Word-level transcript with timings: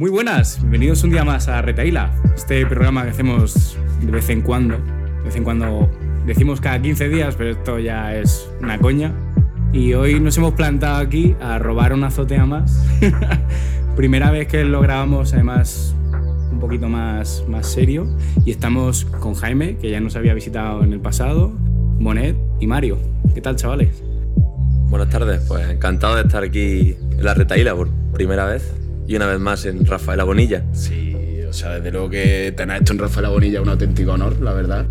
muy 0.00 0.08
buenas. 0.08 0.58
Bienvenidos 0.60 1.04
un 1.04 1.10
día 1.10 1.24
más 1.24 1.46
a 1.48 1.60
Retaila, 1.60 2.10
este 2.34 2.64
programa 2.64 3.04
que 3.04 3.10
hacemos 3.10 3.76
de 4.00 4.10
vez 4.10 4.30
en 4.30 4.40
cuando. 4.40 4.78
De 4.78 5.24
vez 5.24 5.36
en 5.36 5.44
cuando 5.44 5.90
decimos 6.24 6.58
cada 6.58 6.80
15 6.80 7.10
días, 7.10 7.34
pero 7.36 7.50
esto 7.50 7.78
ya 7.78 8.16
es 8.16 8.48
una 8.62 8.78
coña. 8.78 9.12
Y 9.74 9.92
hoy 9.92 10.18
nos 10.18 10.38
hemos 10.38 10.54
plantado 10.54 10.96
aquí 10.96 11.36
a 11.38 11.58
robar 11.58 11.92
una 11.92 12.06
azotea 12.06 12.46
más. 12.46 12.82
Primera 13.96 14.30
vez 14.30 14.48
que 14.48 14.64
lo 14.64 14.80
grabamos, 14.80 15.34
además, 15.34 15.94
un 16.50 16.60
poquito 16.60 16.88
más, 16.88 17.44
más 17.46 17.66
serio. 17.66 18.06
Y 18.46 18.52
estamos 18.52 19.04
con 19.04 19.34
Jaime, 19.34 19.76
que 19.76 19.90
ya 19.90 20.00
nos 20.00 20.16
había 20.16 20.32
visitado 20.32 20.82
en 20.82 20.94
el 20.94 21.00
pasado, 21.00 21.52
Monet 21.98 22.38
y 22.58 22.66
Mario. 22.66 22.96
¿Qué 23.34 23.42
tal, 23.42 23.56
chavales? 23.56 24.02
Buenas 24.88 25.10
tardes, 25.10 25.42
pues 25.46 25.68
encantado 25.68 26.16
de 26.16 26.22
estar 26.22 26.42
aquí 26.42 26.96
en 27.10 27.22
la 27.22 27.34
Retaíla 27.34 27.74
por 27.74 27.90
primera 28.14 28.46
vez 28.46 28.79
y 29.10 29.16
una 29.16 29.26
vez 29.26 29.40
más 29.40 29.64
en 29.66 29.84
Rafaela 29.84 30.22
Bonilla. 30.22 30.64
Sí, 30.72 31.16
o 31.48 31.52
sea, 31.52 31.72
desde 31.74 31.90
luego 31.90 32.08
que 32.10 32.54
tener 32.56 32.76
esto 32.76 32.92
en 32.92 33.00
Rafaela 33.00 33.28
Bonilla 33.28 33.58
es 33.58 33.62
un 33.64 33.70
auténtico 33.70 34.12
honor, 34.12 34.40
la 34.40 34.52
verdad. 34.52 34.86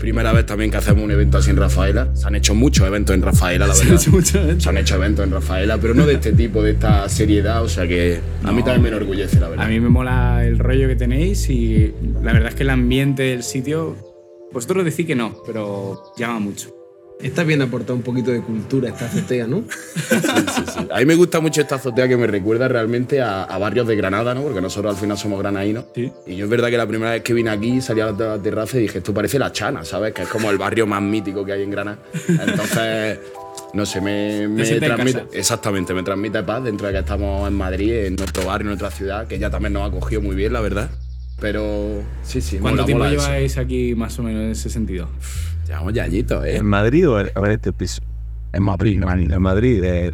Primera 0.00 0.32
vez 0.32 0.44
también 0.46 0.68
que 0.72 0.78
hacemos 0.78 1.04
un 1.04 1.12
evento 1.12 1.38
así 1.38 1.50
en 1.50 1.56
Rafaela. 1.58 2.10
Se 2.16 2.26
han 2.26 2.34
hecho 2.34 2.56
muchos 2.56 2.84
eventos 2.88 3.14
en 3.14 3.22
Rafaela, 3.22 3.68
la 3.68 3.74
Se 3.76 3.84
han 3.84 3.90
verdad. 3.90 4.02
hecho 4.20 4.38
eventos. 4.40 4.62
Se 4.64 4.68
han 4.68 4.78
hecho 4.78 4.94
eventos 4.96 5.24
en 5.24 5.30
Rafaela, 5.30 5.78
pero 5.78 5.94
no 5.94 6.04
de 6.06 6.14
este 6.14 6.32
tipo, 6.32 6.60
de 6.60 6.72
esta 6.72 7.08
seriedad, 7.08 7.62
o 7.62 7.68
sea 7.68 7.86
que 7.86 8.18
a 8.42 8.50
mí 8.50 8.64
también 8.64 8.82
me 8.82 8.88
enorgullece, 8.88 9.38
la 9.38 9.48
verdad. 9.48 9.64
A 9.64 9.68
mí 9.68 9.78
me 9.78 9.88
mola 9.88 10.44
el 10.44 10.58
rollo 10.58 10.88
que 10.88 10.96
tenéis 10.96 11.48
y 11.48 11.94
la 12.20 12.32
verdad 12.32 12.48
es 12.48 12.56
que 12.56 12.64
el 12.64 12.70
ambiente 12.70 13.22
del 13.22 13.44
sitio, 13.44 13.94
vosotros 14.52 14.84
decís 14.84 15.06
que 15.06 15.14
no, 15.14 15.36
pero 15.46 16.02
llama 16.18 16.40
mucho. 16.40 16.74
Está 17.22 17.44
bien 17.44 17.62
aportar 17.62 17.94
un 17.94 18.02
poquito 18.02 18.30
de 18.32 18.40
cultura 18.40 18.88
a 18.88 18.92
esta 18.92 19.06
azotea, 19.06 19.46
¿no? 19.46 19.62
Sí, 19.70 20.16
sí, 20.54 20.62
sí. 20.74 20.88
A 20.90 20.98
mí 20.98 21.04
me 21.06 21.14
gusta 21.14 21.40
mucho 21.40 21.60
esta 21.60 21.76
azotea 21.76 22.08
que 22.08 22.16
me 22.16 22.26
recuerda 22.26 22.66
realmente 22.68 23.20
a, 23.20 23.44
a 23.44 23.58
barrios 23.58 23.86
de 23.86 23.94
Granada, 23.94 24.34
¿no? 24.34 24.42
Porque 24.42 24.60
nosotros 24.60 24.94
al 24.94 25.00
final 25.00 25.16
somos 25.16 25.38
granadinos. 25.38 25.84
Sí. 25.94 26.12
Y 26.26 26.36
yo 26.36 26.44
es 26.44 26.50
verdad 26.50 26.68
que 26.68 26.76
la 26.76 26.86
primera 26.86 27.12
vez 27.12 27.22
que 27.22 27.32
vine 27.32 27.50
aquí 27.50 27.80
salí 27.80 28.00
a 28.00 28.10
la 28.10 28.38
terraza 28.42 28.78
y 28.78 28.82
dije, 28.82 28.98
esto 28.98 29.14
parece 29.14 29.38
La 29.38 29.52
Chana, 29.52 29.84
¿sabes? 29.84 30.12
Que 30.12 30.22
es 30.22 30.28
como 30.28 30.50
el 30.50 30.58
barrio 30.58 30.86
más 30.86 31.00
mítico 31.00 31.44
que 31.44 31.52
hay 31.52 31.62
en 31.62 31.70
Granada. 31.70 31.98
Entonces, 32.28 33.20
no 33.72 33.86
sé, 33.86 34.00
me, 34.00 34.48
me 34.48 34.64
transmite... 34.80 35.20
casa. 35.20 35.28
Exactamente, 35.32 35.94
me 35.94 36.02
transmite 36.02 36.42
paz 36.42 36.64
dentro 36.64 36.88
de 36.88 36.92
que 36.92 36.98
estamos 36.98 37.46
en 37.48 37.54
Madrid, 37.54 38.06
en 38.06 38.16
nuestro 38.16 38.44
barrio, 38.44 38.64
en 38.64 38.78
nuestra 38.78 38.90
ciudad, 38.90 39.26
que 39.26 39.38
ya 39.38 39.48
también 39.48 39.72
nos 39.72 39.82
ha 39.82 39.86
acogido 39.86 40.20
muy 40.20 40.34
bien, 40.34 40.52
la 40.52 40.60
verdad. 40.60 40.90
Pero 41.42 42.02
sí, 42.22 42.40
sí, 42.40 42.56
¿Cuánto 42.58 42.82
mola, 42.82 42.86
tiempo 42.86 43.04
mola 43.04 43.14
eso. 43.16 43.26
lleváis 43.26 43.58
aquí 43.58 43.94
más 43.96 44.18
o 44.18 44.22
menos 44.22 44.42
en 44.44 44.50
ese 44.52 44.70
sentido? 44.70 45.08
Llevamos 45.66 45.92
ya 45.92 46.04
añitos, 46.04 46.44
¿eh? 46.46 46.56
¿En 46.56 46.66
Madrid 46.66 47.08
o 47.08 47.20
en, 47.20 47.30
o 47.34 47.44
en 47.44 47.52
este 47.52 47.72
piso? 47.72 48.00
En 48.52 48.62
Madrid, 48.62 48.94
en 48.94 49.00
Madrid. 49.00 49.30
En 49.32 49.42
Madrid. 49.42 49.82
eh, 49.84 50.12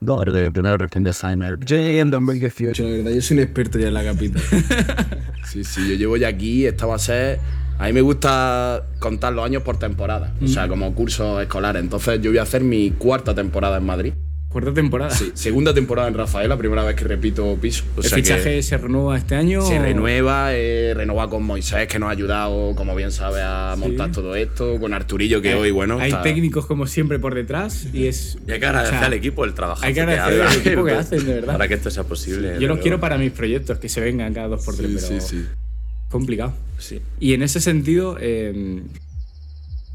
No, 0.00 0.22
el 0.22 0.52
primer 0.52 0.88
fin 0.90 1.04
de 1.04 1.12
semana. 1.12 1.56
Llegué 1.66 2.00
en 2.00 2.10
2018, 2.10 2.82
la 2.82 2.88
verdad. 2.88 3.10
Yo 3.10 3.20
soy 3.20 3.36
un 3.36 3.42
experto 3.42 3.78
ya 3.78 3.88
en 3.88 3.94
la 3.94 4.04
capital. 4.04 4.42
Sí, 5.44 5.62
sí, 5.62 5.86
yo 5.88 5.94
llevo 5.94 6.16
ya 6.16 6.28
aquí, 6.28 6.64
esta 6.66 6.86
va 6.86 6.96
a 6.96 6.98
ser... 6.98 7.38
A 7.78 7.86
mí 7.86 7.92
me 7.92 8.00
gusta 8.00 8.86
contar 8.98 9.34
los 9.34 9.44
años 9.44 9.62
por 9.62 9.78
temporada, 9.78 10.34
o 10.42 10.48
sea, 10.48 10.66
como 10.68 10.92
cursos 10.94 11.42
escolares. 11.42 11.82
Entonces 11.82 12.20
yo 12.22 12.30
voy 12.30 12.38
a 12.38 12.42
hacer 12.42 12.64
mi 12.64 12.90
cuarta 12.92 13.34
temporada 13.34 13.76
en 13.76 13.84
Madrid. 13.84 14.14
Cuarta 14.54 14.72
temporada. 14.72 15.10
Sí, 15.10 15.32
segunda 15.34 15.74
temporada 15.74 16.06
en 16.06 16.14
Rafaela, 16.14 16.56
primera 16.56 16.84
vez 16.84 16.94
que 16.94 17.02
repito 17.02 17.58
piso. 17.60 17.82
O 17.96 18.00
¿El 18.02 18.06
sea 18.06 18.16
fichaje 18.18 18.62
se 18.62 18.78
renueva 18.78 19.18
este 19.18 19.34
año? 19.34 19.60
se 19.66 19.80
renueva, 19.80 20.54
eh, 20.54 20.92
renova 20.94 21.28
con 21.28 21.42
Moisés, 21.42 21.88
que 21.88 21.98
nos 21.98 22.06
ha 22.08 22.12
ayudado, 22.12 22.72
como 22.76 22.94
bien 22.94 23.10
sabe, 23.10 23.42
a 23.42 23.74
montar 23.76 24.12
todo 24.12 24.36
esto, 24.36 24.78
con 24.78 24.94
Arturillo, 24.94 25.42
que 25.42 25.56
hoy, 25.56 25.72
bueno... 25.72 25.98
Hay 25.98 26.12
está- 26.12 26.22
técnicos 26.22 26.66
como 26.66 26.86
siempre 26.86 27.18
por 27.18 27.34
detrás 27.34 27.88
y 27.92 28.06
es... 28.06 28.38
Y 28.46 28.52
hay 28.52 28.60
que 28.60 28.66
agradecer 28.66 28.94
o 28.94 28.98
sea, 29.00 29.06
al 29.08 29.12
equipo 29.14 29.44
el 29.44 29.54
trabajo 29.54 29.84
hay 29.84 29.92
que 29.92 30.00
agradecer 30.02 30.42
al 30.42 30.56
equipo 30.56 30.84
que 30.84 30.92
hacen, 30.92 31.26
de 31.26 31.34
verdad. 31.34 31.52
Para 31.54 31.66
que 31.66 31.74
esto 31.74 31.90
sea 31.90 32.04
posible. 32.04 32.56
Yo 32.60 32.68
los 32.68 32.78
quiero 32.78 33.00
para 33.00 33.18
mis 33.18 33.32
proyectos, 33.32 33.80
que 33.80 33.88
se 33.88 34.00
vengan 34.00 34.32
cada 34.34 34.46
dos 34.46 34.64
por 34.64 34.76
tres, 34.76 34.88
Sí, 35.00 35.06
pero 35.08 35.20
sí, 35.20 35.36
sí. 35.36 35.44
complicado. 36.10 36.54
Sí. 36.78 37.00
Y 37.18 37.34
en 37.34 37.42
ese 37.42 37.60
sentido, 37.60 38.18
eh, 38.20 38.82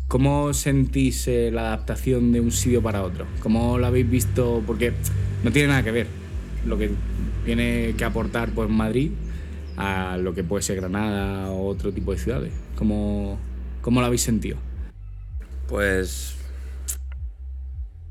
¿cómo 0.10 0.54
sentís 0.54 1.28
eh, 1.28 1.52
la 1.54 1.68
adaptación 1.68 2.34
de 2.34 2.42
un 2.42 2.52
sitio 2.52 2.82
para 2.82 3.04
otro? 3.04 3.26
¿Cómo 3.42 3.78
lo 3.78 3.88
habéis 3.88 4.10
visto? 4.10 4.62
Porque 4.68 4.92
no 5.44 5.52
tiene 5.52 5.70
nada 5.70 5.84
que 5.84 5.92
ver 5.92 6.08
lo 6.66 6.78
que 6.78 6.90
tiene 7.46 7.94
que 7.98 8.04
aportar 8.04 8.50
pues, 8.50 8.70
Madrid 8.70 9.12
a 9.78 10.18
lo 10.18 10.34
que 10.34 10.44
puede 10.44 10.62
ser 10.62 10.78
Granada 10.78 11.50
o 11.52 11.68
otro 11.68 11.94
tipo 11.94 12.12
de 12.12 12.18
ciudades. 12.18 12.52
¿Cómo, 12.76 13.40
cómo 13.82 14.02
lo 14.02 14.08
habéis 14.08 14.24
sentido? 14.24 14.58
Pues. 15.68 16.36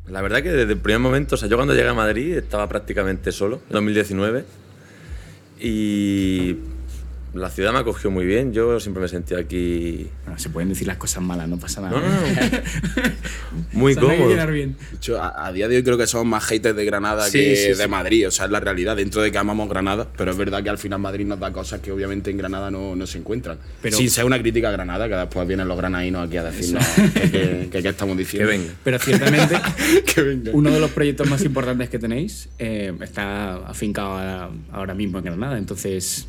La 0.07 0.23
verdad 0.23 0.43
que 0.43 0.51
desde 0.51 0.73
el 0.73 0.79
primer 0.79 1.01
momento, 1.01 1.35
o 1.35 1.39
sea, 1.39 1.49
yo 1.49 1.57
cuando 1.57 1.75
llegué 1.75 1.89
a 1.89 1.95
Madrid 1.95 2.39
estaba 2.39 2.67
prácticamente 2.69 3.33
solo, 3.33 3.61
en 3.69 3.73
2019. 3.73 4.45
Y 5.61 6.57
la 7.35 7.51
ciudad 7.51 7.73
me 7.73 7.79
acogió 7.81 8.11
muy 8.11 8.25
bien. 8.27 8.53
Yo 8.53 8.81
siempre 8.81 9.03
me 9.03 9.09
sentí 9.09 9.35
aquí 9.35 10.09
Bueno, 10.25 10.39
se 10.39 10.49
pueden 10.51 10.69
decir 10.71 10.87
las 10.87 10.97
cosas 10.97 11.23
malas, 11.23 11.49
no 11.49 11.59
pasa 11.59 11.81
nada. 11.81 12.01
No, 12.01 12.07
no, 12.07 12.11
no. 12.11 13.09
muy 13.73 13.93
hay 13.93 13.97
que 13.97 14.01
cómodo. 14.01 14.29
quedar 14.29 14.51
bien. 14.53 14.77
De 14.91 14.97
hecho, 14.97 15.23
a, 15.23 15.47
a 15.47 15.53
día 15.53 15.69
de 15.69 15.77
hoy 15.77 15.83
creo 15.83 15.99
que 15.99 16.07
somos 16.07 16.27
más 16.27 16.45
haters 16.47 16.77
de 16.77 16.85
Granada 16.85 17.27
Sí, 17.27 17.39
que 17.39 17.57
sí, 17.57 17.69
de 17.69 17.75
sí. 17.75 17.89
Madrid. 17.89 18.29
O 18.29 18.31
sea, 18.31 18.47
es 18.47 18.51
la 18.51 18.61
realidad, 18.61 18.97
dentro 18.97 19.23
de 19.23 19.31
que 19.31 19.39
amamos 19.39 19.69
Granada. 19.69 20.09
Pero 20.17 20.31
es 20.31 20.37
verdad 20.37 20.63
que 20.63 20.71
al 20.71 20.79
final 20.79 20.99
Madrid 21.01 21.27
nos 21.27 21.39
da 21.39 21.53
cosas 21.53 21.81
que 21.81 21.93
obviamente 21.93 22.31
en 22.31 22.39
Granada 22.39 22.71
no, 22.71 22.97
no 22.97 23.07
se 23.07 23.19
encuentran. 23.19 23.59
Pero- 23.83 23.97
Sin 23.97 24.11
ser 24.11 24.25
una 24.25 24.39
crítica 24.41 24.69
a 24.69 24.73
Granada, 24.73 25.09
que 25.09 25.15
después 25.15 25.47
vienen 25.47 25.69
los 25.69 25.77
granadinos 25.77 26.27
aquí 26.27 26.37
a 26.37 26.45
decirnos 26.45 26.85
que, 26.87 27.31
que- 27.31 27.69
que 27.71 27.83
qué 27.83 27.89
estamos 27.89 28.17
Que 28.17 28.23
diciendo. 28.23 28.49
venga. 28.49 28.73
Pero 28.85 28.99
ciertamente, 28.99 29.57
que 30.15 30.23
venga. 30.23 30.51
uno 30.55 30.71
de 30.71 30.81
los 30.81 30.91
proyectos 30.91 31.29
más 31.29 31.43
importantes 31.45 31.89
que 31.91 31.99
tenéis 31.99 32.49
eh, 32.59 32.93
está 33.03 33.57
afincado 33.69 34.17
a- 34.17 34.51
ahora 34.73 34.95
mismo 34.95 35.19
en 35.19 35.25
Granada. 35.25 35.59
Entonces, 35.59 36.27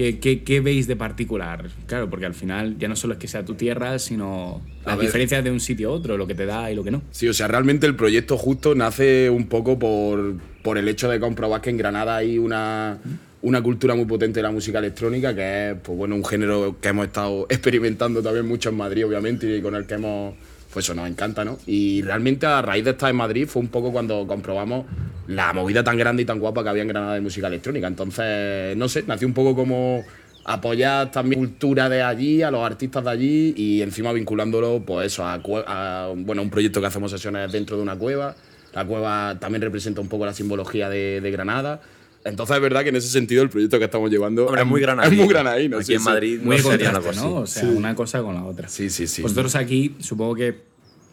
¿qué, 0.00 0.18
qué, 0.18 0.42
qué 0.42 0.60
veis 0.60 0.86
de 0.86 0.96
particular? 0.96 1.68
Claro, 1.84 2.08
porque 2.08 2.24
al 2.24 2.32
final 2.32 2.78
ya 2.78 2.88
no 2.88 2.96
solo 2.96 3.12
es 3.12 3.18
que 3.18 3.28
sea 3.28 3.44
tu 3.44 3.52
tierra, 3.52 3.98
sino 3.98 4.62
las 4.86 4.98
diferencias 4.98 5.44
de 5.44 5.50
un 5.50 5.60
sitio 5.60 5.90
a 5.90 5.92
otro, 5.92 6.16
lo 6.16 6.26
que 6.26 6.34
te 6.34 6.46
da 6.46 6.70
y 6.70 6.74
lo 6.74 6.82
que 6.82 6.90
no. 6.90 7.02
Sí, 7.10 7.28
o 7.28 7.34
sea, 7.34 7.48
realmente 7.48 7.86
el 7.86 7.94
proyecto 7.94 8.38
justo 8.38 8.74
nace 8.74 9.28
un 9.28 9.46
poco 9.46 9.78
por, 9.78 10.36
por 10.62 10.78
el 10.78 10.88
hecho 10.88 11.10
de 11.10 11.20
comprobar 11.20 11.60
que 11.60 11.68
en 11.68 11.76
Granada 11.76 12.16
hay 12.16 12.38
una, 12.38 12.96
una 13.42 13.62
cultura 13.62 13.94
muy 13.94 14.06
potente 14.06 14.38
de 14.38 14.44
la 14.44 14.50
música 14.50 14.78
electrónica, 14.78 15.34
que 15.34 15.72
es 15.72 15.76
pues 15.82 15.98
bueno, 15.98 16.14
un 16.14 16.24
género 16.24 16.78
que 16.80 16.88
hemos 16.88 17.06
estado 17.06 17.44
experimentando 17.50 18.22
también 18.22 18.48
mucho 18.48 18.70
en 18.70 18.76
Madrid, 18.78 19.06
obviamente, 19.06 19.54
y 19.54 19.60
con 19.60 19.74
el 19.74 19.84
que 19.84 19.94
hemos. 19.94 20.34
Pues 20.72 20.86
eso 20.86 20.94
nos 20.94 21.08
encanta, 21.08 21.44
¿no? 21.44 21.58
Y 21.66 22.02
realmente 22.02 22.46
a 22.46 22.62
raíz 22.62 22.84
de 22.84 22.92
estar 22.92 23.10
en 23.10 23.16
Madrid 23.16 23.46
fue 23.48 23.60
un 23.60 23.68
poco 23.68 23.90
cuando 23.92 24.26
comprobamos 24.26 24.86
la 25.26 25.52
movida 25.52 25.82
tan 25.82 25.96
grande 25.96 26.22
y 26.22 26.26
tan 26.26 26.38
guapa 26.38 26.62
que 26.62 26.68
había 26.68 26.82
en 26.82 26.88
Granada 26.88 27.14
de 27.14 27.20
música 27.20 27.48
electrónica. 27.48 27.86
Entonces, 27.86 28.76
no 28.76 28.88
sé, 28.88 29.04
nació 29.06 29.26
un 29.26 29.34
poco 29.34 29.54
como 29.54 30.04
apoyar 30.44 31.10
también 31.10 31.40
cultura 31.40 31.88
de 31.88 32.02
allí, 32.02 32.42
a 32.42 32.50
los 32.50 32.64
artistas 32.64 33.04
de 33.04 33.10
allí 33.10 33.54
y 33.56 33.82
encima 33.82 34.12
vinculándolo, 34.12 34.82
pues 34.86 35.08
eso, 35.08 35.24
a, 35.24 35.40
a, 35.66 36.12
bueno, 36.16 36.42
un 36.42 36.50
proyecto 36.50 36.80
que 36.80 36.86
hacemos 36.86 37.10
sesiones 37.10 37.50
dentro 37.50 37.76
de 37.76 37.82
una 37.82 37.96
cueva. 37.96 38.36
La 38.72 38.84
cueva 38.84 39.36
también 39.40 39.62
representa 39.62 40.00
un 40.00 40.08
poco 40.08 40.24
la 40.24 40.32
simbología 40.32 40.88
de 40.88 41.30
Granada. 41.32 41.80
Entonces 42.24 42.56
es 42.56 42.62
verdad 42.62 42.82
que 42.82 42.90
en 42.90 42.96
ese 42.96 43.08
sentido 43.08 43.42
el 43.42 43.48
proyecto 43.48 43.78
que 43.78 43.86
estamos 43.86 44.10
llevando 44.10 44.46
Hombre, 44.46 44.60
es 44.62 44.66
muy 44.66 44.80
Es 44.80 44.86
granadino. 44.86 45.22
muy 45.24 45.32
granadino, 45.32 45.76
Aquí 45.78 45.86
sí, 45.86 45.94
en 45.94 46.00
sí. 46.00 46.04
Madrid 46.04 46.40
Muy 46.42 46.60
contraste, 46.60 47.16
¿no? 47.16 47.34
O 47.36 47.46
sea, 47.46 47.68
una 47.68 47.94
cosa 47.94 48.22
con 48.22 48.34
la 48.34 48.44
otra. 48.44 48.68
Sí, 48.68 48.90
sí, 48.90 49.06
sí. 49.06 49.22
Vosotros 49.22 49.54
aquí 49.54 49.96
supongo 50.00 50.34
que 50.34 50.54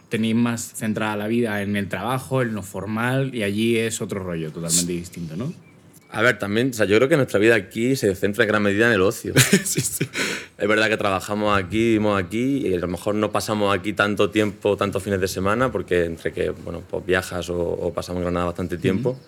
tenéis 0.09 0.36
más 0.36 0.74
centrada 0.75 1.15
la 1.15 1.27
vida 1.27 1.62
en 1.62 1.75
el 1.75 1.88
trabajo, 1.88 2.42
en 2.42 2.54
lo 2.54 2.62
formal, 2.62 3.33
y 3.33 3.44
allí 3.44 3.77
es 3.77 4.01
otro 4.01 4.21
rollo 4.24 4.51
totalmente 4.51 4.92
distinto, 4.94 5.36
¿no? 5.38 5.54
A 6.09 6.21
ver, 6.21 6.39
también, 6.39 6.69
o 6.69 6.74
sea, 6.74 6.86
yo 6.86 6.95
creo 6.95 7.10
que 7.10 7.18
nuestra 7.18 7.38
vida 7.38 7.56
aquí 7.56 7.98
se 7.98 8.15
centra 8.15 8.45
en 8.45 8.48
gran 8.48 8.63
medida 8.63 8.88
en 8.88 8.94
el 8.94 9.01
ocio. 9.01 9.33
sí, 9.65 9.81
sí. 9.81 10.07
Es 10.57 10.68
verdad 10.68 10.88
que 10.88 10.95
trabajamos 10.95 11.57
aquí, 11.57 11.77
vivimos 11.77 12.21
aquí 12.21 12.65
y 12.68 12.74
a 12.74 12.80
lo 12.80 12.88
mejor 12.88 13.15
no 13.15 13.31
pasamos 13.31 13.77
aquí 13.77 13.92
tanto 13.92 14.30
tiempo, 14.30 14.77
tantos 14.77 15.03
fines 15.03 15.19
de 15.19 15.27
semana, 15.27 15.69
porque 15.71 16.06
entre 16.06 16.31
que 16.31 16.50
bueno, 16.51 16.81
pues 16.89 17.06
viajas 17.06 17.50
o, 17.50 17.57
o 17.60 17.94
pasamos 17.94 18.19
en 18.19 18.24
Granada 18.24 18.45
bastante 18.45 18.77
tiempo. 18.77 19.19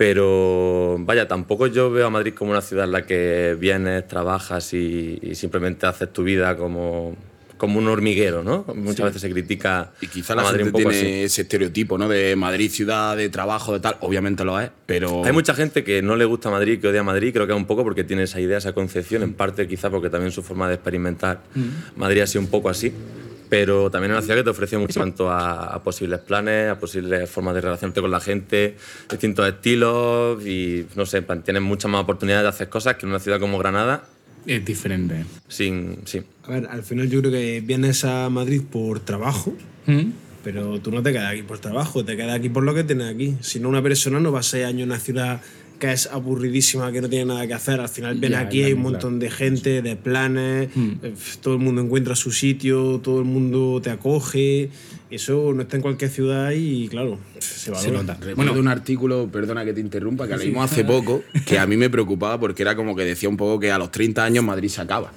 Pero 0.00 0.96
vaya, 1.00 1.28
tampoco 1.28 1.66
yo 1.66 1.90
veo 1.90 2.06
a 2.06 2.10
Madrid 2.10 2.32
como 2.32 2.52
una 2.52 2.62
ciudad 2.62 2.86
en 2.86 2.92
la 2.92 3.04
que 3.04 3.54
vienes, 3.60 4.08
trabajas 4.08 4.72
y, 4.72 5.18
y 5.20 5.34
simplemente 5.34 5.84
haces 5.84 6.10
tu 6.10 6.22
vida 6.22 6.56
como, 6.56 7.14
como 7.58 7.78
un 7.78 7.86
hormiguero, 7.86 8.42
¿no? 8.42 8.64
Muchas 8.74 9.04
veces 9.04 9.20
se 9.20 9.30
critica 9.30 9.90
Y 10.00 10.06
quizá 10.06 10.32
a 10.32 10.36
la 10.36 10.42
Madrid 10.44 10.64
gente 10.64 10.78
un 10.78 10.84
poco 10.84 10.90
tiene 10.90 11.06
así. 11.10 11.22
ese 11.24 11.42
estereotipo, 11.42 11.98
¿no? 11.98 12.08
De 12.08 12.34
Madrid, 12.34 12.70
ciudad 12.70 13.14
de 13.14 13.28
trabajo, 13.28 13.74
de 13.74 13.80
tal. 13.80 13.98
Obviamente 14.00 14.42
lo 14.42 14.58
es, 14.58 14.70
pero. 14.86 15.22
Hay 15.22 15.32
mucha 15.32 15.52
gente 15.52 15.84
que 15.84 16.00
no 16.00 16.16
le 16.16 16.24
gusta 16.24 16.48
Madrid, 16.48 16.80
que 16.80 16.88
odia 16.88 17.02
Madrid, 17.02 17.34
creo 17.34 17.46
que 17.46 17.52
es 17.52 17.58
un 17.58 17.66
poco 17.66 17.84
porque 17.84 18.02
tiene 18.02 18.22
esa 18.22 18.40
idea, 18.40 18.56
esa 18.56 18.72
concepción, 18.72 19.22
en 19.22 19.34
parte 19.34 19.68
quizá 19.68 19.90
porque 19.90 20.08
también 20.08 20.32
su 20.32 20.42
forma 20.42 20.66
de 20.66 20.76
experimentar 20.76 21.42
Madrid 21.94 22.22
ha 22.22 22.26
sido 22.26 22.40
un 22.40 22.48
poco 22.48 22.70
así, 22.70 22.90
pero 23.50 23.90
también 23.90 24.12
es 24.12 24.18
una 24.18 24.22
ciudad 24.22 24.38
que 24.38 24.44
te 24.44 24.50
ofrece 24.50 24.78
mucho 24.78 25.00
en 25.00 25.10
cuanto 25.10 25.30
a, 25.30 25.74
a 25.74 25.82
posibles 25.82 26.20
planes, 26.20 26.70
a 26.70 26.78
posibles 26.78 27.28
formas 27.28 27.54
de 27.54 27.60
relacionarte 27.60 28.00
con 28.00 28.10
la 28.10 28.20
gente, 28.20 28.76
distintos 29.10 29.46
estilos 29.46 30.46
y 30.46 30.86
no 30.94 31.04
sé, 31.04 31.20
tienes 31.44 31.62
muchas 31.62 31.90
más 31.90 32.02
oportunidades 32.02 32.44
de 32.44 32.48
hacer 32.48 32.68
cosas 32.68 32.96
que 32.96 33.04
en 33.04 33.10
una 33.10 33.18
ciudad 33.18 33.40
como 33.40 33.58
Granada, 33.58 34.04
Es 34.46 34.64
diferente. 34.64 35.24
Sin, 35.48 35.98
sí. 36.06 36.22
A 36.44 36.52
ver, 36.52 36.66
al 36.70 36.82
final 36.82 37.10
yo 37.10 37.20
creo 37.20 37.32
que 37.32 37.60
vienes 37.60 38.04
a 38.04 38.30
Madrid 38.30 38.62
por 38.70 39.00
trabajo, 39.00 39.54
¿Mm? 39.86 40.12
pero 40.42 40.80
tú 40.80 40.90
no 40.90 41.02
te 41.02 41.12
quedas 41.12 41.32
aquí 41.32 41.42
por 41.42 41.58
trabajo, 41.58 42.04
te 42.04 42.16
quedas 42.16 42.36
aquí 42.36 42.48
por 42.48 42.62
lo 42.62 42.74
que 42.74 42.84
tienes 42.84 43.12
aquí. 43.12 43.36
Si 43.40 43.60
no, 43.60 43.68
una 43.68 43.82
persona 43.82 44.20
no 44.20 44.32
va 44.32 44.40
a 44.40 44.42
seis 44.42 44.64
años 44.64 44.82
en 44.82 44.90
una 44.90 44.98
ciudad 44.98 45.42
que 45.80 45.90
es 45.92 46.06
aburridísima, 46.06 46.92
que 46.92 47.00
no 47.00 47.08
tiene 47.08 47.24
nada 47.24 47.44
que 47.48 47.54
hacer. 47.54 47.80
Al 47.80 47.88
final 47.88 48.14
viene 48.20 48.36
Ya, 48.36 48.40
aquí, 48.42 48.62
hay 48.62 48.74
un 48.74 48.82
montón 48.82 49.18
de 49.18 49.30
gente, 49.30 49.82
de 49.82 49.96
planes, 49.96 50.68
Mm. 50.76 50.90
eh, 51.02 51.14
todo 51.42 51.54
el 51.54 51.60
mundo 51.60 51.80
encuentra 51.82 52.14
su 52.14 52.30
sitio, 52.30 53.00
todo 53.02 53.18
el 53.18 53.24
mundo 53.24 53.80
te 53.82 53.90
acoge. 53.90 54.68
Eso 55.10 55.52
no 55.52 55.62
está 55.62 55.74
en 55.76 55.82
cualquier 55.82 56.08
ciudad 56.10 56.52
y, 56.52 56.86
claro, 56.88 57.18
se 57.40 57.72
valora. 57.72 57.84
Se 57.88 57.90
nota. 57.92 58.14
Recuerdo 58.14 58.36
Bueno. 58.52 58.52
un 58.60 58.68
artículo, 58.68 59.28
perdona 59.32 59.64
que 59.64 59.72
te 59.72 59.80
interrumpa, 59.80 60.28
que 60.28 60.36
leímos 60.36 60.70
hace 60.70 60.84
poco, 60.84 61.24
que 61.46 61.58
a 61.58 61.66
mí 61.66 61.76
me 61.76 61.90
preocupaba 61.90 62.38
porque 62.38 62.62
era 62.62 62.76
como 62.76 62.94
que 62.94 63.02
decía 63.04 63.28
un 63.28 63.36
poco 63.36 63.58
que 63.58 63.72
a 63.72 63.78
los 63.78 63.90
30 63.90 64.22
años 64.24 64.44
Madrid 64.44 64.68
se 64.68 64.80
acaba. 64.82 65.10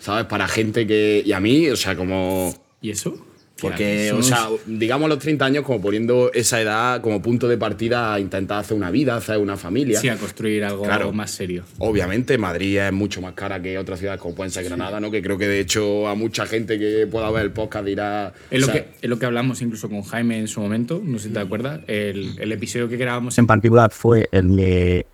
¿Sabes? 0.00 0.26
Para 0.26 0.48
gente 0.48 0.86
que. 0.86 1.22
Y 1.24 1.32
a 1.32 1.40
mí, 1.40 1.68
o 1.70 1.76
sea, 1.76 1.94
como. 1.96 2.54
¿Y 2.82 2.90
eso? 2.90 3.14
Porque, 3.60 4.06
Claro, 4.08 4.18
o 4.18 4.22
sea, 4.22 4.48
digamos 4.66 5.08
los 5.08 5.18
30 5.18 5.44
años 5.44 5.64
como 5.64 5.80
poniendo 5.80 6.30
esa 6.32 6.60
edad 6.60 7.00
como 7.00 7.20
punto 7.22 7.48
de 7.48 7.58
partida 7.58 8.14
a 8.14 8.20
intentar 8.20 8.58
hacer 8.60 8.76
una 8.76 8.90
vida, 8.90 9.16
hacer 9.16 9.38
una 9.38 9.56
familia. 9.56 10.00
Sí, 10.00 10.08
a 10.08 10.16
construir 10.16 10.64
algo 10.64 10.84
Claro. 10.84 11.12
más 11.12 11.30
serio. 11.30 11.64
Obviamente, 11.78 12.38
Madrid 12.38 12.78
es 12.78 12.92
mucho 12.92 13.20
más 13.20 13.34
cara 13.34 13.60
que 13.60 13.78
otras 13.78 13.98
ciudades 13.98 14.20
como 14.20 14.34
pueden 14.34 14.50
ser 14.50 14.64
Granada, 14.64 15.00
¿no? 15.00 15.10
Que 15.10 15.22
creo 15.22 15.38
que 15.38 15.48
de 15.48 15.60
hecho 15.60 16.08
a 16.08 16.14
mucha 16.14 16.46
gente 16.46 16.78
que 16.78 17.06
pueda 17.06 17.30
ver 17.30 17.44
el 17.44 17.52
podcast 17.52 17.84
dirá. 17.84 18.32
Es 18.50 18.60
lo, 18.60 18.66
sea, 18.66 18.74
que, 18.74 18.88
es 19.02 19.08
lo 19.10 19.18
que 19.18 19.26
hablamos 19.26 19.60
incluso 19.62 19.88
con 19.88 20.02
Jaime 20.02 20.38
en 20.38 20.48
su 20.48 20.60
momento, 20.60 21.00
no 21.04 21.18
sé 21.18 21.28
si 21.28 21.34
te 21.34 21.40
acuerdas, 21.40 21.80
el, 21.86 22.38
el 22.38 22.52
episodio 22.52 22.88
que 22.88 22.96
grabamos 22.96 23.36
En 23.38 23.42
en 23.42 23.46
particular 23.46 23.90
fue 23.90 24.28
el 24.32 24.56
de 24.56 25.06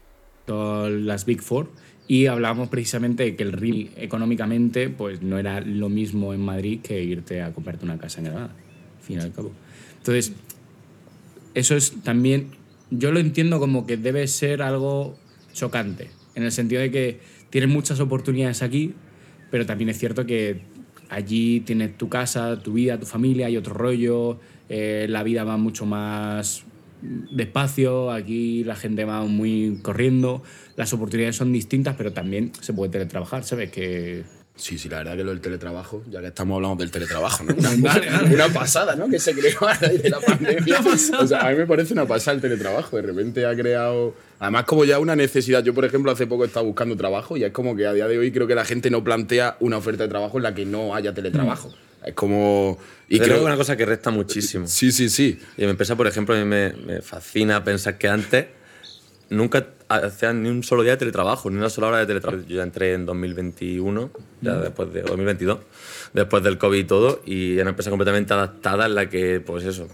todas 0.45 0.91
las 0.93 1.25
Big 1.25 1.43
Four 1.43 1.69
y 2.09 2.27
hablábamos 2.27 2.69
precisamente 2.69 3.25
de 3.25 3.37
que 3.37 3.43
el 3.43 3.53
RIL 3.53 3.91
económicamente 3.97 4.89
pues 4.89 5.23
no 5.23 5.39
era 5.39 5.61
lo 5.61 5.89
mismo 5.89 6.33
en 6.33 6.41
Madrid 6.41 6.81
que 6.81 7.03
irte 7.03 7.43
a 7.43 7.53
comprarte 7.53 7.85
una 7.85 7.99
casa 7.99 8.21
en 8.21 8.27
Granada, 8.27 8.47
al 8.47 9.03
fin 9.03 9.19
y 9.19 9.21
al 9.21 9.33
cabo. 9.33 9.53
Entonces, 9.99 10.33
eso 11.55 11.75
es 11.75 12.03
también, 12.03 12.49
yo 12.91 13.11
lo 13.13 13.19
entiendo 13.19 13.59
como 13.59 13.87
que 13.87 13.97
debe 13.97 14.27
ser 14.29 14.63
algo 14.63 15.17
chocante, 15.53 16.11
en 16.35 16.45
el 16.45 16.53
sentido 16.53 16.81
de 16.83 16.91
que 16.91 17.21
tienes 17.51 17.71
muchas 17.71 17.99
oportunidades 17.99 18.63
aquí, 18.63 18.95
pero 19.51 19.67
también 19.67 19.89
es 19.89 19.99
cierto 19.99 20.27
que 20.27 20.61
allí 21.09 21.61
tienes 21.61 21.97
tu 21.97 22.09
casa, 22.09 22.63
tu 22.63 22.75
vida, 22.75 23.01
tu 23.01 23.07
familia, 23.07 23.47
hay 23.47 23.57
otro 23.57 23.75
rollo, 23.75 24.39
eh, 24.69 25.07
la 25.09 25.23
vida 25.23 25.45
va 25.45 25.57
mucho 25.57 25.87
más 25.87 26.65
despacio, 27.03 28.11
aquí 28.11 28.65
la 28.65 28.77
gente 28.77 29.05
va 29.05 29.25
muy 29.25 29.79
corriendo, 29.83 30.43
las 30.77 30.93
oportunidades 30.93 31.37
son 31.37 31.53
distintas, 31.53 31.97
pero 31.97 32.13
también 32.13 32.53
se 32.61 32.73
puede 32.73 32.91
teletrabajar, 32.91 33.45
¿sabes? 33.45 33.71
Que 33.71 34.25
Sí, 34.57 34.79
sí, 34.79 34.89
la 34.89 34.99
verdad 34.99 35.17
que 35.17 35.25
lo 35.25 35.31
del 35.31 35.43
teletrabajo, 35.43 36.03
ya 36.11 36.21
que 36.23 36.29
estamos 36.29 36.57
hablando 36.57 36.77
del 36.77 36.91
teletrabajo, 36.91 37.45
¿no? 37.45 37.55
Una, 37.77 38.23
una 38.33 38.49
pasada, 38.49 38.97
¿no? 38.97 39.07
Que 39.09 39.19
se 39.19 39.35
creó 39.35 39.69
a 39.69 39.75
raíz 39.75 40.03
de 40.03 40.09
la 40.09 40.21
pandemia. 40.21 40.81
O 41.21 41.27
sea, 41.27 41.47
a 41.47 41.51
mí 41.51 41.57
me 41.59 41.67
parece 41.67 41.93
una 41.93 42.07
pasada 42.07 42.37
el 42.37 42.41
teletrabajo. 42.41 42.97
De 42.97 43.03
repente 43.03 43.45
ha 43.45 43.55
creado. 43.55 44.15
Además, 44.39 44.65
como 44.65 44.85
ya 44.85 44.99
una 44.99 45.15
necesidad. 45.15 45.63
Yo, 45.63 45.75
por 45.75 45.85
ejemplo, 45.85 46.11
hace 46.11 46.27
poco 46.27 46.45
he 46.45 46.47
estado 46.47 46.65
buscando 46.65 46.97
trabajo 46.97 47.37
y 47.37 47.45
es 47.45 47.53
como 47.53 47.77
que 47.77 47.87
a 47.87 47.93
día 47.93 48.09
de 48.09 48.19
hoy 48.19 48.33
creo 48.33 48.47
que 48.47 48.55
la 48.55 48.65
gente 48.65 48.91
no 48.91 49.05
plantea 49.05 49.57
una 49.61 49.77
oferta 49.77 50.05
de 50.05 50.09
trabajo 50.09 50.39
en 50.39 50.45
la 50.45 50.55
que 50.55 50.65
no 50.65 50.95
haya 50.95 51.13
teletrabajo. 51.13 51.69
Es 51.69 51.75
como. 52.15 52.79
Y 53.09 53.19
creo 53.19 53.35
que 53.35 53.37
es 53.37 53.47
una 53.47 53.57
cosa 53.57 53.77
que 53.77 53.87
resta 53.87 54.11
muchísimo. 54.11 54.67
Sí, 54.67 54.91
sí, 54.93 55.09
sí. 55.09 55.39
Y 55.57 55.63
mi 55.63 55.71
empresa, 55.71 55.97
por 55.97 56.07
ejemplo, 56.07 56.35
a 56.35 56.39
mí 56.39 56.45
me, 56.45 56.73
me 56.73 57.03
fascina 57.03 57.63
pensar 57.63 57.99
que 57.99 58.09
antes 58.09 58.47
nunca 59.31 59.67
hacían 59.89 60.43
ni 60.43 60.49
un 60.49 60.63
solo 60.63 60.83
día 60.83 60.93
de 60.93 60.99
teletrabajo, 60.99 61.51
ni 61.51 61.57
una 61.57 61.71
sola 61.71 61.89
hora 61.89 61.99
de 61.99 62.07
teletrabajo. 62.07 62.45
Yo 62.47 62.57
ya 62.57 62.63
entré 62.63 62.93
en 62.95 63.07
2021, 63.07 64.11
ya 64.41 64.55
después 64.57 64.93
de 64.93 65.03
2022, 65.03 65.59
después 66.13 66.43
del 66.43 66.59
COVID 66.59 66.79
y 66.79 66.85
todo, 66.85 67.23
y 67.25 67.55
era 67.55 67.63
una 67.63 67.71
empresa 67.71 67.91
completamente 67.91 68.33
adaptada 68.35 68.87
en 68.87 68.95
la 68.95 69.09
que, 69.09 69.41
pues 69.41 69.65
eso, 69.65 69.89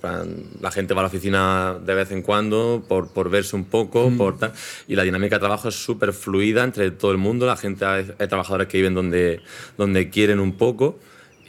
la 0.61 0.71
gente 0.71 0.95
va 0.95 1.01
a 1.01 1.05
la 1.05 1.09
oficina 1.09 1.79
de 1.85 1.95
vez 1.95 2.11
en 2.11 2.23
cuando 2.23 2.85
por, 2.89 3.13
por 3.13 3.31
verse 3.31 3.55
un 3.57 3.65
poco, 3.65 4.11
por 4.17 4.39
tal, 4.39 4.53
y 4.89 4.97
la 4.97 5.03
dinámica 5.03 5.37
de 5.37 5.41
trabajo 5.41 5.69
es 5.69 5.75
súper 5.75 6.13
fluida 6.13 6.65
entre 6.65 6.91
todo 6.91 7.13
el 7.13 7.19
mundo, 7.19 7.47
la 7.47 7.57
gente, 7.57 7.85
hay, 7.85 8.11
hay 8.19 8.29
trabajadores 8.29 8.69
que 8.69 8.79
viven 8.79 8.95
donde, 8.95 9.41
donde 9.77 10.09
quieren 10.11 10.41
un 10.41 10.57
poco, 10.57 10.99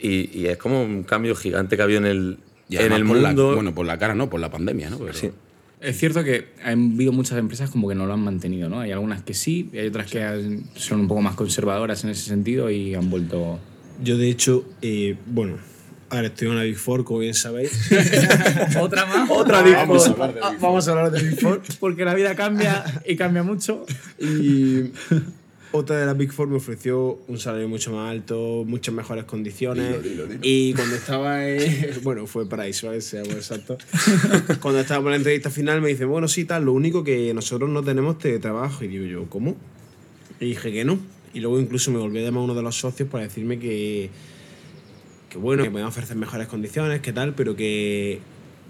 y, 0.00 0.30
y 0.38 0.46
es 0.46 0.56
como 0.58 0.82
un 0.82 1.02
cambio 1.04 1.34
gigante 1.34 1.76
que 1.76 1.82
ha 1.82 1.84
habido 1.84 2.00
en 2.00 2.06
el, 2.06 2.38
Y 2.68 2.76
en 2.76 2.92
el 2.92 3.04
por 3.06 3.16
la- 3.18 3.28
mundo. 3.28 3.54
bueno, 3.54 3.74
por 3.74 3.86
la 3.86 3.98
cara, 3.98 4.14
no, 4.14 4.28
por 4.30 4.40
la 4.40 4.50
pandemia, 4.50 4.90
¿no? 4.90 4.98
Pero- 4.98 5.14
Sí. 5.14 5.30
Es 5.80 5.98
cierto 5.98 6.24
que 6.24 6.46
ha 6.64 6.70
habido 6.70 7.12
muchas 7.12 7.36
empresas 7.38 7.68
como 7.68 7.88
que 7.90 7.94
no 7.94 8.06
lo 8.06 8.14
han 8.14 8.20
mantenido, 8.20 8.70
¿no? 8.70 8.80
Hay 8.80 8.90
algunas 8.92 9.22
que 9.22 9.34
sí, 9.34 9.68
y 9.70 9.78
hay 9.78 9.88
otras 9.88 10.10
que 10.10 10.22
han- 10.22 10.64
son 10.76 11.00
un 11.00 11.08
poco 11.08 11.20
más 11.20 11.34
conservadoras 11.34 12.02
en 12.04 12.10
ese 12.10 12.24
sentido 12.26 12.70
y 12.70 12.94
han 12.94 13.10
vuelto... 13.10 13.58
Yo, 14.02 14.16
de 14.16 14.28
hecho, 14.30 14.64
eh, 14.80 15.14
bueno, 15.26 15.58
ahora 16.08 16.28
estoy 16.28 16.48
en 16.48 16.56
la 16.56 16.62
Big 16.62 16.76
Four, 16.76 17.04
como 17.04 17.18
bien 17.20 17.34
sabéis. 17.34 17.90
¿Otra 18.80 19.04
más? 19.04 19.28
Otra 19.30 19.60
Big 19.62 19.76
Four. 19.86 20.38
Ah, 20.42 20.54
Vamos 20.58 20.88
a 20.88 20.90
hablar 20.92 21.10
de 21.10 21.22
Big 21.22 21.38
Four. 21.40 21.60
Porque 21.78 22.04
la 22.06 22.14
vida 22.14 22.34
cambia 22.34 22.82
y 23.06 23.14
cambia 23.16 23.42
mucho. 23.42 23.84
Y 24.18 24.84
otra 25.76 25.98
de 25.98 26.06
las 26.06 26.16
Big 26.16 26.30
Four 26.32 26.46
me 26.48 26.56
ofreció 26.56 27.18
un 27.26 27.38
salario 27.38 27.68
mucho 27.68 27.92
más 27.92 28.10
alto, 28.10 28.64
muchas 28.64 28.94
mejores 28.94 29.24
condiciones. 29.24 29.96
Y 30.42 30.72
cuando 30.74 30.94
estaba 30.94 31.48
en, 31.48 31.90
Bueno, 32.04 32.26
fue 32.28 32.48
paraíso, 32.48 32.92
¿eh? 32.92 33.00
sea 33.00 33.22
muy 33.24 33.32
exacto. 33.34 33.76
cuando 34.60 34.80
estaba 34.80 35.02
por 35.02 35.10
la 35.10 35.16
entrevista 35.16 35.50
final 35.50 35.80
me 35.80 35.88
dice, 35.88 36.04
bueno, 36.04 36.28
sí, 36.28 36.44
tal, 36.44 36.64
lo 36.64 36.72
único 36.72 37.02
que 37.02 37.34
nosotros 37.34 37.68
no 37.70 37.82
tenemos 37.82 38.18
teletrabajo. 38.18 38.84
Y 38.84 38.88
digo 38.88 39.04
yo, 39.04 39.28
¿cómo? 39.28 39.56
Y 40.38 40.46
dije 40.46 40.72
que 40.72 40.84
no. 40.84 40.98
Y 41.32 41.40
luego 41.40 41.58
incluso 41.58 41.90
me 41.90 41.98
volvió 41.98 42.20
a 42.20 42.24
llamar 42.24 42.44
uno 42.44 42.54
de 42.54 42.62
los 42.62 42.76
socios 42.78 43.08
para 43.08 43.24
decirme 43.24 43.58
que, 43.58 44.10
que 45.28 45.38
bueno, 45.38 45.64
que 45.64 45.70
me 45.70 45.80
iban 45.80 45.86
a 45.86 45.88
ofrecer 45.88 46.16
mejores 46.16 46.46
condiciones, 46.46 47.00
que 47.00 47.12
tal, 47.12 47.34
pero 47.34 47.56
que, 47.56 48.20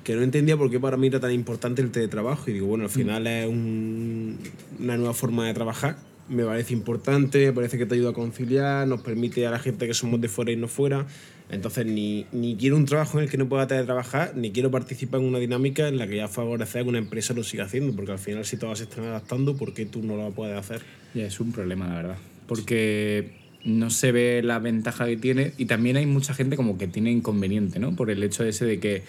que 0.04 0.14
no 0.16 0.22
entendía 0.22 0.56
por 0.56 0.70
qué 0.70 0.80
para 0.80 0.96
mí 0.96 1.08
era 1.08 1.20
tan 1.20 1.32
importante 1.32 1.82
el 1.82 1.90
teletrabajo. 1.90 2.48
Y 2.50 2.54
digo, 2.54 2.66
bueno, 2.68 2.84
al 2.84 2.90
final 2.90 3.26
es 3.26 3.46
un- 3.46 4.38
una 4.80 4.96
nueva 4.96 5.12
forma 5.12 5.46
de 5.46 5.52
trabajar. 5.52 5.98
Me 6.28 6.44
parece 6.44 6.72
importante, 6.72 7.46
me 7.46 7.52
parece 7.52 7.76
que 7.76 7.86
te 7.86 7.94
ayuda 7.94 8.10
a 8.10 8.12
conciliar, 8.14 8.86
nos 8.88 9.02
permite 9.02 9.46
a 9.46 9.50
la 9.50 9.58
gente 9.58 9.86
que 9.86 9.94
somos 9.94 10.20
de 10.20 10.28
fuera 10.28 10.52
irnos 10.52 10.70
fuera. 10.70 11.06
Entonces, 11.50 11.84
ni, 11.84 12.26
ni 12.32 12.56
quiero 12.56 12.76
un 12.76 12.86
trabajo 12.86 13.18
en 13.18 13.24
el 13.24 13.30
que 13.30 13.36
no 13.36 13.48
pueda 13.48 13.66
teletrabajar, 13.66 14.34
ni 14.34 14.50
quiero 14.50 14.70
participar 14.70 15.20
en 15.20 15.26
una 15.26 15.38
dinámica 15.38 15.88
en 15.88 15.98
la 15.98 16.06
que 16.06 16.16
ya 16.16 16.28
favorecer 16.28 16.82
que 16.84 16.88
una 16.88 16.98
empresa 16.98 17.34
lo 17.34 17.42
siga 17.44 17.64
haciendo, 17.64 17.94
porque 17.94 18.12
al 18.12 18.18
final, 18.18 18.44
si 18.46 18.56
todas 18.56 18.78
se 18.78 18.84
están 18.84 19.04
adaptando, 19.04 19.56
¿por 19.56 19.74
qué 19.74 19.84
tú 19.84 20.02
no 20.02 20.16
lo 20.16 20.30
puedes 20.30 20.56
hacer? 20.56 20.80
Ya, 21.12 21.26
es 21.26 21.38
un 21.40 21.52
problema, 21.52 21.86
la 21.88 21.94
verdad. 21.94 22.16
Porque 22.46 23.32
no 23.64 23.90
se 23.90 24.12
ve 24.12 24.42
la 24.42 24.58
ventaja 24.58 25.06
que 25.06 25.16
tiene 25.16 25.52
y 25.56 25.66
también 25.66 25.96
hay 25.96 26.06
mucha 26.06 26.34
gente 26.34 26.56
como 26.56 26.76
que 26.78 26.86
tiene 26.86 27.10
inconveniente, 27.10 27.78
¿no? 27.78 27.96
Por 27.96 28.10
el 28.10 28.22
hecho 28.22 28.44
ese 28.44 28.64
de 28.64 28.78
que 28.78 29.02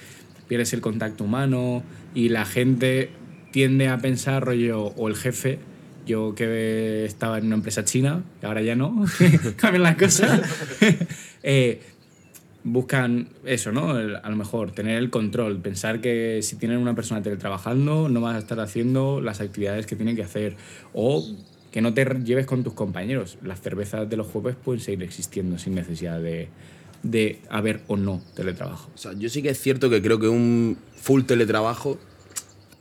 pierdes 0.47 0.73
el 0.73 0.81
contacto 0.81 1.23
humano 1.23 1.83
y 2.13 2.29
la 2.29 2.45
gente 2.45 3.09
tiende 3.51 3.87
a 3.87 3.97
pensar, 3.97 4.45
rollo, 4.45 4.87
o 4.87 5.07
el 5.07 5.15
jefe, 5.15 5.59
yo 6.05 6.35
que 6.35 7.05
estaba 7.05 7.37
en 7.37 7.47
una 7.47 7.55
empresa 7.55 7.83
china, 7.83 8.23
ahora 8.43 8.61
ya 8.61 8.75
no, 8.75 9.05
cambian 9.55 9.83
las 9.83 9.97
cosas, 9.97 10.41
eh, 11.43 11.81
buscan 12.63 13.29
eso, 13.45 13.71
¿no? 13.71 13.91
A 13.91 14.29
lo 14.29 14.35
mejor 14.35 14.71
tener 14.71 14.97
el 14.97 15.09
control, 15.09 15.59
pensar 15.61 16.01
que 16.01 16.39
si 16.41 16.55
tienen 16.55 16.79
una 16.79 16.95
persona 16.95 17.21
teletrabajando 17.21 18.09
no 18.09 18.21
vas 18.21 18.35
a 18.35 18.39
estar 18.39 18.59
haciendo 18.59 19.21
las 19.21 19.39
actividades 19.39 19.85
que 19.85 19.95
tienen 19.95 20.15
que 20.15 20.23
hacer 20.23 20.57
o 20.93 21.23
que 21.71 21.81
no 21.81 21.93
te 21.93 22.05
lleves 22.23 22.45
con 22.45 22.63
tus 22.63 22.73
compañeros. 22.73 23.37
Las 23.43 23.61
cervezas 23.61 24.09
de 24.09 24.17
los 24.17 24.27
jueves 24.27 24.55
pueden 24.55 24.81
seguir 24.81 25.03
existiendo 25.03 25.59
sin 25.59 25.75
necesidad 25.75 26.19
de, 26.19 26.47
de 27.03 27.39
haber 27.49 27.81
o 27.87 27.97
no 27.97 28.21
teletrabajo. 28.33 28.89
O 28.95 28.97
sea, 28.97 29.13
yo 29.13 29.29
sí 29.29 29.41
que 29.43 29.49
es 29.49 29.59
cierto 29.59 29.89
que 29.89 30.01
creo 30.01 30.17
que 30.17 30.27
un 30.27 30.77
full 30.95 31.23
teletrabajo 31.23 31.99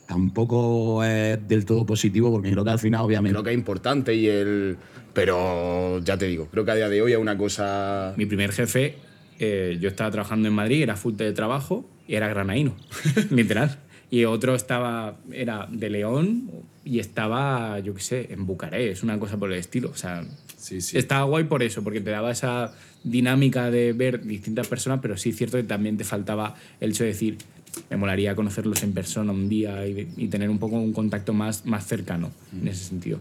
tampoco 0.07 1.03
es 1.05 1.47
del 1.49 1.65
todo 1.65 1.87
positivo 1.87 2.31
porque 2.31 2.51
creo 2.51 2.65
que 2.65 2.71
al 2.71 2.79
final, 2.79 3.03
obviamente, 3.03 3.35
creo 3.35 3.45
que 3.45 3.51
es 3.51 3.57
importante 3.57 4.15
y 4.15 4.29
el... 4.29 4.77
Pero 5.13 6.01
ya 6.01 6.19
te 6.19 6.27
digo, 6.27 6.49
creo 6.51 6.65
que 6.65 6.73
a 6.73 6.75
día 6.75 6.89
de 6.89 7.01
hoy 7.01 7.13
es 7.13 7.19
una 7.19 7.39
cosa... 7.39 8.15
Mi 8.17 8.27
primer 8.27 8.51
jefe, 8.53 8.97
eh, 9.39 9.79
yo 9.81 9.89
estaba 9.89 10.11
trabajando 10.11 10.49
en 10.49 10.55
Madrid, 10.55 10.83
era 10.83 10.97
full 10.97 11.15
teletrabajo 11.15 11.89
y 12.09 12.17
era 12.17 12.29
granaíno, 12.29 12.75
literal. 13.31 13.79
Y 14.11 14.25
otro 14.25 14.55
estaba, 14.55 15.17
era 15.33 15.69
de 15.71 15.91
León 15.91 16.51
y 16.85 16.99
estaba, 16.99 17.79
yo 17.81 17.95
qué 17.95 18.01
sé, 18.03 18.29
en 18.33 18.47
Bucarest, 18.47 19.03
una 19.03 19.19
cosa 19.19 19.37
por 19.39 19.53
el 19.53 19.59
estilo. 19.59 19.91
O 19.91 19.97
sea, 19.97 20.25
Sí, 20.57 20.81
sí. 20.81 20.97
estaba 20.97 21.25
guay 21.25 21.45
por 21.45 21.63
eso, 21.63 21.83
porque 21.85 22.01
te 22.01 22.11
daba 22.11 22.31
esa 22.31 22.73
dinámica 23.03 23.71
de 23.71 23.93
ver 23.93 24.25
distintas 24.25 24.67
personas, 24.67 25.01
pero 25.03 25.17
sí 25.17 25.31
es 25.31 25.37
cierto 25.37 25.59
que 25.59 25.63
también 25.65 25.97
te 25.97 26.05
faltaba 26.05 26.55
el 26.81 26.91
hecho 26.91 27.05
de 27.05 27.11
decir, 27.11 27.39
me 27.91 27.97
molaría 27.97 28.35
conocerlos 28.35 28.83
en 28.83 28.93
persona 28.93 29.33
un 29.33 29.49
día 29.49 29.87
y, 29.87 30.09
y 30.17 30.29
tener 30.29 30.51
un 30.51 30.59
poco 30.59 30.77
un 30.77 30.93
contacto 30.93 31.33
más, 31.33 31.67
más 31.67 31.87
cercano 31.87 32.31
en 32.53 32.69
ese 32.69 32.85
sentido. 32.85 33.21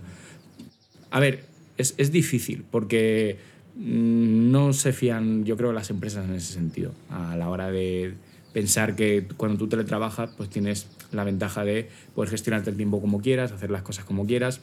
A 1.12 1.20
ver, 1.20 1.46
es, 1.78 1.96
es 1.98 2.12
difícil 2.12 2.64
porque 2.70 3.38
mm, 3.76 4.52
no 4.52 4.74
se 4.74 4.94
fían, 4.94 5.46
yo 5.46 5.58
creo, 5.58 5.74
las 5.74 5.90
empresas 5.90 6.26
en 6.28 6.36
ese 6.36 6.54
sentido, 6.54 6.94
a 7.10 7.36
la 7.36 7.50
hora 7.50 7.72
de 7.72 8.14
pensar 8.54 8.96
que 8.96 9.28
cuando 9.38 9.58
tú 9.58 9.68
teletrabajas, 9.68 10.30
pues 10.38 10.50
tienes 10.50 10.88
la 11.12 11.24
ventaja 11.24 11.66
de 11.66 11.90
poder 12.16 12.30
gestionarte 12.30 12.70
el 12.70 12.78
tiempo 12.78 13.02
como 13.02 13.22
quieras, 13.22 13.52
hacer 13.52 13.72
las 13.72 13.82
cosas 13.82 14.06
como 14.06 14.26
quieras, 14.26 14.62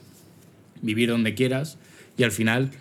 vivir 0.81 1.09
donde 1.09 1.35
quieras 1.35 1.77
y 2.17 2.23
al 2.23 2.31
final 2.31 2.71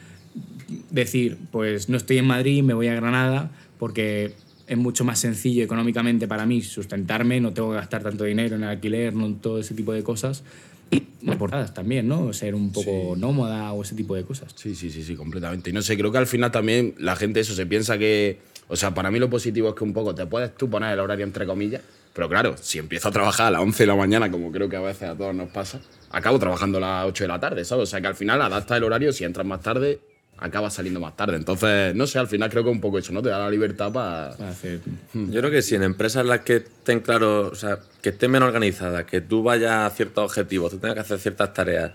decir, 0.90 1.38
pues 1.50 1.88
no 1.88 1.97
estoy 1.97 2.19
en 2.19 2.26
Madrid, 2.26 2.62
me 2.62 2.75
voy 2.75 2.88
a 2.88 2.95
Granada, 2.95 3.50
porque 3.79 4.35
es 4.70 4.78
mucho 4.78 5.04
más 5.04 5.18
sencillo 5.18 5.64
económicamente 5.64 6.28
para 6.28 6.46
mí 6.46 6.62
sustentarme, 6.62 7.40
no 7.40 7.52
tengo 7.52 7.70
que 7.70 7.74
gastar 7.74 8.04
tanto 8.04 8.22
dinero 8.22 8.54
en 8.54 8.62
alquiler, 8.62 9.12
no 9.12 9.26
en 9.26 9.40
todo 9.40 9.58
ese 9.58 9.74
tipo 9.74 9.92
de 9.92 10.04
cosas. 10.04 10.44
Y 10.92 11.00
portadas 11.36 11.74
también, 11.74 12.06
¿no? 12.06 12.32
Ser 12.32 12.54
un 12.54 12.70
poco 12.70 13.16
nómada 13.16 13.72
o 13.72 13.82
ese 13.82 13.96
tipo 13.96 14.14
de 14.14 14.22
cosas. 14.22 14.52
Sí, 14.54 14.76
sí, 14.76 14.92
sí, 14.92 15.02
sí, 15.02 15.16
completamente. 15.16 15.70
Y 15.70 15.72
no 15.72 15.82
sé, 15.82 15.96
creo 15.96 16.12
que 16.12 16.18
al 16.18 16.28
final 16.28 16.52
también 16.52 16.94
la 16.98 17.16
gente 17.16 17.40
eso 17.40 17.52
se 17.52 17.66
piensa 17.66 17.98
que. 17.98 18.38
O 18.68 18.76
sea, 18.76 18.94
para 18.94 19.10
mí 19.10 19.18
lo 19.18 19.28
positivo 19.28 19.70
es 19.70 19.74
que 19.74 19.82
un 19.82 19.92
poco 19.92 20.14
te 20.14 20.24
puedes 20.26 20.54
tú 20.54 20.70
poner 20.70 20.92
el 20.92 21.00
horario 21.00 21.26
entre 21.26 21.46
comillas, 21.46 21.82
pero 22.14 22.28
claro, 22.28 22.54
si 22.56 22.78
empiezo 22.78 23.08
a 23.08 23.10
trabajar 23.10 23.48
a 23.48 23.50
las 23.50 23.62
11 23.62 23.82
de 23.82 23.86
la 23.88 23.96
mañana, 23.96 24.30
como 24.30 24.52
creo 24.52 24.68
que 24.68 24.76
a 24.76 24.80
veces 24.80 25.08
a 25.08 25.16
todos 25.16 25.34
nos 25.34 25.48
pasa, 25.48 25.80
acabo 26.10 26.38
trabajando 26.38 26.78
a 26.78 26.80
las 26.80 27.06
8 27.06 27.24
de 27.24 27.28
la 27.28 27.40
tarde, 27.40 27.64
¿sabes? 27.64 27.82
O 27.82 27.86
sea, 27.86 28.00
que 28.00 28.06
al 28.06 28.14
final 28.14 28.40
adapta 28.40 28.76
el 28.76 28.84
horario, 28.84 29.12
si 29.12 29.24
entras 29.24 29.44
más 29.44 29.62
tarde, 29.62 29.98
acabas 30.40 30.75
saliendo 30.75 31.00
más 31.00 31.16
tarde. 31.16 31.37
Entonces, 31.37 31.94
no 31.94 32.06
sé, 32.06 32.18
al 32.18 32.26
final 32.26 32.49
creo 32.50 32.64
que 32.64 32.70
un 32.70 32.80
poco 32.80 32.99
eso, 32.99 33.12
¿no? 33.12 33.23
Te 33.23 33.28
da 33.28 33.38
la 33.38 33.50
libertad 33.50 33.92
para. 33.92 34.35
Para 34.37 34.50
hacer- 34.50 34.80
Yo 35.12 35.40
creo 35.40 35.50
que 35.50 35.62
sí, 35.62 35.75
en 35.75 35.82
empresas 35.82 36.23
en 36.23 36.28
las 36.28 36.40
que 36.40 36.56
estén 36.56 37.00
claros, 37.00 37.52
o 37.52 37.54
sea, 37.54 37.78
que 38.02 38.09
estén 38.11 38.30
menos 38.30 38.47
organizadas, 38.49 39.04
que 39.04 39.20
tú 39.20 39.42
vayas 39.42 39.73
a 39.73 39.90
ciertos 39.94 40.25
objetivos, 40.25 40.70
tú 40.73 40.78
tengas 40.78 40.94
que 40.94 41.00
hacer 41.00 41.18
ciertas 41.18 41.52
tareas, 41.52 41.92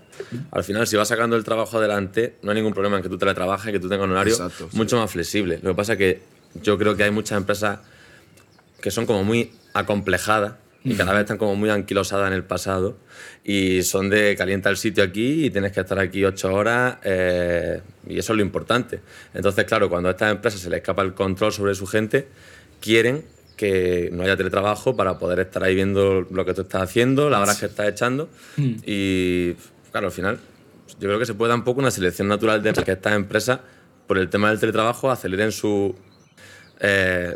al 0.52 0.64
final 0.64 0.86
si 0.88 0.96
vas 0.96 1.08
sacando 1.08 1.36
el 1.36 1.44
trabajo 1.44 1.78
adelante, 1.80 2.36
no 2.44 2.52
hay 2.52 2.56
ningún 2.58 2.74
problema 2.74 2.98
en 2.98 3.04
que 3.04 3.10
tú 3.10 3.18
teletrabajes, 3.18 3.72
que 3.72 3.80
tú 3.80 3.90
tengas 3.90 4.06
un 4.06 4.12
horario 4.12 4.34
Exacto, 4.34 4.70
sí. 4.72 4.78
mucho 4.78 4.98
más 4.98 5.10
flexible. 5.12 5.60
Lo 5.64 5.72
que 5.72 5.76
pasa 5.76 5.94
es 5.94 5.98
que 5.98 6.22
yo 6.62 6.78
creo 6.78 6.96
que 6.96 7.04
hay 7.04 7.12
muchas 7.12 7.38
empresas 7.38 7.80
que 8.82 8.92
son 8.92 9.06
como 9.08 9.24
muy 9.24 9.52
acomplejadas 9.74 10.54
y 10.86 10.94
cada 10.94 11.14
vez 11.14 11.22
están 11.22 11.38
como 11.38 11.56
muy 11.56 11.70
anquilosadas 11.72 12.28
en 12.28 12.34
el 12.34 12.44
pasado 12.44 12.96
y 13.44 13.82
son 13.82 14.10
de 14.10 14.36
calienta 14.38 14.70
el 14.70 14.78
sitio 14.78 15.04
aquí 15.04 15.46
y 15.46 15.50
tienes 15.50 15.72
que 15.72 15.82
estar 15.82 15.98
aquí 16.00 16.24
ocho 16.24 16.54
horas 16.54 16.98
eh, 17.04 17.82
y 18.08 18.20
eso 18.20 18.34
es 18.34 18.38
lo 18.38 18.44
importante. 18.44 19.02
Entonces, 19.34 19.66
claro, 19.66 19.90
cuando 19.90 20.10
a 20.10 20.12
estas 20.12 20.32
empresas 20.32 20.62
se 20.62 20.70
les 20.70 20.78
escapa 20.78 21.02
el 21.02 21.14
control 21.14 21.52
sobre 21.52 21.74
su 21.74 21.88
gente, 21.88 22.28
quieren 22.80 23.26
que 23.58 24.10
no 24.14 24.24
haya 24.24 24.38
teletrabajo 24.38 24.96
para 24.96 25.18
poder 25.18 25.40
estar 25.40 25.64
ahí 25.64 25.76
viendo 25.76 26.22
lo 26.22 26.46
que 26.46 26.54
tú 26.54 26.62
estás 26.62 26.84
haciendo, 26.84 27.30
las 27.30 27.42
horas 27.42 27.60
que 27.60 27.66
estás 27.66 27.88
echando 27.88 28.30
y, 28.58 29.54
claro, 29.92 30.08
al 30.08 30.14
final 30.14 30.40
yo 31.00 31.08
creo 31.08 31.20
que 31.20 31.26
se 31.26 31.34
puede 31.34 31.50
dar 31.50 31.58
un 31.58 31.64
poco 31.64 31.80
una 31.80 31.92
selección 31.92 32.28
natural 32.28 32.62
de 32.62 32.74
que 32.74 32.92
estas 32.92 33.14
empresas, 33.14 33.60
por 34.08 34.18
el 34.18 34.30
tema 34.30 34.50
del 34.50 34.60
teletrabajo, 34.60 35.10
aceleren 35.10 35.52
su, 35.52 35.96
eh, 36.80 37.34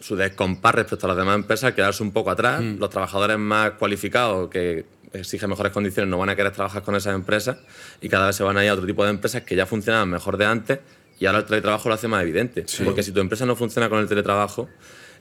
su 0.00 0.16
descompás 0.16 0.74
respecto 0.74 1.06
a 1.06 1.08
las 1.08 1.16
demás 1.16 1.36
empresas, 1.36 1.72
quedarse 1.74 2.02
un 2.02 2.10
poco 2.10 2.30
atrás. 2.30 2.60
Mm. 2.62 2.78
Los 2.78 2.90
trabajadores 2.90 3.38
más 3.38 3.72
cualificados 3.72 4.50
que 4.50 4.86
exigen 5.12 5.50
mejores 5.50 5.72
condiciones 5.72 6.08
no 6.08 6.18
van 6.18 6.30
a 6.30 6.36
querer 6.36 6.52
trabajar 6.52 6.82
con 6.82 6.94
esas 6.94 7.14
empresas 7.14 7.58
y 8.00 8.08
cada 8.08 8.28
vez 8.28 8.36
se 8.36 8.44
van 8.44 8.56
a 8.56 8.64
ir 8.64 8.70
a 8.70 8.74
otro 8.74 8.86
tipo 8.86 9.04
de 9.04 9.10
empresas 9.10 9.42
que 9.42 9.56
ya 9.56 9.66
funcionaban 9.66 10.08
mejor 10.08 10.36
de 10.36 10.46
antes 10.46 10.78
y 11.18 11.26
ahora 11.26 11.40
el 11.40 11.44
teletrabajo 11.44 11.88
lo 11.88 11.94
hace 11.94 12.08
más 12.08 12.22
evidente. 12.22 12.64
Porque 12.84 13.02
si 13.02 13.12
tu 13.12 13.20
empresa 13.20 13.44
no 13.44 13.54
funciona 13.54 13.90
con 13.90 13.98
el 13.98 14.08
teletrabajo, 14.08 14.68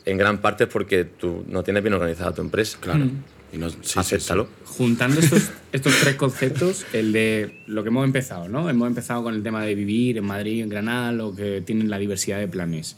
en 0.06 0.18
gran 0.18 0.40
parte 0.40 0.64
es 0.64 0.70
porque 0.70 1.04
tú 1.04 1.44
no 1.48 1.62
tienes 1.62 1.84
bien 1.84 1.94
organizada 1.94 2.34
tu 2.34 2.42
empresa. 2.42 2.78
Claro. 2.80 3.06
Y 3.52 3.58
no, 3.58 3.70
sí, 3.70 3.78
sí, 3.82 3.90
sí. 3.92 4.00
Acéptalo. 4.00 4.48
Juntando 4.64 5.20
estos, 5.20 5.52
estos 5.74 5.94
tres 6.00 6.16
conceptos, 6.16 6.86
el 6.94 7.12
de 7.12 7.64
lo 7.68 7.84
que 7.84 7.90
hemos 7.90 8.06
empezado, 8.06 8.48
¿no? 8.48 8.70
Hemos 8.70 8.88
empezado 8.88 9.24
con 9.24 9.34
el 9.34 9.44
tema 9.44 9.64
de 9.64 9.76
vivir 9.76 10.18
en 10.18 10.26
Madrid, 10.26 10.64
en 10.64 10.70
Granada, 10.70 11.12
lo 11.12 11.36
que 11.36 11.62
tienen 11.62 11.90
la 11.90 11.98
diversidad 11.98 12.40
de 12.40 12.48
planes. 12.48 12.96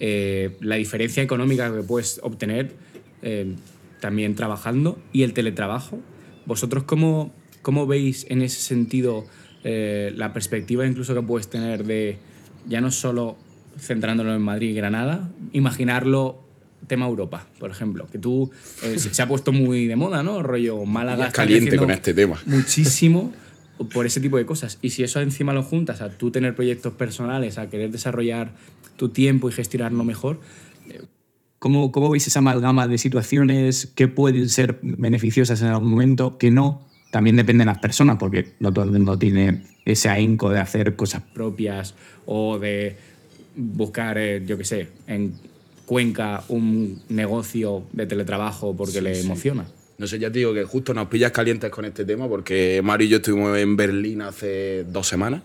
Eh, 0.00 0.56
la 0.60 0.76
diferencia 0.76 1.22
económica 1.22 1.72
que 1.72 1.82
puedes 1.82 2.20
obtener 2.22 2.72
eh, 3.22 3.54
también 4.00 4.34
trabajando 4.34 4.98
y 5.12 5.22
el 5.22 5.32
teletrabajo. 5.32 5.98
¿Vosotros 6.46 6.84
cómo, 6.84 7.32
cómo 7.62 7.86
veis 7.86 8.26
en 8.28 8.42
ese 8.42 8.60
sentido 8.60 9.24
eh, 9.62 10.12
la 10.14 10.34
perspectiva 10.34 10.86
incluso 10.86 11.14
que 11.14 11.22
puedes 11.22 11.48
tener 11.48 11.84
de 11.84 12.18
ya 12.68 12.82
no 12.82 12.90
solo 12.90 13.36
centrándolo 13.78 14.34
en 14.34 14.42
Madrid 14.42 14.70
y 14.70 14.74
Granada, 14.74 15.30
imaginarlo 15.52 16.44
tema 16.86 17.06
Europa, 17.06 17.46
por 17.58 17.70
ejemplo, 17.70 18.06
que 18.12 18.18
tú 18.18 18.50
eh, 18.82 18.98
se, 18.98 19.22
ha 19.22 19.26
puesto 19.26 19.52
muy 19.52 19.86
de 19.86 19.96
moda, 19.96 20.22
¿no? 20.22 20.42
Rollo 20.42 20.84
Málaga. 20.84 21.28
está 21.28 21.42
caliente 21.42 21.76
con 21.76 21.90
este 21.90 22.12
tema. 22.12 22.40
Muchísimo 22.44 23.32
por 23.92 24.06
ese 24.06 24.20
tipo 24.20 24.36
de 24.36 24.46
cosas. 24.46 24.78
Y 24.82 24.90
si 24.90 25.02
eso 25.02 25.20
encima 25.20 25.52
lo 25.52 25.62
juntas 25.62 26.00
a 26.00 26.10
tú 26.10 26.30
tener 26.30 26.54
proyectos 26.54 26.92
personales, 26.94 27.58
a 27.58 27.68
querer 27.68 27.90
desarrollar 27.90 28.52
tu 28.96 29.08
tiempo 29.08 29.48
y 29.48 29.52
gestionarlo 29.52 30.04
mejor, 30.04 30.40
¿Cómo, 31.64 31.92
¿Cómo 31.92 32.10
veis 32.10 32.26
esa 32.26 32.40
amalgama 32.40 32.86
de 32.88 32.98
situaciones 32.98 33.86
que 33.86 34.06
pueden 34.06 34.50
ser 34.50 34.78
beneficiosas 34.82 35.62
en 35.62 35.68
algún 35.68 35.88
momento, 35.88 36.36
que 36.36 36.50
no? 36.50 36.86
También 37.10 37.36
dependen 37.36 37.68
las 37.68 37.78
personas, 37.78 38.18
porque 38.18 38.52
no 38.60 38.70
todo 38.70 38.84
el 38.84 38.90
mundo 38.90 39.18
tiene 39.18 39.62
ese 39.86 40.10
ahínco 40.10 40.50
de 40.50 40.60
hacer 40.60 40.94
cosas. 40.94 41.22
propias 41.32 41.94
o 42.26 42.58
de 42.58 42.98
buscar, 43.56 44.18
eh, 44.18 44.42
yo 44.44 44.58
qué 44.58 44.64
sé, 44.64 44.88
en 45.06 45.32
Cuenca 45.86 46.44
un 46.48 47.00
negocio 47.08 47.84
de 47.92 48.06
teletrabajo 48.06 48.76
porque 48.76 49.00
le 49.00 49.20
emociona. 49.20 49.64
No 49.96 50.06
sé, 50.06 50.18
ya 50.18 50.30
te 50.30 50.40
digo 50.40 50.52
que 50.52 50.64
justo 50.64 50.92
nos 50.92 51.08
pillas 51.08 51.32
calientes 51.32 51.70
con 51.70 51.84
este 51.84 52.04
tema 52.04 52.28
porque 52.28 52.80
Mario 52.82 53.06
y 53.06 53.10
yo 53.10 53.16
estuvimos 53.18 53.56
en 53.56 53.76
Berlín 53.76 54.22
hace 54.22 54.84
dos 54.84 55.06
semanas. 55.06 55.42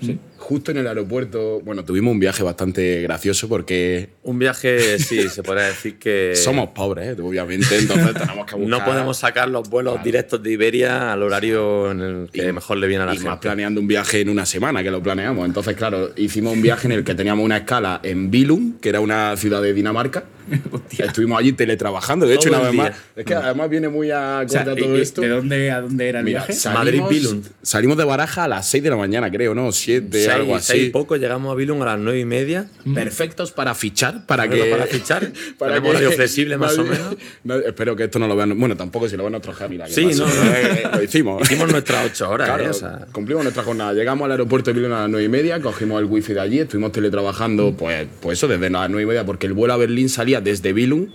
Sí. 0.00 0.18
Justo 0.38 0.70
en 0.70 0.78
el 0.78 0.86
aeropuerto, 0.86 1.60
bueno, 1.60 1.84
tuvimos 1.84 2.12
un 2.12 2.20
viaje 2.20 2.42
bastante 2.42 3.02
gracioso 3.02 3.48
porque 3.48 4.10
Un 4.22 4.38
viaje, 4.38 4.98
sí, 4.98 5.28
se 5.28 5.42
podría 5.42 5.64
decir 5.66 5.98
que... 5.98 6.32
somos 6.36 6.68
pobres, 6.70 7.08
¿eh? 7.18 7.20
obviamente, 7.20 7.76
entonces 7.76 8.14
tenemos 8.14 8.46
que 8.46 8.54
buscar... 8.54 8.78
No 8.78 8.84
podemos 8.84 9.16
sacar 9.18 9.48
los 9.48 9.68
vuelos 9.68 10.02
directos 10.02 10.42
de 10.42 10.52
Iberia 10.52 11.12
al 11.12 11.22
horario 11.22 11.90
en 11.90 12.00
el 12.00 12.30
que 12.32 12.52
mejor 12.52 12.78
le 12.78 12.86
viene 12.86 13.02
a 13.02 13.06
la 13.06 13.12
y 13.14 13.16
gente. 13.16 13.30
más 13.30 13.38
planeando 13.40 13.80
un 13.80 13.88
viaje 13.88 14.20
en 14.20 14.28
una 14.28 14.46
semana 14.46 14.82
que 14.82 14.90
lo 14.90 15.02
planeamos. 15.02 15.44
Entonces, 15.44 15.76
claro, 15.76 16.12
hicimos 16.16 16.52
un 16.54 16.62
viaje 16.62 16.86
en 16.86 16.92
el 16.92 17.04
que 17.04 17.14
teníamos 17.14 17.44
una 17.44 17.58
escala 17.58 18.00
en 18.02 18.30
Billund, 18.30 18.80
que 18.80 18.88
era 18.90 19.00
una 19.00 19.36
ciudad 19.36 19.60
de 19.60 19.74
Dinamarca. 19.74 20.24
Estuvimos 20.98 21.38
allí 21.38 21.52
teletrabajando. 21.52 22.26
De 22.26 22.34
hecho, 22.34 22.48
una 22.48 22.60
vez 22.60 22.72
más, 22.72 22.92
es 23.14 23.24
que 23.26 23.34
además 23.34 23.68
viene 23.68 23.88
muy 23.90 24.10
a 24.10 24.42
O 24.46 24.48
sea, 24.48 24.64
contar 24.64 24.78
¿y- 24.78 24.82
todo 24.82 24.96
y 24.96 25.00
esto. 25.02 25.20
¿De 25.20 25.28
dónde 25.28 25.70
a 25.70 25.80
dónde 25.82 26.08
era 26.08 26.20
el 26.20 26.24
Mira, 26.24 26.38
viaje? 26.40 26.52
salimos, 26.54 26.84
Madrid-Billund. 26.84 27.46
Salimos 27.62 27.98
de 27.98 28.04
Baraja 28.04 28.44
a 28.44 28.48
las 28.48 28.66
6 28.70 28.82
de 28.82 28.90
la 28.90 28.96
mañana, 28.96 29.30
creo, 29.30 29.54
¿no? 29.54 29.70
7, 29.72 30.24
Seis- 30.28 30.40
algo 30.40 30.54
seis 30.60 30.70
así. 30.70 30.80
y 30.86 30.90
poco, 30.90 31.16
llegamos 31.16 31.52
a 31.52 31.54
Billund 31.56 31.82
a 31.82 31.86
las 31.86 31.98
nueve 31.98 32.20
y 32.20 32.24
media. 32.24 32.66
Perfectos 32.94 33.52
para 33.52 33.74
fichar, 33.74 34.24
para 34.26 34.48
que. 34.48 34.64
para 34.66 34.86
fichar. 34.86 35.30
Tenemos 35.58 35.90
horario 35.90 36.12
flexible, 36.12 36.56
más 36.56 36.76
o 36.78 36.84
menos. 36.84 37.16
no, 37.44 37.56
espero 37.56 37.96
que 37.96 38.04
esto 38.04 38.18
no 38.18 38.26
lo 38.28 38.36
vean. 38.36 38.58
Bueno, 38.58 38.76
tampoco 38.76 39.08
si 39.08 39.16
lo 39.16 39.24
ven 39.24 39.32
nuestros 39.32 39.56
jefes. 39.56 39.70
mira, 39.70 39.86
¿qué 39.86 39.92
Sí, 39.92 40.04
no, 40.16 40.26
no. 40.26 40.32
Eh, 40.58 40.82
lo 40.94 41.02
hicimos. 41.02 41.42
Hicimos 41.42 41.70
nuestras 41.70 42.06
ocho 42.06 42.30
horas, 42.30 42.48
Claro, 42.48 42.64
¿eh? 42.64 42.68
O 42.70 42.72
sea, 42.74 43.06
cumplimos 43.12 43.42
nuestra 43.44 43.62
jornada. 43.62 43.92
Llegamos 43.92 44.24
al 44.26 44.32
aeropuerto 44.32 44.70
de 44.72 44.74
Billund 44.78 44.94
a 44.94 45.00
las 45.02 45.10
9 45.10 45.24
y 45.24 45.28
media, 45.28 45.60
cogimos 45.60 45.98
el 46.00 46.06
wifi 46.06 46.32
de 46.34 46.40
allí, 46.40 46.58
estuvimos 46.60 46.92
teletrabajando, 46.92 47.74
pues, 47.76 48.06
pues 48.20 48.38
eso, 48.38 48.48
desde 48.48 48.70
las 48.70 48.88
9 48.90 49.02
y 49.02 49.06
media, 49.06 49.24
porque 49.24 49.46
el 49.46 49.52
vuelo 49.52 49.74
a 49.74 49.76
Berlín 49.76 50.08
salía 50.08 50.40
desde 50.40 50.72
Billund. 50.72 51.10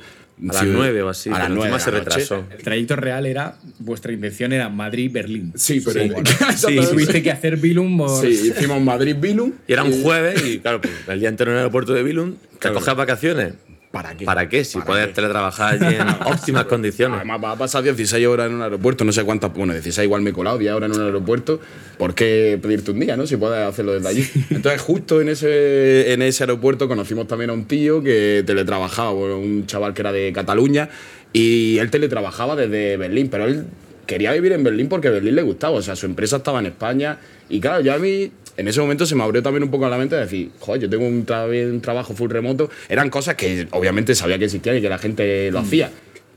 A 0.49 0.53
las 0.53 0.65
nueve 0.65 1.01
o 1.03 1.09
así. 1.09 1.29
A 1.29 1.33
las 1.33 1.41
pero 1.43 1.55
9 1.55 1.73
encima 1.73 1.77
de 1.77 1.83
se 1.83 1.91
retrasó. 1.91 2.45
El 2.51 2.63
trayecto 2.63 2.95
real 2.95 3.25
era, 3.25 3.55
vuestra 3.79 4.11
intención 4.11 4.53
era 4.53 4.69
Madrid-Berlín. 4.69 5.53
Sí, 5.55 5.81
pero. 5.83 6.01
Sí, 6.01 6.11
Exactamente. 6.17 6.87
tuviste 6.87 7.23
que 7.23 7.31
hacer 7.31 7.57
Billund 7.57 7.97
por... 7.97 8.21
Sí, 8.21 8.51
hicimos 8.55 8.81
Madrid-Billund. 8.81 9.53
Y 9.67 9.73
era 9.73 9.83
un 9.83 10.01
jueves 10.03 10.43
y, 10.45 10.59
claro, 10.59 10.81
pues, 10.81 10.93
el 11.07 11.19
día 11.19 11.29
entero 11.29 11.51
en 11.51 11.55
el 11.55 11.59
aeropuerto 11.59 11.93
de 11.93 12.03
Billund, 12.03 12.37
¿te 12.53 12.57
Claro. 12.59 12.75
coges 12.75 12.95
vacaciones? 12.95 13.53
¿Para 13.93 14.17
qué? 14.17 14.25
¿Para 14.25 14.49
qué? 14.49 14.65
Si 14.65 14.79
¿Para 14.79 14.85
puedes 14.87 15.07
qué? 15.09 15.13
teletrabajar 15.13 15.75
allí 15.75 15.97
en 15.97 16.07
óptimas 16.25 16.65
condiciones. 16.65 17.17
Además, 17.17 17.39
va 17.43 17.51
a 17.51 17.55
pasar 17.55 17.83
16 17.83 18.25
horas 18.25 18.47
en 18.47 18.55
un 18.55 18.63
aeropuerto, 18.63 19.03
no 19.05 19.11
sé 19.11 19.23
cuántas, 19.23 19.53
bueno, 19.53 19.71
16 19.71 20.05
igual 20.05 20.23
me 20.23 20.31
he 20.31 20.33
colado, 20.33 20.57
10 20.57 20.73
horas 20.73 20.89
en 20.89 20.99
un 20.99 21.05
aeropuerto, 21.05 21.59
¿por 21.99 22.15
qué 22.15 22.57
pedirte 22.59 22.89
un 22.89 22.99
día, 23.01 23.15
no? 23.15 23.27
Si 23.27 23.37
puedes 23.37 23.59
hacerlo 23.59 23.93
desde 23.93 24.07
allí. 24.07 24.27
Entonces, 24.49 24.81
justo 24.81 25.21
en 25.21 25.29
ese, 25.29 26.11
en 26.11 26.23
ese 26.23 26.41
aeropuerto 26.41 26.87
conocimos 26.87 27.27
también 27.27 27.51
a 27.51 27.53
un 27.53 27.65
tío 27.65 28.01
que 28.01 28.41
teletrabajaba, 28.47 29.11
bueno, 29.11 29.37
un 29.37 29.67
chaval 29.67 29.93
que 29.93 30.01
era 30.01 30.11
de 30.11 30.33
Cataluña, 30.33 30.89
y 31.31 31.77
él 31.77 31.91
teletrabajaba 31.91 32.55
desde 32.55 32.97
Berlín, 32.97 33.29
pero 33.29 33.45
él 33.45 33.67
quería 34.07 34.31
vivir 34.31 34.53
en 34.53 34.63
Berlín 34.63 34.89
porque 34.89 35.11
Berlín 35.11 35.35
le 35.35 35.43
gustaba, 35.43 35.77
o 35.77 35.81
sea, 35.83 35.95
su 35.95 36.07
empresa 36.07 36.37
estaba 36.37 36.59
en 36.61 36.65
España, 36.65 37.19
y 37.47 37.59
claro, 37.59 37.83
ya 37.83 37.93
a 37.93 37.99
mí 37.99 38.31
en 38.57 38.67
ese 38.67 38.79
momento 38.81 39.05
se 39.05 39.15
me 39.15 39.23
abrió 39.23 39.41
también 39.41 39.63
un 39.63 39.71
poco 39.71 39.87
la 39.89 39.97
mente 39.97 40.15
de 40.15 40.21
decir, 40.21 40.51
joder, 40.59 40.81
yo 40.83 40.89
tengo 40.89 41.07
un, 41.07 41.25
tra- 41.25 41.71
un 41.71 41.81
trabajo 41.81 42.13
full 42.13 42.29
remoto. 42.29 42.69
Eran 42.89 43.09
cosas 43.09 43.35
que 43.35 43.67
obviamente 43.71 44.13
sabía 44.15 44.37
que 44.37 44.45
existían 44.45 44.77
y 44.77 44.81
que 44.81 44.89
la 44.89 44.97
gente 44.97 45.49
lo 45.51 45.59
hacía. 45.59 45.89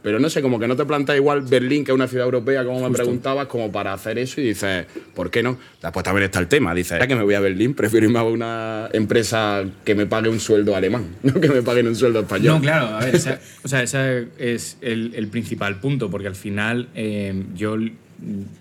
Pero 0.02 0.20
no 0.20 0.30
sé, 0.30 0.40
como 0.40 0.60
que 0.60 0.68
no 0.68 0.76
te 0.76 0.84
plantas 0.84 1.16
igual 1.16 1.40
Berlín, 1.42 1.84
que 1.84 1.90
es 1.90 1.94
una 1.96 2.06
ciudad 2.06 2.26
europea, 2.26 2.64
como 2.64 2.78
me 2.88 2.94
preguntabas, 2.94 3.48
como 3.48 3.72
para 3.72 3.92
hacer 3.92 4.18
eso 4.20 4.40
y 4.40 4.44
dices, 4.44 4.86
¿por 5.16 5.32
qué 5.32 5.42
no? 5.42 5.58
Después 5.82 6.04
también 6.04 6.26
está 6.26 6.38
el 6.38 6.46
tema, 6.46 6.72
dices, 6.76 7.00
ya 7.00 7.08
que 7.08 7.16
me 7.16 7.24
voy 7.24 7.34
a 7.34 7.40
Berlín, 7.40 7.74
prefiero 7.74 8.06
irme 8.06 8.20
a 8.20 8.22
una 8.22 8.88
empresa 8.92 9.64
que 9.84 9.96
me 9.96 10.06
pague 10.06 10.28
un 10.28 10.38
sueldo 10.38 10.76
alemán, 10.76 11.06
no 11.24 11.40
que 11.40 11.48
me 11.48 11.60
paguen 11.60 11.88
un 11.88 11.96
sueldo 11.96 12.20
español. 12.20 12.54
No, 12.54 12.60
claro, 12.60 12.86
a 12.86 13.00
ver, 13.04 13.16
esa, 13.16 13.40
o 13.64 13.68
sea, 13.68 13.82
ese 13.82 14.28
es 14.38 14.76
el, 14.80 15.12
el 15.16 15.26
principal 15.26 15.80
punto, 15.80 16.08
porque 16.08 16.28
al 16.28 16.36
final 16.36 16.88
eh, 16.94 17.42
yo 17.56 17.76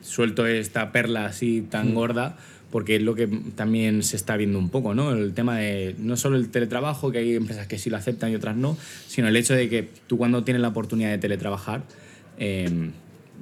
suelto 0.02 0.48
esta 0.48 0.92
perla 0.92 1.26
así 1.26 1.62
tan 1.70 1.94
gorda 1.94 2.38
porque 2.72 2.98
es 2.98 3.02
lo 3.02 3.16
que 3.16 3.28
también 3.56 4.04
se 4.04 4.16
está 4.18 4.36
viendo 4.38 4.60
un 4.60 4.70
poco, 4.70 4.94
¿no? 4.94 5.12
El 5.12 5.34
tema 5.34 5.58
de 5.60 5.96
no 6.00 6.18
solo 6.18 6.36
el 6.38 6.50
teletrabajo, 6.50 7.12
que 7.12 7.20
hay 7.20 7.36
empresas 7.36 7.68
que 7.68 7.78
sí 7.78 7.90
lo 7.90 7.98
aceptan 7.98 8.32
y 8.32 8.36
otras 8.36 8.56
no, 8.58 8.78
sino 9.08 9.28
el 9.28 9.36
hecho 9.36 9.54
de 9.54 9.70
que 9.70 9.88
tú 10.08 10.18
cuando 10.18 10.44
tienes 10.44 10.62
la 10.62 10.70
oportunidad 10.70 11.10
de 11.12 11.18
teletrabajar, 11.18 11.84
eh, 12.38 12.90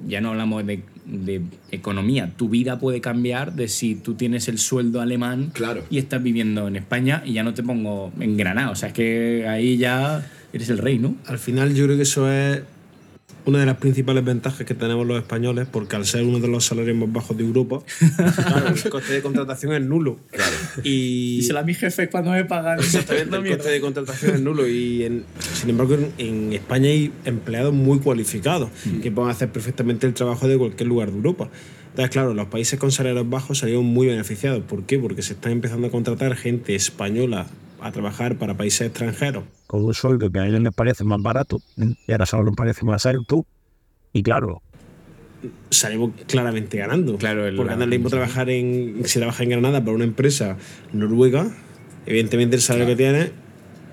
ya 0.08 0.20
no 0.20 0.30
hablamos 0.30 0.66
de, 0.66 0.82
de 1.06 1.40
economía, 1.70 2.32
tu 2.36 2.48
vida 2.48 2.78
puede 2.80 3.00
cambiar 3.00 3.54
de 3.54 3.68
si 3.68 3.94
tú 3.94 4.14
tienes 4.14 4.48
el 4.48 4.58
sueldo 4.58 5.00
alemán 5.00 5.50
Claro. 5.52 5.84
y 5.88 5.98
estás 5.98 6.20
viviendo 6.22 6.66
en 6.66 6.74
España 6.76 7.22
y 7.24 7.32
ya 7.34 7.44
no 7.44 7.54
te 7.54 7.62
pongo 7.62 8.12
en 8.18 8.36
Granada. 8.36 8.70
O 8.70 8.74
sea, 8.74 8.88
es 8.88 8.94
que 8.94 9.46
ahí 9.48 9.76
ya 9.76 10.26
eres 10.52 10.68
el 10.70 10.78
rey, 10.78 10.98
¿no? 10.98 11.14
Al 11.26 11.38
final 11.38 11.74
yo 11.74 11.84
creo 11.84 11.96
que 11.96 12.02
eso 12.02 12.30
es 12.30 12.62
una 13.46 13.58
de 13.60 13.66
las 13.66 13.76
principales 13.76 14.24
ventajas 14.24 14.66
que 14.66 14.74
tenemos 14.74 15.06
los 15.06 15.18
españoles, 15.18 15.66
porque 15.70 15.96
al 15.96 16.06
ser 16.06 16.24
uno 16.24 16.38
de 16.40 16.48
los 16.48 16.64
salarios 16.64 16.96
más 16.96 17.12
bajos 17.12 17.36
de 17.36 17.44
Europa, 17.44 17.80
claro, 18.36 18.68
el 18.74 18.90
coste 18.90 19.12
de 19.12 19.22
contratación 19.22 19.72
es 19.74 19.82
nulo. 19.82 20.18
Y, 20.82 21.36
Díselo 21.38 21.58
a 21.58 21.62
mi 21.62 21.74
jefe 21.74 22.08
cuando 22.08 22.30
me 22.30 22.44
pagan. 22.44 22.78
Exactamente, 22.78 23.36
el 23.36 23.56
coste 23.56 23.70
de 23.70 23.80
contratación 23.80 24.34
es 24.36 24.40
nulo 24.40 24.66
y 24.66 25.04
en- 25.04 25.24
sin 25.40 25.70
embargo 25.70 25.94
en, 25.94 26.12
en 26.18 26.52
España 26.54 26.88
hay 26.88 27.12
empleados 27.24 27.72
muy 27.74 27.98
cualificados 27.98 28.70
que 29.02 29.10
pueden 29.10 29.30
hacer 29.30 29.50
perfectamente 29.50 30.06
el 30.06 30.14
trabajo 30.14 30.48
de 30.48 30.56
cualquier 30.58 30.88
lugar 30.88 31.10
de 31.10 31.16
Europa. 31.16 31.48
Entonces, 31.90 32.10
claro, 32.10 32.34
los 32.34 32.46
países 32.48 32.78
con 32.80 32.90
salarios 32.90 33.28
bajos 33.30 33.58
salieron 33.58 33.84
muy 33.84 34.08
beneficiados. 34.08 34.64
¿Por 34.64 34.82
qué? 34.84 34.98
Porque 34.98 35.22
se 35.22 35.34
están 35.34 35.52
empezando 35.52 35.86
a 35.86 35.90
contratar 35.90 36.34
gente 36.34 36.74
española 36.74 37.46
a 37.86 37.92
trabajar 37.92 38.36
para 38.36 38.56
países 38.56 38.88
extranjeros. 38.88 39.44
Con 39.66 39.84
un 39.84 39.94
sueldo 39.94 40.30
que 40.30 40.38
a 40.38 40.46
ellos 40.46 40.60
les 40.60 40.72
parece 40.74 41.04
más 41.04 41.20
barato 41.22 41.60
y 42.06 42.12
ahora 42.12 42.26
solo 42.26 42.44
les 42.44 42.56
parece 42.56 42.84
más 42.84 43.04
alto. 43.06 43.44
Y 44.12 44.22
claro, 44.22 44.62
salimos 45.70 46.12
claramente 46.26 46.78
ganando. 46.78 47.16
Claro, 47.18 47.46
el- 47.46 47.56
porque 47.56 47.76
lo 47.76 47.86
mismo 47.86 48.08
trabajar 48.10 48.48
en. 48.50 49.02
Si 49.04 49.18
trabajas 49.18 49.40
en 49.42 49.50
Granada 49.50 49.80
para 49.84 49.94
una 49.96 50.04
empresa 50.04 50.56
noruega, 50.92 51.50
evidentemente 52.06 52.56
el 52.56 52.62
salario 52.62 52.86
que 52.86 52.96
tiene 52.96 53.30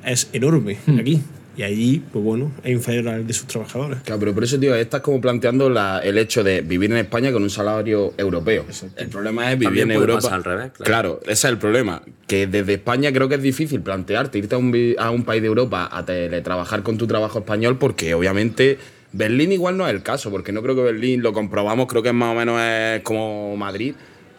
es 0.05 0.29
enorme 0.33 0.77
aquí. 0.99 1.21
Y 1.61 1.63
allí, 1.63 2.01
pues 2.11 2.25
bueno, 2.25 2.51
es 2.63 2.71
inferior 2.71 3.07
al 3.09 3.27
de 3.27 3.33
sus 3.33 3.45
trabajadores. 3.45 3.99
Claro, 4.03 4.19
pero 4.19 4.33
por 4.33 4.43
eso, 4.43 4.59
tío, 4.59 4.73
estás 4.73 5.01
como 5.01 5.21
planteando 5.21 5.69
la- 5.69 5.99
el 6.03 6.17
hecho 6.17 6.43
de 6.43 6.61
vivir 6.61 6.89
en 6.89 6.97
España 6.97 7.31
con 7.31 7.43
un 7.43 7.51
salario 7.51 8.15
europeo. 8.17 8.65
El 8.97 9.09
problema 9.09 9.43
es 9.51 9.59
vivir 9.59 9.67
También 9.67 9.91
en 9.91 9.97
Europa. 9.97 10.21
pasar 10.21 10.33
al 10.33 10.43
revés, 10.43 10.71
claro. 10.71 10.85
Claro, 10.85 11.19
ese 11.25 11.31
es 11.33 11.43
el 11.45 11.59
problema. 11.59 12.01
Que 12.25 12.47
desde 12.47 12.73
España 12.73 13.13
creo 13.13 13.29
que 13.29 13.35
es 13.35 13.43
difícil 13.43 13.79
plantearte 13.81 14.39
irte 14.39 14.55
a 14.55 14.57
un, 14.57 14.71
vi- 14.71 14.95
a 14.97 15.11
un 15.11 15.23
país 15.23 15.43
de 15.43 15.49
Europa 15.49 15.87
a 15.91 16.03
teletrabajar 16.03 16.81
con 16.81 16.97
tu 16.97 17.05
trabajo 17.05 17.37
español 17.37 17.77
porque 17.77 18.15
obviamente 18.15 18.79
Berlín 19.13 19.51
igual 19.51 19.77
no 19.77 19.85
es 19.87 19.93
el 19.93 20.01
caso, 20.01 20.31
porque 20.31 20.51
no 20.51 20.63
creo 20.63 20.73
que 20.75 20.81
Berlín 20.81 21.21
lo 21.21 21.31
comprobamos, 21.31 21.85
creo 21.85 22.01
que 22.01 22.09
es 22.09 22.15
más 22.15 22.31
o 22.35 22.39
menos 22.39 22.59
es 22.59 23.03
como 23.03 23.55
Madrid. 23.55 23.93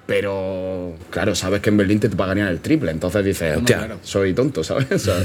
Pero 0.06 0.94
claro, 1.10 1.36
sabes 1.36 1.60
que 1.62 1.70
en 1.70 1.76
Berlín 1.76 2.00
te 2.00 2.08
pagarían 2.10 2.48
el 2.48 2.58
triple, 2.58 2.90
entonces 2.90 3.24
dices, 3.24 3.56
hostia, 3.58 3.78
claro. 3.78 3.98
soy 4.02 4.34
tonto, 4.34 4.64
¿sabes? 4.64 4.88
O 4.92 4.98
sea, 4.98 5.22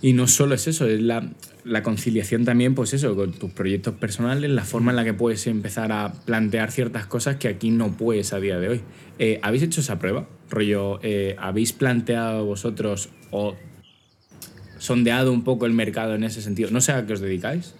Y 0.00 0.12
no 0.12 0.28
solo 0.28 0.54
es 0.54 0.68
eso, 0.68 0.86
es 0.86 1.00
la, 1.00 1.28
la 1.64 1.82
conciliación 1.82 2.44
también, 2.44 2.74
pues 2.74 2.94
eso, 2.94 3.16
con 3.16 3.32
tus 3.32 3.50
proyectos 3.50 3.94
personales, 3.94 4.50
la 4.50 4.64
forma 4.64 4.92
en 4.92 4.96
la 4.96 5.04
que 5.04 5.14
puedes 5.14 5.46
empezar 5.46 5.90
a 5.90 6.12
plantear 6.24 6.70
ciertas 6.70 7.06
cosas 7.06 7.36
que 7.36 7.48
aquí 7.48 7.70
no 7.70 7.96
puedes 7.96 8.32
a 8.32 8.38
día 8.38 8.58
de 8.58 8.68
hoy. 8.68 8.80
Eh, 9.18 9.40
¿Habéis 9.42 9.64
hecho 9.64 9.80
esa 9.80 9.98
prueba? 9.98 10.28
Rollo, 10.50 11.00
eh, 11.02 11.34
¿habéis 11.38 11.72
planteado 11.72 12.44
vosotros 12.44 13.10
o 13.32 13.56
sondeado 14.78 15.32
un 15.32 15.42
poco 15.42 15.66
el 15.66 15.72
mercado 15.72 16.14
en 16.14 16.22
ese 16.22 16.42
sentido? 16.42 16.70
No 16.70 16.80
sé 16.80 16.92
a 16.92 17.04
qué 17.04 17.14
os 17.14 17.20
dedicáis, 17.20 17.74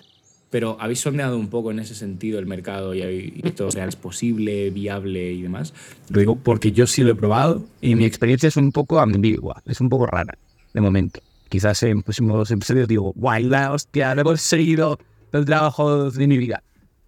pero 0.50 0.76
¿habéis 0.80 1.00
sondeado 1.00 1.38
un 1.38 1.48
poco 1.48 1.70
en 1.70 1.78
ese 1.78 1.94
sentido 1.94 2.40
el 2.40 2.46
mercado 2.46 2.94
y 2.94 3.02
habéis 3.02 3.42
visto 3.42 3.70
si 3.70 3.78
es 3.78 3.96
posible, 3.96 4.70
viable 4.70 5.32
y 5.32 5.42
demás? 5.42 5.72
Lo 6.10 6.18
digo 6.18 6.36
porque 6.36 6.72
yo 6.72 6.88
sí 6.88 7.02
lo 7.02 7.12
he 7.12 7.14
probado 7.14 7.64
y 7.80 7.94
mi 7.94 8.04
experiencia 8.04 8.48
es 8.48 8.56
un 8.56 8.72
poco 8.72 8.98
ambigua, 8.98 9.62
es 9.66 9.80
un 9.80 9.88
poco 9.88 10.06
rara, 10.06 10.36
de 10.74 10.80
momento. 10.80 11.20
Quizás 11.48 11.82
en 11.82 12.02
próximos 12.02 12.50
episodios 12.50 12.88
digo, 12.88 13.12
guay, 13.16 13.44
la 13.44 13.72
hostia, 13.72 14.14
lo 14.14 14.20
he 14.20 14.24
conseguido 14.24 14.98
el 15.32 15.44
trabajo 15.44 16.10
de 16.10 16.26
mi 16.26 16.38
vida. 16.38 16.62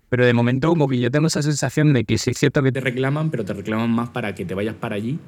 Pero 0.08 0.26
de 0.26 0.32
momento 0.32 0.68
como 0.68 0.88
que 0.88 0.98
yo 0.98 1.10
tengo 1.10 1.28
esa 1.28 1.40
sensación 1.42 1.92
de 1.92 2.04
que 2.04 2.18
sí 2.18 2.30
es 2.30 2.38
cierto 2.38 2.62
que 2.62 2.72
te 2.72 2.80
reclaman, 2.80 3.30
pero 3.30 3.44
te 3.44 3.52
reclaman 3.52 3.90
más 3.90 4.08
para 4.10 4.34
que 4.34 4.44
te 4.44 4.54
vayas 4.54 4.74
para 4.74 4.96
allí 4.96 5.18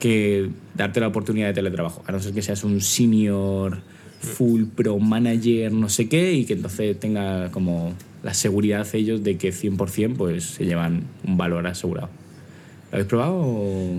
que 0.00 0.50
darte 0.74 0.98
la 1.00 1.06
oportunidad 1.08 1.48
de 1.48 1.54
teletrabajo. 1.54 2.02
A 2.06 2.12
no 2.12 2.18
ser 2.20 2.32
que 2.32 2.42
seas 2.42 2.64
un 2.64 2.80
senior, 2.80 3.78
full 4.20 4.64
pro 4.74 4.98
manager, 4.98 5.70
no 5.72 5.88
sé 5.88 6.08
qué, 6.08 6.32
y 6.32 6.44
que 6.46 6.54
entonces 6.54 6.98
tenga 6.98 7.50
como 7.52 7.92
la 8.24 8.34
seguridad 8.34 8.84
ellos 8.94 9.22
de 9.22 9.36
que 9.38 9.52
100% 9.52 10.16
pues 10.16 10.44
se 10.44 10.64
llevan 10.64 11.04
un 11.24 11.36
valor 11.36 11.64
asegurado. 11.68 12.08
¿Lo 12.90 12.96
habéis 12.96 13.08
probado? 13.08 13.34
o- 13.36 13.94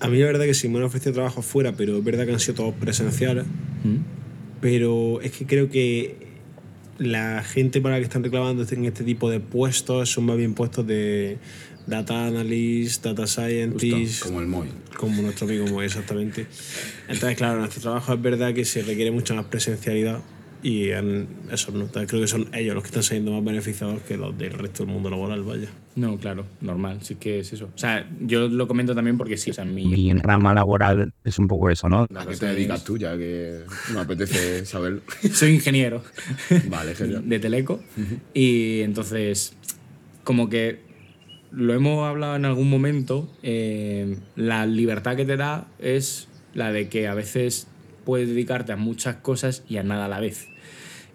A 0.00 0.08
mí 0.08 0.18
la 0.18 0.26
verdad 0.26 0.44
que 0.44 0.54
sí 0.54 0.68
me 0.68 0.78
han 0.78 0.84
ofrecido 0.84 1.12
trabajo 1.12 1.42
fuera, 1.42 1.72
pero 1.72 1.98
es 1.98 2.04
verdad 2.04 2.26
que 2.26 2.32
han 2.32 2.40
sido 2.40 2.54
todos 2.54 2.74
presenciales. 2.74 3.46
¿Mm? 3.84 3.96
Pero 4.60 5.20
es 5.20 5.32
que 5.32 5.46
creo 5.46 5.70
que 5.70 6.26
la 6.98 7.42
gente 7.42 7.80
para 7.80 7.94
la 7.94 7.98
que 8.00 8.04
están 8.04 8.24
reclamando 8.24 8.66
en 8.70 8.84
este 8.84 9.04
tipo 9.04 9.30
de 9.30 9.40
puestos 9.40 10.10
son 10.10 10.24
más 10.24 10.36
bien 10.36 10.54
puestos 10.54 10.86
de 10.86 11.38
data 11.86 12.26
analyst, 12.26 13.04
data 13.04 13.26
scientist, 13.26 14.22
como 14.22 14.40
el 14.40 14.46
Moy. 14.46 14.68
como 14.96 15.22
nuestro 15.22 15.46
amigo 15.46 15.66
Moy, 15.66 15.86
exactamente. 15.86 16.46
Entonces, 17.08 17.36
claro, 17.36 17.60
nuestro 17.60 17.82
trabajo 17.82 18.14
es 18.14 18.22
verdad 18.22 18.54
que 18.54 18.64
se 18.64 18.82
requiere 18.82 19.10
mucha 19.10 19.34
más 19.34 19.46
presencialidad 19.46 20.20
y 20.62 20.90
en 20.90 21.28
eso 21.50 21.70
no, 21.72 21.86
creo 21.86 22.06
que 22.06 22.26
son 22.26 22.48
ellos 22.54 22.74
los 22.74 22.82
que 22.82 22.88
están 22.88 23.02
saliendo 23.02 23.32
más 23.32 23.44
beneficiados 23.44 24.02
que 24.02 24.16
los 24.16 24.36
del 24.36 24.52
resto 24.52 24.84
del 24.84 24.92
mundo 24.92 25.10
laboral, 25.10 25.42
vaya. 25.42 25.68
No, 25.94 26.18
claro, 26.18 26.46
normal, 26.60 26.98
sí 27.02 27.14
que 27.16 27.40
es 27.40 27.52
eso. 27.52 27.70
O 27.74 27.78
sea, 27.78 28.08
yo 28.20 28.48
lo 28.48 28.68
comento 28.68 28.94
también 28.94 29.16
porque 29.16 29.36
sí, 29.36 29.50
o 29.50 29.54
sea, 29.54 29.64
mi, 29.64 29.86
mi 29.86 30.12
rama 30.14 30.52
laboral 30.54 31.12
es 31.24 31.38
un 31.38 31.48
poco 31.48 31.70
eso, 31.70 31.88
¿no? 31.88 32.06
¿A 32.14 32.26
qué 32.26 32.36
te 32.36 32.46
dedicas 32.46 32.84
tú 32.84 32.98
ya? 32.98 33.16
Que 33.16 33.60
me 33.92 34.00
apetece 34.00 34.64
saberlo. 34.66 35.02
soy 35.32 35.54
ingeniero. 35.54 36.02
vale, 36.68 36.94
genial. 36.94 37.28
de 37.28 37.38
Teleco. 37.38 37.80
Y 38.34 38.80
entonces, 38.80 39.56
como 40.24 40.48
que 40.48 40.80
lo 41.50 41.72
hemos 41.72 42.06
hablado 42.06 42.36
en 42.36 42.44
algún 42.44 42.68
momento, 42.68 43.30
eh, 43.42 44.18
la 44.34 44.66
libertad 44.66 45.16
que 45.16 45.24
te 45.24 45.36
da 45.36 45.68
es 45.78 46.28
la 46.54 46.72
de 46.72 46.88
que 46.88 47.08
a 47.08 47.14
veces 47.14 47.68
puedes 48.06 48.28
dedicarte 48.28 48.72
a 48.72 48.76
muchas 48.76 49.16
cosas 49.16 49.62
y 49.68 49.76
a 49.76 49.82
nada 49.82 50.06
a 50.06 50.08
la 50.08 50.20
vez. 50.20 50.48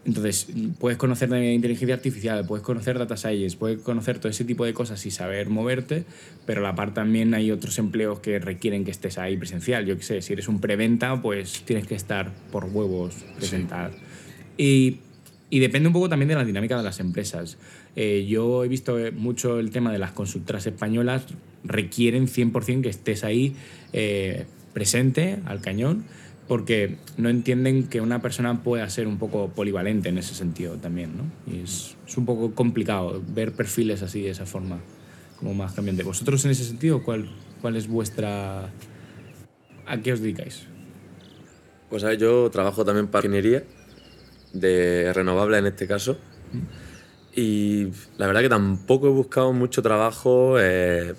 Entonces, 0.03 0.47
puedes 0.79 0.97
conocer 0.97 1.29
de 1.29 1.53
inteligencia 1.53 1.95
artificial, 1.95 2.45
puedes 2.45 2.65
conocer 2.65 2.97
data 2.97 3.17
science, 3.17 3.55
puedes 3.55 3.79
conocer 3.79 4.17
todo 4.17 4.29
ese 4.29 4.43
tipo 4.45 4.65
de 4.65 4.73
cosas 4.73 5.05
y 5.05 5.11
saber 5.11 5.49
moverte, 5.49 6.05
pero 6.45 6.61
a 6.61 6.69
la 6.69 6.75
par 6.75 6.93
también 6.93 7.35
hay 7.35 7.51
otros 7.51 7.77
empleos 7.77 8.19
que 8.19 8.39
requieren 8.39 8.83
que 8.83 8.91
estés 8.91 9.19
ahí 9.19 9.37
presencial. 9.37 9.85
Yo 9.85 9.95
qué 9.97 10.03
sé, 10.03 10.21
si 10.21 10.33
eres 10.33 10.47
un 10.47 10.59
preventa, 10.59 11.21
pues 11.21 11.63
tienes 11.65 11.85
que 11.87 11.95
estar 11.95 12.31
por 12.51 12.65
huevos 12.65 13.15
presentar. 13.37 13.91
Y, 14.57 14.97
y 15.51 15.59
depende 15.59 15.87
un 15.87 15.93
poco 15.93 16.09
también 16.09 16.29
de 16.29 16.35
la 16.35 16.45
dinámica 16.45 16.77
de 16.77 16.83
las 16.83 16.99
empresas. 16.99 17.57
Eh, 17.95 18.25
yo 18.27 18.63
he 18.63 18.67
visto 18.67 18.97
eh, 18.97 19.11
mucho 19.11 19.59
el 19.59 19.69
tema 19.69 19.91
de 19.91 19.99
las 19.99 20.13
consultoras 20.13 20.65
españolas, 20.65 21.25
requieren 21.63 22.27
100% 22.27 22.81
que 22.81 22.89
estés 22.89 23.23
ahí 23.23 23.55
eh, 23.93 24.45
presente, 24.73 25.39
al 25.45 25.61
cañón, 25.61 26.05
porque 26.47 26.97
no 27.17 27.29
entienden 27.29 27.87
que 27.87 28.01
una 28.01 28.21
persona 28.21 28.63
pueda 28.63 28.89
ser 28.89 29.07
un 29.07 29.17
poco 29.17 29.49
polivalente 29.49 30.09
en 30.09 30.17
ese 30.17 30.33
sentido 30.33 30.75
también, 30.75 31.15
¿no? 31.15 31.23
Y 31.51 31.61
es, 31.63 31.95
es 32.07 32.17
un 32.17 32.25
poco 32.25 32.53
complicado 32.53 33.21
ver 33.27 33.53
perfiles 33.53 34.01
así 34.01 34.21
de 34.21 34.31
esa 34.31 34.45
forma, 34.45 34.79
como 35.39 35.53
más 35.53 35.73
cambiante. 35.73 36.03
¿Vosotros 36.03 36.43
en 36.45 36.51
ese 36.51 36.65
sentido 36.65 37.03
cuál, 37.03 37.29
cuál 37.61 37.75
es 37.75 37.87
vuestra... 37.87 38.69
¿A 39.85 39.97
qué 40.01 40.13
os 40.13 40.19
dedicáis? 40.19 40.67
Pues 41.89 42.03
a 42.03 42.07
ver, 42.07 42.17
yo 42.17 42.49
trabajo 42.49 42.85
también 42.85 43.07
para 43.07 43.25
ingeniería, 43.25 43.63
de 44.53 45.11
renovable 45.13 45.57
en 45.57 45.67
este 45.67 45.87
caso. 45.87 46.17
Y 47.35 47.87
la 48.17 48.27
verdad 48.27 48.41
que 48.41 48.49
tampoco 48.49 49.07
he 49.07 49.11
buscado 49.11 49.53
mucho 49.53 49.81
trabajo, 49.81 50.59
eh, 50.59 51.13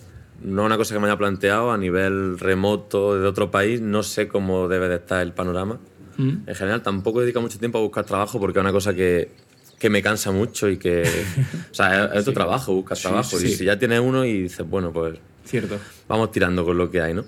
no 0.45 0.65
una 0.65 0.77
cosa 0.77 0.95
que 0.95 1.01
me 1.01 1.07
haya 1.07 1.17
planteado 1.17 1.73
a 1.73 1.79
nivel 1.79 2.39
remoto 2.39 3.19
de 3.19 3.27
otro 3.27 3.51
país, 3.51 3.81
no 3.81 4.03
sé 4.03 4.29
cómo 4.29 4.69
debe 4.69 4.89
de 4.89 4.97
estar 4.97 5.23
el 5.23 5.33
panorama. 5.33 5.79
¿Mm? 6.17 6.49
En 6.49 6.55
general 6.55 6.83
tampoco 6.83 7.21
he 7.21 7.25
dedicado 7.25 7.43
mucho 7.43 7.59
tiempo 7.59 7.79
a 7.79 7.81
buscar 7.81 8.05
trabajo 8.05 8.39
porque 8.39 8.59
es 8.59 8.63
una 8.63 8.73
cosa 8.73 8.95
que, 8.95 9.31
que 9.79 9.91
me 9.91 10.03
cansa 10.03 10.31
mucho 10.31 10.69
y 10.69 10.77
que... 10.77 11.03
o 11.71 11.75
sea, 11.75 12.07
es, 12.07 12.19
es 12.19 12.25
tu 12.25 12.33
trabajo, 12.33 12.75
buscas 12.75 13.01
trabajo. 13.01 13.39
sí. 13.39 13.47
Y 13.47 13.51
si 13.55 13.65
ya 13.65 13.79
tienes 13.79 14.01
uno 14.01 14.25
y 14.25 14.43
dices, 14.43 14.69
bueno, 14.69 14.93
pues 14.93 15.19
Cierto. 15.45 15.79
vamos 16.09 16.31
tirando 16.31 16.65
con 16.65 16.77
lo 16.79 16.91
que 16.91 17.01
hay, 17.01 17.15
¿no? 17.15 17.25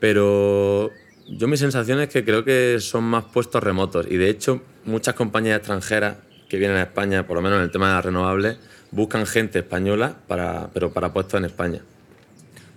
Pero 0.00 0.90
yo 1.28 1.48
mi 1.48 1.56
sensación 1.56 2.00
es 2.00 2.08
que 2.08 2.24
creo 2.24 2.44
que 2.44 2.78
son 2.80 3.04
más 3.04 3.24
puestos 3.24 3.62
remotos 3.62 4.06
y 4.08 4.16
de 4.16 4.30
hecho 4.30 4.62
muchas 4.84 5.14
compañías 5.14 5.58
extranjeras 5.58 6.16
que 6.48 6.56
vienen 6.56 6.78
a 6.78 6.82
España, 6.82 7.26
por 7.26 7.36
lo 7.36 7.42
menos 7.42 7.58
en 7.58 7.64
el 7.64 7.70
tema 7.70 7.88
de 7.88 7.94
las 7.94 8.04
renovables, 8.04 8.56
buscan 8.90 9.26
gente 9.26 9.58
española, 9.58 10.16
para, 10.26 10.70
pero 10.72 10.92
para 10.92 11.12
puestos 11.12 11.38
en 11.38 11.44
España. 11.44 11.82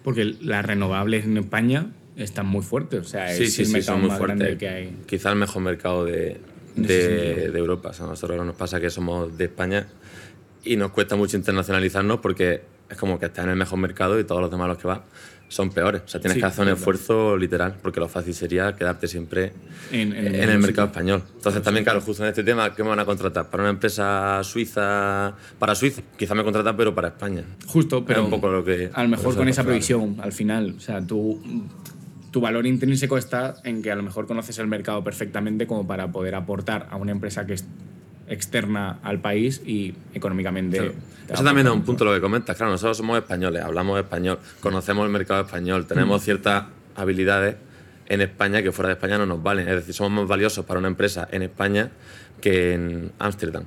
Porque 0.04 0.36
las 0.42 0.66
renovables 0.66 1.26
en 1.26 1.38
España 1.38 1.92
están 2.16 2.46
muy 2.46 2.64
fuertes, 2.64 3.00
o 3.00 3.04
sea, 3.04 3.30
Sí, 3.30 3.44
es 3.44 3.54
sí, 3.54 3.62
el 3.62 3.68
sí, 3.68 3.74
mercado 3.74 3.98
son 3.98 4.02
muy 4.02 4.10
más 4.10 4.20
grande 4.20 4.58
que 4.58 4.68
hay. 4.68 4.98
Quizá 5.06 5.32
el 5.32 5.38
mejor 5.38 5.62
mercado 5.62 6.06
de, 6.06 6.42
Europa. 6.76 7.90
O 7.90 7.94
sea, 7.94 8.06
a 8.06 8.10
nosotros 8.10 8.46
nos 8.46 8.56
pasa 8.56 8.80
que 8.80 8.90
somos 8.90 9.38
de 9.38 9.46
España 9.46 9.88
y 10.64 10.76
nos 10.76 10.92
cuesta 10.92 11.16
mucho 11.16 11.38
internacionalizarnos 11.38 12.20
porque 12.20 12.62
es 12.90 12.98
como 12.98 13.20
que 13.20 13.28
estás 13.28 13.46
en 13.46 13.52
el 13.52 13.58
mejor 13.58 13.80
mercado 13.80 14.20
y 14.20 14.24
todos 14.24 14.42
los 14.42 14.52
demás 14.52 14.68
los 14.68 14.78
que 14.78 14.88
vas 14.88 15.02
son 15.52 15.70
peores. 15.70 16.02
O 16.06 16.08
sea, 16.08 16.22
tienes 16.22 16.40
que 16.40 16.46
hacer 16.46 16.66
un 16.66 16.72
esfuerzo 16.72 17.36
literal, 17.36 17.76
porque 17.82 18.00
lo 18.00 18.08
fácil 18.08 18.34
sería 18.34 18.74
quedarte 18.74 19.08
siempre 19.08 19.52
en, 19.92 20.14
el 20.14 20.60
mercado 20.60 20.88
español. 20.88 21.24
Entonces, 21.36 21.62
también, 21.62 21.84
claro, 21.84 22.00
justo 22.00 22.24
en 22.24 22.30
este 22.30 22.44
tema, 22.44 22.74
¿qué 22.74 22.84
me 22.84 22.90
van 22.90 23.00
a 23.00 23.06
contratar? 23.06 23.50
¿Para 23.50 23.64
una 23.64 23.72
empresa 23.72 24.42
suiza? 24.44 25.34
Para 25.60 25.76
Suiza, 25.76 26.02
quizá 26.18 26.34
me 26.36 26.44
contratan, 26.44 26.78
pero 26.78 26.96
para 26.96 27.10
España. 27.10 27.44
Justo, 27.68 28.06
pero 28.06 28.24
un 28.24 28.30
poco 28.30 28.50
lo 28.50 28.64
que, 28.64 28.90
a 28.94 29.04
lo 29.04 29.10
mejor 29.10 29.36
con 29.36 29.50
esa 29.50 29.64
previsión, 29.64 30.18
al 30.22 30.32
final. 30.32 30.76
O 30.78 30.80
sea, 30.80 31.02
tú 31.02 31.42
tu 32.32 32.40
valor 32.40 32.66
intrínseco 32.66 33.18
está 33.18 33.56
en 33.66 33.82
que 33.82 33.92
a 33.92 33.96
lo 33.96 34.04
mejor 34.04 34.26
conoces 34.26 34.58
el 34.58 34.68
mercado 34.68 35.04
perfectamente 35.04 35.68
como 35.68 35.86
para 35.86 36.12
poder 36.14 36.36
aportar 36.36 36.88
a 36.90 36.96
una 36.96 37.12
empresa 37.12 37.46
que 37.46 37.56
externa 38.32 39.00
al 39.04 39.20
país 39.20 39.62
y 39.66 39.94
económicamente. 40.14 40.94
Eso 41.30 41.44
también 41.44 41.68
es 41.68 41.74
un 41.74 41.84
punto 41.84 42.04
lo 42.06 42.14
que 42.14 42.22
comentas. 42.22 42.58
Claro, 42.58 42.72
nosotros 42.72 42.98
somos 42.98 43.18
españoles, 43.18 43.62
hablamos 43.62 44.00
español, 44.00 44.40
conocemos 44.60 45.06
el 45.06 45.12
mercado 45.12 45.42
español, 45.42 45.86
tenemos 45.86 46.22
mm. 46.22 46.26
ciertas 46.26 46.66
habilidades 46.96 47.56
en 48.08 48.22
España 48.22 48.62
que 48.62 48.72
fuera 48.72 48.90
de 48.90 48.94
España 48.96 49.18
no 49.18 49.26
nos 49.26 49.42
valen. 49.42 49.68
Es 49.68 49.76
decir, 49.76 49.94
somos 49.94 50.12
más 50.12 50.28
valiosos 50.28 50.66
para 50.66 50.80
una 50.80 50.88
empresa 50.88 51.28
en 51.32 51.44
España 51.44 51.92
que 52.42 52.74
en 52.74 53.12
Ámsterdam. 53.20 53.66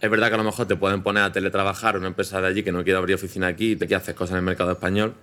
Es 0.00 0.10
verdad 0.10 0.28
que 0.28 0.34
a 0.34 0.38
lo 0.38 0.44
mejor 0.44 0.66
te 0.66 0.76
pueden 0.76 1.02
poner 1.02 1.24
a 1.24 1.32
teletrabajar 1.32 1.96
una 1.96 2.06
empresa 2.06 2.40
de 2.40 2.46
allí 2.46 2.62
que 2.62 2.70
no 2.70 2.84
quiere 2.84 2.98
abrir 2.98 3.16
oficina 3.16 3.48
aquí 3.48 3.72
y 3.72 3.76
te 3.76 3.86
quiere 3.86 4.00
hacer 4.00 4.14
cosas 4.14 4.32
en 4.32 4.38
el 4.38 4.44
mercado 4.44 4.70
español, 4.70 5.14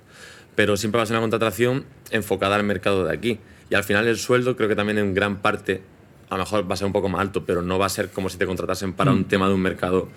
pero 0.56 0.76
siempre 0.76 0.98
va 0.98 1.04
a 1.04 1.06
ser 1.06 1.15
una 1.15 1.22
contratación 1.22 1.86
enfocada 2.12 2.56
al 2.56 2.63
mercado 2.63 3.06
de 3.06 3.13
aquí. 3.13 3.39
Y 3.70 3.76
al 3.76 3.84
final 3.84 4.08
el 4.08 4.18
sueldo 4.18 4.58
creo 4.58 4.68
que 4.68 4.76
también 4.76 4.98
en 4.98 5.13
gran 5.13 5.38
parte, 5.38 5.82
a 6.30 6.38
lo 6.38 6.44
mejor 6.44 6.70
va 6.70 6.74
a 6.74 6.78
ser 6.78 6.88
un 6.88 6.94
poco 6.94 7.10
más 7.10 7.22
alto, 7.22 7.46
pero 7.46 7.62
no 7.62 7.78
va 7.78 7.86
a 7.86 7.90
ser 7.90 8.10
como 8.10 8.30
si 8.30 8.38
te 8.38 8.46
contratasen 8.46 8.94
para 8.94 9.12
un 9.12 9.22
mm. 9.22 9.26
tema 9.26 9.48
de 9.48 9.54
un 9.54 9.62
mercado 9.62 10.08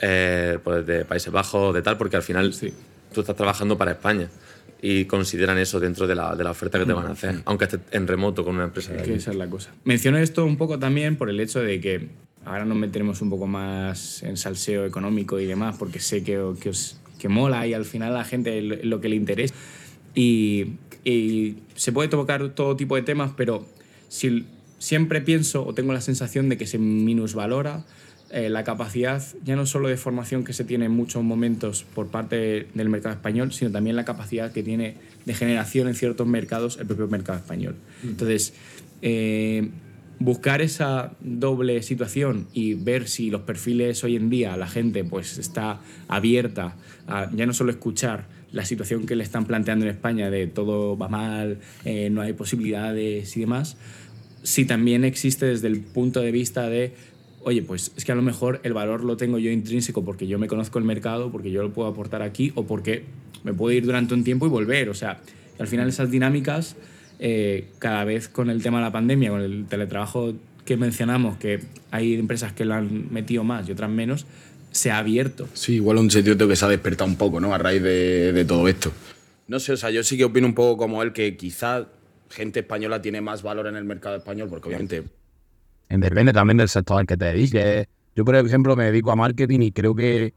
eh, 0.00 0.58
pues 0.62 0.86
de 0.86 1.04
Países 1.04 1.32
Bajos, 1.32 1.74
de 1.74 1.82
tal, 1.82 1.96
porque 1.96 2.16
al 2.16 2.22
final 2.22 2.54
sí. 2.54 2.72
tú 3.12 3.20
estás 3.20 3.36
trabajando 3.36 3.76
para 3.76 3.92
España 3.92 4.28
y 4.80 5.06
consideran 5.06 5.58
eso 5.58 5.80
dentro 5.80 6.06
de 6.06 6.14
la, 6.14 6.36
de 6.36 6.44
la 6.44 6.52
oferta 6.52 6.78
que 6.78 6.86
te 6.86 6.92
van 6.92 7.06
a 7.06 7.10
hacer, 7.10 7.34
mm. 7.34 7.42
aunque 7.46 7.64
estés 7.64 7.80
en 7.90 8.06
remoto 8.06 8.44
con 8.44 8.54
una 8.54 8.64
empresa. 8.64 8.92
De 8.92 9.02
que 9.02 9.14
esa 9.14 9.30
es 9.30 9.36
la 9.36 9.48
cosa. 9.48 9.70
Menciono 9.84 10.18
esto 10.18 10.44
un 10.44 10.56
poco 10.56 10.78
también 10.78 11.16
por 11.16 11.30
el 11.30 11.40
hecho 11.40 11.60
de 11.60 11.80
que 11.80 12.08
ahora 12.44 12.64
nos 12.64 12.76
meteremos 12.76 13.20
un 13.20 13.30
poco 13.30 13.46
más 13.46 14.22
en 14.22 14.36
salseo 14.36 14.86
económico 14.86 15.38
y 15.40 15.46
demás, 15.46 15.76
porque 15.78 16.00
sé 16.00 16.22
que, 16.22 16.40
que, 16.60 16.70
os, 16.70 17.00
que 17.18 17.28
mola 17.28 17.66
y 17.66 17.74
al 17.74 17.84
final 17.84 18.10
a 18.14 18.18
la 18.18 18.24
gente 18.24 18.62
lo 18.62 19.00
que 19.00 19.08
le 19.08 19.16
interesa. 19.16 19.54
Y, 20.14 20.74
se 21.74 21.92
puede 21.92 22.10
tocar 22.10 22.50
todo 22.50 22.76
tipo 22.76 22.94
de 22.94 23.00
temas, 23.00 23.32
pero 23.34 23.66
si, 24.08 24.44
siempre 24.78 25.20
pienso 25.20 25.66
o 25.66 25.74
tengo 25.74 25.92
la 25.92 26.00
sensación 26.00 26.48
de 26.48 26.56
que 26.56 26.66
se 26.66 26.78
minusvalora 26.78 27.84
eh, 28.30 28.50
la 28.50 28.62
capacidad, 28.62 29.22
ya 29.42 29.56
no 29.56 29.64
solo 29.64 29.88
de 29.88 29.96
formación 29.96 30.44
que 30.44 30.52
se 30.52 30.62
tiene 30.62 30.84
en 30.84 30.92
muchos 30.92 31.22
momentos 31.22 31.84
por 31.94 32.08
parte 32.08 32.66
del 32.74 32.88
mercado 32.90 33.14
español, 33.14 33.52
sino 33.52 33.70
también 33.70 33.96
la 33.96 34.04
capacidad 34.04 34.52
que 34.52 34.62
tiene 34.62 34.96
de 35.24 35.34
generación 35.34 35.88
en 35.88 35.94
ciertos 35.94 36.26
mercados 36.26 36.76
el 36.78 36.86
propio 36.86 37.08
mercado 37.08 37.38
español. 37.38 37.76
Mm. 38.02 38.08
Entonces, 38.08 38.52
eh, 39.00 39.70
buscar 40.18 40.60
esa 40.60 41.12
doble 41.20 41.82
situación 41.82 42.48
y 42.52 42.74
ver 42.74 43.08
si 43.08 43.30
los 43.30 43.42
perfiles 43.42 44.04
hoy 44.04 44.16
en 44.16 44.28
día, 44.28 44.56
la 44.58 44.66
gente 44.66 45.04
pues 45.04 45.38
está 45.38 45.80
abierta 46.08 46.76
a 47.06 47.30
ya 47.34 47.46
no 47.46 47.54
solo 47.54 47.70
escuchar, 47.70 48.26
la 48.52 48.64
situación 48.64 49.06
que 49.06 49.14
le 49.14 49.24
están 49.24 49.44
planteando 49.44 49.84
en 49.84 49.90
España 49.90 50.30
de 50.30 50.46
todo 50.46 50.96
va 50.96 51.08
mal, 51.08 51.58
eh, 51.84 52.08
no 52.10 52.22
hay 52.22 52.32
posibilidades 52.32 53.36
y 53.36 53.40
demás, 53.40 53.76
si 54.48 54.64
también 54.64 55.04
existe 55.04 55.44
desde 55.44 55.68
el 55.68 55.80
punto 55.80 56.22
de 56.22 56.32
vista 56.32 56.70
de, 56.70 56.94
oye, 57.42 57.60
pues 57.60 57.92
es 57.98 58.06
que 58.06 58.12
a 58.12 58.14
lo 58.14 58.22
mejor 58.22 58.60
el 58.62 58.72
valor 58.72 59.04
lo 59.04 59.18
tengo 59.18 59.38
yo 59.38 59.50
intrínseco 59.50 60.06
porque 60.06 60.26
yo 60.26 60.38
me 60.38 60.46
conozco 60.46 60.78
el 60.78 60.86
mercado, 60.86 61.30
porque 61.30 61.50
yo 61.50 61.62
lo 61.62 61.70
puedo 61.70 61.86
aportar 61.86 62.22
aquí 62.22 62.50
o 62.54 62.66
porque 62.66 63.04
me 63.44 63.52
puedo 63.52 63.76
ir 63.76 63.84
durante 63.84 64.14
un 64.14 64.24
tiempo 64.24 64.46
y 64.46 64.48
volver. 64.48 64.88
O 64.88 64.94
sea, 64.94 65.20
al 65.58 65.66
final 65.66 65.86
esas 65.86 66.10
dinámicas, 66.10 66.76
eh, 67.18 67.66
cada 67.78 68.04
vez 68.04 68.30
con 68.30 68.48
el 68.48 68.62
tema 68.62 68.78
de 68.78 68.84
la 68.84 68.90
pandemia, 68.90 69.28
con 69.28 69.42
el 69.42 69.66
teletrabajo 69.66 70.32
que 70.64 70.78
mencionamos, 70.78 71.36
que 71.36 71.60
hay 71.90 72.14
empresas 72.14 72.54
que 72.54 72.64
lo 72.64 72.72
han 72.72 73.12
metido 73.12 73.44
más 73.44 73.68
y 73.68 73.72
otras 73.72 73.90
menos, 73.90 74.24
se 74.70 74.90
ha 74.90 74.96
abierto. 74.96 75.46
Sí, 75.52 75.74
igual 75.74 75.98
un 75.98 76.10
sentido 76.10 76.48
que 76.48 76.56
se 76.56 76.64
ha 76.64 76.68
despertado 76.68 77.10
un 77.10 77.16
poco, 77.16 77.38
¿no? 77.38 77.52
A 77.52 77.58
raíz 77.58 77.82
de, 77.82 78.46
todo 78.48 78.66
esto. 78.66 78.92
No 79.46 79.60
sé, 79.60 79.72
o 79.72 79.76
sea, 79.76 79.90
yo 79.90 80.02
sí 80.02 80.16
que 80.16 80.24
opino 80.24 80.46
un 80.46 80.54
poco 80.54 80.78
como 80.78 81.02
él 81.02 81.12
que 81.12 81.36
quizá 81.36 81.88
gente 82.30 82.60
española 82.60 83.00
tiene 83.00 83.20
más 83.20 83.42
valor 83.42 83.66
en 83.66 83.76
el 83.76 83.84
mercado 83.84 84.16
español, 84.16 84.48
porque 84.48 84.68
obviamente... 84.68 85.04
Depende 85.88 86.32
también 86.32 86.58
del 86.58 86.68
sector 86.68 87.00
al 87.00 87.06
que 87.06 87.16
te 87.16 87.24
dediques. 87.26 87.86
Yo, 88.14 88.24
por 88.24 88.36
ejemplo, 88.36 88.76
me 88.76 88.84
dedico 88.84 89.10
a 89.10 89.16
marketing 89.16 89.60
y 89.60 89.72
creo 89.72 89.94
que 89.94 90.34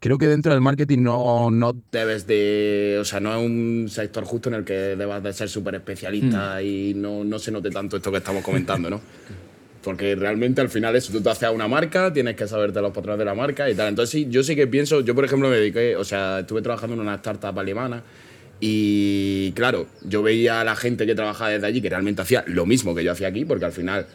creo 0.00 0.18
que 0.18 0.26
dentro 0.26 0.52
del 0.52 0.60
marketing 0.60 1.02
no, 1.02 1.50
no 1.50 1.76
debes 1.92 2.26
de. 2.26 2.98
O 3.00 3.04
sea, 3.04 3.20
no 3.20 3.36
es 3.36 3.44
un 3.44 3.86
sector 3.88 4.24
justo 4.24 4.48
en 4.48 4.56
el 4.56 4.64
que 4.64 4.96
debas 4.96 5.22
de 5.22 5.32
ser 5.32 5.48
súper 5.48 5.76
especialista 5.76 6.56
mm. 6.56 6.64
y 6.64 6.94
no, 6.94 7.24
no 7.24 7.38
se 7.38 7.50
note 7.50 7.70
tanto 7.70 7.96
esto 7.96 8.10
que 8.10 8.18
estamos 8.18 8.42
comentando, 8.42 8.90
¿no? 8.90 9.00
Porque 9.82 10.16
realmente 10.16 10.60
al 10.60 10.68
final 10.68 10.96
eso, 10.96 11.12
tú 11.12 11.20
te 11.20 11.30
haces 11.30 11.48
una 11.50 11.68
marca, 11.68 12.12
tienes 12.12 12.34
que 12.34 12.48
saberte 12.48 12.80
los 12.80 12.92
patrones 12.92 13.20
de 13.20 13.24
la 13.24 13.34
marca 13.34 13.70
y 13.70 13.74
tal. 13.74 13.88
Entonces 13.88 14.10
sí, 14.10 14.26
yo 14.28 14.42
sí 14.42 14.56
que 14.56 14.66
pienso, 14.66 15.00
yo 15.00 15.14
por 15.14 15.24
ejemplo 15.24 15.48
me 15.48 15.56
dediqué, 15.56 15.96
o 15.96 16.04
sea, 16.04 16.40
estuve 16.40 16.62
trabajando 16.62 16.94
en 16.94 17.00
una 17.00 17.14
startup 17.14 17.58
alemana 17.58 18.02
y 18.60 19.52
claro, 19.52 19.86
yo 20.02 20.22
veía 20.22 20.60
a 20.60 20.64
la 20.64 20.74
gente 20.74 21.06
que 21.06 21.14
trabajaba 21.14 21.50
desde 21.50 21.66
allí 21.66 21.80
que 21.80 21.90
realmente 21.90 22.22
hacía 22.22 22.44
lo 22.46 22.66
mismo 22.66 22.94
que 22.94 23.04
yo 23.04 23.12
hacía 23.12 23.28
aquí, 23.28 23.44
porque 23.44 23.64
al 23.64 23.72
final 23.72 24.06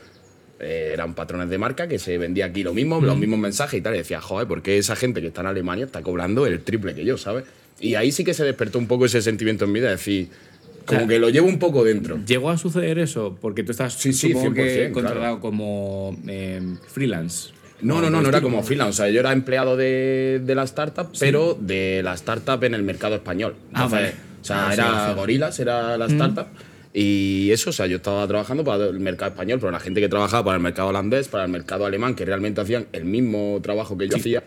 eh, 0.59 0.91
eran 0.93 1.13
patrones 1.13 1.49
de 1.49 1.57
marca 1.57 1.87
que 1.87 1.99
se 1.99 2.17
vendía 2.17 2.45
aquí 2.45 2.63
lo 2.63 2.73
mismo, 2.73 2.99
los 3.01 3.17
mismos 3.17 3.39
mensajes 3.39 3.79
y 3.79 3.81
tal. 3.81 3.95
Y 3.95 3.99
decía, 3.99 4.21
joder, 4.21 4.47
¿por 4.47 4.61
qué 4.61 4.77
esa 4.77 4.95
gente 4.95 5.21
que 5.21 5.27
está 5.27 5.41
en 5.41 5.47
Alemania 5.47 5.85
está 5.85 6.01
cobrando 6.01 6.45
el 6.45 6.61
triple 6.61 6.93
que 6.93 7.05
yo, 7.05 7.17
¿sabes? 7.17 7.45
Y 7.79 7.95
ahí 7.95 8.11
sí 8.11 8.23
que 8.23 8.33
se 8.33 8.43
despertó 8.43 8.79
un 8.79 8.87
poco 8.87 9.05
ese 9.05 9.21
sentimiento 9.21 9.65
en 9.65 9.71
mí 9.71 9.79
de 9.79 9.89
decir, 9.89 10.29
como 10.85 11.07
que 11.07 11.19
lo 11.19 11.29
llevo 11.29 11.47
un 11.47 11.59
poco 11.59 11.83
dentro. 11.83 12.19
¿Llegó 12.25 12.49
a 12.49 12.57
suceder 12.57 12.99
eso? 12.99 13.37
Porque 13.39 13.63
tú 13.63 13.71
estás 13.71 13.93
sí, 13.93 14.13
sí, 14.13 14.33
que 14.53 14.91
contratado 14.93 15.39
como 15.39 16.17
em, 16.27 16.77
freelance. 16.87 17.51
No, 17.81 18.01
no, 18.01 18.09
no, 18.09 18.21
no 18.21 18.29
era 18.29 18.41
como 18.41 18.63
freelance. 18.63 18.89
O 18.89 19.05
sea, 19.05 19.09
yo 19.09 19.19
era 19.19 19.33
empleado 19.33 19.75
de, 19.75 20.41
de 20.43 20.55
la 20.55 20.63
startup, 20.63 21.09
pero 21.19 21.57
de 21.59 22.01
la 22.03 22.13
startup 22.13 22.63
en 22.63 22.73
el 22.73 22.83
mercado 22.83 23.15
español. 23.15 23.55
ah, 23.73 23.87
vale. 23.87 24.32
O 24.43 24.45
sea, 24.45 24.67
ah, 24.67 24.73
era 24.73 25.13
Gorilas, 25.13 25.59
era 25.59 25.97
la 25.97 26.05
startup. 26.05 26.47
Y 26.93 27.49
eso, 27.51 27.71
o 27.71 27.73
sea, 27.73 27.87
yo 27.87 27.97
estaba 27.97 28.27
trabajando 28.27 28.63
para 28.63 28.85
el 28.85 28.99
mercado 28.99 29.31
español, 29.31 29.57
pero 29.59 29.71
la 29.71 29.79
gente 29.79 29.99
que 29.99 30.09
trabajaba 30.09 30.43
para 30.43 30.57
el 30.57 30.63
mercado 30.63 30.89
holandés, 30.89 31.27
para 31.27 31.45
el 31.45 31.51
mercado 31.51 31.85
alemán, 31.85 32.13
que 32.13 32.25
realmente 32.25 32.61
hacían 32.61 32.87
el 32.91 33.05
mismo 33.05 33.59
trabajo 33.63 33.97
que 33.97 34.07
yo 34.07 34.17
hacía. 34.17 34.43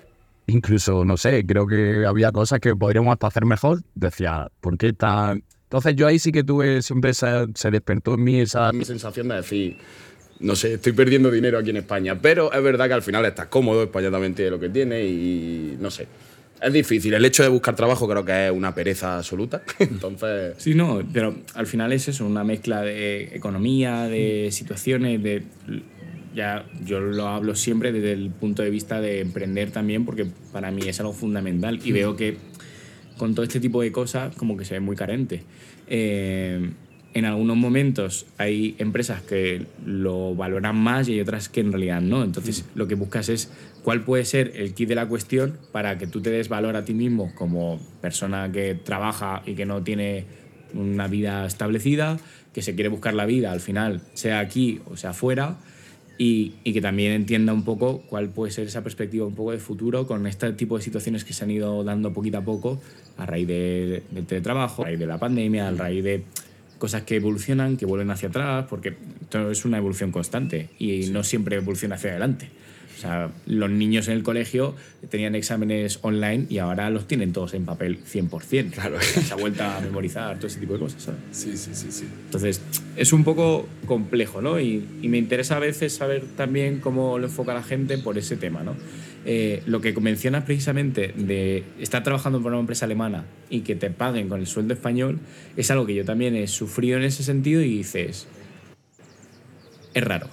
Incluso, 0.47 1.05
no 1.05 1.17
sé, 1.17 1.45
creo 1.45 1.67
que 1.67 2.07
había 2.07 2.31
cosas 2.31 2.61
que 2.61 2.77
podríamos 2.77 3.13
hasta 3.13 3.27
hacer 3.27 3.47
mejor. 3.47 3.81
Decía, 3.95 4.49
¿por 4.61 4.79
qué 4.79 4.93
tan 4.93 5.43
entonces 5.67 5.97
yo 5.97 6.07
ahí 6.07 6.21
sí 6.21 6.31
que 6.31 6.45
tuve, 6.45 6.81
siempre 6.81 7.13
se, 7.13 7.27
se 7.55 7.71
despertó 7.73 8.15
en 8.15 8.23
mí 8.23 8.41
esa... 8.41 8.73
Mi 8.73 8.85
sensación 8.85 9.27
de 9.27 9.35
decir, 9.35 9.77
no 10.39 10.55
sé, 10.55 10.75
estoy 10.75 10.93
perdiendo 10.93 11.29
dinero 11.29 11.59
aquí 11.59 11.71
en 11.71 11.79
España, 11.79 12.17
pero 12.21 12.53
es 12.53 12.63
verdad 12.63 12.87
que 12.87 12.95
al 12.95 13.03
final 13.03 13.25
estás 13.25 13.47
cómodo, 13.47 13.83
España 13.83 14.09
también 14.11 14.33
tiene 14.35 14.53
lo 14.53 14.61
que 14.61 14.69
tiene 14.69 15.05
y 15.05 15.77
no 15.81 15.91
sé. 15.91 16.07
Es 16.61 16.73
difícil, 16.73 17.13
el 17.15 17.25
hecho 17.25 17.43
de 17.43 17.49
buscar 17.49 17.77
trabajo 17.77 18.09
creo 18.09 18.25
que 18.25 18.47
es 18.47 18.53
una 18.53 18.75
pereza 18.75 19.19
absoluta, 19.19 19.63
entonces... 19.79 20.55
Sí, 20.59 20.75
no, 20.75 21.03
pero 21.13 21.35
al 21.55 21.67
final 21.67 21.93
es 21.93 22.09
eso, 22.09 22.27
una 22.27 22.45
mezcla 22.45 22.83
de 22.83 23.37
economía, 23.37 24.05
de 24.05 24.49
situaciones, 24.53 25.23
de... 25.23 25.43
Ya 26.35 26.67
yo 26.85 27.01
lo 27.01 27.29
hablo 27.29 27.55
siempre 27.55 27.93
desde 27.93 28.13
el 28.13 28.29
punto 28.31 28.63
de 28.63 28.69
vista 28.69 29.01
de 29.01 29.21
emprender 29.21 29.71
también, 29.71 30.05
porque 30.05 30.27
para 30.53 30.71
mí 30.71 30.83
es 30.87 31.01
algo 31.01 31.15
fundamental 31.15 31.81
y 31.83 31.93
veo 31.93 32.15
que 32.15 32.37
con 33.17 33.35
todo 33.35 33.45
este 33.45 33.59
tipo 33.59 33.81
de 33.81 33.91
cosas 33.91 34.37
como 34.37 34.55
que 34.57 34.67
se 34.67 34.75
ve 34.75 34.81
muy 34.81 34.97
carente. 34.97 35.45
Eh, 35.87 36.73
en 37.17 37.25
algunos 37.25 37.57
momentos 37.57 38.27
hay 38.37 38.75
empresas 38.79 39.23
que 39.23 39.65
lo 39.87 40.35
valoran 40.35 40.77
más 40.77 41.09
y 41.09 41.15
hay 41.15 41.21
otras 41.23 41.49
que 41.49 41.61
en 41.61 41.73
realidad 41.73 42.03
no. 42.03 42.23
Entonces 42.23 42.63
mm. 42.63 42.79
lo 42.79 42.87
que 42.87 42.95
buscas 42.95 43.31
es 43.31 43.51
cuál 43.83 44.05
puede 44.05 44.27
ser 44.27 44.53
el 44.55 44.75
kit 44.75 44.87
de 44.87 44.97
la 44.97 45.07
cuestión 45.07 45.57
para 45.73 45.97
que 45.97 46.07
tú 46.07 46.21
te 46.21 46.29
des 46.29 46.51
valor 46.51 46.77
a 46.77 46.85
ti 46.85 46.93
mismo 46.93 47.33
como 47.35 47.81
persona 48.03 48.53
que 48.53 48.75
trabaja 48.75 49.43
y 49.47 49.55
que 49.55 49.65
no 49.65 49.83
tiene 49.83 50.27
una 50.75 51.09
vida 51.09 51.47
establecida, 51.47 52.19
que 52.53 52.61
se 52.61 52.75
quiere 52.75 52.91
buscar 52.91 53.15
la 53.15 53.25
vida 53.25 53.51
al 53.51 53.61
final, 53.61 54.03
sea 54.13 54.39
aquí 54.39 54.83
o 54.85 54.99
sea 54.99 55.15
fuera 55.15 55.57
y, 56.19 56.51
que 56.65 56.83
también 56.83 57.13
entienda 57.13 57.55
un 57.55 57.65
poco 57.65 58.03
cuál 58.11 58.29
puede 58.29 58.53
ser 58.53 58.67
esa 58.67 58.83
perspectiva 58.83 59.25
un 59.25 59.35
poco 59.35 59.53
de 59.53 59.59
futuro 59.59 60.07
con 60.07 60.27
este 60.27 60.53
tipo 60.53 60.77
de 60.77 60.83
situaciones 60.83 61.25
que 61.25 61.33
se 61.33 61.45
han 61.45 61.51
ido 61.51 61.83
dando 61.83 62.13
poquito 62.13 62.37
a 62.37 62.43
poco 62.43 62.79
a 63.17 63.25
raíz 63.25 63.49
del 63.49 64.03
teletrabajo, 64.27 64.83
a 64.83 64.87
raíz 64.87 64.99
de 64.99 65.07
la 65.07 65.19
pandemia, 65.19 65.69
a 65.69 65.71
raíz 65.73 66.05
de 66.05 66.25
cosas 66.79 67.03
que 67.03 67.17
evolucionan, 67.17 67.77
que 67.77 67.87
vuelven 67.87 68.11
hacia 68.11 68.29
atrás, 68.29 68.67
porque 68.69 68.95
esto 69.23 69.51
es 69.51 69.65
una 69.65 69.79
evolución 69.79 70.13
constante 70.13 70.69
y 70.79 71.09
no 71.11 71.25
siempre 71.25 71.57
evoluciona 71.57 71.97
hacia 71.97 72.11
adelante. 72.11 72.51
O 72.97 72.99
sea, 72.99 73.31
los 73.45 73.69
niños 73.69 74.09
en 74.09 74.15
el 74.15 74.23
colegio 74.23 74.75
tenían 75.11 75.35
exámenes 75.35 75.99
online 76.01 76.47
y 76.49 76.59
ahora 76.59 76.89
los 76.89 77.07
tienen 77.07 77.33
todos 77.35 77.53
en 77.53 77.67
papel 77.67 77.99
100%. 78.03 78.71
Claro. 78.71 78.99
Se 79.03 79.35
ha 79.35 79.37
vuelto 79.37 79.65
a 79.65 79.81
memorizar 79.81 80.37
todo 80.37 80.47
ese 80.47 80.61
tipo 80.61 80.73
de 80.73 80.79
cosas, 80.79 81.03
¿sabes? 81.03 81.21
Sí, 81.31 81.59
sí, 81.59 81.73
sí, 81.75 81.93
sí. 81.93 82.05
Entonces, 82.25 82.63
es 82.97 83.13
un 83.13 83.23
poco 83.23 83.69
complejo, 83.87 84.41
¿no? 84.41 84.59
Y, 84.59 84.83
y 85.03 85.09
me 85.09 85.19
interesa 85.19 85.57
a 85.57 85.59
veces 85.59 85.95
saber 85.95 86.25
también 86.37 86.81
cómo 86.81 87.19
lo 87.19 87.27
enfoca 87.27 87.53
la 87.53 87.63
gente 87.63 87.99
por 87.99 88.17
ese 88.17 88.37
tema, 88.37 88.63
¿no? 88.63 88.75
Eh, 89.25 89.63
lo 89.67 89.81
que 89.81 89.93
mencionas 90.01 90.45
precisamente 90.45 91.13
de 91.17 91.65
estar 91.81 92.05
trabajando 92.05 92.41
por 92.41 92.53
una 92.53 92.61
empresa 92.61 92.85
alemana 92.85 93.25
y 93.51 93.63
que 93.63 93.75
te 93.75 93.91
paguen 93.91 94.29
con 94.29 94.39
el 94.39 94.47
sueldo 94.47 94.75
español 94.75 95.19
es 95.57 95.71
algo 95.73 95.85
que 95.85 95.97
yo 95.97 96.05
también 96.05 96.37
he 96.37 96.47
sufrido 96.47 96.97
en 96.97 97.03
ese 97.03 97.25
sentido 97.25 97.61
y 97.61 97.79
dices, 97.79 98.29
es 99.95 100.05
raro. 100.05 100.29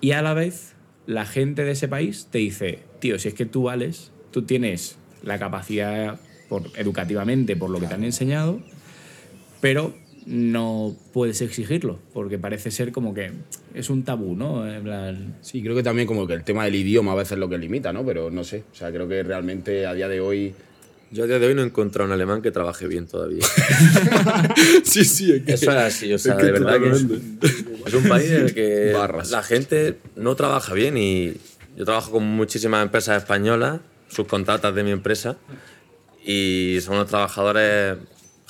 Y 0.00 0.12
a 0.12 0.22
la 0.22 0.32
vez, 0.32 0.74
la 1.06 1.26
gente 1.26 1.64
de 1.64 1.72
ese 1.72 1.88
país 1.88 2.28
te 2.30 2.38
dice, 2.38 2.80
tío, 3.00 3.18
si 3.18 3.28
es 3.28 3.34
que 3.34 3.46
tú 3.46 3.64
vales, 3.64 4.12
tú 4.30 4.42
tienes 4.42 4.96
la 5.22 5.38
capacidad 5.38 6.20
por, 6.48 6.70
educativamente 6.76 7.54
por 7.54 7.70
lo 7.70 7.80
que 7.80 7.86
te 7.86 7.94
han 7.94 8.04
enseñado, 8.04 8.60
pero 9.60 9.94
no 10.26 10.96
puedes 11.12 11.40
exigirlo, 11.40 11.98
porque 12.12 12.38
parece 12.38 12.70
ser 12.70 12.92
como 12.92 13.14
que 13.14 13.32
es 13.74 13.90
un 13.90 14.04
tabú, 14.04 14.34
¿no? 14.36 14.64
Sí, 15.40 15.62
creo 15.62 15.74
que 15.74 15.82
también 15.82 16.06
como 16.06 16.26
que 16.26 16.34
el 16.34 16.44
tema 16.44 16.64
del 16.64 16.76
idioma 16.76 17.12
a 17.12 17.14
veces 17.16 17.32
es 17.32 17.38
lo 17.38 17.48
que 17.48 17.58
limita, 17.58 17.92
¿no? 17.92 18.04
Pero 18.04 18.30
no 18.30 18.44
sé, 18.44 18.64
o 18.72 18.74
sea, 18.74 18.90
creo 18.90 19.08
que 19.08 19.22
realmente 19.22 19.86
a 19.86 19.94
día 19.94 20.08
de 20.08 20.20
hoy... 20.20 20.54
Yo 21.10 21.24
a 21.24 21.26
día 21.26 21.38
de 21.38 21.46
hoy 21.46 21.54
no 21.54 21.62
he 21.62 21.66
encontrado 21.66 22.06
un 22.06 22.12
alemán 22.12 22.40
que 22.40 22.50
trabaje 22.50 22.86
bien 22.86 23.06
todavía. 23.06 23.44
sí, 24.84 25.04
sí, 25.04 25.32
es 25.32 25.42
que... 25.42 25.52
Eso 25.52 25.70
es 25.70 25.76
así, 25.76 26.12
o 26.12 26.18
sea, 26.18 26.36
que 26.36 26.46
de 26.46 26.52
verdad 26.52 26.80
que 26.80 26.90
es, 26.90 27.94
un 27.94 28.08
país 28.08 28.30
en 28.30 28.42
el 28.44 28.54
que 28.54 28.92
Barras. 28.94 29.30
la 29.30 29.42
gente 29.42 29.98
no 30.16 30.36
trabaja 30.36 30.72
bien 30.72 30.96
y 30.96 31.34
yo 31.76 31.84
trabajo 31.84 32.12
con 32.12 32.24
muchísimas 32.24 32.82
empresas 32.82 33.22
españolas, 33.22 33.80
subcontratas 34.08 34.74
de 34.74 34.84
mi 34.84 34.90
empresa, 34.90 35.36
y 36.24 36.78
son 36.80 36.94
unos 36.94 37.08
trabajadores 37.08 37.98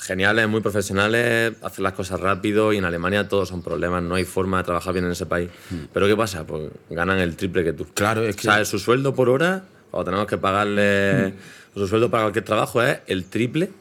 geniales, 0.03 0.47
muy 0.47 0.61
profesionales, 0.61 1.53
hacen 1.61 1.83
las 1.83 1.93
cosas 1.93 2.19
rápido 2.19 2.73
y 2.73 2.77
en 2.77 2.85
Alemania 2.85 3.27
todos 3.27 3.49
son 3.49 3.61
problemas, 3.63 4.03
no 4.03 4.15
hay 4.15 4.25
forma 4.25 4.57
de 4.59 4.63
trabajar 4.65 4.93
bien 4.93 5.05
en 5.05 5.11
ese 5.11 5.25
país. 5.25 5.49
Pero 5.93 6.07
¿qué 6.07 6.15
pasa? 6.15 6.45
Pues 6.45 6.69
ganan 6.89 7.19
el 7.19 7.35
triple 7.35 7.63
que 7.63 7.73
tú. 7.73 7.85
Claro, 7.93 8.23
es 8.23 8.35
que- 8.35 8.47
O 8.47 8.51
sea, 8.53 8.65
su 8.65 8.79
sueldo 8.79 9.13
por 9.15 9.29
hora, 9.29 9.63
cuando 9.91 10.05
tenemos 10.11 10.27
que 10.27 10.37
pagarle... 10.37 11.33
Su 11.75 11.87
sueldo 11.87 12.11
para 12.11 12.23
cualquier 12.25 12.45
trabajo 12.45 12.83
es 12.83 12.99
el 13.07 13.25
triple, 13.25 13.71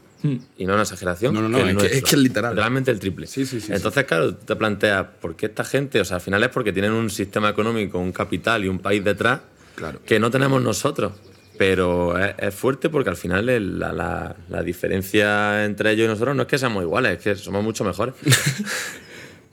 y 0.57 0.65
no 0.65 0.73
una 0.75 0.83
exageración. 0.83 1.35
No, 1.35 1.43
no, 1.43 1.49
no, 1.51 1.59
es 1.59 1.77
que- 1.77 1.97
es 1.99 2.03
que 2.05 2.11
es 2.17 2.23
literal. 2.23 2.57
Realmente 2.57 2.91
el 2.91 2.99
triple. 3.01 3.27
Sí, 3.27 3.45
sí, 3.45 3.61
sí, 3.61 3.73
Entonces, 3.73 4.05
claro, 4.05 4.35
tú 4.35 4.47
te 4.47 4.57
planteas, 4.57 5.05
¿por 5.21 5.35
qué 5.37 5.47
esta 5.47 5.65
gente? 5.65 6.01
O 6.01 6.05
sea, 6.05 6.17
al 6.17 6.21
final 6.23 6.43
es 6.43 6.49
porque 6.49 6.73
tienen 6.73 6.93
un 6.93 7.11
sistema 7.11 7.51
económico, 7.51 7.99
un 7.99 8.13
capital 8.13 8.65
y 8.65 8.69
un 8.69 8.79
país 8.79 9.05
detrás 9.05 9.41
Claro. 9.75 10.01
que 10.07 10.19
no 10.21 10.31
tenemos 10.31 10.63
nosotros. 10.63 11.13
Pero 11.59 12.19
es, 12.19 12.35
es 12.38 12.55
fuerte 12.55 12.88
porque 12.88 13.11
al 13.11 13.17
final 13.17 13.49
el- 13.49 13.79
la, 13.79 13.93
la- 13.93 14.37
la 14.49 14.62
diferencia 14.62 15.65
entre 15.65 15.93
ellos 15.93 16.07
y 16.07 16.09
nosotros 16.09 16.35
no 16.35 16.43
es 16.43 16.49
que 16.49 16.59
seamos 16.59 16.83
iguales, 16.83 17.19
es 17.19 17.23
que 17.23 17.35
somos 17.37 17.62
mucho 17.62 17.85
mejores. 17.85 18.15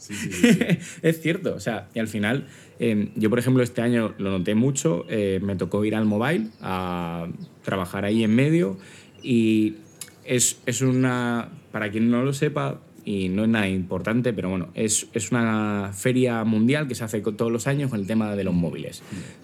es 1.02 1.22
cierto, 1.22 1.54
o 1.56 1.60
sea, 1.60 1.88
y 1.94 2.00
al 2.00 2.08
final, 2.08 2.46
eh, 2.80 3.10
yo 3.16 3.30
por 3.30 3.38
ejemplo 3.40 3.62
este 3.62 3.82
año 3.82 4.16
lo 4.18 4.32
noté 4.32 4.56
mucho, 4.56 5.06
eh, 5.10 5.40
me 5.44 5.56
tocó 5.56 5.84
ir 5.86 5.94
al 5.96 6.06
mobile 6.06 6.48
a 6.62 7.28
trabajar 7.64 8.06
ahí 8.06 8.24
en 8.24 8.34
medio 8.34 8.78
y 9.22 9.76
es, 10.26 10.58
es 10.66 10.82
una, 10.82 11.50
para 11.72 11.92
quien 11.92 12.10
no 12.10 12.24
lo 12.24 12.34
sepa, 12.34 12.80
y 13.06 13.30
no 13.30 13.44
es 13.44 13.50
nada 13.50 13.68
importante, 13.68 14.34
pero 14.34 14.50
bueno, 14.50 14.70
es, 14.76 15.08
es 15.14 15.32
una 15.32 15.92
feria 15.94 16.44
mundial 16.44 16.88
que 16.88 16.94
se 16.96 17.04
hace 17.04 17.22
todos 17.22 17.52
los 17.52 17.66
años 17.66 17.90
con 17.90 18.00
el 18.00 18.06
tema 18.06 18.36
de 18.36 18.44
los 18.44 18.54
móviles. 18.54 19.02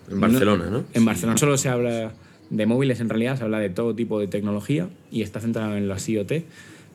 En 0.10 0.20
Barcelona, 0.20 0.70
¿no? 0.70 0.84
En 0.94 1.06
Barcelona 1.06 1.38
solo 1.38 1.58
se 1.58 1.70
habla 1.70 2.12
de 2.56 2.65
móviles, 2.65 3.00
en 3.00 3.10
realidad 3.10 3.38
se 3.38 3.44
habla 3.44 3.60
de 3.60 3.70
todo 3.70 3.96
tipo 3.96 4.20
de 4.20 4.28
tecnología 4.28 4.89
y 5.12 5.22
está 5.22 5.39
centrado 5.39 5.76
en 5.76 5.88
los 5.88 6.08
IoT, 6.08 6.32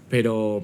pero 0.09 0.63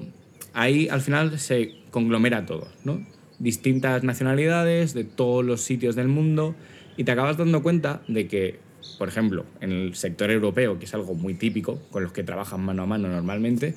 ahí 0.53 0.87
al 0.89 1.01
final 1.01 1.39
se 1.39 1.75
conglomera 1.91 2.45
todo, 2.45 2.67
¿no? 2.83 3.05
Distintas 3.39 4.03
nacionalidades 4.03 4.93
de 4.93 5.03
todos 5.03 5.45
los 5.45 5.61
sitios 5.61 5.95
del 5.95 6.07
mundo 6.07 6.55
y 6.97 7.03
te 7.03 7.11
acabas 7.11 7.37
dando 7.37 7.61
cuenta 7.61 8.01
de 8.07 8.27
que, 8.27 8.59
por 8.97 9.07
ejemplo, 9.07 9.45
en 9.61 9.71
el 9.71 9.95
sector 9.95 10.31
europeo, 10.31 10.79
que 10.79 10.85
es 10.85 10.93
algo 10.93 11.13
muy 11.13 11.35
típico, 11.35 11.79
con 11.91 12.03
los 12.03 12.11
que 12.11 12.23
trabajan 12.23 12.61
mano 12.61 12.83
a 12.83 12.85
mano 12.87 13.07
normalmente, 13.07 13.75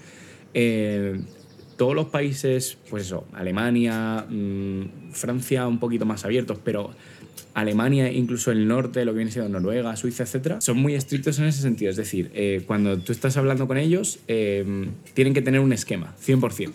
eh, 0.55 1.21
todos 1.77 1.95
los 1.95 2.07
países, 2.07 2.79
pues 2.89 3.05
eso, 3.05 3.27
Alemania, 3.33 4.27
mm, 4.29 5.13
Francia 5.13 5.67
un 5.67 5.79
poquito 5.79 6.07
más 6.07 6.25
abiertos, 6.25 6.59
pero 6.63 6.91
Alemania, 7.55 8.11
incluso 8.11 8.51
el 8.51 8.67
norte, 8.69 9.05
lo 9.05 9.13
que 9.13 9.19
viene 9.19 9.31
siendo 9.31 9.49
Noruega, 9.51 9.97
Suiza, 9.97 10.23
etcétera, 10.25 10.61
son 10.61 10.79
muy 10.79 10.95
estrictos 10.95 11.39
en 11.39 11.47
ese 11.47 11.63
sentido. 11.63 11.91
Es 11.91 11.97
decir, 11.97 12.31
eh, 12.35 12.63
cuando 12.67 12.99
tú 12.99 13.13
estás 13.13 13.37
hablando 13.37 13.67
con 13.67 13.77
ellos, 13.77 14.19
eh, 14.29 14.89
tienen 15.15 15.35
que 15.35 15.43
tener 15.43 15.61
un 15.61 15.73
esquema, 15.73 16.15
100%. 16.21 16.73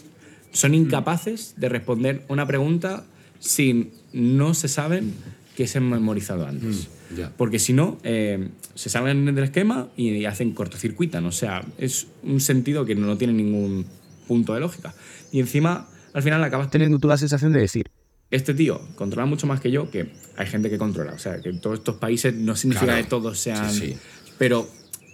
Son 0.51 0.73
incapaces 0.73 1.55
de 1.57 1.69
responder 1.69 2.23
una 2.29 2.47
pregunta 2.47 3.05
si 3.39 3.91
no 4.13 4.53
se 4.53 4.67
saben 4.67 5.13
que 5.55 5.67
se 5.67 5.77
han 5.77 5.89
memorizado 5.89 6.47
antes. 6.47 6.89
ya. 7.15 7.31
Porque 7.37 7.59
si 7.59 7.73
no, 7.73 7.97
eh, 8.03 8.49
se 8.73 8.89
salen 8.89 9.25
del 9.25 9.43
esquema 9.43 9.89
y 9.95 10.25
hacen 10.25 10.51
cortocircuitan. 10.51 11.25
O 11.25 11.31
sea, 11.31 11.63
es 11.77 12.07
un 12.23 12.41
sentido 12.41 12.85
que 12.85 12.95
no 12.95 13.17
tiene 13.17 13.33
ningún 13.33 13.85
punto 14.27 14.53
de 14.53 14.59
lógica. 14.59 14.93
Y 15.31 15.39
encima, 15.39 15.87
al 16.13 16.23
final 16.23 16.43
acabas 16.43 16.69
teniendo 16.69 16.97
Teniendo 16.97 16.99
tú 16.99 17.07
la 17.07 17.17
sensación 17.17 17.53
de 17.53 17.59
decir, 17.59 17.85
este 18.31 18.53
tío 18.53 18.81
controla 18.95 19.25
mucho 19.25 19.47
más 19.47 19.59
que 19.61 19.71
yo, 19.71 19.89
que 19.89 20.11
hay 20.37 20.47
gente 20.47 20.69
que 20.69 20.77
controla. 20.77 21.13
O 21.13 21.19
sea, 21.19 21.41
que 21.41 21.53
todos 21.53 21.79
estos 21.79 21.95
países 21.95 22.33
no 22.33 22.55
significa 22.55 22.85
Claro. 22.87 23.03
que 23.03 23.09
todos 23.09 23.39
sean. 23.39 23.71
Sí, 23.71 23.87
sí. 23.93 23.97
Pero 24.37 24.67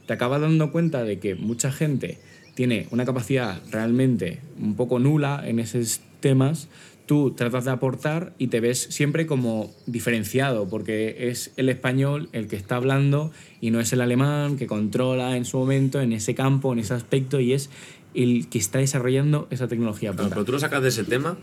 te 0.08 0.14
acabas 0.14 0.42
dando 0.42 0.72
cuenta 0.72 1.04
de 1.04 1.20
que 1.20 1.36
mucha 1.36 1.72
gente 1.72 2.20
tiene 2.56 2.88
una 2.92 3.06
capacidad 3.06 3.62
realmente 3.72 4.40
un 4.60 4.76
poco 4.76 5.00
nula 5.00 5.44
en 5.46 5.60
esos 5.60 6.02
temas. 6.20 6.68
Tú 7.06 7.32
tratas 7.32 7.66
de 7.66 7.72
aportar 7.72 8.34
y 8.38 8.48
te 8.48 8.62
ves 8.62 8.80
siempre 8.90 9.26
como 9.26 9.70
diferenciado, 9.86 10.70
porque 10.70 11.30
es 11.30 11.52
el 11.58 11.68
español 11.70 12.30
el 12.32 12.48
que 12.48 12.56
está 12.56 12.78
hablando 12.78 13.32
y 13.60 13.72
no 13.72 13.80
es 13.82 13.92
el 13.92 14.02
alemán 14.02 14.58
que 14.58 14.66
controla 14.68 15.36
en 15.36 15.44
su 15.46 15.58
momento, 15.58 16.00
en 16.00 16.14
ese 16.14 16.36
campo, 16.36 16.72
en 16.72 16.80
ese 16.80 16.94
aspecto, 16.94 17.40
y 17.42 17.54
es 17.54 17.70
el 18.14 18.48
que 18.50 18.60
está 18.60 18.80
desarrollando 18.80 19.48
esa 19.52 19.68
tecnología. 19.68 20.12
Claro, 20.14 20.30
pero 20.30 20.46
tú 20.46 20.52
lo 20.54 20.60
sacas 20.60 20.82
de 20.84 20.90
ese 20.90 21.04
tema 21.04 21.38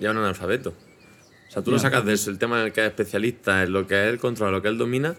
y 0.00 0.04
es 0.04 0.10
un 0.10 0.16
analfabeto. 0.16 0.70
O 0.70 1.52
sea, 1.52 1.62
tú 1.62 1.70
lo 1.70 1.78
sacas 1.78 2.04
de 2.04 2.12
ese- 2.14 2.30
el 2.30 2.38
tema 2.38 2.60
en 2.60 2.66
el 2.66 2.72
que 2.72 2.80
es 2.82 2.86
especialista, 2.88 3.62
en 3.64 3.72
lo 3.72 3.86
que 3.86 4.08
él 4.08 4.18
controla, 4.18 4.52
lo 4.52 4.62
que 4.62 4.68
él 4.68 4.78
domina, 4.78 5.14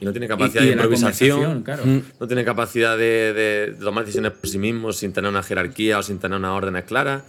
y 0.00 0.04
no 0.04 0.12
tiene 0.12 0.26
capacidad 0.26 0.62
y 0.62 0.66
de, 0.66 0.70
de 0.70 0.76
improvisación, 0.76 1.62
claro. 1.62 1.84
Mm. 1.86 2.02
no 2.20 2.26
tiene 2.26 2.44
capacidad 2.44 2.96
de, 2.98 3.32
de 3.32 3.74
tomar 3.80 4.04
decisiones 4.04 4.32
por 4.32 4.48
sí 4.48 4.58
mismo 4.58 4.92
sin 4.92 5.12
tener 5.12 5.30
una 5.30 5.42
jerarquía 5.42 5.98
o 5.98 6.02
sin 6.02 6.18
tener 6.18 6.38
unas 6.38 6.50
órdenes 6.52 6.84
claras. 6.84 7.22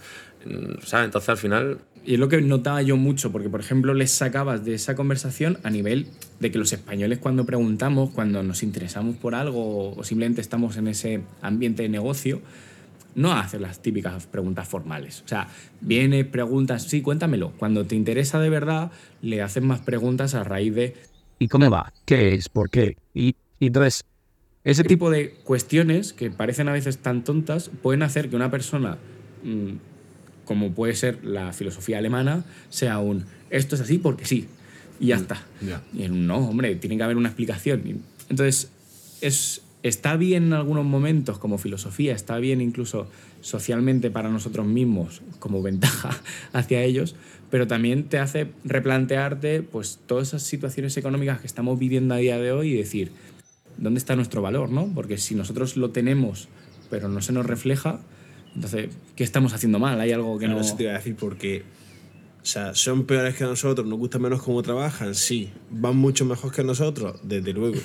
Mm, 0.44 0.80
¿Sabes? 0.84 1.06
Entonces 1.06 1.28
al 1.28 1.36
final 1.36 1.78
Y 2.04 2.14
es 2.14 2.20
lo 2.20 2.28
que 2.28 2.40
notaba 2.40 2.80
yo 2.82 2.96
mucho, 2.96 3.30
porque 3.30 3.48
por 3.48 3.60
ejemplo 3.60 3.94
les 3.94 4.10
sacabas 4.10 4.64
de 4.64 4.74
esa 4.74 4.94
conversación 4.96 5.58
a 5.64 5.70
nivel 5.70 6.06
de 6.40 6.50
que 6.50 6.58
los 6.58 6.72
españoles 6.72 7.18
cuando 7.18 7.44
preguntamos, 7.44 8.10
cuando 8.10 8.42
nos 8.42 8.62
interesamos 8.62 9.16
por 9.16 9.34
algo 9.34 9.92
o 9.94 10.02
simplemente 10.04 10.40
estamos 10.40 10.76
en 10.76 10.88
ese 10.88 11.20
ambiente 11.42 11.82
de 11.82 11.88
negocio, 11.88 12.40
no 13.16 13.32
hacen 13.32 13.62
las 13.62 13.82
típicas 13.82 14.26
preguntas 14.26 14.68
formales. 14.68 15.22
O 15.24 15.28
sea, 15.28 15.48
viene, 15.80 16.24
preguntas, 16.24 16.84
sí, 16.84 17.02
cuéntamelo. 17.02 17.50
Cuando 17.58 17.84
te 17.84 17.96
interesa 17.96 18.38
de 18.38 18.50
verdad, 18.50 18.92
le 19.22 19.42
hacen 19.42 19.66
más 19.66 19.80
preguntas 19.80 20.34
a 20.34 20.44
raíz 20.44 20.74
de 20.74 20.94
¿y 21.38 21.48
cómo 21.48 21.68
va? 21.68 21.92
¿Qué 22.04 22.34
es? 22.34 22.48
¿Por 22.48 22.70
qué? 22.70 22.96
Y, 23.12 23.34
y 23.58 23.66
entonces, 23.66 24.04
ese 24.62 24.84
tipo 24.84 25.10
de 25.10 25.32
cuestiones 25.44 26.12
que 26.12 26.30
parecen 26.30 26.68
a 26.68 26.72
veces 26.72 26.98
tan 26.98 27.24
tontas 27.24 27.70
pueden 27.82 28.02
hacer 28.02 28.30
que 28.30 28.36
una 28.36 28.50
persona, 28.50 28.98
mm, 29.42 29.72
como 30.44 30.72
puede 30.72 30.94
ser 30.94 31.24
la 31.24 31.52
filosofía 31.52 31.98
alemana, 31.98 32.44
sea 32.68 32.98
un 33.00 33.24
esto 33.50 33.76
es 33.76 33.80
así 33.80 33.98
porque 33.98 34.24
sí 34.24 34.48
y 34.98 35.08
ya 35.08 35.16
está. 35.16 35.42
ya. 35.60 35.82
Y 35.92 36.04
en 36.04 36.12
un 36.12 36.26
no, 36.26 36.38
hombre, 36.38 36.74
tiene 36.76 36.96
que 36.96 37.02
haber 37.02 37.16
una 37.16 37.28
explicación. 37.28 38.02
Entonces, 38.28 38.70
es, 39.20 39.62
está 39.88 40.16
bien 40.16 40.44
en 40.44 40.52
algunos 40.52 40.84
momentos 40.84 41.38
como 41.38 41.58
filosofía, 41.58 42.14
está 42.14 42.38
bien 42.38 42.60
incluso 42.60 43.08
socialmente 43.40 44.10
para 44.10 44.28
nosotros 44.28 44.66
mismos 44.66 45.22
como 45.38 45.62
ventaja 45.70 46.10
hacia 46.52 46.82
ellos, 46.82 47.16
pero 47.50 47.66
también 47.66 48.04
te 48.04 48.18
hace 48.18 48.48
replantearte 48.64 49.62
pues 49.62 50.00
todas 50.06 50.28
esas 50.28 50.42
situaciones 50.42 50.96
económicas 50.96 51.40
que 51.40 51.46
estamos 51.46 51.78
viviendo 51.78 52.14
a 52.14 52.18
día 52.18 52.38
de 52.38 52.52
hoy 52.52 52.72
y 52.72 52.76
decir, 52.76 53.12
¿dónde 53.76 53.98
está 53.98 54.16
nuestro 54.16 54.42
valor? 54.42 54.70
¿no? 54.70 54.90
Porque 54.94 55.18
si 55.18 55.34
nosotros 55.34 55.76
lo 55.76 55.90
tenemos, 55.90 56.48
pero 56.90 57.08
no 57.08 57.20
se 57.22 57.32
nos 57.32 57.46
refleja, 57.46 58.00
entonces, 58.56 58.88
¿qué 59.14 59.22
estamos 59.22 59.52
haciendo 59.52 59.78
mal? 59.78 60.00
Hay 60.00 60.12
algo 60.12 60.38
que 60.38 60.46
Claro, 60.46 60.60
no... 60.60 60.66
eso 60.66 60.76
te 60.76 60.84
iba 60.84 60.92
a 60.92 60.96
decir 60.96 61.14
porque. 61.14 61.62
O 62.46 62.48
sea, 62.48 62.76
son 62.76 63.06
peores 63.06 63.34
que 63.34 63.42
nosotros, 63.42 63.84
nos 63.88 63.98
gusta 63.98 64.20
menos 64.20 64.40
cómo 64.40 64.62
trabajan, 64.62 65.16
sí. 65.16 65.50
Van 65.68 65.96
mucho 65.96 66.24
mejor 66.24 66.52
que 66.52 66.62
nosotros, 66.62 67.18
desde 67.24 67.52
luego. 67.52 67.80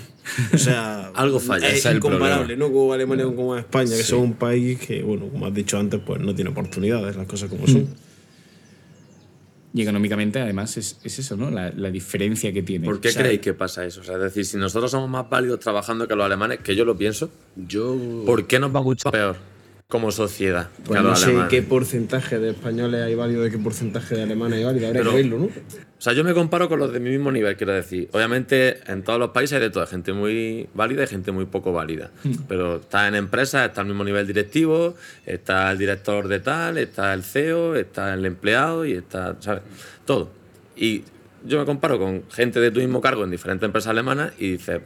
O 0.54 0.58
sea, 0.60 1.08
Algo 1.16 1.40
falla, 1.40 1.68
Es 1.68 1.80
es 1.80 1.86
el 1.88 1.98
incomparable, 1.98 2.46
problema. 2.56 2.68
no 2.68 2.72
como 2.72 2.94
Alemania 2.94 3.26
o 3.26 3.36
como 3.36 3.58
España, 3.58 3.90
que 3.98 4.04
son 4.04 4.20
un 4.20 4.34
país 4.34 4.78
que, 4.80 5.02
bueno, 5.02 5.30
como 5.30 5.48
has 5.48 5.54
dicho 5.56 5.80
antes, 5.80 6.00
pues 6.06 6.22
no 6.22 6.36
tiene 6.36 6.52
oportunidades, 6.52 7.16
las 7.16 7.26
cosas 7.26 7.50
como 7.50 7.66
son. 7.66 7.88
Y 9.74 9.82
económicamente, 9.82 10.40
además, 10.40 10.78
es, 10.78 11.00
es 11.04 11.18
eso, 11.18 11.36
¿no? 11.36 11.50
La, 11.50 11.72
la 11.72 11.90
diferencia 11.90 12.54
que 12.54 12.62
tiene. 12.62 12.86
¿Por 12.86 13.02
qué 13.02 13.08
O 13.08 13.12
sea, 13.14 13.24
creéis 13.24 13.42
que 13.42 13.56
pasa 13.56 13.84
eso? 13.84 14.02
O 14.02 14.04
sea, 14.04 14.18
es 14.18 14.22
decir, 14.22 14.46
si 14.46 14.58
nosotros 14.58 14.92
somos 14.92 15.10
más 15.10 15.28
válidos 15.28 15.60
trabajando 15.60 16.08
que 16.08 16.16
los 16.16 16.24
alemanes, 16.24 16.60
que 16.60 16.76
yo 16.76 16.86
lo 16.86 16.96
pienso, 16.96 17.32
Yo. 17.56 17.98
¿por 18.28 18.46
qué 18.46 18.60
nos 18.60 18.76
va 18.76 18.84
mucho 18.84 19.10
peor 19.10 19.38
como 19.92 20.10
sociedad 20.10 20.70
Pues 20.86 21.04
no 21.04 21.14
sé 21.18 21.36
qué 21.50 21.62
porcentaje 21.62 22.40
de 22.40 22.52
españoles 22.52 23.02
hay 23.02 23.14
válido 23.14 23.46
y 23.46 23.52
qué 23.52 23.58
porcentaje 23.58 24.16
de 24.16 24.24
alemanes 24.24 24.60
hay 24.60 24.64
válido. 24.64 24.88
Habría 24.88 25.04
que 25.04 25.10
verlo, 25.10 25.38
¿no? 25.38 25.46
O 25.46 25.50
sea, 26.04 26.14
yo 26.14 26.24
me 26.24 26.34
comparo 26.34 26.70
con 26.70 26.80
los 26.80 26.94
de 26.94 27.02
mi 27.02 27.10
mismo 27.10 27.30
nivel, 27.30 27.58
quiero 27.58 27.74
decir. 27.74 28.08
Obviamente, 28.14 28.80
en 28.90 29.04
todos 29.04 29.20
los 29.20 29.32
países 29.32 29.58
hay 29.58 29.64
de 29.64 29.70
todo, 29.70 29.86
gente 29.86 30.14
muy 30.14 30.70
válida 30.74 31.04
y 31.04 31.08
gente 31.08 31.34
muy 31.34 31.46
poco 31.46 31.74
válida. 31.74 32.10
Pero 32.48 32.78
está 32.78 33.10
en 33.10 33.16
empresas, 33.16 33.68
está 33.68 33.82
al 33.82 33.88
mismo 33.88 34.06
nivel 34.06 34.26
directivo, 34.26 34.96
está 35.26 35.70
el 35.70 35.78
director 35.78 36.30
de 36.30 36.40
tal, 36.40 36.78
está 36.78 37.14
el 37.14 37.24
CEO, 37.24 37.76
está 37.76 38.14
el 38.14 38.26
empleado 38.26 38.86
y 38.86 38.94
está, 38.94 39.36
¿sabes? 39.42 39.62
Todo. 40.06 40.32
Y 40.78 41.04
yo 41.46 41.60
me 41.60 41.66
comparo 41.66 42.00
con 42.00 42.24
gente 42.32 42.62
de 42.62 42.72
tu 42.72 42.80
mismo 42.80 43.02
cargo 43.02 43.26
en 43.26 43.30
diferentes 43.30 43.66
empresas 43.68 43.90
alemanas 43.90 44.32
y 44.40 44.54
dices, 44.54 44.80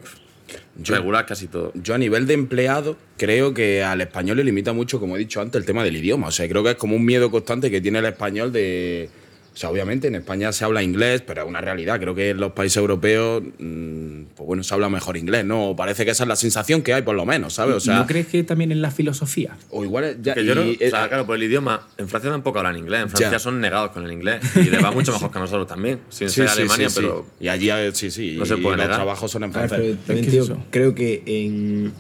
pff, 0.48 0.90
regular 0.90 1.26
casi 1.26 1.48
todo. 1.48 1.72
Yo 1.76 1.96
a 1.96 1.98
nivel 1.98 2.28
de 2.28 2.34
empleado 2.34 2.98
creo 3.18 3.54
que 3.54 3.84
al 3.84 4.02
español 4.02 4.38
le 4.38 4.44
limita 4.44 4.74
mucho, 4.74 5.00
como 5.00 5.16
he 5.16 5.20
dicho 5.20 5.42
antes, 5.42 5.60
el 5.60 5.66
tema 5.66 5.84
del 5.84 5.96
idioma. 5.98 6.28
O 6.28 6.32
sea, 6.32 6.48
creo 6.48 6.64
que 6.64 6.72
es 6.72 6.76
como 6.76 6.96
un 6.96 7.06
miedo 7.06 7.32
constante 7.32 7.72
que 7.72 7.82
tiene 7.82 8.00
el 8.00 8.06
español 8.06 8.52
de... 8.52 9.10
O 9.56 9.58
sea, 9.58 9.70
obviamente 9.70 10.10
en 10.10 10.16
España 10.16 10.52
se 10.52 10.66
habla 10.66 10.84
inglés, 10.84 11.22
pero 11.26 11.44
es 11.44 11.48
una 11.48 11.62
realidad. 11.62 11.98
Creo 11.98 12.14
que 12.14 12.32
en 12.32 12.38
los 12.42 12.52
países 12.52 12.76
europeos, 12.76 13.42
mm, 13.58 14.24
pues 14.36 14.46
bueno, 14.46 14.64
se 14.64 14.74
habla 14.74 14.90
mejor 14.90 15.16
inglés, 15.16 15.46
¿no? 15.46 15.70
O 15.70 15.76
parece 15.78 16.04
que 16.04 16.12
esa 16.12 16.24
es 16.26 16.28
la 16.28 16.36
sensación 16.36 16.82
que 16.82 16.94
hay, 16.94 17.04
por 17.04 17.16
lo 17.16 17.26
menos, 17.26 17.54
¿sabes? 17.54 17.76
O 17.76 17.80
sea, 17.80 18.00
¿No 18.00 18.06
crees 18.06 18.28
que 18.28 18.44
también 18.44 18.74
en 18.74 18.82
la 18.82 18.92
filosofía? 18.92 19.56
o 19.72 19.86
igual 19.86 20.04
es- 20.04 20.18
ya... 20.22 20.34
Que 20.34 20.44
yo 20.44 20.56
no- 20.56 20.66
y- 20.66 20.76
o 20.76 20.90
sea, 20.90 21.06
eh, 21.06 21.08
claro, 21.08 21.26
por 21.26 21.38
el 21.38 21.44
idioma, 21.44 21.88
en 21.98 22.10
Francia 22.10 22.30
tampoco 22.32 22.58
hablan 22.60 22.78
inglés, 22.78 23.04
en 23.04 23.10
Francia 23.10 23.32
Ya. 23.32 23.40
son 23.40 23.62
negados 23.62 23.92
con 23.92 24.04
el 24.04 24.12
inglés 24.12 24.42
y 24.58 24.64
les 24.70 24.84
va 24.84 24.92
mucho 24.92 25.14
mejor 25.14 25.32
que 25.32 25.38
a 25.38 25.42
nosotros 25.42 25.68
también, 25.68 26.00
sin 26.10 26.28
sí, 26.30 26.36
ser 26.36 26.50
sí, 26.50 26.54
Alemania, 26.60 26.90
sí, 26.90 26.96
sí. 26.96 27.02
pero 27.02 27.26
Y 27.40 27.48
allí, 27.48 27.70
eh, 27.70 27.92
sí, 27.94 28.12
sí. 28.12 28.36
No 28.38 28.46
se 28.46 28.56
y 28.56 28.62
puede 28.62 28.76
los 28.76 28.88
trabajos 28.88 29.32
son 29.32 29.46
en 29.46 29.54
ver, 29.54 29.70
francés. 29.70 29.80
pero 29.80 29.98
también, 30.06 30.26
¿qué 30.26 30.32
tío, 30.32 30.58
creo 30.70 30.94
que 30.94 31.24
en- 31.26 31.94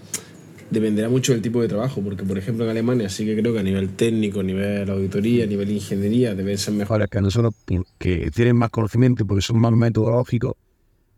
dependerá 0.69 1.10
mucho 1.10 1.34
del 1.34 1.41
tipo 1.41 1.62
de 1.62 1.67
trabajo, 1.67 2.01
porque 2.01 2.23
por 2.23 2.38
ejemplo 2.38 2.65
en 2.65 2.71
Alemania 2.71 3.10
sí 3.10 3.25
que 3.25 3.39
creo 3.39 3.54
que 3.54 3.60
a 3.60 3.63
nivel 3.63 3.89
técnico, 3.89 4.39
a 4.39 4.43
nivel 4.43 4.89
auditoría, 4.89 5.43
a 5.43 5.47
nivel 5.47 5.71
ingeniería 5.71 6.36
deben 6.36 6.58
ser 6.58 6.73
mejores. 6.73 7.10
que 7.10 7.21
nosotros, 7.21 7.54
que 7.97 8.32
tienen 8.34 8.56
más 8.56 8.69
conocimiento 8.69 9.25
porque 9.25 9.41
son 9.41 9.60
más 9.60 9.71
metodológicos, 9.73 10.56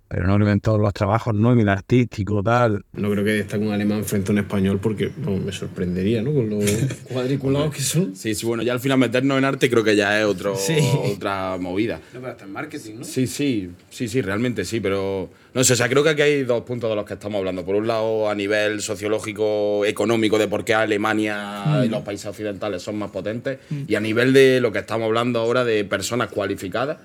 pero 0.08 0.26
no 0.26 0.50
en 0.50 0.60
todos 0.62 0.80
los 0.80 0.94
trabajos, 0.94 1.34
no 1.34 1.52
en 1.52 1.60
el 1.60 1.70
artístico, 1.70 2.42
tal. 2.42 2.86
No 2.94 3.10
creo 3.12 3.24
que 3.24 3.32
destaque 3.32 3.66
un 3.66 3.74
alemán 3.74 4.06
frente 4.06 4.32
a 4.32 4.34
un 4.34 4.40
español 4.40 4.80
porque 4.82 5.12
no, 5.18 5.32
me 5.38 5.52
sorprendería, 5.52 6.22
¿no? 6.22 6.34
Con 6.34 6.50
los 6.50 6.64
cuadriculados 7.12 7.74
que 7.74 7.82
son. 7.82 8.16
Sí, 8.16 8.34
sí, 8.34 8.46
bueno, 8.46 8.64
ya 8.64 8.74
al 8.74 8.80
final 8.80 8.98
meternos 8.98 9.38
en 9.38 9.46
arte 9.46 9.70
creo 9.70 9.84
que 9.84 9.96
ya 9.96 10.20
es 10.20 10.26
otro, 10.26 10.56
Sí. 10.56 10.78
otra 11.14 11.58
movida. 11.60 12.00
No, 12.14 12.20
pero 12.22 12.32
hasta 12.32 12.46
en 12.46 12.52
marketing, 12.54 12.96
¿no? 13.00 13.04
Sí, 13.04 13.28
sí, 13.28 13.70
sí, 13.90 14.08
sí, 14.08 14.22
realmente 14.22 14.64
sí, 14.66 14.80
pero 14.80 15.30
no 15.54 15.64
sé, 15.64 15.74
o 15.74 15.76
sea, 15.76 15.90
creo 15.90 16.04
que 16.04 16.10
aquí 16.10 16.22
hay 16.22 16.44
dos 16.44 16.62
puntos 16.62 16.90
de 16.90 16.96
los 16.96 17.06
que 17.06 17.14
estamos 17.16 17.40
hablando. 17.40 17.66
Por 17.66 17.76
un 17.76 17.88
lado, 17.88 18.30
a 18.30 18.36
nivel 18.36 18.82
sociológico, 18.82 19.86
económico, 19.86 20.38
de 20.38 20.48
por 20.48 20.64
qué 20.64 20.74
Alemania 20.74 21.82
y 21.84 21.90
los 21.90 22.02
países 22.04 22.28
occidentales 22.28 22.82
son 22.82 22.98
más 22.98 23.12
potentes, 23.12 23.60
y 23.88 23.96
a 23.96 24.00
nivel 24.00 24.34
de 24.34 24.60
lo 24.62 24.72
que 24.72 24.80
estamos 24.80 25.06
hablando 25.06 25.40
ahora 25.40 25.66
de 25.66 25.84
personas 25.86 26.30
cualificadas 26.30 26.98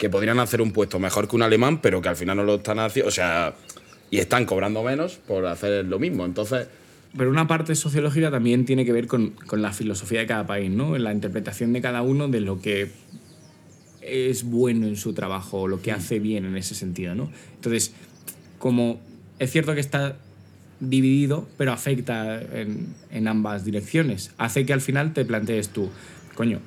que 0.00 0.08
podrían 0.08 0.40
hacer 0.40 0.62
un 0.62 0.72
puesto 0.72 0.98
mejor 0.98 1.28
que 1.28 1.36
un 1.36 1.42
alemán, 1.42 1.82
pero 1.82 2.00
que 2.00 2.08
al 2.08 2.16
final 2.16 2.38
no 2.38 2.44
lo 2.44 2.54
están 2.54 2.78
haciendo, 2.78 3.08
o 3.08 3.12
sea, 3.12 3.54
y 4.10 4.16
están 4.16 4.46
cobrando 4.46 4.82
menos 4.82 5.20
por 5.28 5.44
hacer 5.44 5.84
lo 5.84 5.98
mismo. 5.98 6.24
Entonces, 6.24 6.68
Pero 7.14 7.28
una 7.28 7.46
parte 7.46 7.74
sociológica 7.74 8.30
también 8.30 8.64
tiene 8.64 8.86
que 8.86 8.92
ver 8.92 9.06
con, 9.06 9.32
con 9.46 9.60
la 9.60 9.72
filosofía 9.72 10.20
de 10.20 10.26
cada 10.26 10.46
país, 10.46 10.70
¿no? 10.70 10.96
En 10.96 11.04
la 11.04 11.12
interpretación 11.12 11.74
de 11.74 11.82
cada 11.82 12.00
uno 12.00 12.28
de 12.28 12.40
lo 12.40 12.62
que 12.62 12.90
es 14.00 14.44
bueno 14.44 14.86
en 14.86 14.96
su 14.96 15.12
trabajo, 15.12 15.68
lo 15.68 15.82
que 15.82 15.92
hace 15.92 16.18
bien 16.18 16.46
en 16.46 16.56
ese 16.56 16.74
sentido, 16.74 17.14
¿no? 17.14 17.30
Entonces, 17.56 17.92
como 18.58 19.00
es 19.38 19.50
cierto 19.52 19.74
que 19.74 19.80
está 19.80 20.16
dividido, 20.80 21.46
pero 21.58 21.72
afecta 21.72 22.40
en, 22.40 22.94
en 23.10 23.28
ambas 23.28 23.66
direcciones. 23.66 24.32
Hace 24.38 24.64
que 24.64 24.72
al 24.72 24.80
final 24.80 25.12
te 25.12 25.26
plantees 25.26 25.68
tú, 25.68 25.90
coño, 26.34 26.60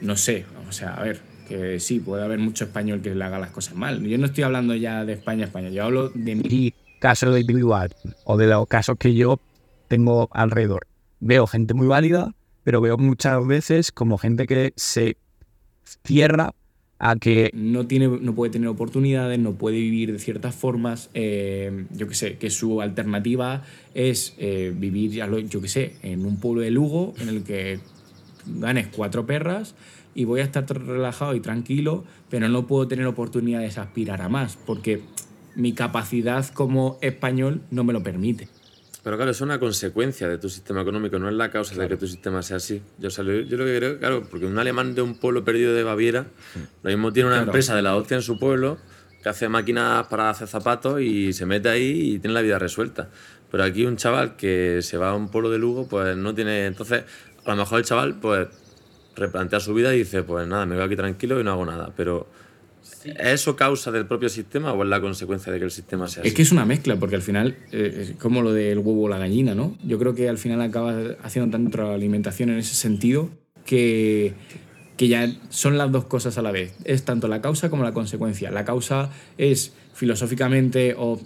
no 0.00 0.16
sé, 0.16 0.44
o 0.68 0.72
sea, 0.72 0.94
a 0.94 1.02
ver, 1.02 1.20
que 1.46 1.80
sí, 1.80 2.00
puede 2.00 2.22
haber 2.24 2.38
mucho 2.38 2.64
español 2.64 3.00
que 3.00 3.14
le 3.14 3.24
haga 3.24 3.38
las 3.38 3.50
cosas 3.50 3.74
mal. 3.74 4.02
Yo 4.06 4.18
no 4.18 4.26
estoy 4.26 4.44
hablando 4.44 4.74
ya 4.74 5.04
de 5.04 5.14
España, 5.14 5.44
España, 5.46 5.70
yo 5.70 5.84
hablo 5.84 6.10
de 6.10 6.34
mí. 6.34 6.42
Y 6.48 6.74
casos 7.00 7.38
individual 7.38 7.94
o 8.24 8.36
de 8.36 8.46
los 8.46 8.66
casos 8.66 8.96
que 8.98 9.14
yo 9.14 9.40
tengo 9.88 10.28
alrededor. 10.32 10.86
Veo 11.20 11.46
gente 11.46 11.72
muy 11.74 11.86
válida, 11.86 12.34
pero 12.64 12.80
veo 12.80 12.98
muchas 12.98 13.46
veces 13.46 13.92
como 13.92 14.18
gente 14.18 14.46
que 14.46 14.72
se 14.76 15.16
cierra 16.04 16.52
a 16.98 17.16
que 17.16 17.50
no, 17.52 17.86
tiene, 17.86 18.08
no 18.08 18.34
puede 18.34 18.50
tener 18.52 18.68
oportunidades, 18.68 19.38
no 19.38 19.52
puede 19.52 19.76
vivir 19.76 20.12
de 20.12 20.18
ciertas 20.18 20.54
formas. 20.54 21.10
eh, 21.14 21.84
yo 21.94 22.08
qué 22.08 22.14
sé, 22.14 22.38
que 22.38 22.48
su 22.50 22.80
alternativa 22.80 23.62
es 23.94 24.34
eh, 24.38 24.72
vivir, 24.74 25.10
ya 25.10 25.26
lo- 25.26 25.38
yo 25.38 25.60
qué 25.60 25.68
sé, 25.68 25.96
en 26.02 26.24
un 26.24 26.40
pueblo 26.40 26.62
de 26.62 26.70
Lugo 26.70 27.14
en 27.20 27.28
el 27.28 27.42
que 27.44 27.80
ganes 28.46 28.86
cuatro 28.88 29.26
perras 29.26 29.74
y 30.16 30.24
voy 30.24 30.40
a 30.40 30.44
estar 30.44 30.64
relajado 30.66 31.34
y 31.34 31.40
tranquilo, 31.40 32.04
pero 32.30 32.48
no 32.48 32.66
puedo 32.66 32.88
tener 32.88 33.06
oportunidades 33.06 33.74
de 33.76 33.80
aspirar 33.82 34.22
a 34.22 34.28
más, 34.28 34.56
porque 34.56 35.02
mi 35.54 35.72
capacidad 35.74 36.44
como 36.54 36.98
español 37.02 37.60
no 37.70 37.84
me 37.84 37.92
lo 37.92 38.02
permite. 38.02 38.48
Pero 39.04 39.16
claro, 39.16 39.30
es 39.30 39.40
una 39.40 39.60
consecuencia 39.60 40.26
de 40.28 40.38
tu 40.38 40.48
sistema 40.48 40.80
económico, 40.82 41.18
no 41.20 41.28
es 41.28 41.34
la 41.34 41.50
causa 41.50 41.80
de 41.80 41.86
que 41.86 41.96
tu 41.96 42.08
sistema 42.08 42.42
sea 42.42 42.56
así. 42.56 42.82
Yo, 42.98 43.06
o 43.06 43.10
sea, 43.10 43.22
yo 43.24 43.56
lo 43.56 43.64
que 43.64 43.76
creo, 43.76 43.98
claro, 44.00 44.24
porque 44.28 44.46
un 44.46 44.58
alemán 44.58 44.96
de 44.96 45.02
un 45.02 45.14
pueblo 45.14 45.44
perdido 45.44 45.74
de 45.74 45.84
Baviera, 45.84 46.26
lo 46.82 46.90
mismo 46.90 47.12
tiene 47.12 47.28
una 47.28 47.36
Claro. 47.36 47.50
empresa 47.50 47.76
de 47.76 47.82
la 47.82 47.94
hostia 47.94 48.16
en 48.16 48.22
su 48.22 48.36
pueblo 48.38 48.78
que 49.22 49.28
hace 49.28 49.48
máquinas 49.48 50.06
para 50.08 50.30
hacer 50.30 50.48
zapatos 50.48 51.00
y 51.02 51.32
se 51.32 51.46
mete 51.46 51.68
ahí 51.68 52.14
y 52.14 52.18
tiene 52.18 52.34
la 52.34 52.42
vida 52.42 52.58
resuelta. 52.58 53.08
Pero 53.50 53.62
aquí 53.62 53.84
un 53.86 53.96
chaval 53.96 54.34
que 54.36 54.80
se 54.82 54.96
va 54.98 55.10
a 55.10 55.14
un 55.14 55.28
pueblo 55.30 55.50
de 55.50 55.58
Lugo, 55.58 55.86
pues 55.88 56.16
no 56.16 56.34
tiene... 56.34 56.66
Entonces, 56.66 57.04
a 57.44 57.50
lo 57.50 57.56
mejor 57.56 57.78
el 57.78 57.84
chaval, 57.84 58.16
pues, 58.20 58.48
replantea 59.16 59.60
su 59.60 59.74
vida 59.74 59.94
y 59.94 59.98
dice, 59.98 60.22
pues 60.22 60.46
nada, 60.46 60.66
me 60.66 60.76
voy 60.76 60.84
aquí 60.84 60.96
tranquilo 60.96 61.40
y 61.40 61.44
no 61.44 61.50
hago 61.52 61.66
nada. 61.66 61.92
Pero, 61.96 62.28
¿es 63.04 63.16
eso 63.18 63.56
causa 63.56 63.90
del 63.90 64.06
propio 64.06 64.28
sistema 64.28 64.72
o 64.72 64.82
es 64.82 64.88
la 64.88 65.00
consecuencia 65.00 65.52
de 65.52 65.58
que 65.58 65.64
el 65.64 65.70
sistema 65.70 66.06
sea 66.06 66.20
así? 66.20 66.28
Es 66.28 66.34
que 66.34 66.42
es 66.42 66.52
una 66.52 66.64
mezcla, 66.64 66.96
porque 66.96 67.16
al 67.16 67.22
final 67.22 67.56
eh, 67.72 68.10
es 68.10 68.16
como 68.20 68.42
lo 68.42 68.52
del 68.52 68.78
huevo 68.78 69.04
o 69.04 69.08
la 69.08 69.18
gallina, 69.18 69.54
¿no? 69.54 69.76
Yo 69.82 69.98
creo 69.98 70.14
que 70.14 70.28
al 70.28 70.38
final 70.38 70.60
acaba 70.60 70.94
haciendo 71.22 71.50
tanta 71.50 71.94
alimentación 71.94 72.50
en 72.50 72.58
ese 72.58 72.74
sentido 72.74 73.30
que, 73.64 74.34
que 74.96 75.08
ya 75.08 75.28
son 75.48 75.78
las 75.78 75.90
dos 75.90 76.04
cosas 76.04 76.38
a 76.38 76.42
la 76.42 76.52
vez. 76.52 76.74
Es 76.84 77.04
tanto 77.04 77.26
la 77.26 77.40
causa 77.40 77.70
como 77.70 77.82
la 77.82 77.92
consecuencia. 77.92 78.50
La 78.50 78.64
causa 78.64 79.10
es 79.38 79.72
filosóficamente 79.94 80.94
o 80.96 81.18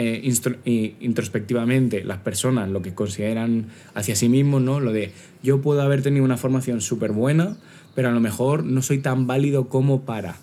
eh, 0.00 0.94
introspectivamente 1.00 2.04
las 2.04 2.18
personas 2.18 2.70
lo 2.70 2.82
que 2.82 2.94
consideran 2.94 3.66
hacia 3.94 4.14
sí 4.14 4.28
mismos, 4.28 4.62
¿no? 4.62 4.78
Lo 4.78 4.92
de 4.92 5.10
yo 5.42 5.60
puedo 5.60 5.82
haber 5.82 6.02
tenido 6.02 6.24
una 6.24 6.36
formación 6.36 6.80
súper 6.80 7.10
buena, 7.10 7.56
pero 7.96 8.08
a 8.08 8.12
lo 8.12 8.20
mejor 8.20 8.62
no 8.62 8.80
soy 8.80 8.98
tan 8.98 9.26
válido 9.26 9.68
como 9.68 10.02
para. 10.02 10.36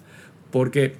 Porque 0.51 0.95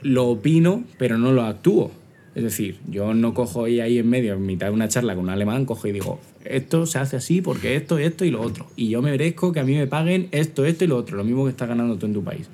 lo 0.00 0.26
opino, 0.28 0.84
pero 0.96 1.18
no 1.18 1.32
lo 1.32 1.42
actúo. 1.42 1.90
Es 2.34 2.42
decir, 2.42 2.78
yo 2.88 3.12
no 3.12 3.34
cojo 3.34 3.64
ahí, 3.64 3.80
ahí 3.80 3.98
en 3.98 4.08
medio, 4.08 4.32
en 4.32 4.46
mitad 4.46 4.68
de 4.68 4.72
una 4.72 4.88
charla 4.88 5.14
con 5.14 5.24
un 5.24 5.30
alemán, 5.30 5.66
cojo 5.66 5.86
y 5.86 5.92
digo, 5.92 6.18
esto 6.46 6.86
se 6.86 6.98
hace 6.98 7.16
así 7.16 7.42
porque 7.42 7.76
esto, 7.76 7.98
esto 7.98 8.24
y 8.24 8.30
lo 8.30 8.40
otro. 8.40 8.68
Y 8.74 8.88
yo 8.88 9.02
me 9.02 9.10
merezco 9.10 9.52
que 9.52 9.60
a 9.60 9.64
mí 9.64 9.74
me 9.74 9.86
paguen 9.86 10.28
esto, 10.30 10.64
esto 10.64 10.84
y 10.84 10.86
lo 10.86 10.96
otro, 10.96 11.18
lo 11.18 11.24
mismo 11.24 11.44
que 11.44 11.50
estás 11.50 11.68
ganando 11.68 11.98
tú 11.98 12.06
en 12.06 12.14
tu 12.14 12.24
país. 12.24 12.48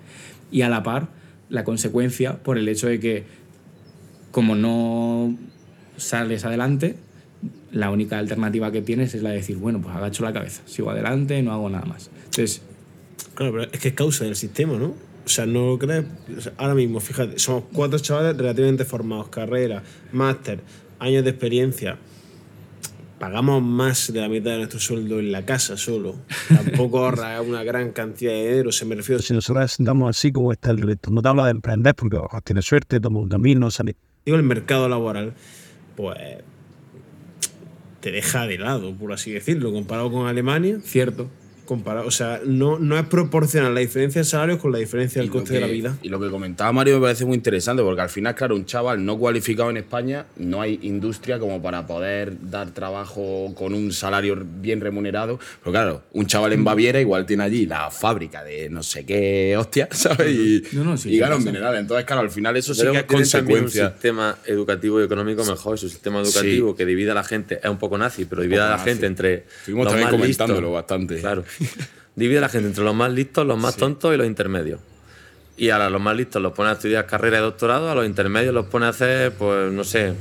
Y 0.50 0.62
a 0.62 0.68
la 0.68 0.82
par, 0.82 1.10
la 1.48 1.62
consecuencia 1.62 2.42
por 2.42 2.58
el 2.58 2.68
hecho 2.68 2.88
de 2.88 2.98
que, 2.98 3.43
como 4.34 4.56
no 4.56 5.34
sales 5.96 6.44
adelante, 6.44 6.96
la 7.70 7.90
única 7.90 8.18
alternativa 8.18 8.72
que 8.72 8.82
tienes 8.82 9.14
es 9.14 9.22
la 9.22 9.30
de 9.30 9.36
decir, 9.36 9.56
bueno, 9.56 9.80
pues 9.80 9.94
agacho 9.94 10.24
la 10.24 10.32
cabeza, 10.32 10.62
sigo 10.66 10.90
adelante, 10.90 11.40
no 11.42 11.52
hago 11.52 11.70
nada 11.70 11.86
más. 11.86 12.10
Entonces, 12.26 12.62
Claro, 13.34 13.52
pero 13.52 13.64
es 13.64 13.80
que 13.80 13.88
es 13.88 13.94
causa 13.94 14.24
del 14.24 14.36
sistema, 14.36 14.76
¿no? 14.76 14.94
O 15.24 15.28
sea, 15.28 15.46
no 15.46 15.66
lo 15.66 15.78
crees. 15.78 16.04
O 16.36 16.40
sea, 16.40 16.52
ahora 16.56 16.74
mismo, 16.74 17.00
fíjate, 17.00 17.38
somos 17.38 17.64
cuatro 17.72 17.98
chavales 17.98 18.36
relativamente 18.36 18.84
formados, 18.84 19.28
carrera, 19.28 19.82
máster, 20.12 20.60
años 20.98 21.24
de 21.24 21.30
experiencia. 21.30 21.98
Pagamos 23.18 23.62
más 23.62 24.12
de 24.12 24.20
la 24.20 24.28
mitad 24.28 24.50
de 24.50 24.58
nuestro 24.58 24.78
sueldo 24.78 25.18
en 25.18 25.32
la 25.32 25.44
casa 25.44 25.76
solo. 25.76 26.16
Tampoco 26.48 26.98
ahorra 26.98 27.40
una 27.42 27.64
gran 27.64 27.92
cantidad 27.92 28.32
de 28.32 28.48
dinero, 28.48 28.70
se 28.72 28.84
me 28.84 28.94
refiero. 28.94 29.22
si 29.22 29.32
nosotros 29.32 29.80
andamos 29.80 30.16
así 30.16 30.30
como 30.30 30.52
está 30.52 30.70
el 30.70 30.82
reto, 30.82 31.10
no 31.10 31.22
te 31.22 31.28
habla 31.28 31.46
de 31.46 31.52
emprender 31.52 31.94
porque 31.94 32.16
ojo, 32.16 32.40
tienes 32.42 32.66
suerte, 32.66 33.00
toma 33.00 33.20
un 33.20 33.28
camino, 33.28 33.70
sale. 33.70 33.96
Digo, 34.24 34.36
el 34.38 34.42
mercado 34.42 34.88
laboral, 34.88 35.34
pues 35.96 36.18
te 38.00 38.10
deja 38.10 38.46
de 38.46 38.58
lado, 38.58 38.94
por 38.94 39.12
así 39.12 39.32
decirlo, 39.32 39.72
comparado 39.72 40.10
con 40.10 40.26
Alemania. 40.26 40.78
cierto, 40.82 41.30
comparado. 41.64 42.06
O 42.06 42.10
sea, 42.10 42.40
no, 42.44 42.78
no 42.78 42.98
es 42.98 43.06
proporcional 43.06 43.74
la 43.74 43.80
diferencia 43.80 44.20
de 44.20 44.24
salarios 44.24 44.58
con 44.58 44.72
la 44.72 44.78
diferencia 44.78 45.20
del 45.20 45.30
coste 45.30 45.54
de 45.54 45.60
la 45.60 45.66
vida. 45.66 45.96
Y 46.02 46.08
lo 46.08 46.20
que 46.20 46.30
comentaba 46.30 46.72
Mario 46.72 46.96
me 46.96 47.02
parece 47.02 47.24
muy 47.24 47.34
interesante, 47.36 47.82
porque 47.82 48.00
al 48.02 48.10
final, 48.10 48.34
claro, 48.34 48.54
un 48.54 48.64
chaval 48.66 49.04
no 49.04 49.18
cualificado 49.18 49.70
en 49.70 49.76
España, 49.78 50.26
no 50.36 50.60
hay 50.60 50.78
industria 50.82 51.38
como 51.38 51.60
para 51.62 51.86
poder 51.86 52.34
dar 52.50 52.70
trabajo 52.70 53.52
con 53.56 53.74
un 53.74 53.92
salario 53.92 54.36
bien 54.60 54.80
remunerado. 54.80 55.38
Pero 55.60 55.72
claro, 55.72 56.02
un 56.12 56.26
chaval 56.26 56.52
en 56.52 56.64
Baviera 56.64 57.00
igual 57.00 57.26
tiene 57.26 57.42
allí 57.44 57.66
la 57.66 57.90
fábrica 57.90 58.42
de 58.44 58.68
no 58.68 58.82
sé 58.82 59.04
qué 59.04 59.56
hostia, 59.56 59.88
¿sabes? 59.92 60.30
Y, 60.30 60.62
No, 60.72 60.84
no, 60.84 60.96
sí, 60.96 61.10
y 61.10 61.18
gana 61.18 61.34
sí 61.34 61.38
un 61.38 61.44
pasa. 61.44 61.52
mineral. 61.52 61.76
Entonces, 61.76 62.04
claro, 62.06 62.22
al 62.22 62.30
final 62.30 62.56
eso 62.56 62.74
sí 62.74 62.82
que 62.82 62.86
es 62.88 62.92
también 62.92 63.04
un 63.04 63.16
consecuencia. 63.64 63.90
sistema 63.90 64.36
educativo 64.46 65.00
y 65.00 65.04
económico 65.04 65.44
mejor. 65.44 65.78
Su 65.78 65.88
sistema 65.88 66.20
educativo 66.20 66.74
que 66.76 66.84
divide 66.86 67.10
a 67.10 67.14
la 67.14 67.24
gente, 67.24 67.58
es 67.62 67.70
un 67.70 67.78
poco 67.78 67.96
nazi, 67.98 68.24
pero 68.24 68.42
divide 68.42 68.60
a 68.60 68.64
la 68.70 68.76
nazi. 68.76 68.90
gente 68.90 69.06
entre 69.06 69.44
Estuvimos 69.58 69.84
los 69.84 69.92
también 69.92 70.04
más 70.10 70.12
comentándolo 70.12 70.60
listos. 70.60 70.72
bastante. 70.74 71.20
Claro. 71.20 71.44
divide 72.16 72.38
a 72.38 72.42
la 72.42 72.48
gente 72.48 72.68
entre 72.68 72.84
los 72.84 72.94
más 72.94 73.12
listos, 73.12 73.46
los 73.46 73.58
más 73.58 73.76
tontos 73.76 74.14
y 74.14 74.16
los 74.16 74.26
intermedios. 74.26 74.80
Y 75.56 75.70
ahora 75.70 75.88
los 75.88 76.00
más 76.00 76.16
listos 76.16 76.42
los 76.42 76.52
pone 76.52 76.70
a 76.70 76.72
estudiar 76.72 77.06
carrera 77.06 77.36
de 77.36 77.44
doctorado, 77.44 77.90
a 77.90 77.94
los 77.94 78.06
intermedios 78.06 78.52
los 78.52 78.66
pone 78.66 78.86
a 78.86 78.88
hacer, 78.88 79.32
pues, 79.32 79.72
no 79.72 79.84
sé, 79.84 80.14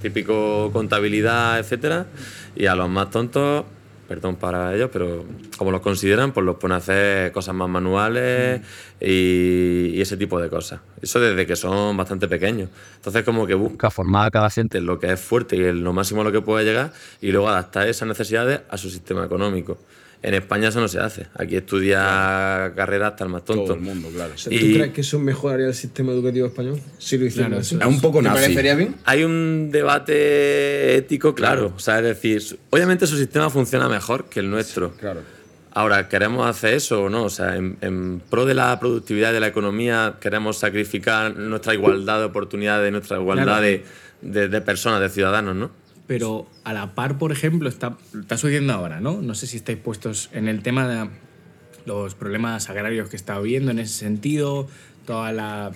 típico 0.00 0.70
contabilidad, 0.72 1.58
etcétera. 1.58 2.06
Y 2.54 2.66
a 2.66 2.76
los 2.76 2.88
más 2.88 3.10
tontos, 3.10 3.64
perdón 4.06 4.36
para 4.36 4.72
ellos, 4.74 4.90
pero 4.92 5.24
como 5.58 5.72
los 5.72 5.80
consideran, 5.80 6.30
pues 6.30 6.46
los 6.46 6.56
pone 6.56 6.74
a 6.74 6.76
hacer 6.76 7.32
cosas 7.32 7.54
más 7.56 7.68
manuales 7.68 8.60
y, 9.00 9.90
y 9.94 10.00
ese 10.00 10.16
tipo 10.16 10.40
de 10.40 10.48
cosas. 10.48 10.80
Eso 11.02 11.18
desde 11.18 11.46
que 11.46 11.56
son 11.56 11.96
bastante 11.96 12.28
pequeños. 12.28 12.70
Entonces, 12.96 13.24
como 13.24 13.44
que 13.44 13.54
busca 13.54 13.90
formar 13.90 14.26
a 14.26 14.30
cada 14.30 14.50
gente. 14.50 14.80
lo 14.80 15.00
que 15.00 15.12
es 15.12 15.20
fuerte 15.20 15.56
y 15.56 15.72
lo 15.72 15.92
máximo 15.92 16.20
a 16.20 16.24
lo 16.24 16.30
que 16.30 16.40
puede 16.40 16.64
llegar 16.64 16.92
y 17.20 17.32
luego 17.32 17.48
adaptar 17.48 17.88
esas 17.88 18.06
necesidades 18.06 18.60
a 18.70 18.78
su 18.78 18.88
sistema 18.88 19.24
económico. 19.24 19.78
En 20.26 20.34
España 20.34 20.70
eso 20.70 20.80
no 20.80 20.88
se 20.88 20.98
hace. 20.98 21.28
Aquí 21.36 21.54
estudia 21.54 22.72
carreras 22.74 23.12
hasta 23.12 23.22
el 23.24 23.30
más 23.30 23.44
tonto. 23.44 23.62
Todo 23.62 23.74
el 23.74 23.80
mundo, 23.80 24.08
claro. 24.12 24.32
O 24.34 24.36
sea, 24.36 24.50
¿Tú 24.50 24.56
Y- 24.64 24.74
crees 24.74 24.92
que 24.92 25.00
eso 25.02 25.20
mejoraría 25.20 25.68
el 25.68 25.74
sistema 25.74 26.10
educativo 26.10 26.48
español? 26.48 26.80
Si 26.98 27.16
lo 27.16 27.26
hicieran 27.26 27.52
Claro. 27.52 27.62
Es 27.62 27.72
un 27.72 28.00
poco 28.00 28.18
¿Te 28.18 28.24
nazi. 28.24 28.40
parecería 28.42 28.74
bien? 28.74 28.96
Hay 29.04 29.22
un 29.22 29.70
debate 29.70 30.96
ético, 30.96 31.34
claro. 31.34 31.72
O 31.76 31.78
sea, 31.78 31.98
es 31.98 32.04
decir, 32.04 32.58
obviamente 32.70 33.06
su 33.06 33.16
sistema 33.16 33.50
funciona 33.50 33.88
mejor 33.88 34.24
que 34.24 34.40
el 34.40 34.50
nuestro. 34.50 34.92
Claro. 34.98 35.20
Ahora, 35.72 36.08
¿queremos 36.08 36.46
hacer 36.48 36.74
eso 36.74 37.02
o 37.04 37.08
no? 37.10 37.24
O 37.24 37.30
sea, 37.30 37.54
en, 37.56 37.76
en 37.82 38.20
pro 38.28 38.46
de 38.46 38.54
la 38.54 38.80
productividad 38.80 39.32
de 39.32 39.40
la 39.40 39.46
economía, 39.48 40.16
¿queremos 40.20 40.58
sacrificar 40.58 41.36
nuestra 41.36 41.74
igualdad 41.74 42.18
de 42.18 42.24
oportunidades, 42.24 42.90
nuestra 42.90 43.18
igualdad 43.18 43.44
Claro. 43.44 43.62
de, 43.62 43.84
de- 44.22 44.48
de 44.48 44.60
personas, 44.62 45.00
de 45.02 45.08
ciudadanos, 45.10 45.54
no? 45.54 45.70
Pero 46.06 46.46
a 46.64 46.72
la 46.72 46.94
par, 46.94 47.18
por 47.18 47.32
ejemplo, 47.32 47.68
está, 47.68 47.96
está 48.18 48.36
sucediendo 48.36 48.72
ahora, 48.72 49.00
¿no? 49.00 49.20
No 49.22 49.34
sé 49.34 49.46
si 49.46 49.56
estáis 49.56 49.78
puestos 49.78 50.30
en 50.32 50.48
el 50.48 50.62
tema 50.62 50.86
de 50.86 51.08
los 51.84 52.14
problemas 52.14 52.68
agrarios 52.70 53.08
que 53.08 53.16
está 53.16 53.36
habiendo 53.36 53.70
en 53.70 53.78
ese 53.78 53.94
sentido, 53.94 54.68
toda 55.04 55.32
la 55.32 55.72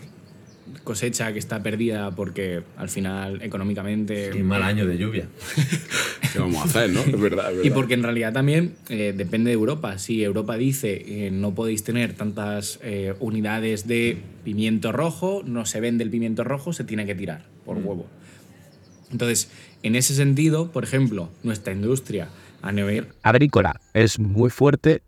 cosecha 0.84 1.32
que 1.32 1.38
está 1.38 1.62
perdida 1.62 2.10
porque 2.14 2.62
al 2.76 2.88
final 2.88 3.42
económicamente... 3.42 4.32
mal 4.42 4.62
año 4.62 4.86
de 4.86 4.98
lluvia. 4.98 5.28
¿Qué 6.32 6.38
vamos 6.38 6.60
a 6.62 6.64
hacer, 6.64 6.90
no? 6.90 7.00
Es 7.00 7.20
verdad, 7.20 7.50
es 7.50 7.56
verdad. 7.56 7.64
Y 7.64 7.70
porque 7.70 7.94
en 7.94 8.02
realidad 8.02 8.32
también 8.32 8.74
eh, 8.88 9.12
depende 9.16 9.50
de 9.50 9.54
Europa. 9.54 9.98
Si 9.98 10.22
Europa 10.22 10.56
dice 10.56 11.02
eh, 11.06 11.30
no 11.30 11.54
podéis 11.54 11.84
tener 11.84 12.14
tantas 12.14 12.78
eh, 12.82 13.14
unidades 13.20 13.86
de 13.86 14.18
pimiento 14.44 14.92
rojo, 14.92 15.42
no 15.44 15.66
se 15.66 15.80
vende 15.80 16.04
el 16.04 16.10
pimiento 16.10 16.44
rojo, 16.44 16.72
se 16.72 16.84
tiene 16.84 17.06
que 17.06 17.14
tirar 17.14 17.44
por 17.64 17.78
huevo. 17.78 18.06
Entonces, 19.10 19.50
en 19.82 19.96
ese 19.96 20.14
sentido, 20.14 20.70
por 20.70 20.84
ejemplo, 20.84 21.30
nuestra 21.42 21.72
industria 21.72 22.28
a 22.62 22.72
nivel 22.72 23.08
Agrícola 23.22 23.80
es 23.94 24.18
muy 24.18 24.50
fuerte. 24.50 25.02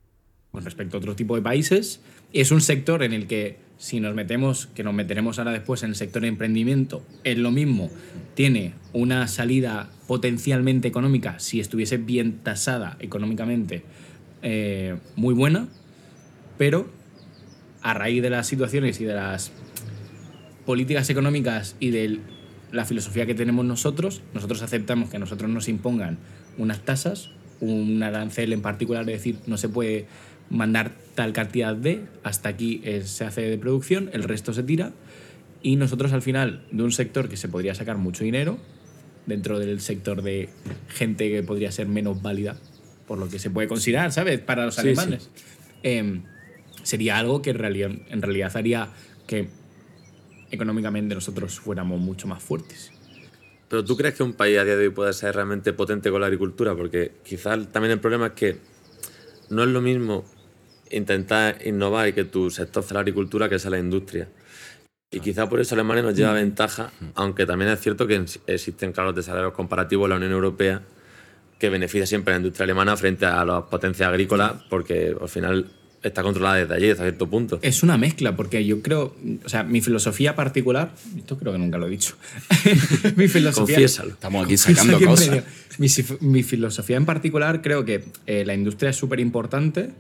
con 0.51 0.65
respecto 0.65 0.97
a 0.97 1.01
otro 1.01 1.17
tipo 1.17 1.37
de 1.37 1.43
países, 1.43 2.01
es 2.33 2.51
un 2.51 2.61
sector 2.61 3.03
en 3.03 3.13
el 3.13 3.27
que 3.27 3.59
si 3.83 3.99
nos 3.99 4.15
metemos, 4.15 4.67
que 4.67 4.85
nos 4.85 4.95
meteremos 4.95 5.39
ahora 5.39 5.51
después 5.51 5.83
en 5.83 5.91
el 5.91 5.97
sector 5.97 6.23
de 6.23 6.29
emprendimiento, 6.29 7.05
es 7.25 7.37
lo 7.37 7.51
mismo, 7.51 7.91
tiene 8.35 8.75
una 8.93 9.27
salida 9.27 9.91
potencialmente 10.07 10.87
económica, 10.87 11.41
si 11.41 11.59
estuviese 11.59 11.97
bien 11.97 12.39
tasada 12.45 12.97
económicamente, 13.01 13.83
eh, 14.43 14.97
muy 15.17 15.35
buena, 15.35 15.67
pero 16.59 16.89
a 17.83 17.93
raíz 17.93 18.23
de 18.23 18.31
las 18.31 18.47
situaciones 18.47 19.01
y 19.01 19.05
de 19.05 19.15
las 19.15 19.51
políticas 20.65 21.11
económicas 21.11 21.75
y 21.81 21.91
de 21.91 22.21
la 22.73 22.85
filosofía 22.85 23.27
que 23.27 23.35
tenemos 23.35 23.65
nosotros, 23.65 24.23
nosotros 24.35 24.63
aceptamos 24.63 25.11
que 25.11 25.17
a 25.17 25.21
nosotros 25.21 25.51
nos 25.51 25.69
impongan 25.69 26.19
unas 26.59 26.85
tasas, 26.85 27.31
un 27.61 28.03
arancel 28.03 28.53
en 28.53 28.63
particular, 28.63 29.03
es 29.03 29.19
decir, 29.19 29.37
no 29.47 29.57
se 29.57 29.69
puede 29.69 30.07
mandar 30.51 30.93
tal 31.15 31.33
cantidad 31.33 31.77
de, 31.77 32.05
hasta 32.25 32.49
aquí 32.49 32.81
eh, 32.85 33.03
se 33.03 33.25
hace 33.25 33.43
de 33.43 33.59
producción, 33.59 34.11
el 34.13 34.25
resto 34.25 34.53
se 34.53 34.63
tira, 34.63 34.93
y 35.63 35.77
nosotros 35.77 36.13
al 36.13 36.23
final, 36.23 36.65
de 36.73 36.83
un 36.83 36.93
sector 36.93 37.29
que 37.29 37.37
se 37.37 37.49
podría 37.49 37.75
sacar 37.75 37.99
mucho 37.99 38.25
dinero, 38.25 38.59
dentro 39.27 39.59
del 39.59 39.81
sector 39.81 40.23
de 40.23 40.49
gente 40.89 41.31
que 41.31 41.43
podría 41.43 41.71
ser 41.71 41.87
menos 41.87 42.23
válida, 42.23 42.57
por 43.07 43.19
lo 43.19 43.29
que 43.29 43.39
se 43.39 43.51
puede 43.51 43.69
considerar, 43.69 44.13
¿sabes? 44.13 44.41
Para 44.41 44.65
los 44.65 44.75
Sí, 44.75 44.81
alemanes. 44.81 45.31
Em, 45.83 46.23
sería 46.83 47.19
algo 47.19 47.43
que 47.43 47.51
en 47.51 47.59
realidad, 47.59 47.91
en 48.09 48.23
realidad 48.23 48.57
haría 48.57 48.89
que 49.27 49.49
económicamente 50.53 51.15
nosotros 51.15 51.59
fuéramos 51.59 52.01
mucho 52.01 52.29
más 52.29 52.43
fuertes. 52.43 52.93
Pero 53.69 53.85
tú 53.85 53.97
crees 53.97 54.15
que 54.15 54.23
un 54.23 54.35
país 54.35 54.59
a 54.59 54.65
día 54.65 54.77
de 54.77 54.87
hoy 54.87 54.93
puede 54.93 55.13
ser 55.15 55.35
realmente 55.35 55.73
potente 55.73 56.11
con 56.11 56.21
la 56.21 56.27
agricultura? 56.27 56.77
Porque 56.77 57.13
quizás 57.25 57.73
también 57.73 57.93
el 57.93 58.01
problema 58.01 58.27
es 58.29 58.33
que 58.35 58.59
no 59.49 59.63
es 59.63 59.69
lo 59.69 59.81
mismo 59.81 60.25
intentar 60.91 61.59
innovar 61.67 62.09
y 62.09 62.13
que 62.13 62.25
tu 62.25 62.51
sector 62.51 62.83
sea 62.85 62.95
la 62.95 63.01
agricultura 63.01 63.49
que 63.49 63.59
sea 63.59 63.71
la 63.71 63.79
industria. 63.79 64.29
Y 65.11 65.21
quizá 65.21 65.49
por 65.49 65.61
eso 65.61 65.75
Alemania 65.75 66.03
nos 66.03 66.15
lleva 66.15 66.33
ventaja, 66.33 66.93
aunque 67.15 67.45
también 67.45 67.71
es 67.71 67.81
cierto 67.81 68.07
que 68.07 68.25
existen 68.47 68.93
claros 68.93 69.15
desarrollos 69.15 69.53
comparativos 69.53 70.05
en 70.07 70.11
la 70.11 70.17
Unión 70.17 70.33
Europea 70.33 70.83
que 71.59 71.71
beneficia 71.71 72.07
siempre 72.07 72.33
a 72.33 72.37
la 72.37 72.41
industria 72.41 72.65
alemana 72.65 72.97
frente 72.97 73.25
a 73.25 73.45
las 73.45 73.63
potencias 73.65 74.09
agrícolas, 74.09 74.55
porque 74.69 75.15
al 75.19 75.29
final 75.29 75.71
está 76.03 76.23
controlada 76.23 76.57
desde 76.57 76.75
allí, 76.75 76.91
hasta 76.91 77.05
cierto 77.05 77.29
punto. 77.29 77.59
Es 77.63 77.83
una 77.83 77.97
mezcla, 77.97 78.37
porque 78.37 78.65
yo 78.65 78.83
creo, 78.83 79.15
o 79.45 79.49
sea, 79.49 79.63
mi 79.63 79.81
filosofía 79.81 80.35
particular, 80.35 80.93
esto 81.17 81.39
creo 81.39 81.53
que 81.53 81.59
nunca 81.59 81.79
lo 81.79 81.87
he 81.87 81.91
dicho, 81.91 82.17
mi 83.17 83.29
filosofía... 83.29 83.77
Confiésalo. 83.77 84.11
Estamos 84.11 84.45
aquí 84.45 84.57
sacando 84.57 85.01
cosas. 85.01 85.45
Mi, 85.79 85.89
mi 86.21 86.43
filosofía 86.43 86.97
en 86.97 87.07
particular 87.07 87.63
creo 87.63 87.85
que 87.85 88.05
eh, 88.27 88.45
la 88.45 88.55
industria 88.55 88.91
es 88.91 88.97
súper 88.97 89.21
importante, 89.21 89.91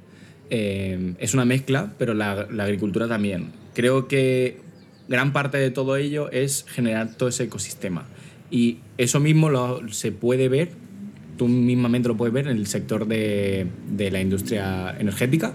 eh, 0.50 1.14
es 1.18 1.34
una 1.34 1.44
mezcla, 1.44 1.94
pero 1.98 2.14
la, 2.14 2.46
la 2.50 2.64
agricultura 2.64 3.09
también. 3.09 3.53
Creo 3.74 4.09
que 4.09 4.61
gran 5.09 5.32
parte 5.32 5.59
de 5.59 5.70
todo 5.70 5.96
ello 5.96 6.30
es 6.30 6.66
generar 6.68 7.14
todo 7.14 7.28
ese 7.28 7.44
ecosistema. 7.44 8.07
Y 8.50 8.78
eso 8.98 9.18
mismo 9.18 9.48
lo, 9.48 9.88
se 9.90 10.12
puede 10.12 10.48
ver, 10.48 10.70
tú 11.38 11.48
mismamente 11.48 12.09
lo 12.09 12.16
puedes 12.16 12.34
ver 12.34 12.48
en 12.48 12.59
el 12.59 12.66
sector 12.66 13.07
de, 13.07 13.66
de 13.88 14.11
la 14.11 14.20
industria 14.20 14.94
energética. 14.98 15.55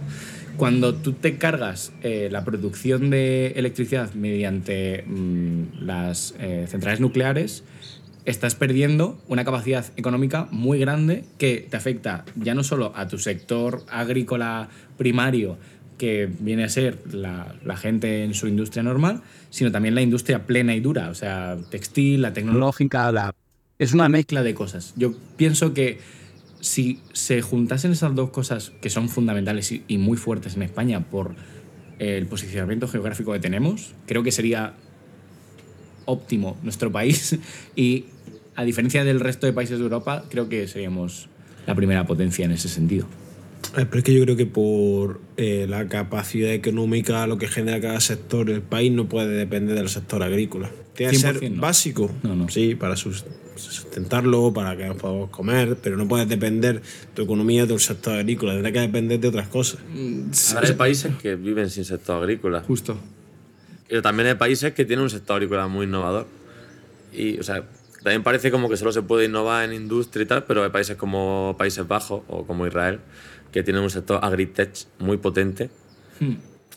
Cuando 0.58 0.96
tú 0.96 1.14
te 1.14 1.38
cargas 1.38 1.94
eh, 2.02 2.30
la 2.32 2.44
producción 2.44 3.12
de 3.12 3.54
electricidad 3.56 4.14
mediante 4.16 5.04
mm, 5.04 5.82
las 5.82 6.34
eh, 6.40 6.66
centrales 6.68 7.00
nucleares, 7.00 7.64
estás 8.26 8.56
perdiendo 8.56 9.22
una 9.28 9.46
capacidad 9.46 9.86
económica 9.98 10.48
muy 10.50 10.80
grande 10.80 11.24
que 11.38 11.68
te 11.70 11.78
afecta 11.78 12.26
ya 12.36 12.56
no 12.56 12.64
solo 12.64 12.92
a 12.96 13.08
tu 13.08 13.20
sector 13.20 13.84
agrícola 13.90 14.70
primario, 14.98 15.58
que 16.00 16.30
viene 16.40 16.64
a 16.64 16.70
ser 16.70 17.00
la, 17.12 17.56
la 17.64 17.78
gente 17.78 18.24
en 18.24 18.34
su 18.34 18.48
industria 18.48 18.82
normal, 18.82 19.22
sino 19.50 19.72
también 19.72 19.96
la 19.96 20.02
industria 20.02 20.46
plena 20.46 20.76
y 20.76 20.80
dura, 20.80 21.10
o 21.10 21.16
sea, 21.16 21.58
textil, 21.70 22.24
la 22.24 22.34
tecnología 22.34 22.60
Lógica, 22.60 23.12
la... 23.12 23.36
es 23.80 23.94
una 23.94 24.10
mezcla 24.10 24.44
de 24.44 24.54
cosas. 24.54 24.94
Yo 24.96 25.14
pienso 25.38 25.74
que 25.74 26.00
si 26.60 27.00
se 27.14 27.42
juntasen 27.42 27.92
esas 27.92 28.16
dos 28.16 28.30
cosas 28.32 28.72
que 28.82 28.90
son 28.90 29.10
fundamentales 29.10 29.72
y, 29.72 29.98
muy 29.98 30.18
fuertes 30.18 30.56
en 30.56 30.64
España 30.64 31.02
por 31.10 31.36
el 32.00 32.26
posicionamiento 32.28 32.88
geográfico 32.88 33.34
que 33.34 33.40
tenemos, 33.40 33.94
creo 34.06 34.24
que 34.24 34.32
sería 34.32 34.74
óptimo 36.06 36.58
nuestro 36.64 36.92
país 36.92 37.38
y 37.76 38.06
a 38.56 38.64
diferencia 38.64 39.04
del 39.04 39.20
resto 39.20 39.46
de 39.46 39.54
países 39.54 39.78
de 39.78 39.84
Europa, 39.84 40.26
creo 40.30 40.50
que 40.50 40.68
seríamos 40.68 41.30
la 41.68 41.76
primera 41.76 42.08
potencia 42.08 42.46
en 42.46 42.52
ese 42.52 42.70
sentido. 42.70 43.08
Eh, 43.78 43.86
Pero 43.86 43.98
es 43.98 44.04
que 44.04 44.14
yo 44.14 44.24
creo 44.24 44.36
que 44.36 44.46
por 44.46 45.22
eh, 45.38 45.68
la 45.70 45.88
capacidad 45.88 46.52
económica, 46.52 47.28
lo 47.28 47.38
que 47.38 47.48
genera 47.48 47.80
cada 47.80 48.00
sector, 48.00 48.50
el 48.50 48.62
país 48.62 48.92
no 48.92 49.08
puede 49.08 49.36
depender 49.36 49.76
del 49.76 49.90
sector 49.90 50.24
agrícola. 50.24 50.72
Tiene 50.98 51.14
que 51.14 51.20
ser 51.20 51.40
100% 51.40 51.52
no. 51.56 51.62
básico, 51.62 52.12
No, 52.24 52.36
no. 52.36 52.50
sí, 52.50 52.76
para 52.76 52.96
sus- 52.98 53.24
sustentarlo, 53.56 54.52
para 54.54 54.76
que 54.76 54.86
nos 54.88 54.98
podamos 54.98 55.30
comer, 55.30 55.78
pero 55.82 55.96
no 55.96 56.08
puedes 56.08 56.28
depender 56.28 56.82
tu 57.14 57.22
economía 57.22 57.66
del 57.66 57.80
sector 57.80 58.16
agrícola, 58.16 58.54
tendrá 58.54 58.72
que 58.72 58.80
depender 58.82 59.20
de 59.20 59.28
otras 59.30 59.48
cosas. 59.48 59.80
Ahora 60.56 60.68
hay 60.68 60.74
países 60.74 61.16
que 61.22 61.36
viven 61.36 61.70
sin 61.70 61.86
sector 61.86 62.22
agrícola. 62.22 62.62
Justo. 62.62 62.98
Pero 63.88 64.02
también 64.02 64.28
hay 64.28 64.36
países 64.36 64.74
que 64.74 64.84
tienen 64.86 65.04
un 65.04 65.10
sector 65.10 65.38
agrícola 65.38 65.68
muy 65.68 65.86
innovador. 65.86 66.28
Y, 67.14 67.40
o 67.40 67.44
sea, 67.44 67.64
también 68.04 68.22
parece 68.24 68.52
como 68.52 68.68
que 68.70 68.76
solo 68.78 68.92
se 68.92 69.02
puede 69.02 69.26
innovar 69.26 69.66
en 69.66 69.74
industria 69.74 70.24
y 70.24 70.26
tal, 70.28 70.44
pero 70.44 70.64
hay 70.64 70.70
países 70.72 70.98
como 70.98 71.56
Países 71.58 71.88
Bajos 71.88 72.24
o 72.28 72.46
como 72.46 72.68
Israel 72.68 73.00
que 73.52 73.64
tienen 73.64 73.82
un 73.82 73.90
sector 73.90 74.20
agritech 74.24 74.86
muy 75.00 75.18
potente. 75.18 75.70
Hmm. 76.20 76.34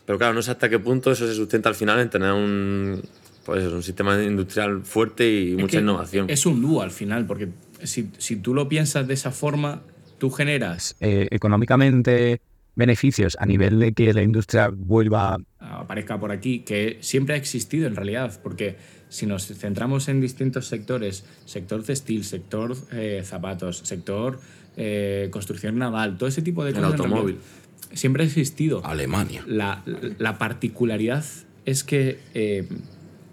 Pero 0.07 0.19
claro, 0.19 0.35
no 0.35 0.43
sé 0.43 0.51
hasta 0.53 0.69
qué 0.69 0.79
punto 0.79 1.11
eso 1.11 1.27
se 1.27 1.35
sustenta 1.35 1.69
al 1.69 1.75
final 1.75 1.99
en 2.01 2.11
tener 2.11 2.33
un, 2.33 3.03
pues, 3.51 3.67
un 3.67 3.83
sistema 3.83 4.23
industrial 4.23 4.83
fuerte 4.85 5.29
y 5.29 5.53
Es 5.55 5.59
mucha 5.59 5.81
innovación. 5.81 6.31
Es 6.31 6.47
un 6.47 6.63
dúo 6.63 6.83
al 6.83 6.93
final, 6.93 7.27
porque 7.27 7.49
si, 7.83 8.09
si 8.17 8.37
tú 8.37 8.55
lo 8.55 8.69
piensas 8.69 9.09
de 9.09 9.15
esa 9.15 9.33
forma, 9.33 9.83
tú 10.19 10.31
generas, 10.31 10.95
eh, 11.01 11.27
económicamente 11.33 12.41
beneficios 12.77 13.37
a 13.41 13.47
nivel 13.47 13.81
de 13.81 13.93
que 13.93 14.15
la 14.15 14.23
industria 14.23 14.71
vuelva 14.73 15.37
aparezca 15.59 16.21
por 16.21 16.31
aquí, 16.31 16.61
que 16.61 16.99
siempre 17.01 17.35
ha 17.35 17.39
existido 17.39 17.89
en 17.89 17.97
realidad, 17.97 18.39
porque 18.41 18.77
si 19.09 19.27
nos 19.27 19.47
centramos 19.47 20.07
en 20.09 20.21
distintos 20.21 20.69
sectores, 20.69 21.25
sector 21.45 21.83
textil, 21.83 22.23
sector 22.25 22.77
eh, 22.93 23.23
zapatos, 23.25 23.79
sector 23.79 24.39
eh, 24.77 25.27
construcción 25.33 25.77
naval, 25.77 26.17
todo 26.19 26.29
ese 26.29 26.43
tipo 26.43 26.63
de 26.63 26.71
El 26.71 26.77
cosas. 26.77 26.93
en 26.93 27.01
automóvil. 27.01 27.35
realidad, 27.35 27.97
Siempre 27.99 28.23
ha 28.23 28.27
existido. 28.27 28.87
Alemania. 28.87 29.43
La, 29.49 29.83
la 30.19 30.39
particularidad 30.39 31.25
es 31.65 31.83
que 31.83 32.21
eh, 32.35 32.69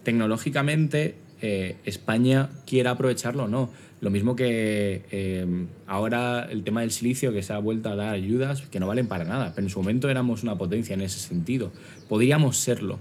tecnológicamente 0.07 1.15
eh, 1.41 1.75
España 1.83 2.49
quiera 2.65 2.91
aprovecharlo 2.91 3.43
o 3.43 3.47
no. 3.49 3.69
Lo 3.99 4.09
mismo 4.09 4.37
que 4.37 5.03
eh, 5.11 5.45
ahora 5.85 6.47
el 6.49 6.63
tema 6.63 6.79
del 6.79 6.91
silicio 6.91 7.33
que 7.33 7.43
se 7.43 7.51
ha 7.51 7.57
vuelto 7.57 7.89
a 7.89 7.97
dar 7.97 8.13
ayudas 8.13 8.61
que 8.61 8.79
no 8.79 8.87
valen 8.87 9.09
para 9.09 9.25
nada, 9.25 9.51
pero 9.53 9.67
en 9.67 9.69
su 9.69 9.79
momento 9.79 10.09
éramos 10.09 10.43
una 10.43 10.57
potencia 10.57 10.93
en 10.93 11.01
ese 11.01 11.19
sentido. 11.19 11.73
Podríamos 12.07 12.55
serlo. 12.55 12.99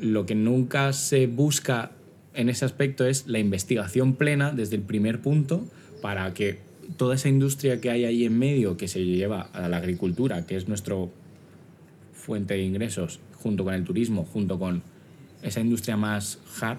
Lo 0.00 0.26
que 0.26 0.34
nunca 0.34 0.92
se 0.92 1.28
busca 1.28 1.92
en 2.34 2.48
ese 2.48 2.64
aspecto 2.64 3.06
es 3.06 3.28
la 3.28 3.38
investigación 3.38 4.16
plena 4.16 4.50
desde 4.50 4.74
el 4.74 4.82
primer 4.82 5.20
punto 5.20 5.64
para 6.02 6.34
que 6.34 6.58
toda 6.96 7.14
esa 7.14 7.28
industria 7.28 7.80
que 7.80 7.90
hay 7.90 8.06
ahí 8.06 8.24
en 8.24 8.36
medio 8.36 8.76
que 8.76 8.88
se 8.88 9.04
lleva 9.04 9.42
a 9.52 9.68
la 9.68 9.76
agricultura, 9.76 10.46
que 10.46 10.56
es 10.56 10.66
nuestro 10.66 11.12
fuente 12.12 12.54
de 12.54 12.62
ingresos, 12.64 13.20
junto 13.36 13.62
con 13.62 13.74
el 13.74 13.84
turismo, 13.84 14.24
junto 14.24 14.58
con 14.58 14.82
esa 15.44 15.60
industria 15.60 15.96
más 15.96 16.38
hard, 16.60 16.78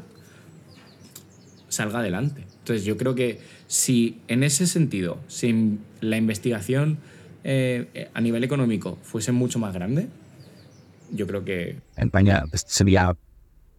salga 1.70 2.00
adelante. 2.00 2.46
Entonces 2.60 2.84
yo 2.84 2.98
creo 2.98 3.16
que 3.16 3.40
si 3.68 4.20
en 4.28 4.44
ese 4.44 4.68
sentido, 4.68 5.20
si 5.28 5.78
la 6.02 6.18
investigación 6.18 6.98
eh, 7.44 8.10
a 8.14 8.22
nivel 8.22 8.44
económico 8.44 8.98
fuese 9.04 9.32
mucho 9.32 9.60
más 9.60 9.74
grande, 9.74 10.08
yo 11.12 11.28
creo 11.28 11.46
que 11.46 11.78
España 11.96 12.44
sería 12.54 13.16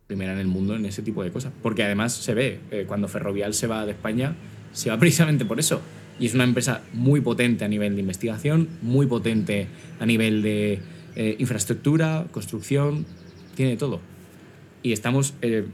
primera 0.07 0.33
en 0.33 0.39
el 0.39 0.47
mundo 0.47 0.77
en 0.77 0.87
ese 0.87 1.03
tipo 1.03 1.23
de 1.23 1.31
cosas. 1.31 1.53
Porque 1.63 1.83
además 1.83 2.13
se 2.13 2.35
ve, 2.35 2.61
eh, 2.71 2.85
cuando 2.87 3.09
Ferrovial 3.09 3.55
se 3.55 3.67
va 3.67 3.85
de 3.85 3.93
España, 3.93 4.37
se 4.73 4.91
va 4.91 4.99
precisamente 5.01 5.45
por 5.45 5.59
eso. 5.59 5.81
Y 6.19 6.27
es 6.27 6.35
una 6.35 6.45
empresa 6.45 6.81
muy 6.95 7.21
potente 7.21 7.65
a 7.65 7.69
nivel 7.69 7.95
de 7.95 8.01
investigación, 8.01 8.69
muy 8.81 9.07
potente 9.07 9.67
a 10.01 10.07
nivel 10.07 10.43
de 10.43 10.81
eh, 11.15 11.37
infraestructura, 11.39 12.27
construcción, 12.31 13.05
tiene 13.55 13.77
todo. 13.77 14.01
Y 14.87 14.93
estamos 14.93 15.35
eh, 15.43 15.65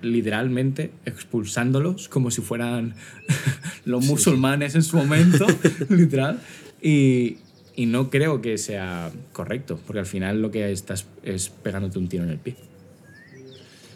literalmente 0.00 0.90
expulsándolos 1.04 2.08
como 2.08 2.30
si 2.30 2.40
fueran 2.40 2.94
los 3.84 4.02
musulmanes 4.06 4.74
en 4.74 4.82
su 4.82 4.96
momento, 4.96 5.46
literal. 5.90 6.40
Y, 6.80 7.36
y 7.74 7.84
no 7.84 8.08
creo 8.08 8.40
que 8.40 8.56
sea 8.56 9.12
correcto, 9.34 9.78
porque 9.86 10.00
al 10.00 10.06
final 10.06 10.40
lo 10.40 10.50
que 10.50 10.72
estás 10.72 11.04
es 11.22 11.50
pegándote 11.50 11.98
un 11.98 12.08
tiro 12.08 12.24
en 12.24 12.30
el 12.30 12.38
pie. 12.38 12.56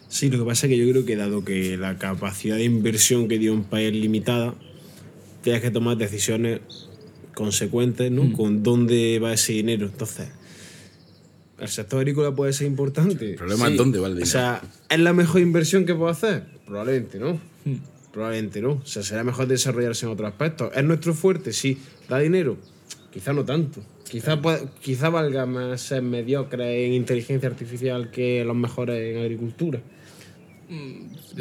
Sí, 0.08 0.28
lo 0.28 0.40
que 0.40 0.44
pasa 0.44 0.66
es 0.66 0.72
que 0.72 0.76
yo 0.76 0.90
creo 0.90 1.06
que 1.06 1.16
dado 1.16 1.42
que 1.42 1.78
la 1.78 1.96
capacidad 1.96 2.56
de 2.56 2.64
inversión 2.64 3.28
que 3.28 3.38
dio 3.38 3.54
un 3.54 3.64
país 3.64 3.94
es 3.94 3.96
limitada, 3.98 4.54
tienes 5.42 5.62
que 5.62 5.70
tomar 5.70 5.96
decisiones 5.96 6.60
consecuentes, 7.32 8.12
¿no? 8.12 8.30
Con 8.34 8.62
dónde 8.62 9.20
va 9.20 9.32
ese 9.32 9.54
dinero. 9.54 9.86
Entonces, 9.86 10.28
¿el 11.60 11.68
sector 11.68 11.98
agrícola 12.00 12.34
puede 12.34 12.52
ser 12.52 12.66
importante? 12.66 13.30
El 13.30 13.36
problema 13.36 13.68
es 13.68 13.76
dónde 13.76 13.98
va 13.98 14.06
el 14.08 14.14
dinero. 14.14 14.28
O 14.28 14.30
sea, 14.30 14.62
¿es 14.88 14.98
la 14.98 15.12
mejor 15.12 15.40
inversión 15.40 15.84
que 15.86 15.94
puedo 15.94 16.08
hacer? 16.08 16.44
Probablemente 16.66 17.18
no. 17.18 17.38
Probablemente 18.12 18.60
no. 18.60 18.72
O 18.72 18.86
sea, 18.86 19.02
será 19.02 19.22
mejor 19.24 19.46
desarrollarse 19.46 20.06
en 20.06 20.12
otros 20.12 20.28
aspectos. 20.30 20.72
¿Es 20.74 20.84
nuestro 20.84 21.14
fuerte? 21.14 21.52
Sí. 21.52 21.78
¿Da 22.08 22.18
dinero? 22.18 22.56
Quizá 23.12 23.32
no 23.32 23.44
tanto. 23.44 23.80
Quizá, 24.08 24.40
puede- 24.42 24.66
quizá 24.80 25.08
valga 25.08 25.46
más 25.46 25.80
ser 25.80 26.02
mediocre 26.02 26.86
en 26.86 26.94
inteligencia 26.94 27.48
artificial 27.48 28.10
que 28.10 28.44
los 28.44 28.56
mejores 28.56 29.14
en 29.16 29.22
agricultura. 29.22 29.80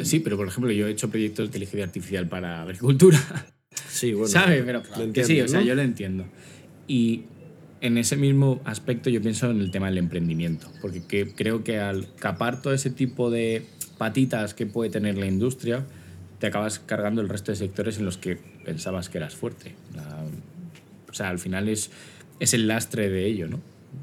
Sí, 0.02 0.20
pero 0.20 0.36
por 0.36 0.48
ejemplo, 0.48 0.72
yo 0.72 0.86
he 0.88 0.90
hecho 0.90 1.08
proyectos 1.08 1.44
de 1.44 1.46
inteligencia 1.46 1.84
artificial 1.84 2.28
para 2.28 2.62
agricultura. 2.62 3.20
Sí, 3.88 4.12
bueno. 4.12 4.28
¿Sabes? 4.32 4.62
Pero 4.64 4.82
lo 4.98 5.12
que 5.12 5.24
sí, 5.24 5.32
entiendo, 5.38 5.44
o 5.44 5.48
sea, 5.48 5.60
¿no? 5.60 5.66
yo 5.66 5.74
lo 5.74 5.82
entiendo. 5.82 6.24
Y 6.88 7.22
en 7.80 7.96
ese 7.98 8.16
mismo 8.16 8.60
aspecto 8.64 9.08
yo 9.10 9.20
pienso 9.22 9.50
en 9.50 9.60
el 9.60 9.70
tema 9.70 9.86
del 9.86 9.98
emprendimiento, 9.98 10.70
porque 10.82 11.02
que- 11.02 11.32
creo 11.34 11.64
que 11.64 11.78
al 11.78 12.06
capar 12.16 12.60
todo 12.62 12.72
ese 12.74 12.90
tipo 12.90 13.30
de 13.30 13.64
patitas 13.98 14.54
que 14.54 14.66
puede 14.66 14.90
tener 14.90 15.16
la 15.16 15.26
industria, 15.26 15.84
te 16.38 16.46
acabas 16.46 16.78
cargando 16.78 17.20
el 17.20 17.28
resto 17.28 17.52
de 17.52 17.56
sectores 17.56 17.98
en 17.98 18.04
los 18.04 18.16
que 18.16 18.38
pensabas 18.64 19.08
que 19.08 19.18
eras 19.18 19.34
fuerte. 19.34 19.74
La- 19.94 20.24
o 21.10 21.14
sea, 21.14 21.28
al 21.28 21.38
final 21.38 21.68
es, 21.68 21.90
es 22.38 22.54
el 22.54 22.66
lastre 22.68 23.08
de 23.10 23.26
ello, 23.26 23.48
¿no? 23.48 23.60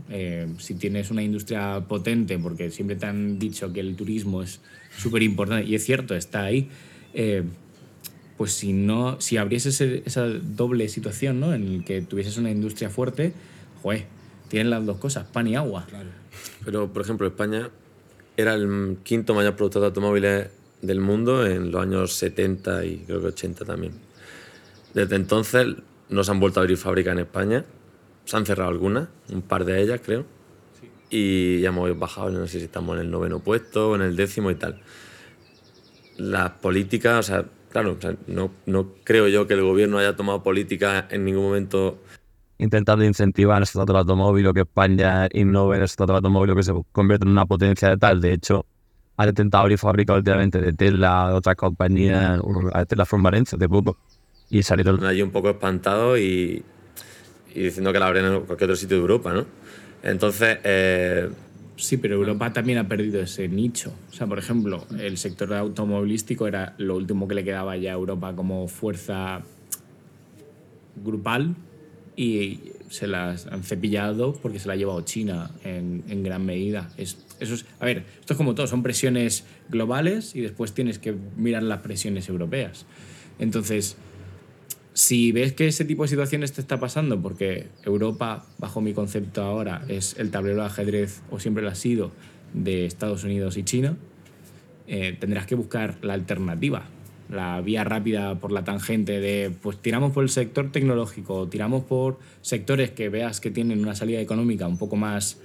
Eh, 0.09 0.47
si 0.59 0.75
tienes 0.75 1.11
una 1.11 1.23
industria 1.23 1.81
potente, 1.87 2.37
porque 2.37 2.69
siempre 2.71 2.95
te 2.95 3.05
han 3.05 3.39
dicho 3.39 3.71
que 3.73 3.79
el 3.79 3.95
turismo 3.95 4.41
es 4.43 4.59
súper 4.97 5.23
importante, 5.23 5.67
y 5.69 5.75
es 5.75 5.85
cierto, 5.85 6.15
está 6.15 6.43
ahí, 6.43 6.69
eh, 7.13 7.43
pues 8.37 8.53
si 8.53 8.73
no, 8.73 9.19
si 9.21 9.37
abriese 9.37 9.69
ese- 9.69 10.03
esa 10.05 10.25
doble 10.27 10.89
situación, 10.89 11.39
¿no? 11.39 11.53
En 11.53 11.63
el 11.63 11.83
que 11.83 12.01
tuvieses 12.01 12.37
una 12.37 12.51
industria 12.51 12.89
fuerte, 12.89 13.33
joder, 13.87 14.05
tienen 14.49 14.69
las 14.69 14.85
dos 14.85 14.97
cosas, 14.97 15.25
pan 15.27 15.47
y 15.47 15.55
agua. 15.55 15.87
Pero, 16.65 16.91
por 16.91 17.01
ejemplo, 17.01 17.25
España 17.25 17.69
era 18.35 18.53
el 18.53 18.97
quinto 19.03 19.33
mayor 19.33 19.55
productor 19.55 19.81
de 19.81 19.87
automóviles 19.87 20.49
del 20.81 20.99
mundo 20.99 21.45
en 21.45 21.71
los 21.71 21.81
años 21.81 22.13
70 22.13 22.83
y 22.85 22.97
creo 23.05 23.21
que 23.21 23.27
80 23.27 23.63
también. 23.63 23.93
Desde 24.93 25.15
entonces 25.15 25.67
no 26.09 26.23
se 26.23 26.31
han 26.31 26.39
vuelto 26.39 26.59
a 26.59 26.63
abrir 26.63 26.77
fábricas 26.77 27.13
en 27.13 27.19
España. 27.19 27.65
Se 28.25 28.35
han 28.35 28.45
cerrado 28.45 28.69
algunas, 28.69 29.07
un 29.31 29.41
par 29.41 29.63
de 29.63 29.81
ellas 29.81 30.01
creo. 30.03 30.25
Y 31.09 31.61
ya 31.61 31.69
hemos 31.69 31.97
bajado, 31.97 32.29
no 32.29 32.45
sé 32.47 32.59
si 32.59 32.65
estamos 32.65 32.95
en 32.95 33.05
el 33.05 33.11
noveno 33.11 33.39
puesto 33.39 33.91
o 33.91 33.95
en 33.95 34.01
el 34.01 34.17
décimo 34.17 34.51
y 34.51 34.55
tal. 34.55 34.81
Las 36.17 36.51
políticas, 36.51 37.19
o 37.19 37.23
sea, 37.23 37.45
claro, 37.71 37.95
o 37.97 38.01
sea, 38.01 38.15
no, 38.27 38.51
no 38.65 38.95
creo 39.05 39.29
yo 39.29 39.47
que 39.47 39.53
el 39.53 39.61
gobierno 39.61 39.97
haya 39.97 40.17
tomado 40.17 40.43
políticas 40.43 41.05
en 41.09 41.23
ningún 41.23 41.43
momento 41.43 41.99
intentando 42.59 43.03
incentivar 43.03 43.61
el 43.61 43.65
sector 43.65 43.87
del 43.87 43.97
automóvil 43.97 44.47
o 44.47 44.53
que 44.53 44.61
España 44.61 45.27
innove 45.33 45.77
en 45.77 45.81
el 45.83 45.87
sector 45.87 46.07
del 46.07 46.15
automóvil 46.17 46.51
o 46.51 46.55
que 46.55 46.63
se 46.63 46.73
convierta 46.91 47.25
en 47.25 47.31
una 47.31 47.45
potencia 47.45 47.89
de 47.89 47.97
tal. 47.97 48.21
De 48.21 48.33
hecho, 48.33 48.65
han 49.17 49.29
intentado 49.29 49.63
abrir 49.63 49.77
fábricas 49.77 50.17
últimamente 50.17 50.59
de 50.59 50.73
Tesla, 50.73 51.29
de 51.29 51.33
otras 51.35 51.55
compañías, 51.55 52.39
a 52.73 52.85
Tesla 52.85 53.07
en 53.11 53.23
Valencia 53.23 53.57
de 53.57 53.67
poco, 53.69 53.97
y 54.49 54.63
salieron 54.63 55.03
allí 55.05 55.21
un 55.21 55.31
poco 55.31 55.49
espantado 55.49 56.17
y, 56.17 56.63
y 57.53 57.61
diciendo 57.61 57.91
que 57.91 57.99
la 57.99 58.07
abren 58.07 58.25
en 58.25 58.41
cualquier 58.41 58.69
otro 58.69 58.75
sitio 58.75 58.97
de 58.97 59.01
Europa, 59.01 59.33
¿no? 59.33 59.45
Entonces, 60.03 60.59
eh, 60.63 61.29
Sí, 61.77 61.97
pero 61.97 62.15
Europa 62.15 62.51
también 62.51 62.79
ha 62.79 62.87
perdido 62.87 63.21
ese 63.21 63.47
nicho. 63.47 63.93
O 64.09 64.13
sea, 64.13 64.25
por 64.25 64.39
ejemplo, 64.39 64.87
el 64.99 65.15
sector 65.19 65.53
automovilístico 65.53 66.47
era 66.47 66.73
lo 66.79 66.95
último 66.95 67.27
que 67.27 67.35
le 67.35 67.43
quedaba 67.43 67.77
ya 67.77 67.91
a 67.91 67.93
Europa 67.93 68.35
como 68.35 68.67
fuerza 68.67 69.43
grupal 70.95 71.55
y 72.17 72.73
se 72.89 73.07
las 73.07 73.45
han 73.47 73.63
cepillado 73.63 74.33
porque 74.33 74.59
se 74.59 74.67
la 74.67 74.73
ha 74.73 74.75
llevado 74.75 74.99
China 75.01 75.51
en, 75.63 76.03
en 76.09 76.23
gran 76.23 76.45
medida. 76.45 76.89
Es, 76.97 77.19
eso 77.39 77.53
es, 77.53 77.65
a 77.79 77.85
ver, 77.85 78.03
esto 78.19 78.33
es 78.33 78.37
como 78.37 78.55
todo, 78.55 78.67
son 78.67 78.83
presiones 78.83 79.45
globales 79.69 80.35
y 80.35 80.41
después 80.41 80.73
tienes 80.73 80.97
que 80.97 81.15
mirar 81.37 81.63
las 81.63 81.79
presiones 81.79 82.27
europeas. 82.27 82.85
Entonces, 83.39 83.97
si 84.93 85.31
ves 85.31 85.53
que 85.53 85.67
ese 85.67 85.85
tipo 85.85 86.01
de 86.03 86.09
situaciones 86.09 86.53
te 86.53 86.59
está 86.59 86.79
pasando, 86.79 87.21
porque 87.21 87.67
Europa, 87.83 88.47
bajo 88.57 88.81
mi 88.81 88.93
concepto 88.93 89.43
ahora, 89.43 89.85
es 89.87 90.15
el 90.17 90.31
tablero 90.31 90.61
de 90.61 90.65
ajedrez, 90.65 91.21
o 91.29 91.39
siempre 91.39 91.61
lo 91.61 91.69
ha 91.69 91.75
sido, 91.75 92.11
de 92.55 92.87
Estados 92.87 93.23
Unidos 93.23 93.57
y 93.57 93.63
China, 93.63 93.95
eh, 94.87 95.15
tendrás 95.19 95.45
que 95.45 95.53
buscar 95.53 95.97
la 96.01 96.13
alternativa, 96.13 96.85
la 97.29 97.59
vía 97.61 97.83
rápida 97.83 98.35
por 98.35 98.51
la 98.51 98.63
tangente 98.63 99.19
de, 99.19 99.51
pues 99.61 99.77
tiramos 99.77 100.11
por 100.13 100.23
el 100.23 100.29
sector 100.29 100.71
tecnológico, 100.71 101.47
tiramos 101.47 101.83
por 101.83 102.19
sectores 102.41 102.91
que 102.91 103.09
veas 103.09 103.39
que 103.41 103.51
tienen 103.51 103.79
una 103.81 103.95
salida 103.95 104.19
económica 104.21 104.67
un 104.67 104.77
poco 104.77 104.95
más 104.95 105.37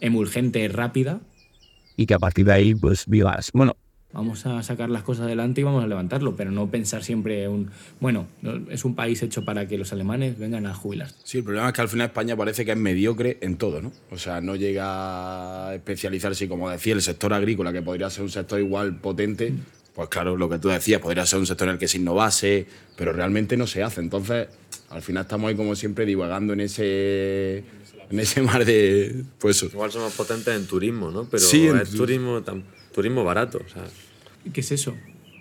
emulgente, 0.00 0.66
rápida, 0.68 1.20
y 1.96 2.06
que 2.06 2.14
a 2.14 2.18
partir 2.18 2.46
de 2.46 2.52
ahí 2.52 2.74
pues 2.74 3.06
vivas. 3.06 3.50
Bueno, 3.52 3.76
vamos 4.12 4.46
a 4.46 4.62
sacar 4.62 4.90
las 4.90 5.02
cosas 5.02 5.26
adelante 5.26 5.60
y 5.60 5.64
vamos 5.64 5.82
a 5.82 5.86
levantarlo, 5.86 6.36
pero 6.36 6.50
no 6.50 6.68
pensar 6.68 7.02
siempre 7.04 7.48
un, 7.48 7.70
bueno, 8.00 8.26
no- 8.42 8.70
es 8.70 8.84
un 8.84 8.94
país 8.94 9.22
hecho 9.22 9.44
para 9.44 9.66
que 9.68 9.78
los 9.78 9.92
alemanes 9.92 10.38
vengan 10.38 10.66
a 10.66 10.74
jubilar. 10.74 11.08
Sí, 11.24 11.38
el 11.38 11.44
problema 11.44 11.68
es 11.68 11.72
que 11.74 11.80
al 11.80 11.88
final 11.88 12.06
España 12.08 12.36
parece 12.36 12.64
que 12.64 12.72
es 12.72 12.76
mediocre 12.78 13.38
en 13.40 13.56
todo, 13.56 13.80
¿no? 13.82 13.92
O 14.10 14.18
sea, 14.18 14.40
no 14.40 14.56
llega 14.56 15.68
a 15.68 15.74
especializarse, 15.74 16.44
y 16.44 16.48
como 16.48 16.68
decía, 16.70 16.94
el 16.94 17.02
sector 17.02 17.32
agrícola, 17.32 17.72
que 17.72 17.82
podría 17.82 18.10
ser 18.10 18.22
un 18.24 18.30
sector 18.30 18.60
igual 18.60 18.96
potente, 18.96 19.52
pues 19.94 20.08
claro, 20.08 20.36
lo 20.36 20.48
que 20.48 20.58
tú 20.58 20.68
decías, 20.68 21.00
podría 21.00 21.24
ser 21.26 21.38
un 21.38 21.46
sector 21.46 21.68
en 21.68 21.74
el 21.74 21.78
que 21.78 21.88
se 21.88 21.98
innovase, 21.98 22.66
pero 22.96 23.12
realmente 23.12 23.56
no 23.56 23.66
se 23.66 23.82
hace. 23.82 24.00
Entonces, 24.00 24.48
al 24.90 25.02
final 25.02 25.22
estamos 25.22 25.48
ahí 25.48 25.54
como 25.56 25.74
siempre 25.76 26.04
divagando 26.04 26.52
en 26.52 26.60
ese, 26.60 27.58
en 28.10 28.18
ese 28.20 28.42
mar 28.42 28.64
de... 28.64 29.24
Pues. 29.38 29.62
Igual 29.62 29.92
somos 29.92 30.12
potentes 30.14 30.54
en 30.56 30.66
turismo, 30.66 31.10
¿no? 31.10 31.24
Pero 31.28 31.42
Sí, 31.42 31.68
en 31.68 31.78
es 31.78 31.90
tu- 31.90 31.98
turismo, 31.98 32.42
turismo 32.92 33.22
barato. 33.24 33.60
O 33.64 33.68
sea, 33.68 33.84
¿Qué 34.52 34.60
es 34.60 34.72
eso? 34.72 34.94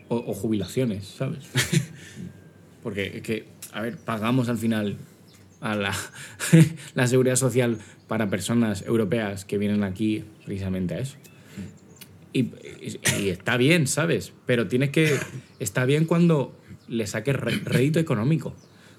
O, 0.10 0.18
o 0.18 0.34
jubilaciones, 0.34 1.06
¿sabes? 1.08 1.40
Porque 2.84 3.18
es 3.18 3.22
que, 3.24 3.48
a 3.72 3.82
ver, 3.82 3.98
pagamos 3.98 4.50
al 4.50 4.58
final 4.58 4.98
a 5.62 5.76
la, 5.76 5.96
la 6.96 7.08
seguridad 7.08 7.36
social 7.38 7.78
para 8.08 8.30
personas 8.30 8.84
europeas 8.86 9.46
que 9.46 9.58
vienen 9.58 9.84
aquí 9.84 10.24
precisamente 10.46 10.94
a 10.96 11.00
eso. 11.00 11.16
Y, 12.34 12.52
y 13.20 13.30
está 13.30 13.58
bien, 13.58 13.88
¿sabes? 13.88 14.34
Pero 14.46 14.68
tienes 14.68 14.90
que. 14.90 15.18
Está 15.60 15.86
bien 15.86 16.06
cuando 16.06 16.58
le 16.88 17.08
saques 17.08 17.36
rédito 17.36 18.00
económico. 18.00 18.56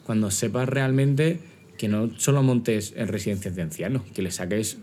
Cuando 0.06 0.30
sepas 0.30 0.68
realmente 0.68 1.40
que 1.76 1.88
no 1.88 2.10
solo 2.18 2.42
montes 2.42 2.94
en 2.96 3.08
residencias 3.08 3.56
de 3.56 3.62
ancianos, 3.62 4.02
que 4.14 4.22
le 4.22 4.30
saques 4.30 4.78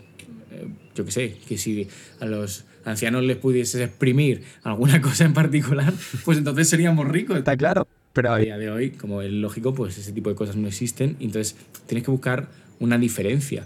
eh, 0.52 0.68
yo 0.94 1.04
qué 1.04 1.10
sé, 1.10 1.36
que 1.48 1.56
si 1.56 1.88
a 2.20 2.26
los 2.26 2.64
ancianos 2.84 3.22
les 3.24 3.36
pudieses 3.36 3.80
exprimir 3.80 4.42
alguna 4.62 5.00
cosa 5.00 5.24
en 5.24 5.32
particular, 5.32 5.92
pues 6.24 6.38
entonces 6.38 6.68
seríamos 6.68 7.08
ricos. 7.08 7.38
Está 7.38 7.56
claro. 7.56 7.86
Pero 8.12 8.32
A 8.32 8.38
día 8.38 8.58
de 8.58 8.70
hoy, 8.70 8.90
como 8.90 9.22
es 9.22 9.32
lógico, 9.32 9.72
pues 9.74 9.96
ese 9.96 10.12
tipo 10.12 10.28
de 10.28 10.36
cosas 10.36 10.56
no 10.56 10.68
existen. 10.68 11.16
y 11.18 11.24
Entonces 11.26 11.56
tienes 11.86 12.04
que 12.04 12.10
buscar 12.10 12.50
una 12.78 12.98
diferencia. 12.98 13.64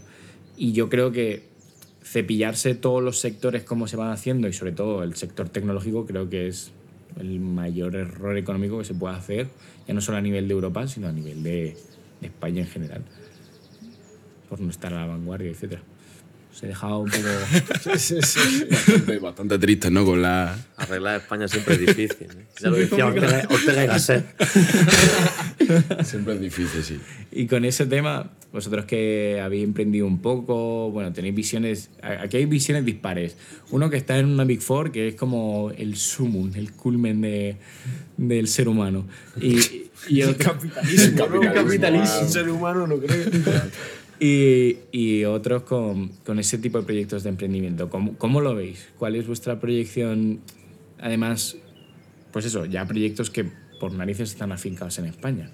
Y 0.57 0.73
yo 0.73 0.89
creo 0.89 1.11
que 1.11 1.49
cepillarse 2.07 2.77
todos 2.77 3.03
los 3.03 3.19
sectores 3.19 3.65
como 3.65 3.89
se 3.89 3.97
van 3.97 4.13
haciendo 4.13 4.47
y 4.47 4.53
sobre 4.53 4.71
todo 4.71 5.03
el 5.03 5.17
sector 5.17 5.49
tecnológico 5.49 6.07
creo 6.07 6.31
que 6.31 6.47
es 6.47 6.71
el 7.19 7.41
mayor 7.41 7.97
error 7.97 8.37
económico 8.37 8.79
que 8.79 8.85
se 8.85 8.95
puede 8.95 9.17
hacer, 9.17 9.49
ya 9.89 9.95
no 9.95 10.01
solo 10.01 10.19
a 10.19 10.21
nivel 10.21 10.47
de 10.47 10.55
Europa, 10.55 10.87
sino 10.87 11.09
a 11.09 11.13
nivel 11.13 11.43
de, 11.43 11.77
España 12.23 12.63
en 12.63 12.67
general, 12.67 13.03
por 14.49 14.61
no 14.61 14.71
estar 14.71 14.93
a 14.95 15.01
la 15.01 15.07
vanguardia, 15.07 15.51
etc. 15.51 15.79
Os 16.57 16.63
he 16.63 16.69
dejado 16.69 17.01
un 17.01 17.11
poco... 17.11 17.23
Bastante, 17.85 19.19
bastante 19.19 19.59
tristes, 19.59 19.91
¿no? 19.93 20.07
Con 20.07 20.23
la... 20.23 20.57
arreglar 20.79 21.21
España 21.21 21.47
siempre 21.49 21.75
es 21.75 21.81
difícil. 21.81 22.29
¿eh? 22.31 22.47
Ya 22.63 22.71
lo 22.71 22.77
decía 22.77 23.05
Ortega, 23.07 23.47
Ortega 23.51 23.85
y 23.85 23.87
Gasset. 23.89 24.25
Siempre 26.05 26.35
es 26.35 26.41
difícil, 26.41 26.83
sí. 26.83 26.99
Y 27.33 27.47
con 27.47 27.65
ese 27.67 27.85
tema, 27.87 28.31
vosotros 28.53 28.85
que 28.87 29.41
habéis 29.43 29.65
emprendido 29.65 30.07
un 30.07 30.21
poco, 30.23 30.91
bueno, 30.91 31.13
tenéis 31.13 31.35
visiones, 31.35 31.91
aquí 32.03 32.39
hay 32.39 32.47
visiones 32.47 32.85
dispares. 32.87 33.37
Uno 33.71 33.91
que 33.91 33.97
está 33.99 34.17
en 34.19 34.27
una 34.27 34.45
Big 34.45 34.63
Four, 34.63 34.93
que 34.93 35.09
es 35.09 35.15
como 35.15 35.73
el 35.77 35.97
sumum, 35.97 36.53
el 36.55 36.73
culmen 36.73 37.21
de, 37.21 37.57
del 38.17 38.49
ser 38.49 38.69
humano. 38.69 39.07
Y, 39.41 39.59
y 40.09 40.23
otro- 40.23 40.53
capitalismo, 40.55 41.11
¿no? 41.19 41.25
capitalismo, 41.27 41.55
capitalismo. 41.55 42.07
ah. 42.15 42.21
Un 42.23 42.29
ser 42.31 42.49
humano 42.49 42.87
no 42.87 42.99
creo. 42.99 43.27
y, 44.19 44.77
y 44.93 45.25
otros 45.25 45.63
con, 45.63 46.09
con 46.25 46.39
ese 46.39 46.59
tipo 46.59 46.79
de 46.79 46.85
proyectos 46.85 47.23
de 47.23 47.31
emprendimiento. 47.31 47.89
¿Cómo, 47.91 48.17
¿Cómo 48.17 48.41
lo 48.41 48.55
veis? 48.55 48.89
¿Cuál 48.99 49.17
es 49.17 49.27
vuestra 49.27 49.61
proyección? 49.61 50.41
Además, 50.99 51.57
pues 52.33 52.45
eso, 52.45 52.65
ya 52.65 52.87
proyectos 52.87 53.31
que 53.31 53.47
por 53.81 53.93
narices 53.93 54.31
están 54.31 54.53
afincados 54.53 54.99
en 54.99 55.07
España. 55.07 55.51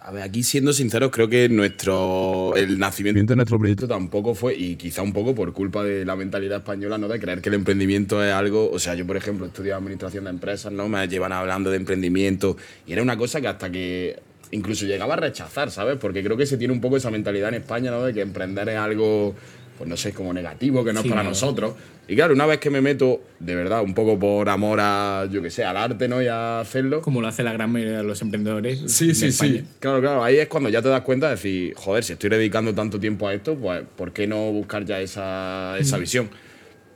A 0.00 0.10
ver, 0.10 0.22
aquí 0.22 0.42
siendo 0.42 0.72
sinceros, 0.72 1.10
creo 1.10 1.28
que 1.28 1.50
nuestro 1.50 2.54
el 2.56 2.78
nacimiento 2.78 3.32
de 3.32 3.36
nuestro 3.36 3.58
proyecto 3.58 3.86
tampoco 3.86 4.34
fue, 4.34 4.56
y 4.56 4.76
quizá 4.76 5.02
un 5.02 5.12
poco 5.12 5.34
por 5.34 5.52
culpa 5.52 5.84
de 5.84 6.06
la 6.06 6.16
mentalidad 6.16 6.58
española, 6.58 6.96
¿no? 6.96 7.08
De 7.08 7.20
creer 7.20 7.42
que 7.42 7.50
el 7.50 7.56
emprendimiento 7.56 8.24
es 8.24 8.32
algo. 8.32 8.70
O 8.70 8.78
sea, 8.78 8.94
yo, 8.94 9.06
por 9.06 9.18
ejemplo, 9.18 9.44
estudié 9.44 9.74
administración 9.74 10.24
de 10.24 10.30
empresas, 10.30 10.72
¿no? 10.72 10.88
Me 10.88 11.06
llevan 11.08 11.32
hablando 11.32 11.70
de 11.70 11.76
emprendimiento, 11.76 12.56
y 12.86 12.92
era 12.94 13.02
una 13.02 13.18
cosa 13.18 13.42
que 13.42 13.48
hasta 13.48 13.70
que 13.70 14.18
incluso 14.50 14.86
llegaba 14.86 15.14
a 15.14 15.18
rechazar, 15.18 15.70
¿sabes? 15.70 15.96
Porque 16.00 16.22
creo 16.22 16.36
que 16.36 16.46
se 16.46 16.56
tiene 16.56 16.72
un 16.72 16.80
poco 16.80 16.96
esa 16.96 17.10
mentalidad 17.10 17.48
en 17.50 17.56
España, 17.56 17.90
¿no? 17.90 18.04
De 18.04 18.14
que 18.14 18.20
emprender 18.22 18.68
es 18.68 18.76
algo, 18.76 19.34
pues 19.76 19.88
no 19.88 19.96
sé, 19.96 20.12
como 20.12 20.32
negativo, 20.32 20.84
que 20.84 20.92
no 20.92 21.02
Sí, 21.02 21.08
es 21.08 21.12
para 21.12 21.22
¿no? 21.22 21.30
nosotros. 21.30 21.74
Y 22.10 22.14
claro, 22.16 22.32
una 22.32 22.46
vez 22.46 22.58
que 22.58 22.70
me 22.70 22.80
meto, 22.80 23.20
de 23.38 23.54
verdad, 23.54 23.82
un 23.82 23.92
poco 23.92 24.18
por 24.18 24.48
amor 24.48 24.78
a, 24.80 25.28
yo 25.30 25.42
que 25.42 25.50
sé, 25.50 25.62
al 25.64 25.76
arte, 25.76 26.08
¿no? 26.08 26.22
Y 26.22 26.26
a 26.26 26.60
hacerlo. 26.60 27.02
Como 27.02 27.20
lo 27.20 27.28
hace 27.28 27.42
la 27.42 27.52
gran 27.52 27.70
mayoría 27.70 27.98
de 27.98 28.02
los 28.04 28.22
emprendedores. 28.22 28.80
Sí, 28.90 29.08
de 29.08 29.14
sí, 29.14 29.26
España. 29.26 29.52
sí. 29.58 29.64
Claro, 29.78 30.00
claro. 30.00 30.24
Ahí 30.24 30.38
es 30.38 30.48
cuando 30.48 30.70
ya 30.70 30.80
te 30.80 30.88
das 30.88 31.02
cuenta 31.02 31.26
de 31.26 31.32
decir, 31.34 31.74
joder, 31.76 32.02
si 32.02 32.14
estoy 32.14 32.30
dedicando 32.30 32.74
tanto 32.74 32.98
tiempo 32.98 33.28
a 33.28 33.34
esto, 33.34 33.56
pues 33.56 33.82
¿por 33.94 34.12
qué 34.12 34.26
no 34.26 34.50
buscar 34.52 34.86
ya 34.86 34.98
esa, 35.02 35.76
esa 35.78 35.98
visión? 35.98 36.30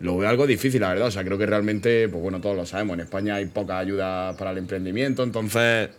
Lo 0.00 0.16
veo 0.16 0.28
algo 0.30 0.46
difícil, 0.46 0.80
la 0.80 0.88
verdad. 0.88 1.09
O 1.09 1.11
sea, 1.11 1.22
creo 1.24 1.36
que 1.36 1.44
realmente, 1.46 2.09
pues 2.09 2.22
bueno, 2.22 2.40
todos 2.40 2.57
lo 2.57 2.64
sabemos. 2.64 2.94
En 2.94 3.00
España 3.00 3.34
hay 3.34 3.44
poca 3.44 3.78
ayuda 3.78 4.34
para 4.38 4.53
el 4.53 4.59
emprendimiento, 4.59 5.22
entonces, 5.22 5.90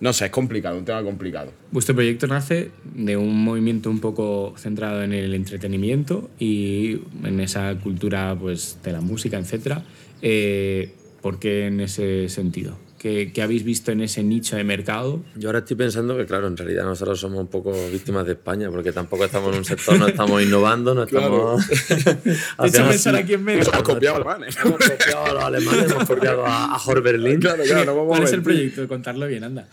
no 0.00 0.14
sé, 0.14 0.26
es 0.26 0.30
complicado, 0.30 0.78
un 0.78 0.84
tema 0.84 1.02
complicado. 1.02 1.52
Vuestro 1.70 1.94
proyecto 1.94 2.26
nace 2.26 2.70
de 2.94 3.16
un 3.18 3.44
movimiento 3.44 3.90
un 3.90 4.00
poco 4.00 4.54
centrado 4.56 5.02
en 5.02 5.12
el 5.12 5.34
entretenimiento 5.34 6.30
y 6.38 7.02
en 7.22 7.38
esa 7.40 7.74
cultura 7.76 8.34
pues, 8.38 8.78
de 8.82 8.92
la 8.92 9.02
música, 9.02 9.38
etc. 9.38 9.78
Eh, 10.22 10.94
¿Por 11.20 11.38
qué 11.38 11.66
en 11.66 11.80
ese 11.80 12.30
sentido? 12.30 12.78
¿Qué, 12.98 13.32
qué 13.32 13.42
habéis 13.42 13.64
visto 13.64 13.92
en 13.92 14.02
ese 14.02 14.22
nicho 14.22 14.56
de 14.56 14.64
mercado? 14.64 15.22
Yo 15.34 15.48
ahora 15.48 15.60
estoy 15.60 15.76
pensando 15.76 16.16
que, 16.16 16.26
claro, 16.26 16.46
en 16.48 16.56
realidad 16.56 16.84
nosotros 16.84 17.18
somos 17.18 17.38
un 17.38 17.48
poco 17.48 17.72
víctimas 17.90 18.26
de 18.26 18.32
España, 18.32 18.70
porque 18.70 18.92
tampoco 18.92 19.24
estamos 19.24 19.52
en 19.52 19.58
un 19.58 19.64
sector, 19.64 19.98
no 19.98 20.08
estamos 20.08 20.42
innovando, 20.42 20.94
no 20.94 21.04
estamos. 21.04 21.62
Hecho 21.70 22.88
pensar 22.88 23.16
aquí 23.16 23.34
en 23.34 23.44
medio. 23.44 23.62
Hemos 23.62 23.82
copiado 23.82 24.16
alemanes. 24.16 24.56
Hemos 24.62 24.78
copiado 24.78 25.24
a 25.24 25.32
los 25.32 25.44
alemanes, 25.44 25.90
hemos 25.90 26.04
copiado 26.04 26.46
a, 26.46 26.74
a 26.74 26.78
Jorge 26.78 27.00
Berlín. 27.00 27.40
Claro, 27.40 27.62
claro, 27.64 27.84
no 27.86 27.96
vamos 27.96 28.08
¿Cuál 28.08 28.22
a 28.22 28.24
es 28.24 28.32
el 28.32 28.42
proyecto? 28.42 28.86
Contarlo 28.86 29.26
bien, 29.26 29.44
anda. 29.44 29.68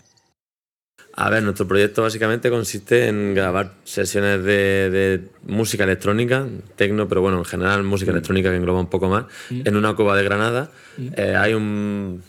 A 1.20 1.30
ver, 1.30 1.42
nuestro 1.42 1.66
proyecto 1.66 2.02
básicamente 2.02 2.48
consiste 2.48 3.08
en 3.08 3.34
grabar 3.34 3.72
sesiones 3.82 4.44
de, 4.44 4.88
de 4.88 5.20
música 5.48 5.82
electrónica, 5.82 6.46
tecno, 6.76 7.08
pero 7.08 7.22
bueno, 7.22 7.38
en 7.38 7.44
general 7.44 7.82
música 7.82 8.12
electrónica 8.12 8.50
que 8.50 8.56
engloba 8.56 8.78
un 8.78 8.88
poco 8.88 9.08
más, 9.08 9.24
en 9.50 9.74
una 9.76 9.94
cueva 9.96 10.16
de 10.16 10.22
Granada. 10.22 10.70
Eh, 11.16 11.34
hay 11.36 11.54
un, 11.54 12.22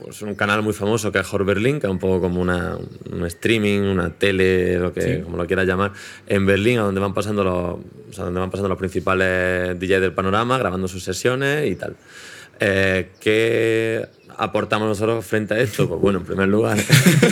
pues, 0.00 0.22
un 0.22 0.36
canal 0.36 0.62
muy 0.62 0.72
famoso 0.72 1.10
que 1.10 1.18
es 1.18 1.26
Hot 1.26 1.44
Berlin, 1.44 1.80
que 1.80 1.88
es 1.88 1.90
un 1.90 1.98
poco 1.98 2.20
como 2.20 2.40
una, 2.40 2.78
un 3.10 3.26
streaming, 3.26 3.80
una 3.80 4.10
tele, 4.10 4.78
lo 4.78 4.92
que, 4.92 5.00
Sí. 5.02 5.22
como 5.24 5.36
lo 5.36 5.44
quieras 5.48 5.66
llamar, 5.66 5.90
en 6.28 6.46
Berlín, 6.46 6.78
a 6.78 6.82
donde 6.82 7.00
van 7.00 7.14
pasando 7.14 7.42
los, 7.42 7.54
o 7.56 8.12
sea, 8.12 8.22
donde 8.26 8.38
van 8.38 8.52
pasando 8.52 8.68
los 8.68 8.78
principales 8.78 9.76
DJs 9.80 10.00
del 10.00 10.12
panorama, 10.12 10.58
grabando 10.58 10.86
sus 10.86 11.02
sesiones 11.02 11.68
y 11.68 11.74
tal. 11.74 11.96
Eh, 12.60 13.10
¿Qué 13.20 14.06
aportamos 14.38 14.88
nosotros 14.88 15.24
frente 15.26 15.54
a 15.54 15.58
esto? 15.58 15.88
Pues 15.88 16.00
bueno, 16.00 16.20
en 16.20 16.24
primer 16.24 16.48
lugar, 16.48 16.78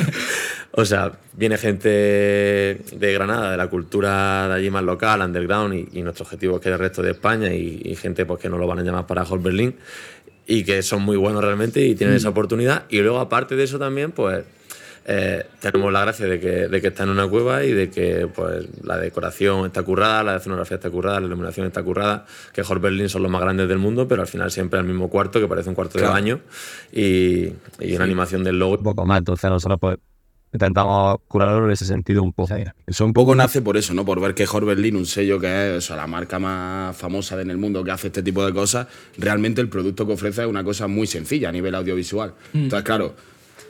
o 0.73 0.85
sea, 0.85 1.13
viene 1.33 1.57
gente 1.57 1.89
de 1.89 3.13
Granada, 3.13 3.53
de 3.53 3.57
la 3.57 3.69
cultura 3.69 4.49
de 4.49 4.55
allí 4.55 4.71
más 4.71 4.83
local, 4.83 5.23
underground, 5.23 5.75
y, 5.75 5.99
y 5.99 6.03
nuestro 6.03 6.25
objetivo 6.25 6.57
es 6.57 6.63
que 6.63 6.69
el 6.69 6.79
resto 6.79 7.03
de 7.03 7.13
España 7.13 7.53
y, 7.53 7.81
y 7.85 7.97
gente 7.97 8.27
pues, 8.27 8.41
que 8.41 8.49
no 8.49 8.59
lo 8.59 8.67
van 8.67 8.81
a 8.81 8.83
llamar 8.83 9.07
para 9.07 9.25
Hot 9.25 9.43
Berlin 9.43 9.77
y 10.47 10.65
que 10.65 10.83
son 10.83 11.03
muy 11.03 11.17
buenos 11.17 11.43
realmente 11.43 11.85
y 11.85 11.95
tienen 11.95 12.17
esa 12.17 12.29
oportunidad. 12.29 12.85
Y 12.89 13.01
luego, 13.01 13.19
aparte 13.19 13.57
de 13.57 13.65
eso 13.65 13.79
también, 13.79 14.13
pues 14.13 14.45
eh, 15.09 15.47
tenemos 15.61 15.93
la 15.93 16.01
gracia 16.01 16.27
de 16.27 16.41
que, 16.41 16.67
de 16.69 16.81
que 16.81 16.89
está 16.89 17.05
en 17.05 17.11
una 17.11 17.29
cueva 17.29 17.63
y 17.65 17.73
de 17.73 17.91
que 17.91 18.27
pues, 18.35 18.67
la 18.83 18.99
decoración 18.99 19.67
está 19.67 19.83
currada, 19.85 20.25
la 20.25 20.37
escenografía 20.37 20.77
está 20.77 20.91
currada, 20.91 21.21
la 21.21 21.27
iluminación 21.27 21.67
está 21.67 21.83
currada, 21.83 22.27
que 22.53 22.63
Hot 22.65 22.81
Berlin 22.81 23.09
son 23.09 23.23
los 23.23 23.31
más 23.31 23.41
grandes 23.41 23.69
del 23.69 23.79
mundo, 23.79 24.09
pero 24.09 24.23
al 24.23 24.29
final 24.29 24.51
siempre 24.51 24.81
el 24.81 24.87
mismo 24.87 25.09
cuarto, 25.09 25.39
que 25.41 25.47
parece 25.47 25.69
un 25.69 25.75
cuarto 25.77 25.99
Claro. 25.99 26.09
de 26.09 26.13
baño, 26.21 26.41
y, 26.93 27.53
y 27.81 27.95
una 27.95 28.05
animación 28.05 28.43
del 28.43 28.59
logo. 28.59 28.77
un 28.79 28.83
poco 28.83 29.07
más, 29.07 29.19
entonces 29.19 29.49
nosotros 29.49 29.79
pues 29.81 29.99
intentamos 30.53 31.19
curarlo 31.29 31.67
en 31.67 31.71
ese 31.73 31.85
sentido 31.85 32.23
un 32.23 32.33
poco. 32.33 32.55
Eso 32.87 33.05
un 33.05 33.13
poco 33.13 33.35
nace 33.35 33.63
por 33.63 33.77
eso, 33.77 33.95
¿no? 33.95 34.05
Por 34.05 34.21
ver 34.21 34.35
que 34.35 34.47
Hot 34.47 34.65
Berlin, 34.65 34.97
un 34.97 35.07
sello 35.07 35.39
que 35.39 35.77
es 35.77 35.85
o 35.85 35.87
sea, 35.87 35.97
la 35.97 36.07
marca 36.07 36.39
más 36.39 36.97
famosa 36.97 37.41
en 37.41 37.51
el 37.51 37.59
mundo 37.59 37.85
que 37.85 37.91
hace 37.91 38.09
este 38.09 38.23
tipo 38.23 38.45
de 38.45 38.53
cosas, 38.53 38.87
realmente 39.19 39.61
el 39.61 39.69
producto 39.69 40.07
que 40.07 40.15
ofrece 40.15 40.43
es 40.43 40.49
una 40.49 40.65
cosa 40.65 40.87
muy 40.89 41.07
sencilla 41.07 41.51
a 41.51 41.53
nivel 41.53 41.75
audiovisual. 41.75 42.35
Entonces, 42.55 42.85
claro, 42.85 43.15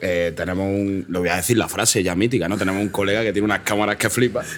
eh, 0.01 0.33
tenemos 0.35 0.65
un. 0.65 1.05
Lo 1.09 1.19
voy 1.19 1.29
a 1.29 1.37
decir 1.37 1.57
la 1.57 1.67
frase 1.67 2.03
ya 2.03 2.15
mítica, 2.15 2.47
¿no? 2.47 2.57
Tenemos 2.57 2.81
un 2.81 2.89
colega 2.89 3.23
que 3.23 3.33
tiene 3.33 3.45
unas 3.45 3.59
cámaras 3.59 3.95
que 3.97 4.09
flipa. 4.09 4.43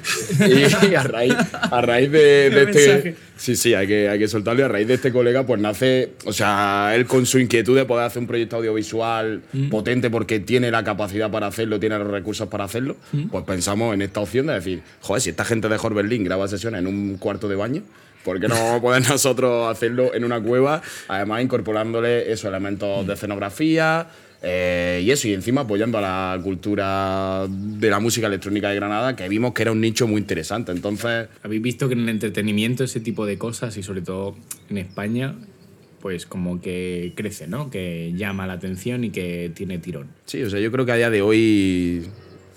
Y 0.90 0.96
a 0.96 1.04
raíz, 1.04 1.36
a 1.54 1.82
raíz 1.82 2.12
de, 2.12 2.50
de 2.50 2.64
este. 2.64 3.16
Sí, 3.38 3.56
sí, 3.56 3.74
hay 3.74 3.88
que, 3.88 4.10
hay 4.10 4.20
que 4.20 4.28
soltarlo. 4.28 4.62
Y 4.62 4.66
a 4.66 4.68
raíz 4.68 4.88
de 4.88 4.96
este 4.96 5.12
colega, 5.12 5.46
pues 5.46 5.62
nace. 5.62 6.12
O 6.26 6.34
sea, 6.34 6.92
él 6.96 7.06
con 7.06 7.26
su 7.26 7.40
inquietud 7.40 7.76
de 7.76 7.86
poder 7.86 8.06
hacer 8.06 8.20
un 8.22 8.28
proyecto 8.28 8.58
audiovisual 8.58 9.42
potente 9.70 10.10
porque 10.10 10.40
tiene 10.40 10.72
la 10.72 10.84
capacidad 10.84 11.32
para 11.32 11.48
hacerlo, 11.48 11.80
tiene 11.80 11.98
los 11.98 12.08
recursos 12.08 12.48
para 12.48 12.66
hacerlo, 12.66 12.98
pues 13.32 13.44
pensamos 13.46 13.94
en 13.94 14.02
esta 14.02 14.20
opción 14.20 14.48
de 14.48 14.54
decir, 14.54 14.82
joder, 15.02 15.22
si 15.22 15.30
esta 15.30 15.46
gente 15.46 15.70
de 15.70 15.78
Hot 15.78 15.94
Berlin 15.94 16.24
graba 16.24 16.48
sesiones 16.48 16.80
en 16.80 16.88
un 16.88 17.18
cuarto 17.18 17.48
de 17.48 17.56
baño. 17.56 17.84
¿Por 18.24 18.40
qué 18.40 18.48
no 18.48 18.56
vamos 18.60 18.80
a 18.80 18.82
poder 18.82 19.10
nosotros 19.10 19.72
hacerlo 19.72 20.14
en 20.14 20.24
una 20.24 20.42
cueva? 20.42 20.82
Además, 21.08 21.42
incorporándole 21.42 22.32
esos 22.32 22.46
elementos 22.46 23.08
de 23.08 23.14
escenografía, 23.14 24.08
eh, 24.42 25.02
y 25.04 25.12
eso, 25.12 25.28
y 25.28 25.34
encima 25.34 25.62
apoyando 25.62 25.98
a 25.98 26.02
la 26.02 26.42
cultura 26.42 27.46
de 27.50 27.90
la 27.90 28.00
música 28.00 28.28
electrónica 28.28 28.70
de 28.70 28.76
Granada, 28.76 29.16
que 29.16 29.28
vimos 29.28 29.54
que 29.54 29.64
era 29.64 29.72
un 29.72 29.82
nicho 29.82 30.08
muy 30.08 30.22
interesante. 30.22 30.72
Entonces, 30.72 31.28
Habéis 31.44 31.62
visto 31.62 31.88
que 31.88 31.94
en 31.94 32.02
el 32.02 32.10
entretenimiento 32.10 32.84
ese 32.84 33.00
tipo 33.00 33.26
de 33.26 33.38
cosas 33.38 33.76
y 33.78 33.84
sobre 33.84 34.02
todo 34.02 34.36
en 34.70 34.78
España 34.78 35.36
pues 36.00 36.26
como 36.26 36.62
que 36.62 37.12
crece, 37.16 37.48
¿no? 37.48 37.70
Que 37.70 38.14
llama 38.16 38.48
la 38.48 38.54
atención 38.54 39.04
y 39.04 39.10
que 39.10 39.52
tiene 39.54 39.80
tirón. 39.80 40.08
Sí, 40.26 40.42
o 40.44 40.50
sea, 40.50 40.60
yo 40.60 40.72
creo 40.72 40.86
que 40.86 40.94
a 40.94 40.96
día 40.96 41.10
de 41.10 41.22
hoy, 41.22 42.08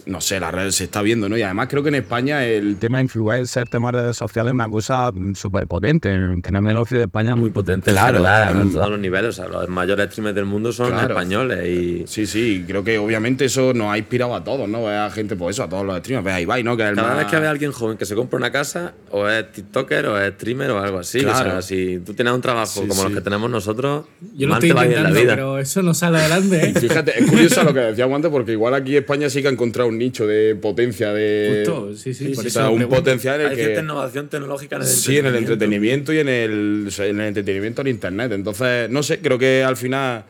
no 0.07 0.21
sé, 0.21 0.41
la 0.41 0.51
red 0.51 0.71
se 0.71 0.85
está 0.85 1.03
viendo, 1.03 1.29
¿no? 1.29 1.37
Y 1.37 1.43
además 1.43 1.69
creo 1.71 1.83
que 1.83 1.89
en 1.91 1.97
España 1.97 2.45
el 2.45 2.69
El 2.69 2.77
tema 2.77 3.01
influencer, 3.01 3.69
tema 3.69 3.93
de 3.93 4.01
redes 4.03 4.17
sociales, 4.17 4.51
es 4.51 4.55
una 4.55 4.69
cosa 4.69 5.11
súper 5.35 5.67
potente. 5.67 6.11
Tener 6.43 6.63
negocio 6.63 6.99
de 6.99 7.05
España 7.05 7.31
es 7.31 7.37
muy 7.37 7.51
potente. 7.51 7.91
Claro, 7.93 8.19
la 8.21 8.45
claro, 8.45 8.61
en 8.63 8.73
todos 8.73 8.91
los 8.91 8.99
niveles. 8.99 9.31
O 9.31 9.33
sea, 9.33 9.49
los 9.49 9.69
mayores 9.69 10.07
streamers 10.11 10.35
del 10.35 10.45
mundo 10.47 10.73
son 10.73 10.89
Claro. 10.91 11.09
españoles 11.15 11.67
y 11.69 12.05
Sí, 12.07 12.27
sí, 12.27 12.65
creo 12.67 12.83
que 12.85 12.99
obviamente 12.99 13.45
eso 13.45 13.73
nos 13.75 13.93
ha 13.93 13.99
inspirado 13.99 14.35
a 14.35 14.43
todos, 14.45 14.69
¿no? 14.69 14.89
A 14.89 15.11
gente, 15.11 15.37
pues 15.37 15.57
eso, 15.57 15.65
a 15.65 15.69
todos 15.69 15.85
los 15.87 15.97
streamers. 15.99 16.25
Ve 16.25 16.33
a 16.33 16.41
Ibai, 16.41 16.63
¿no? 16.65 16.77
Que 16.77 16.83
es 16.85 16.89
el 16.91 16.97
cada 16.97 17.09
más- 17.09 17.19
vez 17.19 17.27
que 17.27 17.39
ve 17.39 17.47
a 17.47 17.51
alguien 17.51 17.73
joven 17.73 17.97
que 17.97 18.05
se 18.07 18.15
compra 18.15 18.37
una 18.39 18.51
casa, 18.51 18.93
o 19.11 19.29
es 19.29 19.51
TikToker 19.53 20.07
o 20.07 20.19
es 20.21 20.35
streamer 20.35 20.71
o 20.73 20.79
algo 20.81 20.99
así. 20.99 21.21
O 21.21 21.23
Claro. 21.25 21.51
sea, 21.51 21.63
si 21.63 22.01
tú 22.05 22.15
tienes 22.15 22.33
un 22.35 22.41
trabajo 22.41 22.67
Sí, 22.83 22.89
como 22.89 22.95
sí. 22.95 23.03
los 23.05 23.13
que 23.13 23.21
tenemos 23.21 23.51
nosotros, 23.51 24.07
Yo 24.37 24.49
estoy 24.53 24.69
te 24.71 24.75
va 24.75 24.85
la 24.85 25.11
vida. 25.11 25.35
pero 25.35 25.59
eso 25.59 25.83
no 25.83 25.95
sale 25.95 26.19
adelante, 26.19 26.71
¿eh? 26.71 26.75
Fíjate, 26.81 27.19
es 27.21 27.31
curioso 27.31 27.63
lo 27.65 27.73
que 27.75 27.81
decíamos 27.81 28.17
antes, 28.17 28.31
porque 28.31 28.53
igual 28.53 28.75
aquí 28.75 28.97
España 28.97 29.29
sí 29.31 29.43
que 29.43 29.49
ha 29.49 29.53
encontrado 29.53 29.92
un 29.93 29.99
nicho 29.99 30.27
de 30.27 30.55
potencia 30.57 31.13
de. 31.13 31.63
Justo, 31.65 31.95
sí, 31.97 32.13
sí, 32.15 32.29
por 32.35 32.45
o 32.45 32.49
eso 32.49 32.51
sea, 32.51 32.63
lo 32.65 32.73
un 32.73 32.79
pregunto. 32.79 32.97
potencial 33.03 33.41
en 33.41 33.47
Hay 33.47 33.53
el 33.53 33.57
que. 33.59 33.65
cierta 33.65 33.83
innovación 33.83 34.29
tecnológica 34.29 34.77
en 34.77 34.83
el 34.83 34.89
Sí, 34.89 35.19
en 35.19 35.27
el 35.27 35.37
entretenimiento 35.37 36.13
y 36.13 36.19
en 36.19 36.29
el, 36.29 36.85
o 36.89 36.91
sea, 36.91 37.07
en 37.07 37.21
el 37.21 37.29
entretenimiento 37.29 37.83
en 37.83 37.89
internet. 37.89 38.33
Entonces, 38.33 38.91
no 38.91 39.03
sé, 39.03 39.21
creo 39.21 39.39
que 39.39 39.63
al 39.63 39.77
final 39.77 40.25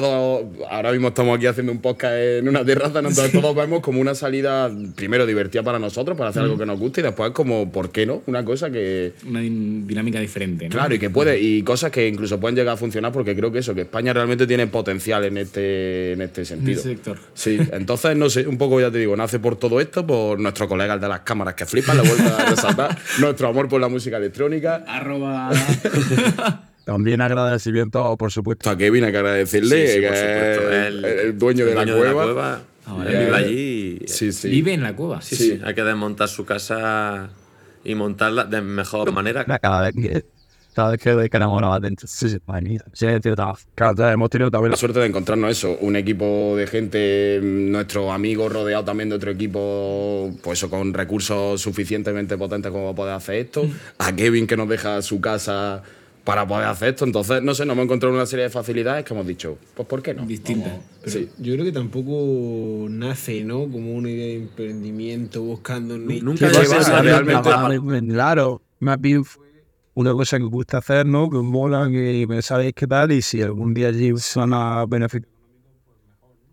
todos, 0.00 0.44
ahora 0.70 0.90
mismo 0.92 1.08
estamos 1.08 1.36
aquí 1.36 1.46
haciendo 1.46 1.70
un 1.70 1.78
podcast 1.82 2.14
en 2.14 2.48
una 2.48 2.64
terraza, 2.64 3.00
entonces 3.00 3.30
todos 3.30 3.54
vemos 3.54 3.80
como 3.80 4.00
una 4.00 4.14
salida, 4.14 4.70
primero 4.94 5.26
divertida 5.26 5.62
para 5.62 5.78
nosotros, 5.78 6.16
para 6.16 6.30
hacer 6.30 6.42
algo 6.44 6.56
que 6.56 6.64
nos 6.64 6.78
guste 6.78 7.00
y 7.00 7.04
después 7.04 7.32
como, 7.32 7.70
¿por 7.70 7.90
qué 7.92 8.06
no? 8.06 8.22
Una 8.26 8.42
cosa 8.42 8.70
que, 8.70 9.12
Una 9.28 9.40
din- 9.42 9.86
dinámica 9.86 10.18
diferente, 10.18 10.64
¿no? 10.64 10.70
Claro, 10.70 10.94
y 10.94 10.98
que 10.98 11.10
puede, 11.10 11.38
y 11.38 11.62
cosas 11.62 11.90
que 11.90 12.08
incluso 12.08 12.40
pueden 12.40 12.56
llegar 12.56 12.72
a 12.74 12.76
funcionar 12.78 13.12
porque 13.12 13.36
creo 13.36 13.52
que 13.52 13.58
eso, 13.58 13.74
que 13.74 13.82
España 13.82 14.14
realmente 14.14 14.46
tiene 14.46 14.66
potencial 14.66 15.24
en 15.26 15.36
este, 15.36 16.12
en 16.12 16.22
este 16.22 16.40
En 16.40 16.46
sentido. 16.46 16.80
ese 16.80 16.88
sector. 16.88 17.18
Sí, 17.34 17.58
entonces 17.72 18.16
no 18.16 18.30
sé, 18.30 18.46
un 18.46 18.56
poco 18.56 18.80
ya 18.80 18.90
te 18.90 18.96
digo, 18.98 19.14
nace 19.14 19.40
por 19.40 19.56
todo 19.56 19.78
esto, 19.78 20.06
por 20.06 20.40
nuestros 20.40 20.68
colegas 20.70 20.98
de 21.02 21.08
las 21.08 21.20
cámaras 21.20 21.54
que 21.54 21.66
flipan, 21.66 21.98
le 21.98 22.08
vuelvo 22.08 22.34
a 22.34 22.44
resaltar, 22.46 22.96
nuestro 23.20 23.48
amor 23.48 23.68
por 23.68 23.78
la 23.80 23.88
música 23.88 24.16
electrónica. 24.16 24.84
Arroba. 24.88 25.50
También 26.84 27.20
agradecimiento, 27.20 28.16
por 28.16 28.32
supuesto, 28.32 28.68
A 28.70 28.76
Kevin 28.76 29.04
hay 29.04 29.12
que 29.12 29.18
agradecerle, 29.18 29.86
Sí, 29.86 29.92
sí, 29.94 30.00
que 30.00 30.06
supuesto. 30.08 30.72
es 30.72 30.86
El, 30.88 31.04
el, 31.04 31.38
dueño, 31.38 31.66
de, 31.66 31.74
la 31.74 31.84
dueño 31.84 32.12
cueva. 32.14 32.62
Ah, 32.84 32.94
vale. 32.94 33.10
Él 33.12 33.24
vive 33.26 33.36
allí 33.36 33.98
y 34.02 34.08
Sí, 34.08 34.32
sí. 34.32 34.48
Vive 34.48 34.72
en 34.74 34.82
la 34.82 34.94
cueva. 34.96 35.22
sí, 35.22 35.36
sí, 35.36 35.60
hay 35.64 35.74
que 35.74 35.84
desmontar 35.84 36.28
su 36.28 36.44
casa 36.44 37.30
y 37.84 37.94
montarla 37.94 38.44
de 38.44 38.60
mejor 38.60 39.12
manera. 39.12 39.44
cada 39.44 39.82
vez 39.82 39.94
que, 39.94 40.24
cada 40.74 40.90
vez 40.90 41.00
que 41.00 41.14
dentro. 41.80 42.08
Sí, 42.08 42.28
sí, 42.28 42.38
manita. 42.46 42.84
Sí, 42.92 43.06
tío, 43.20 43.32
está- 43.32 43.52
Claro, 43.76 44.08
hemos 44.08 44.30
tenido 44.30 44.50
también 44.50 44.72
La 44.72 44.76
suerte 44.76 44.98
de 44.98 45.06
encontrarnos 45.06 45.50
eso, 45.52 45.76
un 45.80 45.94
equipo 45.94 46.54
de 46.56 46.66
gente, 46.66 47.38
mm, 47.40 47.70
nuestros 47.70 48.10
amigos 48.10 48.52
rodeados 48.52 48.84
también 48.86 49.08
de 49.08 49.14
otro 49.14 49.30
equipo, 49.30 50.32
pues 50.42 50.58
eso, 50.58 50.68
con 50.68 50.92
recursos 50.92 51.60
suficientemente 51.60 52.36
potentes 52.36 52.72
como 52.72 52.86
para 52.86 52.96
poder 52.96 53.14
hacer 53.14 53.34
esto. 53.36 53.64
A 53.98 54.14
Kevin 54.16 54.46
que 54.48 54.56
nos 54.56 54.68
deja 54.68 55.00
su 55.02 55.20
casa 55.20 55.82
para 56.24 56.46
poder 56.46 56.66
hacer 56.66 56.90
esto. 56.90 57.04
Entonces, 57.04 57.42
no 57.42 57.54
sé, 57.54 57.64
nos 57.66 57.74
hemos 57.74 57.84
encontrado 57.84 58.14
una 58.14 58.26
serie 58.26 58.44
de 58.44 58.50
facilidades 58.50 59.04
que 59.04 59.12
hemos 59.14 59.26
dicho, 59.26 59.58
pues 59.74 59.88
¿por 59.88 60.02
qué 60.02 60.14
no? 60.14 60.24
Distinta. 60.26 60.80
Pero 61.00 61.10
Sí. 61.12 61.28
Yo 61.38 61.52
creo 61.54 61.64
que 61.64 61.72
tampoco 61.72 62.86
nace, 62.88 63.42
¿no? 63.44 63.60
Como 63.70 63.92
una 63.94 64.10
idea 64.10 64.26
de 64.26 64.36
emprendimiento 64.36 65.42
buscando. 65.42 65.98
Nunca 65.98 66.48
sí, 66.50 66.56
a 66.90 67.02
realmente- 67.02 68.12
Claro, 68.12 68.62
más 68.80 69.00
bien 69.00 69.24
fue 69.24 69.42
una 69.94 70.12
cosa 70.12 70.38
que 70.38 70.44
gusta 70.44 70.78
hacer, 70.78 71.04
¿no? 71.06 71.28
Que 71.28 71.38
mola, 71.38 71.88
que 71.90 72.24
me 72.28 72.40
sabéis 72.40 72.72
qué 72.74 72.86
tal, 72.86 73.12
y 73.12 73.20
si 73.20 73.42
algún 73.42 73.74
día 73.74 73.88
allí 73.88 74.12
son 74.18 74.54
a 74.54 74.86
beneficio. 74.86 75.28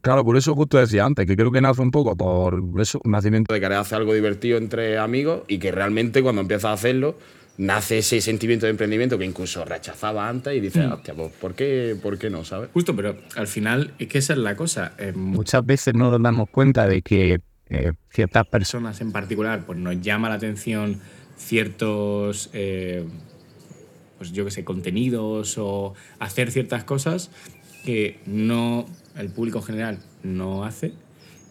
Claro, 0.02 0.24
por 0.24 0.38
eso 0.38 0.56
justo 0.56 0.78
decía 0.78 1.06
antes, 1.06 1.26
que 1.26 1.36
creo 1.36 1.52
que 1.52 1.60
nace 1.60 1.82
un 1.82 1.92
poco 1.92 2.16
por 2.16 2.64
eso, 2.80 3.02
un 3.04 3.12
nacimiento 3.12 3.54
de 3.54 3.60
querer 3.60 3.78
hacer 3.78 3.98
algo 3.98 4.14
divertido 4.14 4.58
entre 4.58 4.98
amigos 4.98 5.42
y 5.50 5.60
que 5.60 5.72
realmente 5.74 6.24
cuando 6.24 6.42
empiezas 6.42 6.66
a 6.66 6.74
hacerlo 6.74 7.18
nace 7.60 7.98
ese 7.98 8.22
sentimiento 8.22 8.66
de 8.66 8.70
emprendimiento 8.70 9.18
que 9.18 9.26
incluso 9.26 9.66
rechazaba 9.66 10.30
antes 10.30 10.56
y 10.56 10.62
dices, 10.62 10.86
hostia, 10.90 11.14
pues 11.14 11.34
¿por 11.34 11.56
qué, 11.56 11.98
¿por 12.02 12.18
qué 12.18 12.30
no? 12.30 12.46
¿Sabes? 12.46 12.70
Justo, 12.74 12.96
pero 12.96 13.18
al 13.36 13.48
final 13.48 13.94
es 14.00 14.08
que 14.08 14.20
esa 14.20 14.32
es 14.32 14.40
la 14.40 14.56
cosa. 14.56 14.94
Eh, 14.98 15.12
muchas 15.14 15.66
veces 15.66 15.94
no 15.94 16.10
nos 16.10 16.22
damos 16.24 16.50
cuenta 16.50 16.88
de 16.88 17.02
que 17.02 17.42
eh, 17.70 17.92
ciertas 18.12 18.48
personas 18.48 19.02
en 19.02 19.12
particular, 19.12 19.66
pues 19.66 19.78
nos 19.78 20.00
llama 20.00 20.30
la 20.30 20.36
atención 20.36 21.02
ciertos, 21.36 22.50
eh, 22.54 23.04
pues 24.18 24.32
yo 24.32 24.46
qué 24.46 24.52
sé, 24.52 24.64
contenidos 24.64 25.58
o 25.58 25.96
hacer 26.20 26.52
ciertas 26.52 26.86
cosas 26.86 27.30
que 27.84 28.22
no 28.26 28.86
el 29.18 29.32
público 29.32 29.58
en 29.60 29.66
general 29.66 30.00
no 30.24 30.64
hace. 30.64 30.94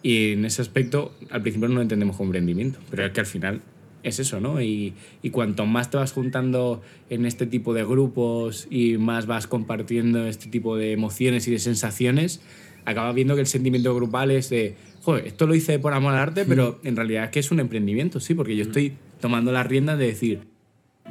Y 0.01 0.33
en 0.33 0.45
ese 0.45 0.63
aspecto, 0.63 1.13
al 1.29 1.43
principio 1.43 1.69
no 1.69 1.75
lo 1.75 1.81
entendemos 1.83 2.17
como 2.17 2.29
emprendimiento, 2.29 2.79
pero 2.89 3.05
es 3.05 3.11
que 3.11 3.19
al 3.19 3.27
final 3.27 3.61
es 4.03 4.19
eso, 4.19 4.39
¿no? 4.39 4.61
Y, 4.61 4.93
y 5.21 5.29
cuanto 5.29 5.65
más 5.65 5.89
te 5.89 5.97
vas 5.97 6.11
juntando 6.13 6.81
en 7.09 7.25
este 7.25 7.45
tipo 7.45 7.73
de 7.73 7.83
grupos 7.83 8.67
y 8.69 8.97
más 8.97 9.25
vas 9.25 9.47
compartiendo 9.47 10.25
este 10.25 10.47
tipo 10.49 10.77
de 10.77 10.91
emociones 10.93 11.47
y 11.47 11.51
de 11.51 11.59
sensaciones, 11.59 12.41
acabas 12.85 13.13
viendo 13.15 13.35
que 13.35 13.41
el 13.41 13.47
sentimiento 13.47 13.93
grupal 13.95 14.31
es 14.31 14.49
de, 14.49 14.75
joder, 15.01 15.27
esto 15.27 15.47
lo 15.47 15.55
hice 15.55 15.79
por 15.79 15.93
amor 15.93 16.13
al 16.13 16.19
arte, 16.19 16.45
pero 16.45 16.79
en 16.83 16.95
realidad 16.95 17.25
es 17.25 17.29
que 17.31 17.39
es 17.39 17.51
un 17.51 17.59
emprendimiento, 17.59 18.19
sí, 18.19 18.33
porque 18.33 18.55
yo 18.55 18.63
estoy 18.63 18.93
tomando 19.19 19.51
las 19.51 19.67
riendas 19.67 19.97
de 19.99 20.07
decir, 20.07 20.39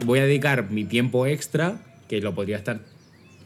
voy 0.04 0.20
a 0.20 0.24
dedicar 0.24 0.70
mi 0.70 0.84
tiempo 0.84 1.26
extra, 1.26 1.82
que 2.08 2.20
lo 2.20 2.34
podría 2.34 2.56
estar 2.56 2.80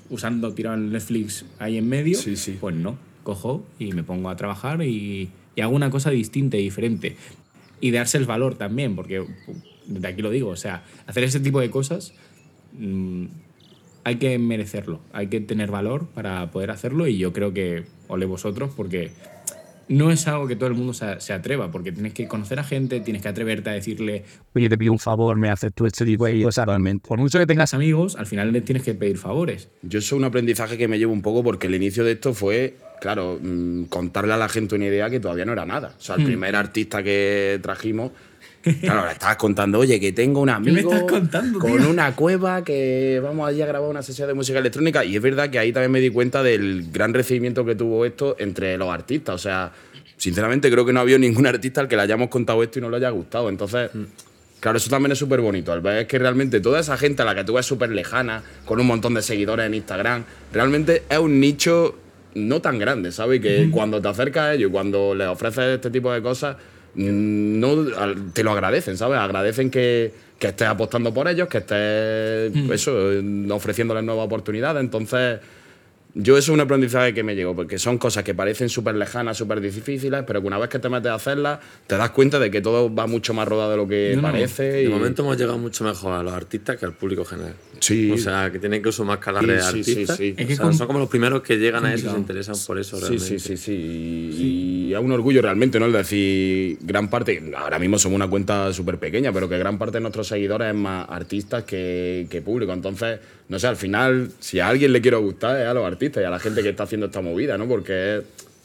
usando 0.08 0.52
tirado 0.54 0.76
en 0.76 0.92
Netflix 0.92 1.44
ahí 1.58 1.78
en 1.78 1.88
medio, 1.88 2.16
Sí, 2.18 2.36
sí. 2.36 2.56
pues 2.60 2.74
no, 2.76 2.96
cojo 3.22 3.66
y 3.78 3.92
me 3.92 4.02
pongo 4.04 4.28
a 4.30 4.36
trabajar 4.36 4.82
y, 4.82 5.30
y 5.56 5.60
hago 5.60 5.74
una 5.74 5.90
cosa 5.90 6.10
distinta 6.10 6.56
y 6.56 6.62
diferente. 6.62 7.16
Y 7.82 7.90
darse 7.90 8.16
el 8.16 8.24
valor 8.24 8.54
también, 8.54 8.96
porque 8.96 9.26
de 9.86 10.08
aquí 10.08 10.22
lo 10.22 10.30
digo, 10.30 10.48
o 10.48 10.56
sea, 10.56 10.84
hacer 11.06 11.24
ese 11.24 11.40
tipo 11.40 11.60
de 11.60 11.68
cosas 11.68 12.14
mm, 12.78 13.26
hay 14.04 14.16
que 14.16 14.38
merecerlo, 14.38 15.00
hay 15.12 15.26
que 15.26 15.40
tener 15.40 15.70
valor 15.70 16.06
para 16.08 16.50
poder 16.50 16.70
hacerlo 16.70 17.06
y 17.06 17.18
yo 17.18 17.32
creo 17.32 17.52
que 17.52 17.84
ole 18.08 18.26
vosotros 18.26 18.72
porque 18.76 19.12
no 19.92 20.10
es 20.10 20.26
algo 20.26 20.48
que 20.48 20.56
todo 20.56 20.68
el 20.68 20.74
mundo 20.74 20.94
se, 20.94 21.20
se 21.20 21.34
atreva, 21.34 21.70
porque 21.70 21.92
tienes 21.92 22.14
que 22.14 22.26
conocer 22.26 22.58
a 22.58 22.64
gente, 22.64 23.00
tienes 23.00 23.22
que 23.22 23.28
atreverte 23.28 23.68
a 23.70 23.74
decirle, 23.74 24.24
oye, 24.54 24.68
te 24.68 24.78
pido 24.78 24.92
un 24.92 24.98
favor, 24.98 25.36
me 25.36 25.50
haces 25.50 25.72
tú 25.74 25.84
este 25.84 26.06
tipo 26.06 26.24
de 26.24 26.42
cosas 26.42 26.66
realmente. 26.66 27.06
Por 27.06 27.18
mucho 27.18 27.38
que 27.38 27.46
tengas 27.46 27.74
amigos, 27.74 28.16
al 28.16 28.26
final 28.26 28.52
le 28.52 28.62
tienes 28.62 28.82
que 28.82 28.94
pedir 28.94 29.18
favores. 29.18 29.68
Yo 29.82 29.98
es 29.98 30.10
un 30.12 30.24
aprendizaje 30.24 30.78
que 30.78 30.88
me 30.88 30.98
llevo 30.98 31.12
un 31.12 31.20
poco 31.20 31.44
porque 31.44 31.66
el 31.66 31.74
inicio 31.74 32.04
de 32.04 32.12
esto 32.12 32.32
fue, 32.32 32.76
claro, 33.00 33.38
mm, 33.40 33.84
contarle 33.84 34.32
a 34.32 34.38
la 34.38 34.48
gente 34.48 34.74
una 34.74 34.86
idea 34.86 35.10
que 35.10 35.20
todavía 35.20 35.44
no 35.44 35.52
era 35.52 35.66
nada. 35.66 35.94
O 35.98 36.00
sea, 36.00 36.16
el 36.16 36.24
primer 36.24 36.56
artista 36.56 37.02
que 37.02 37.60
trajimos, 37.62 38.12
claro, 38.80 39.06
le 39.06 39.12
estabas 39.12 39.36
contando, 39.36 39.78
oye, 39.78 39.98
que 39.98 40.12
tengo 40.12 40.40
un 40.40 40.46
me 40.46 40.52
amigo 40.52 40.92
estás 40.92 41.10
contando, 41.10 41.58
con 41.58 41.76
tío? 41.76 41.90
una 41.90 42.14
cueva 42.14 42.62
que 42.62 43.20
vamos 43.22 43.48
allí 43.48 43.62
a 43.62 43.66
grabar 43.66 43.88
una 43.88 44.02
sesión 44.02 44.28
de 44.28 44.34
música 44.34 44.58
electrónica. 44.58 45.04
Y 45.04 45.16
es 45.16 45.22
verdad 45.22 45.50
que 45.50 45.58
ahí 45.58 45.72
también 45.72 45.90
me 45.90 46.00
di 46.00 46.10
cuenta 46.10 46.42
del 46.42 46.90
gran 46.92 47.12
recibimiento 47.14 47.64
que 47.64 47.74
tuvo 47.74 48.04
esto 48.04 48.36
entre 48.38 48.76
los 48.76 48.88
artistas. 48.88 49.34
O 49.34 49.38
sea, 49.38 49.72
sinceramente 50.16 50.70
creo 50.70 50.84
que 50.84 50.92
no 50.92 51.00
ha 51.00 51.02
habido 51.02 51.18
ningún 51.18 51.46
artista 51.46 51.80
al 51.80 51.88
que 51.88 51.96
le 51.96 52.02
hayamos 52.02 52.28
contado 52.28 52.62
esto 52.62 52.78
y 52.78 52.82
no 52.82 52.90
le 52.90 52.96
haya 52.96 53.10
gustado. 53.10 53.48
Entonces... 53.48 53.90
Claro, 54.60 54.78
eso 54.78 54.90
también 54.90 55.10
es 55.10 55.18
súper 55.18 55.40
bonito. 55.40 55.72
Al 55.72 55.80
ver 55.80 56.06
que 56.06 56.20
realmente 56.20 56.60
toda 56.60 56.78
esa 56.78 56.96
gente 56.96 57.22
a 57.22 57.24
la 57.24 57.34
que 57.34 57.42
tú 57.42 57.54
ves 57.54 57.66
súper 57.66 57.90
lejana, 57.90 58.44
con 58.64 58.78
un 58.78 58.86
montón 58.86 59.12
de 59.12 59.20
seguidores 59.20 59.66
en 59.66 59.74
Instagram, 59.74 60.22
realmente 60.52 61.02
es 61.10 61.18
un 61.18 61.40
nicho 61.40 61.96
no 62.34 62.60
tan 62.60 62.78
grande, 62.78 63.12
¿sabes? 63.12 63.38
Y 63.38 63.42
que 63.42 63.68
cuando 63.72 64.00
te 64.00 64.08
acercas 64.08 64.44
a 64.44 64.54
ellos, 64.54 64.70
cuando 64.70 65.16
les 65.16 65.26
ofreces 65.26 65.64
este 65.74 65.90
tipo 65.90 66.12
de 66.12 66.22
cosas, 66.22 66.56
mm, 66.56 66.71
no, 66.94 67.86
al- 67.96 68.32
te 68.32 68.42
lo 68.44 68.52
agradecen, 68.52 68.96
¿sabes? 68.96 69.18
Agradecen 69.18 69.70
que, 69.70 70.12
que 70.38 70.48
estés 70.48 70.68
apostando 70.68 71.12
por 71.14 71.28
ellos, 71.28 71.48
que 71.48 71.58
estés 71.58 72.52
eso, 72.70 73.12
eh, 73.12 73.22
ofreciéndoles 73.50 74.04
nuevas 74.04 74.26
oportunidades. 74.26 74.80
Entonces, 74.82 75.38
yo 76.14 76.36
eso 76.36 76.52
es 76.52 76.54
un 76.54 76.60
aprendizaje 76.60 77.14
que 77.14 77.22
me 77.22 77.34
llegó, 77.34 77.56
porque 77.56 77.78
son 77.78 77.96
cosas 77.96 78.22
que 78.22 78.34
parecen 78.34 78.68
súper 78.68 78.94
lejanas, 78.96 79.36
súper 79.38 79.60
difíciles, 79.60 80.24
pero 80.26 80.40
que 80.42 80.46
una 80.46 80.58
vez 80.58 80.68
que 80.68 80.78
te 80.78 80.88
metes 80.88 81.10
a 81.10 81.14
hacerlas, 81.14 81.60
te 81.86 81.96
das 81.96 82.10
cuenta 82.10 82.38
de 82.38 82.50
que 82.50 82.60
todo 82.60 82.94
va 82.94 83.06
mucho 83.06 83.32
más 83.32 83.48
rodado 83.48 83.70
de 83.70 83.76
lo 83.78 83.88
que 83.88 84.12
No, 84.16 84.22
no. 84.22 84.28
parece. 84.32 84.62
De 84.64 84.82
y- 84.84 84.88
momento 84.88 85.22
hemos 85.22 85.38
llegado 85.38 85.56
mucho 85.58 85.84
mejor 85.84 86.12
a 86.12 86.22
los 86.22 86.32
artistas 86.34 86.76
que 86.76 86.84
al 86.84 86.92
público 86.92 87.24
general. 87.24 87.54
Sí. 87.80 88.10
O 88.12 88.18
sea, 88.18 88.50
que 88.52 88.58
tienen 88.58 88.80
incluso 88.80 89.04
más 89.04 89.18
calable 89.18 89.60
Sí, 89.62 89.82
sí, 89.82 89.84
sí, 89.84 89.90
artistas. 89.92 90.16
sí. 90.18 90.34
Es 90.36 90.46
que 90.46 90.52
O 90.52 90.56
sea, 90.56 90.72
son 90.72 90.86
como 90.86 90.98
los 90.98 91.08
primeros 91.08 91.42
que 91.42 91.56
llegan 91.58 91.84
a 91.86 91.94
eso 91.94 92.08
y 92.08 92.10
se 92.10 92.16
interesan 92.18 92.54
por 92.66 92.78
eso 92.78 92.96
Sí, 92.96 93.02
realmente. 93.02 93.26
sí, 93.26 93.38
sí, 93.38 93.56
sí. 93.56 93.72
Y, 93.72 94.86
y 94.90 94.94
es 94.94 95.00
un 95.00 95.12
orgullo 95.12 95.40
realmente, 95.42 95.80
¿no? 95.80 95.86
El 95.86 95.92
decir, 95.92 96.76
gran 96.82 97.08
parte, 97.08 97.42
ahora 97.56 97.78
mismo 97.78 97.98
somos 97.98 98.16
una 98.16 98.28
cuenta 98.28 98.72
súper 98.72 98.98
pequeña, 98.98 99.32
pero 99.32 99.48
que 99.48 99.56
gran 99.58 99.78
parte 99.78 99.96
de 99.96 100.02
nuestros 100.02 100.28
seguidores 100.28 100.68
es 100.68 100.74
más 100.74 101.06
artistas 101.08 101.64
que, 101.64 102.26
que 102.30 102.42
público. 102.42 102.72
Entonces, 102.72 103.18
no 103.48 103.58
sé, 103.58 103.66
al 103.66 103.76
final, 103.76 104.30
si 104.40 104.60
a 104.60 104.68
alguien 104.68 104.92
le 104.92 105.00
quiero 105.00 105.20
gustar, 105.20 105.60
es 105.60 105.66
a 105.66 105.74
los 105.74 105.84
artistas 105.84 106.22
y 106.22 106.26
a 106.26 106.30
la 106.30 106.38
gente 106.38 106.62
que 106.62 106.70
está 106.70 106.84
haciendo 106.84 107.06
esta 107.06 107.20
movida, 107.20 107.58
¿no? 107.58 107.68
Porque 107.68 108.18
es, 108.18 108.24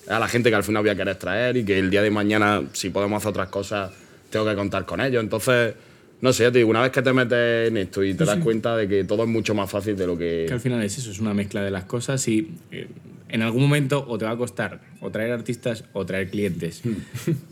a 0.09 0.19
la 0.19 0.27
gente 0.27 0.49
que 0.49 0.55
al 0.55 0.63
final 0.63 0.83
voy 0.83 0.89
a 0.89 0.95
querer 0.95 1.15
traer 1.15 1.57
y 1.57 1.65
que 1.65 1.77
el 1.79 1.89
día 1.89 2.01
de 2.01 2.11
mañana, 2.11 2.63
si 2.73 2.89
podemos 2.89 3.17
hacer 3.17 3.31
otras 3.31 3.49
cosas, 3.49 3.91
tengo 4.29 4.45
que 4.45 4.55
contar 4.55 4.85
con 4.85 5.01
ellos. 5.01 5.21
Entonces, 5.21 5.73
no 6.21 6.33
sé, 6.33 6.51
te 6.51 6.59
digo, 6.59 6.69
una 6.69 6.81
vez 6.81 6.91
que 6.91 7.01
te 7.01 7.13
metes 7.13 7.67
en 7.67 7.77
esto 7.77 8.03
y 8.03 8.13
te 8.13 8.25
das 8.25 8.39
cuenta 8.39 8.75
de 8.75 8.87
que 8.87 9.03
todo 9.03 9.23
es 9.23 9.29
mucho 9.29 9.53
más 9.53 9.69
fácil 9.69 9.95
de 9.95 10.07
lo 10.07 10.17
que... 10.17 10.45
Que 10.47 10.53
al 10.53 10.59
final 10.59 10.81
es 10.83 10.97
eso, 10.97 11.11
es 11.11 11.19
una 11.19 11.33
mezcla 11.33 11.61
de 11.61 11.71
las 11.71 11.83
cosas 11.83 12.25
y 12.27 12.55
eh, 12.71 12.87
en 13.29 13.41
algún 13.41 13.61
momento 13.61 14.05
o 14.07 14.17
te 14.17 14.25
va 14.25 14.31
a 14.31 14.37
costar 14.37 14.79
o 15.01 15.09
traer 15.11 15.31
artistas 15.31 15.83
o 15.93 16.05
traer 16.05 16.29
clientes. 16.29 16.81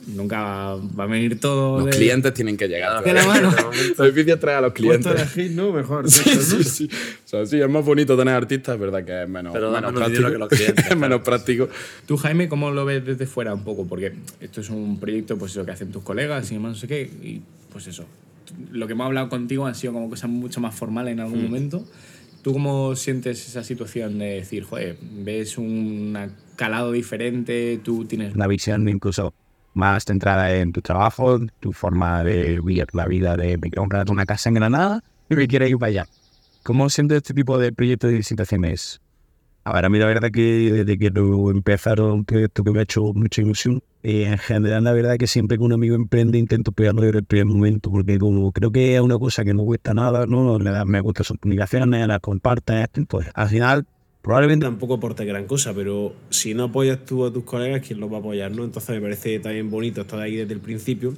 Nunca 0.07 0.75
va 0.75 1.03
a 1.03 1.07
venir 1.07 1.39
todo. 1.39 1.77
Los 1.79 1.85
de- 1.87 1.91
clientes 1.97 2.33
tienen 2.33 2.57
que 2.57 2.67
llegar. 2.67 3.03
De 3.03 3.13
la 3.13 3.25
mano. 3.25 3.53
Lo 3.97 4.05
difícil 4.05 4.37
traer 4.39 4.57
a 4.59 4.61
los 4.61 4.73
Puesto 4.73 5.09
clientes. 5.09 5.35
de 5.35 5.43
hit, 5.43 5.51
¿no? 5.51 5.71
Mejor. 5.71 6.09
Sí, 6.09 6.29
sí, 6.29 6.63
sí. 6.63 6.89
O 7.25 7.27
sea, 7.27 7.45
sí, 7.45 7.59
es 7.59 7.69
más 7.69 7.83
bonito 7.83 8.17
tener 8.17 8.33
artistas, 8.33 8.75
es 8.75 8.81
verdad 8.81 9.03
que 9.03 9.23
es 9.23 9.29
menos, 9.29 9.53
Pero 9.53 9.71
menos 9.71 9.93
práctico. 9.93 10.31
que 10.31 10.37
los 10.37 10.49
clientes, 10.49 10.85
es 10.91 10.97
menos 10.97 11.21
práctico. 11.21 11.69
Tú, 12.05 12.17
Jaime, 12.17 12.47
¿cómo 12.47 12.71
lo 12.71 12.85
ves 12.85 13.05
desde 13.05 13.25
fuera 13.25 13.53
un 13.53 13.63
poco? 13.63 13.85
Porque 13.85 14.13
esto 14.39 14.61
es 14.61 14.69
un 14.69 14.99
proyecto, 14.99 15.37
pues 15.37 15.51
eso 15.51 15.65
que 15.65 15.71
hacen 15.71 15.91
tus 15.91 16.03
colegas 16.03 16.49
y 16.51 16.55
demás, 16.55 16.71
no 16.73 16.77
sé 16.77 16.87
qué, 16.87 17.01
y 17.01 17.41
pues 17.71 17.87
eso. 17.87 18.05
Lo 18.71 18.85
que 18.87 18.93
hemos 18.93 19.05
hablado 19.07 19.27
contigo 19.27 19.65
han 19.65 19.75
sido 19.75 19.93
como 19.93 20.09
cosas 20.09 20.29
mucho 20.29 20.61
más 20.61 20.73
formales 20.75 21.13
en 21.13 21.19
algún 21.19 21.43
momento. 21.43 21.83
¿Tú 22.45 22.53
cómo 22.53 22.95
sientes 22.95 23.47
esa 23.47 23.63
situación 23.63 24.19
de 24.19 24.35
decir, 24.35 24.65
joder, 24.65 24.99
ves 25.01 25.57
un 25.57 26.15
calado 26.55 26.91
diferente, 26.91 27.79
tú 27.83 28.05
tienes 28.05 28.35
Una 28.35 28.45
visión 28.45 28.87
incluso 28.87 29.33
más 29.73 30.05
centrada 30.05 30.55
en 30.55 30.71
tu 30.71 30.79
trabajo, 30.83 31.39
tu 31.59 31.73
forma 31.73 32.23
de 32.23 32.59
vivir 32.59 32.85
la 32.93 33.07
vida 33.07 33.35
de 33.35 33.59
comprar 33.75 34.11
una 34.11 34.27
casa 34.27 34.49
en 34.49 34.55
Granada 34.55 35.03
y 35.27 35.33
me 35.33 35.47
quiero 35.47 35.65
ir 35.65 35.79
para 35.79 35.89
allá. 35.89 36.07
¿Cómo 36.61 36.87
sientes 36.91 37.17
este 37.17 37.33
tipo 37.33 37.57
de 37.57 37.71
proyectos 37.71 38.11
y 38.13 38.21
situaciones? 38.21 39.01
A 39.67 39.73
ver, 39.73 39.85
a 39.85 39.89
mí 39.89 39.97
la 39.97 40.05
verdad 40.05 40.29
que 40.29 40.71
desde 40.71 40.95
que 40.99 41.09
lo 41.09 41.49
empezaron 41.49 42.11
un 42.11 42.23
proyecto 42.23 42.63
que 42.63 42.69
me 42.69 42.77
ha 42.77 42.83
hecho 42.83 43.01
mucha 43.15 43.41
ilusión, 43.41 43.81
eh, 44.03 44.25
en 44.25 44.37
general 44.37 44.83
la 44.83 44.93
verdad 44.93 45.17
que 45.17 45.25
siempre 45.25 45.57
que 45.57 45.63
un 45.63 45.73
amigo 45.73 45.95
emprende 45.95 46.37
intento 46.37 46.71
pegarlo 46.71 47.01
desde 47.01 47.17
el 47.17 47.25
primer 47.25 47.47
momento, 47.47 47.89
porque 47.89 48.19
como 48.19 48.51
creo 48.51 48.71
que 48.71 48.93
es 48.93 49.01
una 49.01 49.17
cosa 49.17 49.43
que 49.43 49.55
no 49.55 49.65
cuesta 49.65 49.95
nada, 49.95 50.27
¿no? 50.27 50.59
Me 50.59 50.99
gusta 51.01 51.23
sus 51.23 51.39
comunicaciones, 51.39 52.07
las 52.07 52.19
compartes, 52.19 52.89
pues 53.07 53.27
al 53.33 53.49
final 53.49 53.87
probablemente 54.21 54.67
Tampoco 54.67 54.93
aporte 54.95 55.25
gran 55.25 55.45
cosa, 55.47 55.73
pero 55.73 56.13
si 56.29 56.53
no 56.53 56.65
apoyas 56.65 57.03
tú 57.03 57.25
a 57.25 57.33
tus 57.33 57.43
colegas, 57.43 57.81
¿quién 57.85 57.99
los 57.99 58.11
va 58.11 58.17
a 58.17 58.19
apoyar? 58.19 58.51
¿no? 58.51 58.65
Entonces 58.65 58.95
me 58.95 59.01
parece 59.01 59.39
también 59.39 59.71
bonito 59.71 60.01
estar 60.01 60.19
ahí 60.19 60.35
desde 60.35 60.53
el 60.53 60.59
principio. 60.59 61.15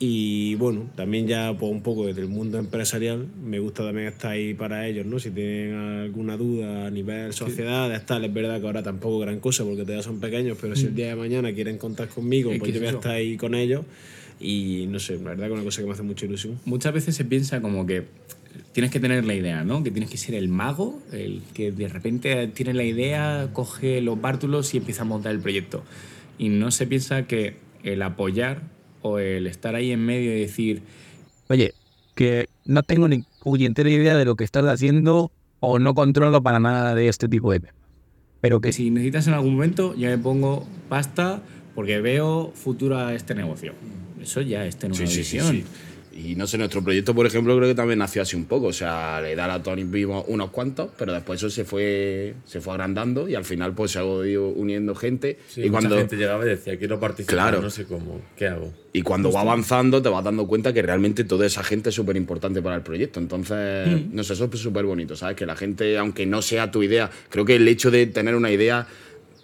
Y 0.00 0.54
bueno, 0.54 0.88
también 0.94 1.26
ya 1.26 1.56
pues, 1.58 1.72
un 1.72 1.82
poco 1.82 2.06
desde 2.06 2.20
el 2.20 2.28
mundo 2.28 2.58
empresarial, 2.58 3.26
me 3.42 3.58
gusta 3.58 3.84
también 3.84 4.06
estar 4.06 4.30
ahí 4.30 4.54
para 4.54 4.86
ellos, 4.86 5.04
¿no? 5.06 5.18
Si 5.18 5.30
tienen 5.30 5.74
alguna 5.74 6.36
duda 6.36 6.86
a 6.86 6.90
nivel 6.90 7.32
sociedad, 7.32 8.00
tal, 8.06 8.24
es 8.24 8.32
verdad 8.32 8.60
que 8.60 8.66
ahora 8.66 8.82
tampoco 8.82 9.18
gran 9.18 9.40
cosa 9.40 9.64
porque 9.64 9.82
todavía 9.82 10.04
son 10.04 10.20
pequeños, 10.20 10.56
pero 10.60 10.76
si 10.76 10.86
el 10.86 10.94
día 10.94 11.08
de 11.08 11.16
mañana 11.16 11.52
quieren 11.52 11.78
contar 11.78 12.08
conmigo, 12.08 12.52
Es 12.52 12.60
pues 12.60 12.72
yo 12.72 12.78
voy 12.78 12.88
a 12.88 12.92
estar 12.92 13.12
ahí 13.12 13.36
con 13.36 13.54
ellos. 13.54 13.84
Y 14.40 14.86
no 14.88 15.00
sé, 15.00 15.16
la 15.16 15.30
verdad 15.30 15.46
que 15.46 15.52
es 15.52 15.54
una 15.54 15.64
cosa 15.64 15.80
que 15.80 15.86
me 15.88 15.92
hace 15.94 16.02
mucha 16.04 16.26
ilusión. 16.26 16.60
muchas 16.64 16.94
veces 16.94 17.16
se 17.16 17.24
piensa 17.24 17.60
como 17.60 17.84
que 17.84 18.04
tienes 18.72 18.92
que 18.92 19.00
tener 19.00 19.24
la 19.24 19.34
idea, 19.34 19.64
¿no? 19.64 19.82
Que 19.82 19.90
tienes 19.90 20.10
que 20.10 20.16
ser 20.16 20.36
el 20.36 20.48
mago, 20.48 21.02
el 21.10 21.42
que 21.54 21.72
de 21.72 21.88
repente 21.88 22.46
tiene 22.48 22.72
la 22.72 22.84
idea, 22.84 23.50
coge 23.52 24.00
los 24.00 24.20
bártulos 24.20 24.74
y 24.74 24.76
empieza 24.76 25.02
a 25.02 25.06
montar 25.06 25.32
el 25.32 25.40
proyecto. 25.40 25.82
Y 26.38 26.50
no 26.50 26.70
se 26.70 26.86
piensa 26.86 27.26
que 27.26 27.56
el 27.82 28.00
apoyar 28.02 28.77
o 29.02 29.18
el 29.18 29.46
estar 29.46 29.74
ahí 29.74 29.90
en 29.92 30.04
medio 30.04 30.36
y 30.36 30.40
decir, 30.40 30.82
Oye, 31.48 31.72
que 32.14 32.46
no 32.64 32.82
tengo 32.82 33.08
ni 33.08 33.24
puñetera 33.42 33.88
idea 33.90 34.16
de 34.16 34.24
lo 34.24 34.36
que 34.36 34.44
estás 34.44 34.64
haciendo 34.66 35.30
o 35.60 35.78
no 35.78 35.94
controlo 35.94 36.42
para 36.42 36.60
nada 36.60 36.94
de 36.94 37.08
este 37.08 37.28
tipo 37.28 37.50
de 37.52 37.60
temas. 37.60 37.74
Pero 38.40 38.60
que 38.60 38.72
si 38.72 38.90
necesitas 38.90 39.26
en 39.26 39.34
algún 39.34 39.54
momento, 39.54 39.94
yo 39.96 40.08
me 40.08 40.18
pongo 40.18 40.66
pasta 40.88 41.40
porque 41.74 42.00
veo 42.00 42.52
futuro 42.54 42.98
a 42.98 43.14
este 43.14 43.34
negocio. 43.34 43.72
Eso 44.20 44.40
ya 44.42 44.66
es 44.66 44.76
tener 44.76 44.96
Sí, 44.96 45.02
una 45.04 45.10
sí, 45.10 45.24
sí, 45.24 45.36
visión. 45.38 45.52
sí. 45.56 45.64
Y 46.18 46.34
no 46.34 46.46
sé, 46.48 46.58
nuestro 46.58 46.82
proyecto, 46.82 47.14
por 47.14 47.26
ejemplo, 47.26 47.56
creo 47.56 47.68
que 47.68 47.74
también 47.76 48.00
nació 48.00 48.22
así 48.22 48.34
un 48.34 48.46
poco. 48.46 48.66
O 48.66 48.72
sea, 48.72 49.20
le 49.20 49.36
da 49.36 49.52
a 49.54 49.62
Tony 49.62 49.84
vimos 49.84 50.24
unos 50.26 50.50
cuantos, 50.50 50.90
pero 50.98 51.12
después 51.12 51.38
eso 51.38 51.48
se 51.48 51.64
fue, 51.64 52.34
se 52.44 52.60
fue 52.60 52.72
agrandando 52.72 53.28
y 53.28 53.34
al 53.36 53.44
final 53.44 53.72
pues 53.74 53.92
se 53.92 54.00
ha 54.00 54.02
ido 54.26 54.48
uniendo 54.48 54.94
gente. 54.96 55.38
Sí, 55.48 55.60
y 55.60 55.64
mucha 55.70 55.72
cuando, 55.82 55.96
gente 55.98 56.16
llegaba 56.16 56.44
y 56.44 56.48
decía, 56.48 56.76
quiero 56.76 56.98
participar, 56.98 57.34
Claro. 57.34 57.62
no 57.62 57.70
sé 57.70 57.84
cómo, 57.84 58.20
¿qué 58.36 58.48
hago? 58.48 58.72
y 58.90 59.02
cuando 59.02 59.30
va 59.30 59.42
avanzando 59.42 60.00
te 60.02 60.08
vas 60.08 60.24
dando 60.24 60.46
cuenta 60.46 60.72
que 60.72 60.82
realmente 60.82 61.22
toda 61.22 61.46
esa 61.46 61.62
gente 61.62 61.90
es 61.90 61.94
súper 61.94 62.16
importante 62.16 62.62
para 62.62 62.74
el 62.74 62.82
proyecto. 62.82 63.20
Entonces, 63.20 63.86
no 64.10 64.24
sé, 64.24 64.32
eso 64.32 64.50
es 64.52 64.58
súper 64.60 64.86
bonito, 64.86 65.14
¿sabes? 65.14 65.36
Que 65.36 65.46
la 65.46 65.54
gente, 65.54 65.96
aunque 65.98 66.26
no 66.26 66.42
sea 66.42 66.70
tu 66.72 66.82
idea, 66.82 67.08
creo 67.28 67.44
que 67.44 67.56
el 67.56 67.68
hecho 67.68 67.90
de 67.92 68.06
tener 68.06 68.34
una 68.34 68.50
idea 68.50 68.88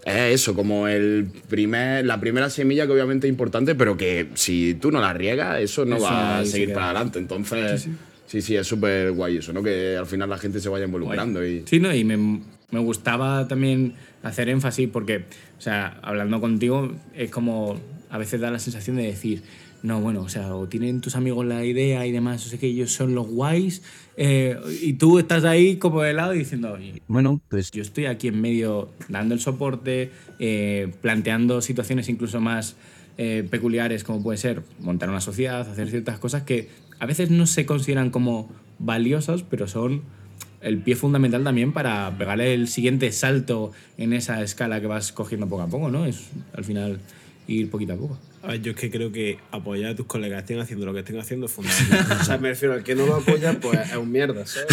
es 0.04 0.40
eso, 0.40 0.54
como 0.54 0.86
el 0.86 1.26
primer, 1.48 2.04
la 2.04 2.20
primera 2.20 2.50
semilla 2.50 2.86
que 2.86 2.92
obviamente 2.92 3.26
es 3.26 3.30
importante, 3.30 3.74
pero 3.74 3.96
que 3.96 4.28
si 4.34 4.74
tú 4.74 4.90
no 4.90 5.00
la 5.00 5.12
riegas, 5.14 5.60
eso 5.60 5.84
no 5.84 5.96
Eso 5.96 6.04
va 6.04 6.38
a 6.38 6.44
seguir 6.44 6.72
para 6.72 6.86
adelante. 6.86 7.18
Entonces, 7.18 7.88
sí, 8.26 8.42
sí, 8.42 8.56
es 8.56 8.66
súper 8.66 9.12
guay 9.12 9.38
eso, 9.38 9.52
¿no? 9.52 9.62
Que 9.62 9.96
al 9.96 10.06
final 10.06 10.28
la 10.28 10.38
gente 10.38 10.60
se 10.60 10.68
vaya 10.68 10.84
involucrando. 10.84 11.44
Y, 11.46 11.64
Sí, 11.66 11.80
no, 11.80 11.94
y 11.94 12.04
me, 12.04 12.16
me 12.16 12.80
gustaba 12.80 13.48
también 13.48 13.94
hacer 14.22 14.48
énfasis 14.48 14.88
porque, 14.92 15.24
o 15.58 15.60
sea, 15.60 15.98
hablando 16.02 16.40
contigo, 16.40 16.94
es 17.14 17.30
como 17.30 17.80
a 18.10 18.18
veces 18.18 18.40
da 18.40 18.50
la 18.50 18.58
sensación 18.58 18.96
de 18.96 19.04
decir, 19.04 19.42
no, 19.84 20.00
bueno, 20.00 20.22
o 20.22 20.30
sea, 20.30 20.56
o 20.56 20.66
tienen 20.66 21.02
tus 21.02 21.14
amigos 21.14 21.44
la 21.44 21.62
idea 21.62 22.06
y 22.06 22.10
demás, 22.10 22.46
o 22.46 22.48
sea, 22.48 22.58
que 22.58 22.68
ellos 22.68 22.90
son 22.90 23.14
los 23.14 23.26
guays, 23.26 23.82
eh, 24.16 24.58
y 24.80 24.94
tú 24.94 25.18
estás 25.18 25.44
ahí 25.44 25.76
como 25.76 26.00
de 26.00 26.14
lado 26.14 26.32
diciendo, 26.32 26.72
"Oye, 26.72 27.02
bueno, 27.06 27.42
pues 27.50 27.70
yo 27.70 27.82
estoy 27.82 28.06
aquí 28.06 28.28
en 28.28 28.40
medio 28.40 28.88
dando 29.10 29.34
el 29.34 29.40
soporte, 29.40 30.10
eh, 30.38 30.90
planteando 31.02 31.60
situaciones 31.60 32.08
incluso 32.08 32.40
más 32.40 32.76
eh, 33.18 33.46
peculiares 33.48 34.04
como 34.04 34.22
puede 34.22 34.38
ser 34.38 34.62
montar 34.80 35.10
una 35.10 35.20
sociedad, 35.20 35.60
hacer 35.60 35.90
ciertas 35.90 36.18
cosas 36.18 36.44
que 36.44 36.70
a 36.98 37.04
veces 37.04 37.30
no 37.30 37.46
se 37.46 37.66
consideran 37.66 38.10
como 38.10 38.50
valiosas, 38.78 39.42
pero 39.42 39.68
son 39.68 40.00
el 40.62 40.78
pie 40.78 40.96
fundamental 40.96 41.44
también 41.44 41.72
para 41.72 42.16
pegarle 42.16 42.54
el 42.54 42.68
siguiente 42.68 43.12
salto 43.12 43.72
en 43.98 44.14
esa 44.14 44.42
escala 44.42 44.80
que 44.80 44.86
vas 44.86 45.12
cogiendo 45.12 45.46
poco 45.46 45.62
a 45.62 45.68
poco, 45.68 45.90
¿no? 45.90 46.06
Es 46.06 46.30
al 46.54 46.64
final 46.64 47.00
ir 47.46 47.70
poquito 47.70 47.92
a 47.92 47.96
poco. 47.96 48.18
A 48.44 48.48
ver, 48.52 48.60
yo 48.62 48.72
es 48.72 48.76
que 48.76 48.90
creo 48.90 49.10
que 49.10 49.38
apoyar 49.52 49.92
a 49.92 49.96
tus 49.96 50.04
colegas 50.06 50.40
estén 50.42 50.60
haciendo 50.60 50.84
lo 50.84 50.92
que 50.92 50.98
estén 51.00 51.18
haciendo 51.18 51.46
es 51.46 51.52
fundamental. 51.52 52.18
o 52.20 52.24
sea, 52.24 52.36
me 52.38 52.50
refiero 52.50 52.74
al 52.74 52.82
que 52.84 52.94
no 52.94 53.06
lo 53.06 53.14
apoya, 53.16 53.58
pues 53.60 53.78
es 53.90 53.96
un 53.96 54.12
mierda, 54.12 54.44
¿sabes? 54.46 54.68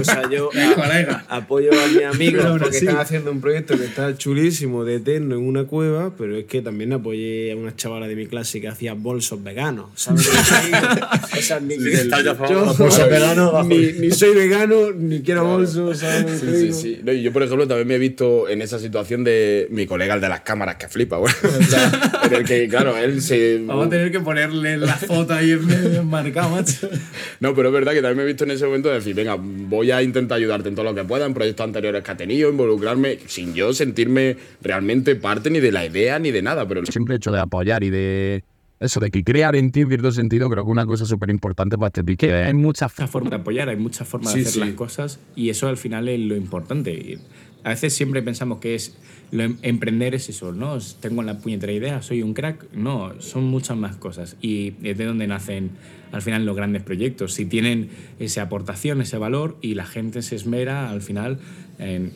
O 0.00 0.04
sea, 0.04 0.28
yo 0.30 0.48
a- 0.54 1.24
apoyo 1.36 1.70
a 1.72 1.86
mis 1.88 2.02
amigos 2.04 2.46
porque 2.58 2.78
están 2.78 2.96
haciendo 2.96 3.30
un 3.30 3.40
proyecto 3.40 3.76
que 3.76 3.84
está 3.84 4.16
chulísimo, 4.16 4.84
de 4.84 4.96
eterno, 4.96 5.34
en 5.36 5.42
una 5.42 5.64
cueva, 5.64 6.14
pero 6.16 6.36
es 6.36 6.46
que 6.46 6.62
también 6.62 6.92
apoyé 6.94 7.52
a 7.52 7.56
una 7.56 7.76
chavala 7.76 8.08
de 8.08 8.16
mi 8.16 8.26
clase 8.26 8.60
que 8.60 8.68
hacía 8.68 8.94
bolsos 8.94 9.42
veganos, 9.42 9.90
¿sabes? 9.96 10.26
o 11.38 11.42
sea, 11.42 11.60
ni, 11.60 11.74
Sí, 11.74 12.08
yo- 12.24 12.64
bolsos 12.78 13.08
veganos, 13.10 13.66
ni, 13.66 13.92
ni 13.92 14.10
soy 14.12 14.34
vegano, 14.34 14.92
ni 14.92 15.20
quiero 15.20 15.44
bolsos, 15.44 15.98
¿sabes? 15.98 16.40
Sí, 16.40 16.46
sí, 16.46 16.72
sí. 16.72 17.00
No, 17.04 17.12
y 17.12 17.22
yo, 17.22 17.32
por 17.32 17.42
ejemplo, 17.42 17.68
también 17.68 17.86
me 17.88 17.96
he 17.96 17.98
visto 17.98 18.48
en 18.48 18.62
esa 18.62 18.78
situación 18.78 19.24
de 19.24 19.66
mi 19.70 19.86
colega, 19.86 20.14
el 20.14 20.20
de 20.20 20.28
las 20.28 20.40
cámaras, 20.40 20.76
que 20.76 20.88
flipa, 20.88 21.18
bueno. 21.18 21.36
O 21.58 21.62
sea, 21.64 22.20
en 22.24 22.34
el 22.34 22.44
que, 22.44 22.68
claro, 22.68 22.96
él 22.96 23.09
se. 23.18 23.62
Vamos 23.64 23.86
a 23.86 23.90
tener 23.90 24.12
que 24.12 24.20
ponerle 24.20 24.76
la 24.76 24.94
foto 24.94 25.34
ahí 25.34 25.52
en 25.52 25.66
medio 25.66 26.02
marcado, 26.04 26.50
macho. 26.50 26.88
No, 27.40 27.54
pero 27.54 27.68
es 27.68 27.74
verdad 27.74 27.92
que 27.92 28.02
también 28.02 28.18
me 28.18 28.22
he 28.24 28.26
visto 28.26 28.44
en 28.44 28.50
ese 28.50 28.66
momento 28.66 28.88
de 28.90 28.96
decir, 28.96 29.14
venga, 29.14 29.36
voy 29.40 29.90
a 29.90 30.02
intentar 30.02 30.36
ayudarte 30.36 30.68
en 30.68 30.74
todo 30.74 30.84
lo 30.84 30.94
que 30.94 31.04
pueda, 31.04 31.24
en 31.26 31.32
proyectos 31.34 31.64
anteriores 31.64 32.02
que 32.04 32.10
ha 32.10 32.16
tenido, 32.16 32.50
involucrarme, 32.50 33.18
sin 33.26 33.54
yo 33.54 33.72
sentirme 33.72 34.36
realmente 34.62 35.16
parte 35.16 35.48
ni 35.50 35.60
de 35.60 35.72
la 35.72 35.86
idea 35.86 36.18
ni 36.18 36.30
de 36.30 36.42
nada, 36.42 36.68
pero 36.68 36.80
el 36.80 36.86
simple 36.88 37.16
hecho 37.16 37.32
de 37.32 37.40
apoyar 37.40 37.82
y 37.82 37.90
de 37.90 38.44
eso, 38.80 38.98
de 38.98 39.10
que 39.10 39.22
crear 39.22 39.56
en 39.56 39.72
ti 39.72 39.84
cierto 39.84 40.10
sentido, 40.10 40.48
creo 40.48 40.64
que 40.64 40.70
una 40.70 40.86
cosa 40.86 41.04
súper 41.04 41.28
importante 41.28 41.76
para 41.76 41.88
este 41.88 42.02
pique. 42.02 42.32
Hay 42.32 42.54
muchas 42.54 42.90
muchas 42.92 43.10
formas 43.10 43.30
de 43.30 43.36
apoyar, 43.36 43.68
hay 43.68 43.76
muchas 43.76 44.08
formas 44.08 44.32
Sí, 44.32 44.38
de 44.40 44.46
hacer 44.46 44.54
sí. 44.54 44.60
las 44.60 44.74
cosas 44.74 45.18
y 45.36 45.50
eso 45.50 45.68
al 45.68 45.76
final 45.76 46.08
es 46.08 46.18
lo 46.20 46.34
importante. 46.34 47.18
A 47.64 47.70
veces 47.70 47.94
siempre 47.94 48.22
pensamos 48.22 48.58
que 48.58 48.74
es 48.74 48.94
lo 49.32 49.44
em- 49.44 49.58
emprender 49.62 50.14
es 50.14 50.28
eso, 50.28 50.52
¿no? 50.52 50.78
Tengo 51.00 51.22
la 51.22 51.38
puñetera 51.38 51.72
idea, 51.72 52.02
soy 52.02 52.22
un 52.22 52.34
crack. 52.34 52.72
No, 52.72 53.12
son 53.20 53.44
muchas 53.44 53.76
más 53.76 53.96
cosas 53.96 54.36
y 54.42 54.74
es 54.82 54.98
de 54.98 55.04
donde 55.04 55.26
nacen 55.26 55.70
al 56.12 56.22
final 56.22 56.44
los 56.44 56.56
grandes 56.56 56.82
proyectos. 56.82 57.34
Si 57.34 57.46
tienen 57.46 57.90
esa 58.18 58.42
aportación, 58.42 59.00
ese 59.00 59.18
valor 59.18 59.56
y 59.62 59.74
la 59.74 59.86
gente 59.86 60.22
se 60.22 60.34
esmera 60.36 60.90
al 60.90 61.02
final 61.02 61.38
en, 61.78 62.12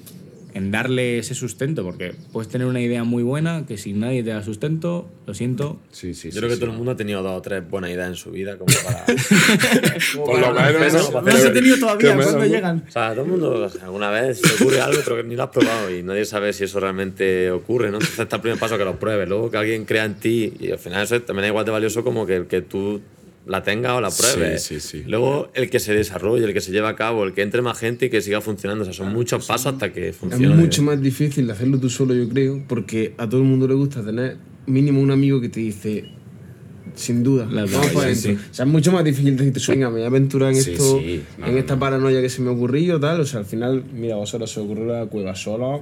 en 0.54 0.70
darle 0.70 1.18
ese 1.18 1.34
sustento, 1.34 1.82
porque 1.82 2.14
puedes 2.32 2.48
tener 2.48 2.66
una 2.66 2.80
idea 2.80 3.04
muy 3.04 3.22
buena 3.22 3.66
que 3.66 3.76
si 3.76 3.92
nadie 3.92 4.22
te 4.22 4.30
da 4.30 4.42
sustento, 4.42 5.08
lo 5.26 5.34
siento, 5.34 5.80
sí, 5.90 6.14
sí, 6.14 6.28
Yo 6.28 6.34
sí, 6.34 6.38
creo 6.38 6.48
que 6.48 6.54
sí. 6.54 6.60
todo 6.60 6.70
el 6.70 6.76
mundo 6.76 6.92
ha 6.92 6.96
tenido 6.96 7.22
dos 7.22 7.36
o 7.38 7.42
tres 7.42 7.68
buenas 7.68 7.90
ideas 7.90 8.08
en 8.08 8.14
su 8.14 8.30
vida 8.30 8.56
como 8.56 8.72
para... 8.84 9.04
Por 10.14 10.38
lo 10.40 10.52
menos, 10.54 11.12
No, 11.12 11.20
no 11.20 11.30
los 11.30 11.44
he 11.44 11.50
tenido 11.50 11.78
todavía, 11.78 12.14
¿cuándo 12.14 12.44
llegan? 12.46 12.84
O 12.88 12.90
sea, 12.90 13.10
todo 13.12 13.24
el 13.24 13.30
mundo 13.30 13.70
alguna 13.82 14.10
vez 14.10 14.40
se 14.40 14.54
ocurre 14.62 14.80
algo, 14.80 15.00
pero 15.04 15.16
que 15.16 15.24
ni 15.24 15.34
lo 15.36 15.42
has 15.42 15.50
probado 15.50 15.94
y 15.94 16.02
nadie 16.02 16.24
sabe 16.24 16.52
si 16.52 16.64
eso 16.64 16.78
realmente 16.80 17.50
ocurre, 17.50 17.90
¿no? 17.90 17.96
Entonces 17.96 18.18
está 18.18 18.36
el 18.36 18.42
primer 18.42 18.58
paso 18.58 18.78
que 18.78 18.84
lo 18.84 18.98
pruebes, 18.98 19.28
luego 19.28 19.50
que 19.50 19.56
alguien 19.56 19.84
crea 19.84 20.04
en 20.04 20.14
ti 20.14 20.52
y 20.60 20.70
al 20.70 20.78
final 20.78 21.02
eso 21.02 21.20
también 21.22 21.46
es 21.46 21.48
igual 21.50 21.64
de 21.64 21.72
valioso 21.72 22.04
como 22.04 22.26
que 22.26 22.36
el 22.36 22.46
que 22.46 22.62
tú 22.62 23.00
la 23.46 23.62
tengas 23.62 23.92
o 23.92 24.00
la 24.00 24.10
pruebes. 24.10 24.62
Sí, 24.62 24.80
sí, 24.80 24.98
sí. 25.00 25.04
Luego 25.06 25.50
el 25.54 25.68
que 25.70 25.78
se 25.78 25.92
desarrolle, 25.94 26.44
el 26.46 26.52
que 26.54 26.60
se 26.60 26.72
lleve 26.72 26.88
a 26.88 26.96
cabo, 26.96 27.24
el 27.24 27.32
que 27.34 27.42
entre 27.42 27.60
más 27.62 27.78
gente 27.78 28.06
y 28.06 28.10
que 28.10 28.20
siga 28.22 28.40
funcionando. 28.40 28.82
O 28.82 28.84
sea, 28.84 28.94
son 28.94 29.12
muchos 29.12 29.46
pasos 29.46 29.72
hasta 29.74 29.92
que 29.92 30.08
Es 30.08 30.16
funcione. 30.16 30.54
mucho 30.54 30.82
más 30.82 31.00
difícil 31.00 31.46
de 31.46 31.52
hacerlo 31.52 31.78
tú 31.78 31.90
solo, 31.90 32.14
yo 32.14 32.28
creo, 32.28 32.62
porque 32.66 33.14
a 33.18 33.28
todo 33.28 33.40
el 33.42 33.46
mundo 33.46 33.68
le 33.68 33.74
gusta 33.74 34.02
tener 34.04 34.36
mínimo 34.66 35.00
un 35.00 35.10
amigo 35.10 35.40
que 35.42 35.50
te 35.50 35.60
dice, 35.60 36.04
sin 36.94 37.22
duda. 37.22 37.46
Las 37.50 37.70
Vamos 37.70 37.88
para 37.88 38.14
sí, 38.14 38.28
adentro. 38.28 38.46
O 38.50 38.54
sea, 38.54 38.64
es 38.64 38.70
mucho 38.70 38.92
más 38.92 39.04
difícil 39.04 39.36
decirte, 39.36 39.60
venga, 39.72 39.88
me 39.88 39.96
voy 39.96 40.04
a 40.04 40.06
aventurar 40.06 40.50
en 40.52 40.62
Sí, 40.62 40.72
esto, 40.72 40.98
sí. 41.00 41.22
No, 41.38 41.46
en 41.46 41.52
no, 41.52 41.58
esta 41.58 41.78
paranoia 41.78 42.20
que 42.22 42.30
se 42.30 42.40
me 42.40 42.50
ocurrió, 42.50 42.98
tal. 42.98 43.20
O 43.20 43.26
sea, 43.26 43.40
al 43.40 43.46
final, 43.46 43.84
mira, 43.92 44.16
vosotros 44.16 44.50
se 44.50 44.60
ocurrió 44.60 44.86
la 44.86 45.06
cueva 45.06 45.34
sola. 45.34 45.80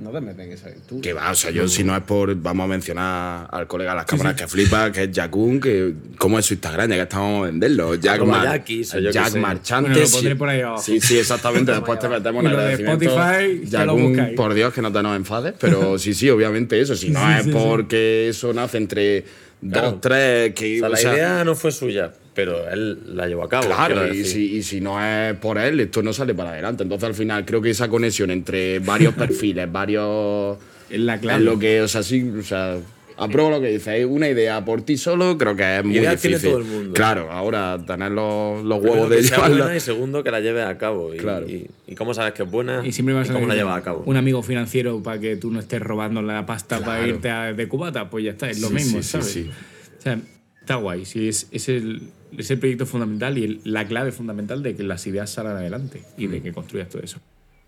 No 0.00 0.10
te 0.10 0.20
metes 0.22 0.46
en 0.46 0.52
esa 0.52 0.66
aventura. 0.68 1.00
Que 1.02 1.12
va, 1.12 1.30
o 1.30 1.34
sea, 1.34 1.50
yo 1.50 1.68
si 1.68 1.84
no 1.84 1.94
es 1.94 2.02
por, 2.02 2.34
vamos 2.34 2.64
a 2.64 2.68
mencionar 2.68 3.48
al 3.50 3.66
colega 3.66 3.90
de 3.90 3.96
las 3.98 4.06
cámaras 4.06 4.34
que 4.34 4.48
flipa, 4.48 4.90
que 4.90 5.04
es 5.04 5.10
Jakun, 5.14 5.60
que 5.60 5.92
cómo 6.16 6.38
es 6.38 6.46
su 6.46 6.54
Instagram, 6.54 6.88
ya 6.88 6.96
que 6.96 7.02
estamos 7.02 7.42
a 7.42 7.46
venderlo. 7.50 7.94
Jack, 7.96 8.18
Como 8.20 8.32
Mar- 8.32 8.64
qué 8.64 8.82
Jack. 8.82 9.34
Marchante. 9.36 9.90
Bueno, 9.90 10.00
lo 10.00 10.06
sí. 10.06 10.12
pondré 10.16 10.36
por 10.36 10.48
ahí 10.48 10.60
abajo. 10.62 10.82
Sí, 10.82 11.00
sí, 11.00 11.18
exactamente. 11.18 11.72
Después 11.72 11.98
te 11.98 12.08
metemos 12.08 12.40
en 12.44 12.50
agradecimiento. 12.50 13.04
Spotify, 13.04 13.68
Jakun, 13.70 14.32
por 14.36 14.54
Dios, 14.54 14.72
que 14.72 14.80
no 14.82 14.90
te 14.90 15.02
nos 15.02 15.16
enfades, 15.16 15.54
pero 15.60 15.98
sí, 15.98 16.14
sí, 16.14 16.30
obviamente 16.30 16.80
eso. 16.80 16.96
Si 16.96 17.10
no 17.10 17.20
Sí, 17.20 17.48
es 17.48 17.54
porque 17.54 18.28
eso 18.30 18.52
nace 18.54 18.78
entre 18.78 19.24
Claro. 19.68 19.90
dos, 19.92 20.00
tres, 20.00 20.54
que. 20.54 20.76
O 20.76 20.80
sea, 20.80 20.88
o 20.88 20.90
la 20.92 20.96
sea, 20.96 21.12
idea 21.14 21.44
no 21.44 21.54
fue 21.54 21.70
suya, 21.70 22.12
pero 22.34 22.68
él 22.70 22.98
la 23.16 23.26
llevó 23.26 23.44
a 23.44 23.48
cabo. 23.48 23.66
Claro, 23.66 24.12
y 24.12 24.24
si, 24.24 24.56
y 24.56 24.62
si 24.62 24.80
no 24.80 25.04
es 25.04 25.34
por 25.36 25.58
él, 25.58 25.80
esto 25.80 26.02
no 26.02 26.12
sale 26.12 26.34
para 26.34 26.50
adelante. 26.52 26.82
Entonces, 26.82 27.08
al 27.08 27.14
final, 27.14 27.44
creo 27.44 27.60
que 27.60 27.70
esa 27.70 27.88
conexión 27.88 28.30
entre 28.30 28.78
varios 28.78 29.14
perfiles, 29.16 29.70
varios. 29.70 30.56
Es 30.88 30.98
la 31.00 31.14
Es 31.16 31.20
clave. 31.20 31.44
lo 31.44 31.58
que, 31.58 31.82
o 31.82 31.88
sea, 31.88 32.02
sí, 32.02 32.28
o 32.38 32.42
sea, 32.42 32.78
apruebo 33.20 33.50
lo 33.50 33.60
que 33.60 33.68
dices. 33.68 34.04
Una 34.08 34.28
idea 34.28 34.64
por 34.64 34.82
ti 34.82 34.96
solo, 34.96 35.36
creo 35.38 35.54
que 35.54 35.78
es 35.78 35.84
muy 35.84 35.92
tiene 35.92 36.10
difícil. 36.10 36.40
todo 36.50 36.58
el 36.58 36.64
mundo. 36.64 36.92
Claro, 36.94 37.30
ahora 37.30 37.78
tener 37.86 38.10
los, 38.12 38.64
huevos 38.64 39.08
de 39.10 39.22
sea 39.22 39.36
llevarla. 39.36 39.56
buena 39.64 39.76
y 39.76 39.80
segundo 39.80 40.24
que 40.24 40.30
la 40.30 40.40
lleves 40.40 40.64
a 40.66 40.76
cabo. 40.78 41.14
Y, 41.14 41.18
Claro. 41.18 41.48
y, 41.48 41.68
y 41.86 41.94
cómo 41.94 42.14
sabes 42.14 42.32
que 42.34 42.42
es 42.42 42.50
buena 42.50 42.82
Y 42.84 42.92
siempre 42.92 43.14
vas 43.14 43.30
a 43.30 43.32
cómo 43.32 43.46
la 43.46 43.54
necesitar 43.54 43.66
llevas 43.66 43.80
a 43.80 43.84
cabo. 43.84 44.02
Un 44.06 44.16
amigo 44.16 44.42
financiero 44.42 45.02
para 45.02 45.20
que 45.20 45.36
tú 45.36 45.50
no 45.50 45.60
estés 45.60 45.80
robando 45.80 46.22
la 46.22 46.44
pasta 46.46 46.80
para 46.80 47.06
irte 47.06 47.30
a- 47.30 47.52
de 47.52 47.68
cubata, 47.68 48.10
pues 48.10 48.24
ya 48.24 48.30
está, 48.32 48.48
es 48.50 48.60
lo 48.60 48.68
Sí, 48.68 48.74
mismo, 48.74 48.98
sí, 48.98 49.02
sí, 49.04 49.10
¿sabes? 49.10 49.26
sí. 49.26 49.50
O 49.98 50.02
sea, 50.02 50.18
está 50.60 50.74
guay. 50.76 51.04
Sí, 51.04 51.28
es, 51.28 51.46
es, 51.52 51.68
el, 51.68 52.02
es 52.36 52.50
el 52.50 52.58
proyecto 52.58 52.86
fundamental 52.86 53.36
y 53.38 53.44
el- 53.44 53.60
la 53.64 53.86
clave 53.86 54.12
fundamental 54.12 54.62
de 54.62 54.74
que 54.74 54.82
las 54.82 55.06
ideas 55.06 55.30
salgan 55.30 55.56
adelante 55.56 56.02
y 56.16 56.26
Mm. 56.26 56.30
de 56.30 56.42
que 56.42 56.52
construyas 56.52 56.88
todo 56.88 57.02
eso. 57.02 57.18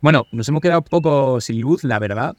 Bueno, 0.00 0.26
nos 0.32 0.48
hemos 0.48 0.60
quedado 0.60 0.80
un 0.80 0.86
poco 0.88 1.40
sin 1.40 1.60
luz, 1.60 1.84
la 1.84 1.98
verdad. 2.00 2.34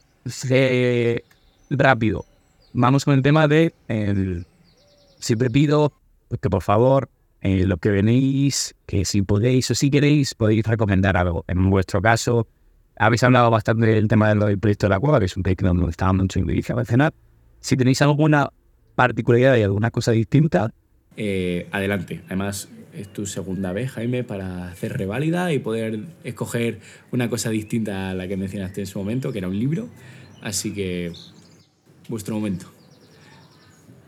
Eh, 0.50 1.22
rápido. 1.70 2.26
Vamos 2.74 3.06
con 3.06 3.14
el 3.14 3.22
tema 3.22 3.48
de. 3.48 3.74
el- 3.88 4.46
siempre 5.20 5.50
pido 5.50 5.94
que 6.42 6.50
por 6.50 6.64
favor, 6.64 7.10
eh, 7.42 7.66
lo 7.66 7.78
que 7.78 7.90
venís, 7.90 8.76
que 8.86 9.06
si 9.06 9.22
podéis 9.22 9.70
o 9.72 9.76
si 9.76 9.90
queréis, 9.90 10.34
podéis 10.34 10.66
recomendar 10.66 11.16
algo. 11.16 11.46
En 11.48 11.70
vuestro 11.70 12.02
caso, 12.02 12.48
habéis 12.98 13.24
hablado 13.24 13.50
bastante 13.52 13.86
del 13.86 14.08
tema 14.08 14.34
del, 14.34 14.60
proyecto 14.60 14.88
de 14.88 14.90
la 14.90 15.00
cueva, 15.00 15.20
que 15.20 15.26
es 15.26 15.38
un 15.38 15.44
proyecto 15.44 15.68
donde 15.68 15.90
estaba 15.90 16.14
mucho 16.14 16.40
en 16.40 16.50
a 16.50 16.76
mencionar. 16.76 17.14
Si 17.60 17.78
tenéis 17.78 18.02
alguna 18.02 18.50
particularidad 18.96 19.56
y 19.58 19.64
alguna 19.64 19.92
cosa 19.92 20.12
distinta, 20.12 20.74
Eh, 21.16 21.68
adelante. 21.72 22.22
Además, 22.26 22.70
es 22.92 23.08
tu 23.14 23.28
segunda 23.28 23.72
vez, 23.72 23.92
Jaime, 23.92 24.24
para 24.24 24.70
hacer 24.70 24.98
reválida 24.98 25.54
y 25.54 25.60
poder 25.60 26.00
escoger 26.24 26.80
una 27.12 27.30
cosa 27.30 27.52
distinta 27.52 28.10
a 28.10 28.14
la 28.16 28.28
que 28.28 28.36
mencionaste 28.36 28.82
en 28.82 28.88
su 28.88 28.98
momento, 28.98 29.32
que 29.32 29.38
era 29.38 29.48
un 29.48 29.60
libro. 29.60 29.90
Así 30.42 30.74
que, 30.74 31.12
vuestro 32.08 32.36
momento. 32.36 32.66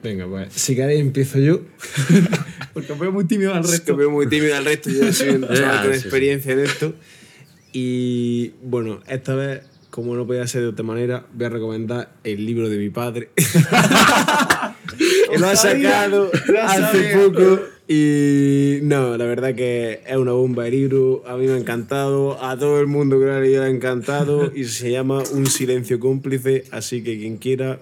Venga, 0.03 0.27
pues 0.27 0.53
si 0.53 0.75
queréis 0.75 1.01
empiezo 1.01 1.39
yo. 1.39 1.61
Porque 2.73 2.93
veo 2.93 3.11
muy 3.11 3.25
tímido 3.25 3.53
al 3.53 3.65
Es 3.65 3.81
que 3.81 3.93
veo 3.93 4.11
muy 4.11 4.27
tímido 4.27 4.55
al 4.55 4.65
resto, 4.65 4.89
yo 4.89 5.11
soy 5.11 5.29
un 5.29 5.47
chaval 5.53 5.85
con 5.87 5.93
experiencia 5.93 6.53
en 6.53 6.59
esto. 6.59 6.93
Y 7.73 8.53
bueno, 8.61 9.01
esta 9.07 9.33
vez, 9.33 9.61
como 9.89 10.15
no 10.15 10.27
podía 10.27 10.45
ser 10.45 10.61
de 10.61 10.67
otra 10.67 10.85
manera, 10.85 11.25
voy 11.33 11.45
a 11.45 11.49
recomendar 11.49 12.11
el 12.23 12.45
libro 12.45 12.69
de 12.69 12.77
mi 12.77 12.89
padre. 12.89 13.31
que 15.31 15.39
lo 15.39 15.47
ha 15.47 15.55
sacado 15.55 16.31
hace 16.61 17.17
poco. 17.17 17.74
Y 17.87 18.79
no, 18.81 19.15
la 19.15 19.25
verdad 19.25 19.53
que 19.53 20.01
es 20.05 20.17
una 20.17 20.31
bomba 20.31 20.63
de 20.63 20.71
libro. 20.71 21.23
A 21.27 21.37
mí 21.37 21.45
me 21.45 21.53
ha 21.53 21.57
encantado. 21.57 22.43
A 22.43 22.57
todo 22.57 22.79
el 22.79 22.87
mundo 22.87 23.19
que 23.19 23.29
ha 23.29 23.39
leído 23.39 23.63
le 23.63 23.69
ha 23.69 23.71
encantado. 23.71 24.51
Y 24.55 24.65
se 24.65 24.91
llama 24.91 25.21
Un 25.33 25.45
silencio 25.45 25.99
cómplice. 25.99 26.63
Así 26.71 27.03
que 27.03 27.17
quien 27.17 27.37
quiera, 27.37 27.79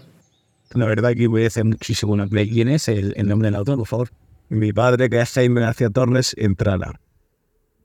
la 0.73 0.85
verdad 0.85 1.13
que 1.13 1.27
voy 1.27 1.43
a 1.43 1.47
hacer 1.47 1.65
muchísimo 1.65 2.13
una 2.13 2.27
play. 2.27 2.49
¿Quién 2.49 2.67
es 2.67 2.87
el, 2.87 3.13
nombre 3.27 3.47
del 3.47 3.55
autor, 3.55 3.77
por 3.77 3.87
favor? 3.87 4.09
Mi 4.49 4.73
padre, 4.73 5.09
que 5.09 5.21
es 5.21 5.31
Jaime 5.33 5.61
García 5.61 5.89
Torres, 5.89 6.35
entrala. 6.37 6.99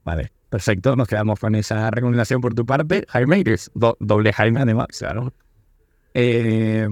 Vale, 0.04 0.32
perfecto. 0.48 0.96
Nos 0.96 1.08
quedamos 1.08 1.38
con 1.38 1.54
esa 1.54 1.90
recomendación 1.90 2.40
por 2.40 2.54
tu 2.54 2.64
parte. 2.64 3.04
Jaime, 3.08 3.44
que 3.44 3.56
doble 3.74 4.32
Jaime, 4.32 4.60
además, 4.60 4.86
claro. 4.98 5.32
Eh, 6.14 6.88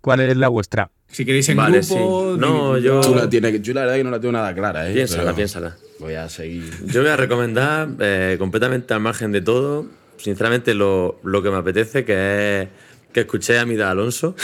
¿Cuál 0.00 0.20
es 0.20 0.36
la 0.36 0.48
vuestra? 0.48 0.90
Si 1.14 1.24
queréis 1.24 1.48
en 1.48 1.56
Vale, 1.56 1.78
grupo... 1.78 2.32
sí. 2.34 2.40
No, 2.40 2.76
yo- 2.76 3.00
Tú 3.00 3.14
la 3.14 3.30
tienes, 3.30 3.62
yo 3.62 3.72
la 3.72 3.82
verdad 3.82 3.94
que 3.96 4.02
no 4.04 4.10
la 4.10 4.18
tengo 4.20 4.32
nada 4.32 4.52
clara, 4.52 4.90
¿eh? 4.90 4.94
Piénsala, 4.94 5.22
Pero 5.22 5.36
piénsala. 5.36 5.76
Voy 6.00 6.14
a 6.14 6.28
seguir. 6.28 6.72
Yo 6.86 7.02
voy 7.02 7.10
a 7.10 7.16
recomendar, 7.16 7.88
eh, 8.00 8.34
completamente 8.36 8.92
al 8.94 8.98
margen 9.00 9.30
de 9.30 9.40
todo, 9.40 9.86
sinceramente 10.16 10.74
lo, 10.74 11.20
lo 11.22 11.40
que 11.40 11.50
me 11.50 11.56
apetece, 11.58 12.04
que 12.04 12.62
es 12.62 12.68
que 13.12 13.20
escuché 13.20 13.60
a 13.60 13.64
Mida 13.64 13.92
Alonso, 13.92 14.34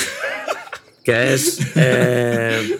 que 1.02 1.34
es 1.34 1.58
eh, 1.74 2.78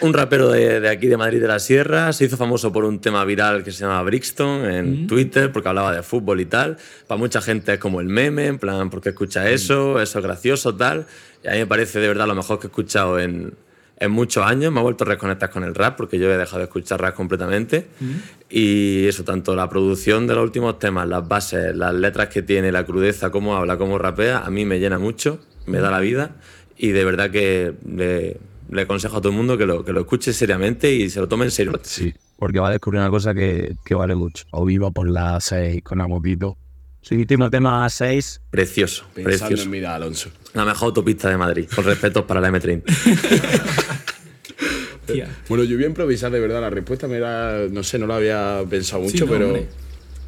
un 0.00 0.12
rapero 0.12 0.50
de, 0.50 0.80
de 0.80 0.88
aquí 0.88 1.06
de 1.06 1.16
Madrid 1.16 1.40
de 1.40 1.48
la 1.48 1.58
Sierra, 1.58 2.12
se 2.12 2.24
hizo 2.24 2.36
famoso 2.36 2.72
por 2.72 2.84
un 2.84 3.00
tema 3.00 3.24
viral 3.24 3.64
que 3.64 3.72
se 3.72 3.80
llama 3.80 4.02
Brixton 4.02 4.70
en 4.70 5.06
Twitter, 5.06 5.52
porque 5.52 5.68
hablaba 5.68 5.94
de 5.94 6.02
fútbol 6.02 6.40
y 6.40 6.46
tal. 6.46 6.76
Para 7.06 7.18
mucha 7.18 7.40
gente 7.40 7.74
es 7.74 7.78
como 7.78 8.00
el 8.00 8.08
meme, 8.08 8.46
en 8.46 8.58
plan, 8.58 8.90
porque 8.90 9.10
escucha 9.10 9.48
eso, 9.50 10.00
eso 10.00 10.18
es 10.18 10.24
gracioso, 10.24 10.74
tal. 10.74 11.06
Y 11.44 11.48
a 11.48 11.52
mí 11.52 11.58
me 11.58 11.66
parece 11.66 12.00
de 12.00 12.08
verdad 12.08 12.26
lo 12.26 12.34
mejor 12.34 12.58
que 12.58 12.66
he 12.66 12.70
escuchado 12.70 13.18
en, 13.18 13.54
en 13.98 14.10
muchos 14.10 14.44
años. 14.44 14.72
Me 14.72 14.80
ha 14.80 14.82
vuelto 14.82 15.04
a 15.04 15.08
reconectar 15.08 15.50
con 15.50 15.64
el 15.64 15.74
rap, 15.74 15.96
porque 15.96 16.18
yo 16.18 16.32
he 16.32 16.36
dejado 16.36 16.58
de 16.58 16.64
escuchar 16.64 17.00
rap 17.00 17.14
completamente. 17.14 17.86
Y 18.50 19.06
eso, 19.06 19.24
tanto 19.24 19.54
la 19.54 19.68
producción 19.68 20.26
de 20.26 20.34
los 20.34 20.44
últimos 20.44 20.78
temas, 20.78 21.08
las 21.08 21.26
bases, 21.26 21.74
las 21.74 21.94
letras 21.94 22.28
que 22.28 22.42
tiene, 22.42 22.72
la 22.72 22.84
crudeza, 22.84 23.30
cómo 23.30 23.56
habla, 23.56 23.78
cómo 23.78 23.98
rapea, 23.98 24.38
a 24.38 24.50
mí 24.50 24.64
me 24.64 24.78
llena 24.78 24.98
mucho, 24.98 25.40
me 25.66 25.78
da 25.78 25.90
la 25.90 26.00
vida. 26.00 26.36
Y 26.76 26.90
de 26.90 27.04
verdad 27.04 27.30
que 27.30 27.74
le 28.72 28.82
aconsejo 28.82 29.18
a 29.18 29.20
todo 29.20 29.30
el 29.30 29.36
mundo 29.36 29.56
que 29.58 29.66
lo, 29.66 29.84
que 29.84 29.92
lo 29.92 30.00
escuche 30.00 30.32
seriamente 30.32 30.90
y 30.92 31.10
se 31.10 31.20
lo 31.20 31.28
tome 31.28 31.44
en 31.44 31.50
serio. 31.50 31.72
Sí, 31.82 32.12
porque 32.38 32.58
va 32.58 32.68
a 32.68 32.70
descubrir 32.72 33.00
una 33.00 33.10
cosa 33.10 33.34
que, 33.34 33.74
que 33.84 33.94
vale 33.94 34.14
mucho. 34.14 34.44
O 34.50 34.64
viva 34.64 34.90
por 34.90 35.08
la 35.08 35.40
6 35.40 35.82
con 35.82 36.00
Agopito. 36.00 36.56
Si 37.02 37.16
último 37.16 37.50
tema 37.50 37.88
6, 37.88 38.42
Precioso, 38.50 39.04
Pensando 39.12 39.38
precioso. 39.46 39.62
en 39.64 39.70
Mira 39.70 39.94
Alonso. 39.96 40.30
La 40.54 40.64
mejor 40.64 40.86
autopista 40.86 41.28
de 41.28 41.36
Madrid, 41.36 41.68
con 41.74 41.84
respeto 41.84 42.26
para 42.26 42.40
la 42.40 42.50
M30. 42.50 42.82
Tía. 45.06 45.28
Bueno, 45.48 45.64
yo 45.64 45.76
voy 45.76 45.84
a 45.84 45.88
improvisar 45.88 46.30
de 46.30 46.38
verdad. 46.40 46.60
La 46.60 46.70
respuesta 46.70 47.08
me 47.08 47.18
da. 47.18 47.66
No 47.70 47.82
sé, 47.82 47.98
no 47.98 48.06
la 48.06 48.16
había 48.16 48.62
pensado 48.70 49.02
mucho, 49.02 49.26
no, 49.26 49.32
pero. 49.32 49.46
hombre. 49.48 49.68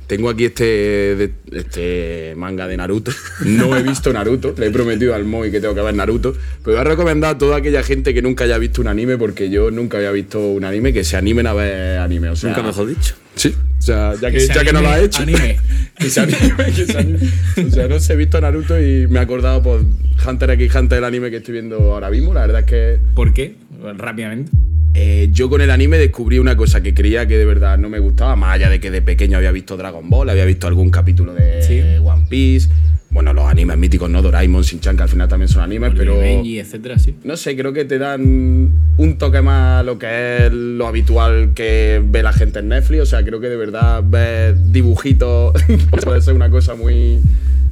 Tengo 0.06 0.28
aquí 0.28 0.44
este, 0.44 1.32
este 1.52 2.34
manga 2.36 2.66
de 2.66 2.76
Naruto. 2.76 3.10
No 3.44 3.76
he 3.76 3.82
visto 3.82 4.12
Naruto, 4.12 4.54
le 4.56 4.66
he 4.66 4.70
prometido 4.70 5.14
al 5.14 5.24
Moy 5.24 5.50
que 5.50 5.60
tengo 5.60 5.74
que 5.74 5.80
ver 5.80 5.94
Naruto. 5.94 6.34
Pero 6.62 6.76
voy 6.76 6.80
a 6.80 6.84
recomendar 6.84 7.34
a 7.34 7.38
toda 7.38 7.56
aquella 7.58 7.82
gente 7.82 8.12
que 8.12 8.22
nunca 8.22 8.44
haya 8.44 8.58
visto 8.58 8.80
un 8.80 8.88
anime, 8.88 9.16
porque 9.16 9.50
yo 9.50 9.70
nunca 9.70 9.98
había 9.98 10.10
visto 10.10 10.40
un 10.40 10.64
anime, 10.64 10.92
que 10.92 11.04
se 11.04 11.16
animen 11.16 11.46
a 11.46 11.54
ver 11.54 11.98
anime. 11.98 12.30
O 12.30 12.36
sea, 12.36 12.50
Nunca 12.50 12.62
mejor 12.62 12.88
dicho. 12.88 13.14
Sí, 13.36 13.54
o 13.78 13.82
sea, 13.82 14.14
ya 14.20 14.30
que, 14.30 14.40
se 14.40 14.54
ya 14.54 14.64
que 14.64 14.72
no 14.72 14.80
lo 14.82 14.88
ha 14.88 15.00
hecho. 15.00 15.22
anime. 15.22 15.58
que 15.98 16.10
se 16.10 16.20
anime, 16.20 16.54
que 16.74 16.86
se 16.86 16.98
anime. 16.98 17.18
O 17.66 17.70
sea, 17.70 17.88
no 17.88 17.98
sé, 18.00 18.12
he 18.12 18.16
visto 18.16 18.40
Naruto 18.40 18.80
y 18.80 19.06
me 19.08 19.18
he 19.18 19.22
acordado 19.22 19.62
por 19.62 19.84
Hunter 20.26 20.50
x 20.50 20.74
Hunter, 20.74 20.98
el 20.98 21.04
anime 21.04 21.30
que 21.30 21.38
estoy 21.38 21.52
viendo 21.52 21.76
ahora 21.92 22.10
mismo. 22.10 22.34
La 22.34 22.42
verdad 22.42 22.60
es 22.60 22.66
que 22.66 22.98
¿Por 23.14 23.32
qué? 23.32 23.56
Rápidamente. 23.96 24.52
Eh, 24.94 25.28
yo 25.32 25.50
con 25.50 25.60
el 25.60 25.70
anime 25.70 25.98
descubrí 25.98 26.38
una 26.38 26.56
cosa 26.56 26.82
que 26.82 26.94
creía 26.94 27.26
que 27.26 27.36
de 27.36 27.44
verdad 27.44 27.78
no 27.78 27.88
me 27.88 27.98
gustaba, 27.98 28.36
más 28.36 28.54
allá 28.54 28.70
de 28.70 28.80
que 28.80 28.90
de 28.90 29.02
pequeño 29.02 29.36
había 29.36 29.52
visto 29.52 29.76
Dragon 29.76 30.08
Ball, 30.08 30.30
había 30.30 30.44
visto 30.44 30.66
algún 30.66 30.90
capítulo 30.90 31.34
de 31.34 31.62
Sí. 31.62 31.80
One 32.02 32.26
Piece, 32.28 32.68
bueno, 33.14 33.32
los 33.32 33.44
animes 33.46 33.78
míticos, 33.78 34.10
¿no? 34.10 34.22
Doraemon, 34.22 34.62
Shin-Chan, 34.62 34.96
que 34.96 35.04
al 35.04 35.08
final 35.08 35.28
también 35.28 35.48
son 35.48 35.62
animes, 35.62 35.92
pero... 35.96 36.18
Benji, 36.18 36.58
etcétera, 36.58 36.98
sí. 36.98 37.14
No 37.22 37.36
sé, 37.36 37.56
creo 37.56 37.72
que 37.72 37.84
te 37.84 37.98
dan 37.98 38.72
un 38.96 39.18
toque 39.18 39.40
más 39.40 39.80
a 39.80 39.82
lo 39.84 40.00
que 40.00 40.46
es 40.46 40.52
lo 40.52 40.88
habitual 40.88 41.52
que 41.54 42.02
ve 42.04 42.24
la 42.24 42.32
gente 42.32 42.58
en 42.58 42.68
Netflix. 42.68 43.02
O 43.02 43.06
sea, 43.06 43.24
creo 43.24 43.38
que 43.40 43.48
de 43.48 43.56
verdad 43.56 44.02
ver 44.04 44.56
dibujitos 44.72 45.54
puede 46.04 46.22
ser 46.22 46.34
una 46.34 46.50
cosa 46.50 46.74
muy, 46.74 47.20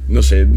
no 0.07 0.23
sé, 0.23 0.47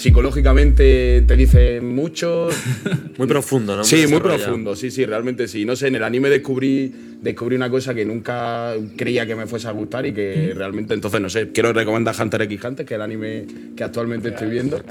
psicológicamente 0.00 1.22
te 1.26 1.36
dice 1.36 1.80
mucho. 1.80 2.48
Muy 3.18 3.28
profundo, 3.28 3.76
¿no? 3.76 3.84
Sí, 3.84 4.06
muy 4.08 4.20
profundo, 4.20 4.74
sí, 4.74 4.90
sí, 4.90 5.04
realmente 5.04 5.46
sí. 5.46 5.64
No 5.66 5.76
sé, 5.76 5.88
en 5.88 5.96
el 5.96 6.02
anime 6.02 6.30
descubrí, 6.30 6.90
descubrí 7.20 7.56
una 7.56 7.68
cosa 7.68 7.94
que 7.94 8.04
nunca 8.06 8.72
creía 8.96 9.26
que 9.26 9.34
me 9.34 9.46
fuese 9.46 9.68
a 9.68 9.72
gustar 9.72 10.06
y 10.06 10.12
que 10.12 10.52
realmente, 10.54 10.94
entonces, 10.94 11.20
no 11.20 11.28
sé, 11.28 11.50
quiero 11.52 11.72
recomendar 11.72 12.14
Hunter 12.18 12.42
x 12.42 12.64
Hunter, 12.64 12.86
que 12.86 12.94
es 12.94 12.96
el 12.96 13.02
anime 13.02 13.46
que 13.76 13.84
actualmente 13.84 14.30
estoy 14.30 14.48
viendo. 14.48 14.82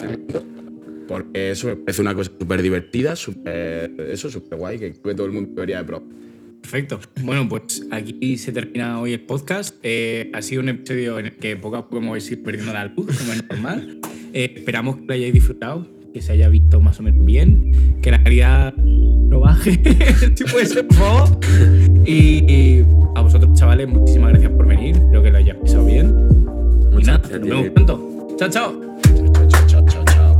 Porque 1.07 1.51
eso 1.51 1.67
me 1.67 1.75
parece 1.75 2.01
una 2.01 2.13
cosa 2.13 2.31
súper 2.37 2.61
divertida, 2.61 3.15
súper, 3.15 3.91
eso, 4.11 4.29
súper 4.29 4.59
guay, 4.59 4.77
que 4.77 4.91
creo 4.91 5.03
que 5.03 5.15
todo 5.15 5.25
el 5.25 5.33
mundo 5.33 5.49
debería 5.55 5.79
de 5.79 5.85
probar. 5.85 6.07
Perfecto. 6.61 6.99
Bueno, 7.23 7.49
pues 7.49 7.87
aquí 7.89 8.37
se 8.37 8.51
termina 8.51 8.99
hoy 8.99 9.13
el 9.13 9.21
podcast. 9.21 9.75
Eh, 9.81 10.29
ha 10.35 10.41
sido 10.43 10.61
un 10.61 10.69
episodio 10.69 11.17
en 11.17 11.27
el 11.27 11.35
que 11.37 11.55
poco 11.55 11.77
a 11.77 11.85
poco 11.85 11.97
hemos 11.97 12.29
ido 12.29 12.43
perdiendo 12.43 12.73
la 12.73 12.85
luz, 12.85 13.17
como 13.17 13.33
es 13.33 13.43
normal. 13.49 13.99
Eh, 14.33 14.53
esperamos 14.57 14.97
que 14.97 15.05
lo 15.07 15.13
hayáis 15.13 15.33
disfrutado, 15.33 15.87
que 16.13 16.21
se 16.21 16.33
haya 16.33 16.49
visto 16.49 16.79
más 16.81 16.99
o 16.99 17.03
menos 17.03 17.25
bien, 17.25 17.99
que 18.01 18.11
la 18.11 18.21
calidad 18.23 18.73
no 18.75 19.39
baje, 19.39 19.79
si 20.35 20.43
puede 20.45 20.65
ser, 20.65 20.87
por 20.87 20.97
favor. 20.97 21.39
Y, 22.05 22.11
y 22.51 22.85
a 23.15 23.21
vosotros, 23.21 23.53
chavales, 23.57 23.87
muchísimas 23.87 24.31
gracias 24.31 24.51
por 24.51 24.67
venir. 24.67 24.95
Espero 24.95 25.23
que 25.23 25.31
lo 25.31 25.37
hayáis 25.37 25.57
pasado 25.59 25.85
bien. 25.85 26.07
y 26.07 26.93
Muchas 26.93 27.07
nada, 27.07 27.19
gracias, 27.19 27.39
nos 27.41 27.49
vemos 27.49 27.69
pronto. 27.69 28.27
Chao, 28.37 28.49
chao. 28.49 28.81
Chao, 29.49 29.67
chao, 29.67 29.85
chao, 29.85 30.05
chao. 30.05 30.39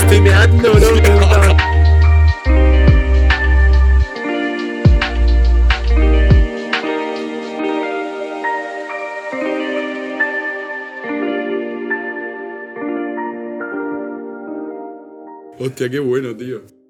Estoy 0.00 0.20
meando, 0.20 0.74
¿no? 0.74 1.32
Hostia, 15.64 15.88
qué 15.88 16.00
bueno, 16.00 16.36
tío. 16.36 16.81